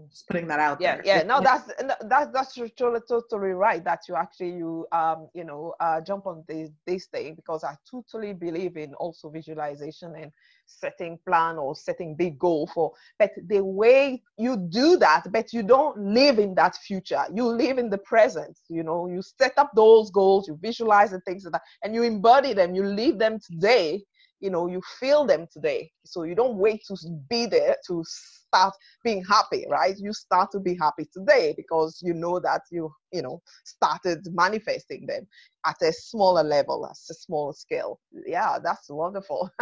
just 0.09 0.27
putting 0.27 0.47
that 0.47 0.59
out 0.59 0.79
yeah 0.79 0.95
there. 0.95 1.01
yeah 1.05 1.23
no 1.23 1.41
that's 1.41 1.71
that's 2.09 2.31
that's 2.31 2.53
totally 2.53 2.99
totally 3.07 3.49
right 3.49 3.83
that 3.83 3.99
you 4.07 4.15
actually 4.15 4.51
you 4.51 4.85
um 4.91 5.27
you 5.33 5.43
know 5.43 5.73
uh 5.79 5.99
jump 6.01 6.25
on 6.25 6.43
this 6.47 6.69
this 6.85 7.07
thing 7.07 7.35
because 7.35 7.63
i 7.63 7.73
totally 7.89 8.33
believe 8.33 8.77
in 8.77 8.93
also 8.95 9.29
visualization 9.29 10.13
and 10.15 10.31
setting 10.65 11.17
plan 11.25 11.57
or 11.57 11.75
setting 11.75 12.15
big 12.15 12.37
goal 12.37 12.67
for 12.73 12.91
but 13.17 13.31
the 13.47 13.63
way 13.63 14.21
you 14.37 14.57
do 14.69 14.97
that 14.97 15.23
but 15.31 15.53
you 15.53 15.63
don't 15.63 15.97
live 15.97 16.39
in 16.39 16.53
that 16.55 16.75
future 16.75 17.23
you 17.33 17.45
live 17.45 17.77
in 17.77 17.89
the 17.89 17.97
present 17.99 18.57
you 18.69 18.83
know 18.83 19.07
you 19.07 19.21
set 19.21 19.53
up 19.57 19.71
those 19.75 20.11
goals 20.11 20.47
you 20.47 20.57
visualize 20.61 21.11
the 21.11 21.19
things 21.21 21.45
like 21.45 21.53
that 21.53 21.61
and 21.83 21.93
you 21.95 22.03
embody 22.03 22.53
them 22.53 22.75
you 22.75 22.83
live 22.83 23.17
them 23.17 23.39
today 23.39 24.01
you 24.39 24.49
know 24.49 24.67
you 24.67 24.81
feel 24.99 25.25
them 25.25 25.47
today. 25.51 25.91
So 26.05 26.23
you 26.23 26.35
don't 26.35 26.57
wait 26.57 26.83
to 26.87 26.95
be 27.29 27.45
there 27.45 27.75
to 27.87 28.03
start 28.05 28.73
being 29.03 29.23
happy 29.23 29.65
right? 29.69 29.95
You 29.97 30.13
start 30.13 30.51
to 30.51 30.59
be 30.59 30.75
happy 30.79 31.07
today 31.13 31.53
because 31.57 32.01
you 32.03 32.13
know 32.13 32.39
that 32.39 32.61
you 32.71 32.91
you 33.11 33.21
know 33.21 33.41
started 33.65 34.27
manifesting 34.31 35.05
them 35.05 35.27
at 35.65 35.75
a 35.81 35.91
smaller 35.91 36.43
level 36.43 36.85
at 36.85 36.97
a 37.09 37.13
smaller 37.13 37.53
scale. 37.53 37.99
Yeah 38.25 38.57
that's 38.63 38.89
wonderful. 38.89 39.49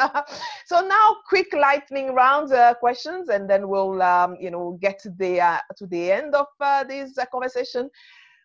So 0.65 0.81
now 0.81 1.17
quick 1.27 1.53
lightning 1.53 2.13
round 2.13 2.51
uh, 2.51 2.73
questions 2.75 3.29
and 3.29 3.49
then 3.49 3.67
we'll 3.67 4.01
um, 4.01 4.35
you 4.39 4.51
know 4.51 4.77
get 4.81 4.99
to 5.03 5.09
the 5.11 5.41
uh, 5.41 5.59
to 5.77 5.87
the 5.87 6.11
end 6.11 6.33
of 6.35 6.47
uh, 6.59 6.83
this 6.83 7.17
uh, 7.17 7.25
conversation. 7.31 7.89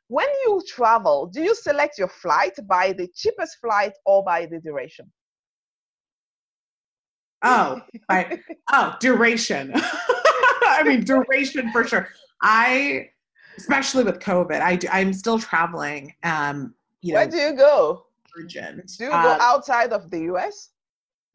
When 0.08 0.28
you 0.44 0.62
travel 0.66 1.26
do 1.26 1.42
you 1.42 1.54
select 1.54 1.98
your 1.98 2.08
flight 2.08 2.54
by 2.66 2.92
the 2.92 3.08
cheapest 3.14 3.58
flight 3.60 3.92
or 4.04 4.24
by 4.24 4.46
the 4.46 4.60
duration 4.60 5.10
Oh, 7.42 7.80
by, 8.08 8.38
oh, 8.72 8.96
duration. 9.00 9.72
I 9.74 10.82
mean, 10.84 11.04
duration 11.04 11.70
for 11.72 11.84
sure. 11.84 12.08
I, 12.42 13.10
especially 13.56 14.04
with 14.04 14.18
COVID, 14.20 14.60
I 14.60 14.76
do, 14.76 14.88
I'm 14.90 15.12
still 15.12 15.38
traveling. 15.38 16.14
Um, 16.22 16.74
you 17.02 17.14
Where 17.14 17.24
know, 17.24 17.30
do 17.30 17.36
you 17.38 17.52
go? 17.54 18.06
Virgin. 18.36 18.82
Do 18.98 19.04
you 19.04 19.10
go 19.10 19.16
um, 19.16 19.38
outside 19.40 19.92
of 19.92 20.10
the 20.10 20.20
U.S.? 20.20 20.70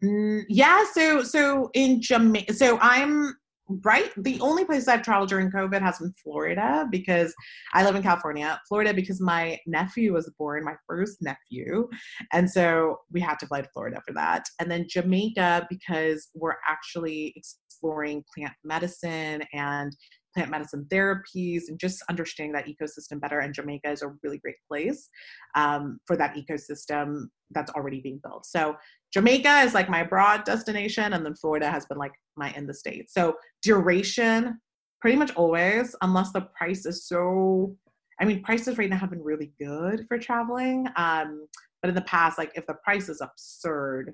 Mm, 0.03 0.43
yeah. 0.47 0.85
So 0.93 1.23
so 1.23 1.69
in 1.73 2.01
Jamaica. 2.01 2.53
So 2.53 2.77
I'm 2.79 3.35
right? 3.83 4.11
The 4.17 4.39
only 4.41 4.65
place 4.65 4.87
i've 4.87 5.01
traveled 5.01 5.29
during 5.29 5.51
covid 5.51 5.81
has 5.81 5.99
been 5.99 6.13
florida 6.23 6.87
because 6.91 7.33
i 7.73 7.83
live 7.83 7.95
in 7.95 8.03
california. 8.03 8.59
Florida 8.67 8.93
because 8.93 9.19
my 9.19 9.59
nephew 9.65 10.13
was 10.13 10.31
born 10.37 10.63
my 10.63 10.75
first 10.87 11.17
nephew. 11.21 11.87
And 12.31 12.49
so 12.49 12.97
we 13.11 13.21
had 13.21 13.39
to 13.39 13.47
fly 13.47 13.61
to 13.61 13.69
florida 13.69 14.01
for 14.05 14.13
that. 14.13 14.45
And 14.59 14.69
then 14.69 14.85
jamaica 14.89 15.67
because 15.69 16.29
we're 16.33 16.55
actually 16.67 17.33
exploring 17.35 18.23
plant 18.33 18.53
medicine 18.63 19.43
and 19.53 19.95
plant 20.35 20.51
medicine 20.51 20.85
therapies 20.89 21.63
and 21.69 21.79
just 21.79 22.03
understanding 22.09 22.53
that 22.53 22.67
ecosystem 22.67 23.19
better. 23.19 23.39
And 23.39 23.53
Jamaica 23.53 23.89
is 23.89 24.01
a 24.01 24.13
really 24.21 24.37
great 24.39 24.57
place 24.67 25.09
um, 25.55 25.99
for 26.05 26.17
that 26.17 26.35
ecosystem 26.35 27.27
that's 27.51 27.71
already 27.71 28.01
being 28.01 28.19
built. 28.23 28.45
So 28.45 28.75
Jamaica 29.13 29.61
is 29.61 29.73
like 29.73 29.89
my 29.89 30.03
broad 30.03 30.43
destination, 30.43 31.13
and 31.13 31.25
then 31.25 31.35
Florida 31.35 31.71
has 31.71 31.85
been 31.85 31.97
like 31.97 32.13
my 32.35 32.51
in 32.51 32.67
the 32.67 32.73
state. 32.73 33.09
So 33.09 33.35
duration, 33.61 34.59
pretty 34.99 35.17
much 35.17 35.33
always, 35.35 35.95
unless 36.01 36.31
the 36.31 36.41
price 36.57 36.85
is 36.85 37.07
so. 37.07 37.75
I 38.19 38.23
mean, 38.23 38.43
prices 38.43 38.77
right 38.77 38.89
now 38.89 38.97
have 38.97 39.09
been 39.09 39.23
really 39.23 39.51
good 39.59 40.05
for 40.07 40.17
traveling. 40.17 40.87
Um, 40.95 41.47
but 41.81 41.89
in 41.89 41.95
the 41.95 42.01
past, 42.01 42.37
like 42.37 42.51
if 42.55 42.65
the 42.65 42.75
price 42.75 43.09
is 43.09 43.21
absurd, 43.21 44.13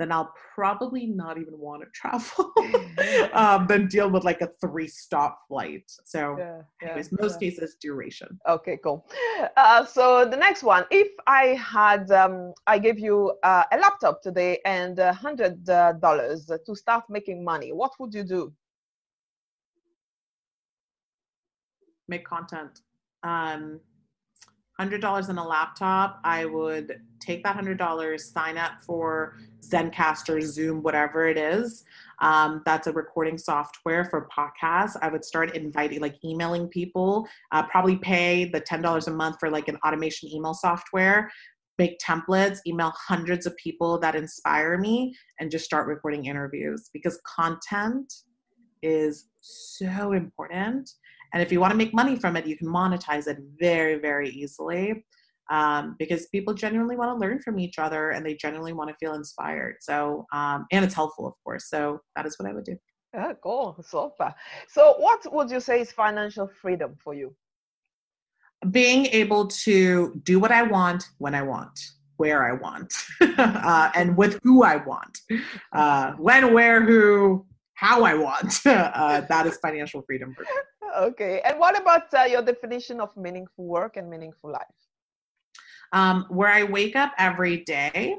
then 0.00 0.10
I'll 0.10 0.32
probably 0.54 1.06
not 1.06 1.36
even 1.36 1.58
want 1.58 1.82
to 1.82 1.88
travel 1.94 2.52
um, 3.34 3.66
than 3.66 3.86
deal 3.86 4.10
with 4.10 4.24
like 4.24 4.40
a 4.40 4.48
three 4.58 4.88
stop 4.88 5.40
flight. 5.46 5.84
So, 6.04 6.36
yeah, 6.38 6.62
yeah, 6.80 6.88
anyways, 6.88 7.12
most 7.20 7.40
yeah. 7.40 7.50
cases 7.50 7.76
duration. 7.80 8.40
Okay, 8.48 8.78
cool. 8.82 9.06
Uh, 9.58 9.84
so 9.84 10.24
the 10.24 10.36
next 10.36 10.62
one, 10.62 10.84
if 10.90 11.08
I 11.26 11.48
had, 11.48 12.10
um, 12.10 12.54
I 12.66 12.78
gave 12.78 12.98
you 12.98 13.34
uh, 13.42 13.64
a 13.70 13.76
laptop 13.76 14.22
today 14.22 14.60
and 14.64 14.98
a 14.98 15.12
hundred 15.12 15.68
uh, 15.68 15.92
dollars 15.92 16.50
to 16.66 16.74
start 16.74 17.04
making 17.10 17.44
money, 17.44 17.72
what 17.72 17.92
would 17.98 18.14
you 18.14 18.24
do? 18.24 18.52
Make 22.08 22.26
content. 22.26 22.80
Um, 23.22 23.80
$100 24.80 25.28
in 25.28 25.38
a 25.38 25.46
laptop, 25.46 26.20
I 26.24 26.46
would 26.46 27.00
take 27.20 27.44
that 27.44 27.56
$100, 27.56 28.20
sign 28.20 28.56
up 28.56 28.72
for 28.82 29.36
Zencastr, 29.60 30.42
Zoom, 30.42 30.82
whatever 30.82 31.28
it 31.28 31.36
is. 31.36 31.84
Um, 32.20 32.62
that's 32.64 32.86
a 32.86 32.92
recording 32.92 33.36
software 33.36 34.04
for 34.04 34.28
podcasts. 34.36 34.96
I 35.02 35.08
would 35.08 35.24
start 35.24 35.54
inviting, 35.54 36.00
like 36.00 36.16
emailing 36.24 36.68
people, 36.68 37.28
uh, 37.52 37.62
probably 37.64 37.96
pay 37.96 38.46
the 38.46 38.60
$10 38.60 39.06
a 39.06 39.10
month 39.10 39.36
for 39.38 39.50
like 39.50 39.68
an 39.68 39.76
automation 39.86 40.30
email 40.30 40.54
software, 40.54 41.30
make 41.78 41.98
templates, 41.98 42.58
email 42.66 42.92
hundreds 42.96 43.46
of 43.46 43.56
people 43.56 43.98
that 44.00 44.14
inspire 44.14 44.78
me, 44.78 45.14
and 45.38 45.50
just 45.50 45.64
start 45.64 45.86
recording 45.86 46.26
interviews 46.26 46.90
because 46.92 47.20
content 47.26 48.12
is 48.82 49.28
so 49.40 50.12
important 50.12 50.90
and 51.32 51.42
if 51.42 51.52
you 51.52 51.60
want 51.60 51.70
to 51.72 51.76
make 51.76 51.94
money 51.94 52.16
from 52.16 52.36
it, 52.36 52.46
you 52.46 52.56
can 52.56 52.68
monetize 52.68 53.26
it 53.26 53.38
very, 53.58 53.98
very 53.98 54.30
easily 54.30 55.04
um, 55.50 55.96
because 55.98 56.26
people 56.26 56.54
genuinely 56.54 56.96
want 56.96 57.10
to 57.10 57.20
learn 57.20 57.40
from 57.40 57.58
each 57.58 57.78
other 57.78 58.10
and 58.10 58.24
they 58.24 58.34
genuinely 58.34 58.72
want 58.72 58.88
to 58.88 58.96
feel 58.96 59.14
inspired. 59.14 59.76
So, 59.80 60.26
um, 60.32 60.66
and 60.70 60.84
it's 60.84 60.94
helpful, 60.94 61.26
of 61.26 61.34
course. 61.44 61.68
So 61.68 62.00
that 62.16 62.24
is 62.24 62.38
what 62.38 62.48
I 62.48 62.54
would 62.54 62.64
do. 62.64 62.76
Yeah, 63.12 63.32
cool. 63.42 63.76
far. 64.16 64.34
So, 64.68 64.94
what 64.98 65.20
would 65.32 65.50
you 65.50 65.58
say 65.58 65.80
is 65.80 65.90
financial 65.90 66.46
freedom 66.46 66.94
for 67.02 67.12
you? 67.12 67.34
Being 68.70 69.06
able 69.06 69.48
to 69.48 70.20
do 70.22 70.38
what 70.38 70.52
I 70.52 70.62
want 70.62 71.04
when 71.18 71.34
I 71.34 71.42
want, 71.42 71.76
where 72.18 72.48
I 72.48 72.52
want, 72.52 72.92
uh, 73.20 73.90
and 73.96 74.16
with 74.16 74.38
who 74.44 74.62
I 74.62 74.76
want, 74.76 75.18
uh, 75.72 76.12
when, 76.18 76.54
where, 76.54 76.84
who, 76.84 77.44
how 77.74 78.04
I 78.04 78.14
want. 78.14 78.60
uh, 78.64 79.22
that 79.22 79.46
is 79.46 79.56
financial 79.56 80.02
freedom 80.02 80.32
for 80.32 80.42
me 80.42 80.48
okay. 80.98 81.40
And 81.44 81.58
what 81.58 81.80
about 81.80 82.12
uh, 82.14 82.24
your 82.24 82.42
definition 82.42 83.00
of 83.00 83.16
meaningful 83.16 83.64
work 83.64 83.96
and 83.96 84.08
meaningful 84.08 84.52
life? 84.52 84.62
Um, 85.92 86.26
where 86.28 86.48
I 86.48 86.62
wake 86.62 86.94
up 86.96 87.12
every 87.18 87.64
day, 87.64 88.16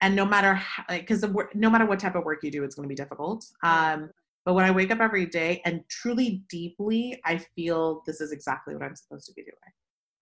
and 0.00 0.16
no 0.16 0.24
matter 0.24 0.60
because 0.88 1.24
no 1.54 1.70
matter 1.70 1.84
what 1.84 1.98
type 1.98 2.14
of 2.14 2.24
work 2.24 2.42
you 2.42 2.50
do, 2.50 2.64
it's 2.64 2.74
going 2.74 2.88
to 2.88 2.88
be 2.88 2.94
difficult. 2.94 3.44
Um, 3.62 4.10
but 4.44 4.54
when 4.54 4.64
I 4.64 4.70
wake 4.70 4.90
up 4.90 5.00
every 5.00 5.26
day 5.26 5.60
and 5.64 5.82
truly 5.88 6.42
deeply, 6.48 7.20
I 7.24 7.38
feel 7.54 8.02
this 8.06 8.20
is 8.20 8.32
exactly 8.32 8.74
what 8.74 8.82
I'm 8.82 8.96
supposed 8.96 9.26
to 9.26 9.32
be 9.34 9.42
doing. 9.42 9.54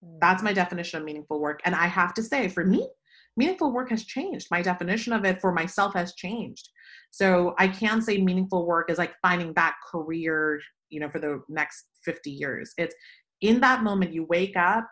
Mm. 0.04 0.18
That's 0.20 0.42
my 0.42 0.52
definition 0.52 0.98
of 0.98 1.06
meaningful 1.06 1.40
work. 1.40 1.60
And 1.64 1.74
I 1.74 1.86
have 1.86 2.12
to 2.14 2.22
say, 2.22 2.48
for 2.48 2.64
me, 2.64 2.88
meaningful 3.36 3.72
work 3.72 3.88
has 3.90 4.04
changed. 4.04 4.48
My 4.50 4.60
definition 4.60 5.12
of 5.12 5.24
it 5.24 5.40
for 5.40 5.52
myself 5.52 5.94
has 5.94 6.14
changed. 6.14 6.68
So 7.10 7.54
I 7.58 7.68
can 7.68 8.02
say 8.02 8.20
meaningful 8.20 8.66
work 8.66 8.90
is 8.90 8.98
like 8.98 9.14
finding 9.22 9.54
that 9.54 9.76
career 9.90 10.60
you 10.90 11.00
know 11.00 11.08
for 11.08 11.18
the 11.18 11.42
next 11.48 11.86
50 12.04 12.30
years. 12.30 12.72
It's 12.76 12.94
in 13.40 13.60
that 13.60 13.82
moment 13.82 14.12
you 14.12 14.24
wake 14.24 14.56
up 14.56 14.86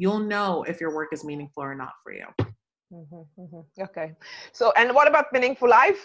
you'll 0.00 0.18
know 0.18 0.64
if 0.66 0.80
your 0.80 0.92
work 0.94 1.10
is 1.12 1.22
meaningful 1.24 1.62
or 1.62 1.74
not 1.74 1.92
for 2.02 2.12
you. 2.12 2.26
Mm-hmm, 2.92 3.22
mm-hmm. 3.38 3.82
okay. 3.82 4.14
So 4.52 4.72
and 4.76 4.94
what 4.94 5.06
about 5.06 5.26
meaningful 5.32 5.68
life? 5.68 6.02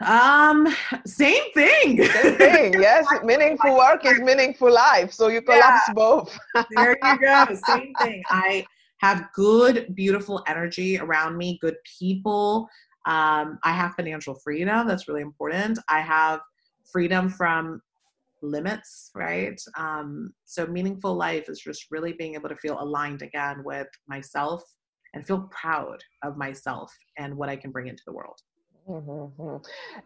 Um 0.00 0.68
same 1.04 1.52
thing. 1.52 2.04
Same 2.04 2.36
thing 2.36 2.72
yes. 2.88 3.04
Meaningful 3.24 3.76
work 3.76 4.06
is 4.06 4.20
meaningful 4.20 4.72
life 4.72 5.12
so 5.12 5.28
you 5.28 5.42
collapse 5.42 5.82
yeah. 5.88 5.94
both. 5.94 6.38
There 6.70 6.96
you 7.02 7.18
go. 7.18 7.46
Same 7.66 7.92
thing. 8.00 8.22
I 8.30 8.64
have 8.98 9.28
good 9.34 9.94
beautiful 9.96 10.44
energy 10.46 10.98
around 10.98 11.36
me 11.36 11.58
good 11.60 11.76
people. 11.98 12.68
Um, 13.04 13.58
i 13.64 13.72
have 13.72 13.96
financial 13.96 14.36
freedom 14.44 14.86
that's 14.86 15.08
really 15.08 15.22
important. 15.22 15.80
I 15.88 16.00
have 16.00 16.38
freedom 16.92 17.28
from 17.28 17.80
limits, 18.42 19.10
right? 19.14 19.60
Um, 19.76 20.32
so 20.44 20.66
meaningful 20.66 21.14
life 21.14 21.48
is 21.48 21.60
just 21.60 21.86
really 21.90 22.12
being 22.12 22.34
able 22.34 22.48
to 22.48 22.56
feel 22.56 22.80
aligned 22.80 23.22
again 23.22 23.62
with 23.64 23.88
myself 24.08 24.62
and 25.14 25.26
feel 25.26 25.48
proud 25.50 26.02
of 26.22 26.36
myself 26.36 26.92
and 27.18 27.36
what 27.36 27.48
I 27.48 27.56
can 27.56 27.70
bring 27.70 27.86
into 27.86 28.02
the 28.06 28.12
world. 28.12 28.38
Mm-hmm. 28.88 29.56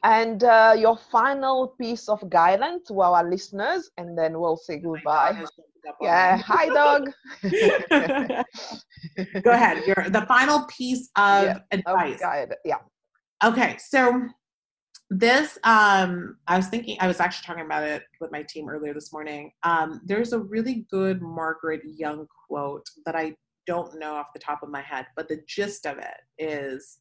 And 0.02 0.44
uh, 0.44 0.74
your 0.76 0.96
final 0.96 1.74
piece 1.80 2.08
of 2.08 2.28
guidance 2.28 2.88
to 2.88 3.00
our 3.00 3.28
listeners, 3.28 3.90
and 3.96 4.18
then 4.18 4.38
we'll 4.38 4.58
say 4.58 4.78
goodbye. 4.78 5.44
Yeah, 6.00 6.36
hi, 6.36 6.66
dog. 6.66 7.10
Go 9.42 9.50
ahead. 9.50 9.82
Your 9.86 10.10
the 10.10 10.26
final 10.26 10.66
piece 10.66 11.08
of 11.16 11.44
yeah. 11.44 11.58
advice. 11.70 12.20
Of 12.22 12.52
yeah. 12.64 12.78
Okay, 13.44 13.76
so 13.78 14.28
this 15.08 15.56
um 15.62 16.36
i 16.48 16.56
was 16.56 16.66
thinking 16.66 16.96
i 17.00 17.06
was 17.06 17.20
actually 17.20 17.46
talking 17.46 17.64
about 17.64 17.84
it 17.84 18.02
with 18.20 18.32
my 18.32 18.42
team 18.42 18.68
earlier 18.68 18.92
this 18.92 19.12
morning 19.12 19.52
um 19.62 20.00
there's 20.04 20.32
a 20.32 20.38
really 20.38 20.84
good 20.90 21.22
margaret 21.22 21.80
young 21.84 22.26
quote 22.48 22.84
that 23.04 23.14
i 23.14 23.32
don't 23.68 23.96
know 23.98 24.14
off 24.14 24.26
the 24.34 24.40
top 24.40 24.64
of 24.64 24.68
my 24.68 24.82
head 24.82 25.06
but 25.14 25.28
the 25.28 25.40
gist 25.46 25.86
of 25.86 25.98
it 25.98 26.16
is 26.38 26.98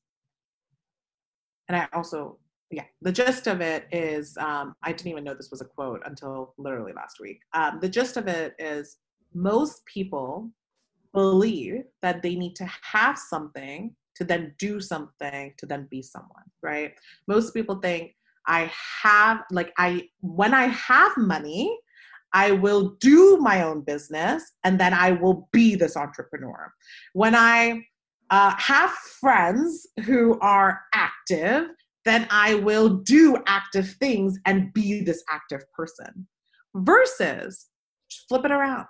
and 1.67 1.77
I 1.77 1.87
also, 1.93 2.37
yeah, 2.71 2.83
the 3.01 3.11
gist 3.11 3.47
of 3.47 3.61
it 3.61 3.87
is 3.91 4.37
um, 4.37 4.75
I 4.83 4.91
didn't 4.91 5.07
even 5.07 5.23
know 5.23 5.33
this 5.33 5.51
was 5.51 5.61
a 5.61 5.65
quote 5.65 6.01
until 6.05 6.53
literally 6.57 6.93
last 6.93 7.19
week. 7.19 7.41
Um, 7.53 7.79
the 7.81 7.89
gist 7.89 8.17
of 8.17 8.27
it 8.27 8.55
is 8.59 8.97
most 9.33 9.85
people 9.85 10.49
believe 11.13 11.83
that 12.01 12.21
they 12.21 12.35
need 12.35 12.55
to 12.57 12.69
have 12.81 13.17
something 13.17 13.95
to 14.15 14.23
then 14.23 14.53
do 14.59 14.79
something 14.79 15.53
to 15.57 15.65
then 15.65 15.87
be 15.89 16.01
someone, 16.01 16.43
right? 16.61 16.93
Most 17.27 17.53
people 17.53 17.75
think 17.75 18.13
I 18.47 18.71
have, 19.03 19.41
like, 19.51 19.73
I, 19.77 20.07
when 20.21 20.53
I 20.53 20.65
have 20.67 21.11
money, 21.17 21.77
I 22.33 22.51
will 22.51 22.95
do 22.99 23.37
my 23.37 23.63
own 23.63 23.81
business 23.81 24.43
and 24.63 24.79
then 24.79 24.93
I 24.93 25.11
will 25.11 25.47
be 25.51 25.75
this 25.75 25.95
entrepreneur. 25.95 26.71
When 27.13 27.33
I 27.33 27.83
uh, 28.29 28.53
have 28.57 28.91
friends 28.91 29.87
who 30.05 30.39
are 30.41 30.81
active, 30.93 31.69
then 32.03 32.27
I 32.29 32.55
will 32.55 32.89
do 32.89 33.37
active 33.47 33.95
things 33.99 34.37
and 34.45 34.73
be 34.73 35.01
this 35.01 35.23
active 35.29 35.63
person. 35.73 36.27
Versus, 36.75 37.67
flip 38.27 38.45
it 38.45 38.51
around. 38.51 38.85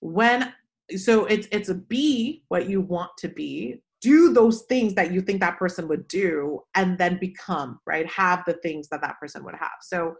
When 0.00 0.52
so 0.96 1.26
it's 1.26 1.46
it's 1.52 1.68
a 1.68 1.74
be 1.74 2.42
what 2.48 2.68
you 2.68 2.80
want 2.80 3.10
to 3.18 3.28
be, 3.28 3.82
do 4.02 4.32
those 4.32 4.62
things 4.62 4.94
that 4.94 5.12
you 5.12 5.22
think 5.22 5.40
that 5.40 5.58
person 5.58 5.88
would 5.88 6.06
do, 6.08 6.60
and 6.74 6.98
then 6.98 7.18
become 7.18 7.80
right. 7.86 8.06
Have 8.08 8.42
the 8.46 8.54
things 8.54 8.88
that 8.88 9.00
that 9.00 9.18
person 9.18 9.44
would 9.44 9.54
have. 9.54 9.78
So 9.80 10.16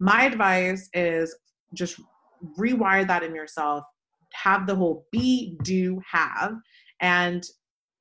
my 0.00 0.24
advice 0.24 0.88
is 0.94 1.36
just 1.74 2.00
rewire 2.58 3.06
that 3.06 3.22
in 3.22 3.34
yourself. 3.34 3.84
Have 4.32 4.66
the 4.66 4.74
whole 4.74 5.06
be, 5.12 5.56
do, 5.62 6.00
have, 6.10 6.54
and 7.00 7.44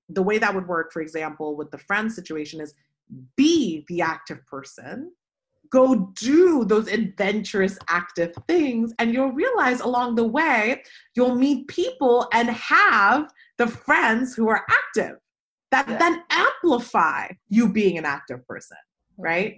the 0.10 0.24
way 0.24 0.38
that 0.38 0.56
would 0.56 0.68
work, 0.68 0.92
for 0.94 1.02
example, 1.02 1.58
with 1.58 1.70
the 1.72 1.78
friend 1.78 2.12
situation 2.12 2.62
is 2.62 2.74
be 3.36 3.86
the 3.88 4.02
active 4.02 4.46
person, 4.46 5.12
go 5.70 6.12
do 6.16 6.64
those 6.66 6.88
adventurous, 6.88 7.78
active 7.90 8.34
things, 8.48 8.94
and 9.00 9.14
you'll 9.14 9.32
realize 9.32 9.82
along 9.82 10.16
the 10.16 10.24
way, 10.24 10.82
you'll 11.16 11.36
meet 11.36 11.68
people 11.68 12.28
and 12.34 12.50
have 12.50 13.30
the 13.58 13.68
friends 13.68 14.36
who 14.36 14.50
are 14.50 14.64
active 14.70 15.18
that 15.72 15.88
yeah. 15.88 15.98
then 15.98 16.24
amplify 16.30 17.28
you 17.50 17.72
being 17.72 17.98
an 17.98 18.06
active 18.06 18.46
person, 18.48 18.78
right? 19.18 19.58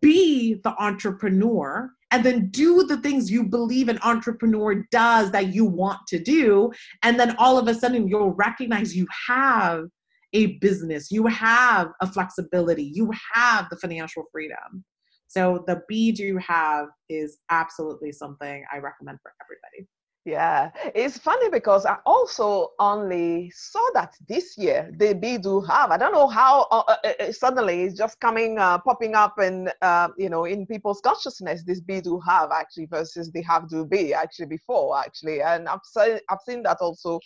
Be 0.00 0.54
the 0.62 0.74
entrepreneur 0.78 1.90
and 2.10 2.24
then 2.24 2.48
do 2.48 2.84
the 2.84 2.98
things 2.98 3.30
you 3.30 3.44
believe 3.44 3.88
an 3.88 3.98
entrepreneur 4.02 4.86
does 4.90 5.30
that 5.32 5.52
you 5.52 5.64
want 5.64 6.00
to 6.08 6.18
do. 6.18 6.70
And 7.02 7.18
then 7.18 7.36
all 7.36 7.58
of 7.58 7.68
a 7.68 7.74
sudden, 7.74 8.08
you'll 8.08 8.32
recognize 8.32 8.96
you 8.96 9.06
have 9.28 9.84
a 10.32 10.58
business, 10.58 11.10
you 11.10 11.26
have 11.26 11.88
a 12.00 12.06
flexibility, 12.06 12.84
you 12.84 13.10
have 13.34 13.68
the 13.70 13.76
financial 13.76 14.24
freedom. 14.32 14.84
So, 15.26 15.64
the 15.66 15.82
be 15.88 16.12
do 16.12 16.24
you 16.24 16.38
have 16.38 16.86
is 17.10 17.38
absolutely 17.50 18.12
something 18.12 18.64
I 18.72 18.78
recommend 18.78 19.18
for 19.22 19.32
everybody. 19.42 19.88
Yeah, 20.28 20.72
it's 20.94 21.16
funny 21.16 21.48
because 21.48 21.86
I 21.86 21.96
also 22.04 22.72
only 22.78 23.50
saw 23.54 23.80
that 23.94 24.14
this 24.28 24.58
year 24.58 24.92
the 24.98 25.14
be 25.14 25.38
do 25.38 25.62
have. 25.62 25.90
I 25.90 25.96
don't 25.96 26.12
know 26.12 26.28
how 26.28 26.66
uh, 26.70 26.82
uh, 26.86 26.96
uh, 27.02 27.12
uh 27.18 27.32
suddenly 27.32 27.84
it's 27.84 27.96
just 27.96 28.20
coming, 28.20 28.58
uh, 28.58 28.76
popping 28.76 29.14
up, 29.14 29.38
and 29.38 29.72
uh, 29.80 30.08
you 30.18 30.28
know, 30.28 30.44
in 30.44 30.66
people's 30.66 31.00
consciousness, 31.00 31.62
this 31.62 31.80
be 31.80 32.02
do 32.02 32.20
have 32.20 32.50
actually 32.50 32.84
versus 32.84 33.30
the 33.32 33.40
have 33.40 33.70
do 33.70 33.86
be 33.86 34.12
actually 34.12 34.44
before 34.44 34.98
actually, 34.98 35.40
and 35.40 35.66
I've 35.66 35.80
seen 35.84 36.18
I've 36.28 36.42
seen 36.46 36.62
that 36.64 36.76
also 36.82 37.20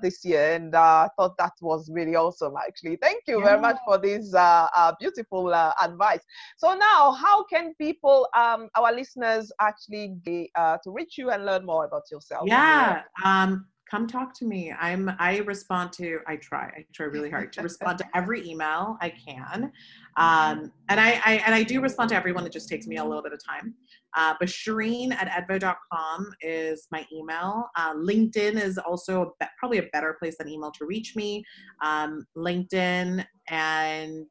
this 0.00 0.24
year, 0.24 0.52
and 0.52 0.76
I 0.76 1.08
thought 1.16 1.36
that 1.38 1.54
was 1.60 1.90
really 1.90 2.14
awesome 2.14 2.54
actually. 2.56 2.98
Thank 3.02 3.24
you 3.26 3.40
yeah. 3.40 3.46
very 3.46 3.60
much 3.60 3.78
for 3.84 3.98
this 3.98 4.32
beautiful 5.00 5.52
advice. 5.82 6.20
So 6.56 6.76
now, 6.76 7.10
how 7.10 7.42
can 7.42 7.74
people, 7.74 8.28
um, 8.36 8.68
our 8.76 8.94
listeners, 8.94 9.50
actually 9.60 10.14
be, 10.24 10.52
to 10.54 10.90
reach 10.92 11.18
you 11.18 11.30
and 11.30 11.44
learn 11.44 11.66
more 11.66 11.84
about 11.84 12.04
yourself? 12.12 12.43
Yeah 12.46 13.02
um 13.24 13.66
come 13.90 14.06
talk 14.06 14.34
to 14.34 14.44
me. 14.44 14.72
I'm 14.78 15.10
i 15.18 15.38
respond 15.40 15.92
to 15.94 16.18
i 16.26 16.36
try 16.36 16.64
i 16.64 16.84
try 16.92 17.06
really 17.06 17.30
hard 17.30 17.52
to 17.52 17.62
respond 17.62 17.98
to 17.98 18.06
every 18.14 18.48
email 18.48 18.96
i 19.00 19.10
can. 19.10 19.70
Um 20.16 20.72
and 20.88 20.98
I, 21.00 21.20
I 21.24 21.42
and 21.46 21.54
i 21.54 21.62
do 21.62 21.80
respond 21.80 22.10
to 22.10 22.16
everyone. 22.16 22.46
It 22.46 22.52
just 22.52 22.68
takes 22.68 22.86
me 22.86 22.96
a 22.96 23.04
little 23.04 23.22
bit 23.22 23.32
of 23.32 23.40
time. 23.44 23.74
Uh, 24.16 24.34
but 24.38 24.48
shireen 24.48 25.12
at 25.12 25.28
edvo.com 25.28 26.32
is 26.40 26.86
my 26.92 27.04
email. 27.12 27.68
Uh, 27.76 27.94
linkedin 27.94 28.60
is 28.60 28.78
also 28.78 29.22
a 29.22 29.26
be- 29.40 29.50
probably 29.58 29.78
a 29.78 29.88
better 29.92 30.16
place 30.18 30.36
than 30.38 30.48
email 30.48 30.70
to 30.70 30.86
reach 30.86 31.16
me. 31.16 31.44
Um, 31.82 32.24
linkedin 32.36 33.24
and 33.48 34.26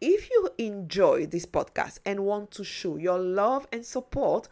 If 0.00 0.30
you 0.30 0.48
enjoy 0.56 1.26
this 1.26 1.44
podcast 1.44 1.98
and 2.06 2.20
want 2.20 2.50
to 2.52 2.64
show 2.64 2.96
your 2.96 3.18
love 3.18 3.66
and 3.70 3.84
support, 3.84 4.48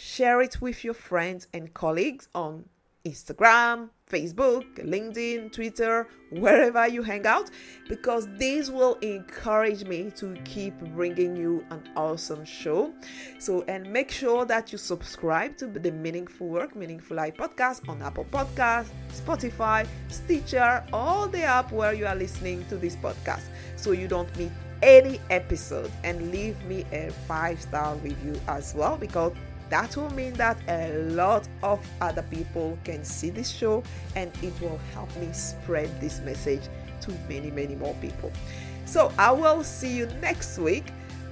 Share 0.00 0.40
it 0.42 0.60
with 0.60 0.84
your 0.84 0.94
friends 0.94 1.48
and 1.52 1.74
colleagues 1.74 2.28
on 2.32 2.66
Instagram, 3.04 3.88
Facebook, 4.08 4.62
LinkedIn, 4.78 5.52
Twitter, 5.52 6.06
wherever 6.30 6.86
you 6.86 7.02
hang 7.02 7.26
out, 7.26 7.50
because 7.88 8.28
this 8.38 8.70
will 8.70 8.94
encourage 9.02 9.82
me 9.86 10.12
to 10.12 10.36
keep 10.44 10.78
bringing 10.94 11.34
you 11.34 11.64
an 11.70 11.82
awesome 11.96 12.44
show. 12.44 12.94
So, 13.40 13.64
and 13.66 13.92
make 13.92 14.12
sure 14.12 14.44
that 14.44 14.70
you 14.70 14.78
subscribe 14.78 15.56
to 15.56 15.66
the 15.66 15.90
Meaningful 15.90 16.46
Work, 16.46 16.76
Meaningful 16.76 17.16
Life 17.16 17.34
podcast 17.36 17.88
on 17.88 18.00
Apple 18.00 18.26
Podcasts, 18.26 18.90
Spotify, 19.12 19.84
Stitcher, 20.06 20.84
all 20.92 21.26
the 21.26 21.42
app 21.42 21.72
where 21.72 21.92
you 21.92 22.06
are 22.06 22.14
listening 22.14 22.64
to 22.66 22.76
this 22.76 22.94
podcast 22.94 23.46
so 23.74 23.90
you 23.90 24.06
don't 24.06 24.30
miss 24.38 24.52
any 24.80 25.20
episode 25.30 25.90
and 26.04 26.30
leave 26.30 26.62
me 26.66 26.84
a 26.92 27.10
five 27.26 27.60
star 27.60 27.96
review 27.96 28.40
as 28.46 28.76
well 28.76 28.96
because 28.96 29.32
that 29.70 29.96
will 29.96 30.10
mean 30.10 30.32
that 30.34 30.58
a 30.68 30.92
lot 30.98 31.48
of 31.62 31.84
other 32.00 32.22
people 32.22 32.78
can 32.84 33.04
see 33.04 33.30
this 33.30 33.50
show 33.50 33.82
and 34.16 34.32
it 34.42 34.52
will 34.60 34.80
help 34.94 35.14
me 35.16 35.32
spread 35.32 36.00
this 36.00 36.20
message 36.20 36.62
to 37.02 37.12
many, 37.28 37.50
many 37.50 37.74
more 37.74 37.94
people. 38.00 38.32
So 38.84 39.12
I 39.18 39.30
will 39.30 39.62
see 39.62 39.96
you 39.96 40.06
next 40.20 40.58
week 40.58 40.86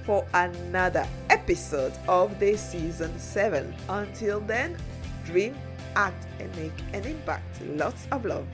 for 0.05 0.25
another 0.33 1.07
episode 1.29 1.93
of 2.07 2.39
the 2.39 2.55
season 2.55 3.17
7. 3.19 3.75
Until 3.89 4.39
then, 4.39 4.77
dream 5.25 5.55
act, 5.97 6.27
and 6.39 6.55
make 6.55 6.71
an 6.93 7.03
impact. 7.03 7.61
Lots 7.61 8.07
of 8.11 8.23
love. 8.23 8.47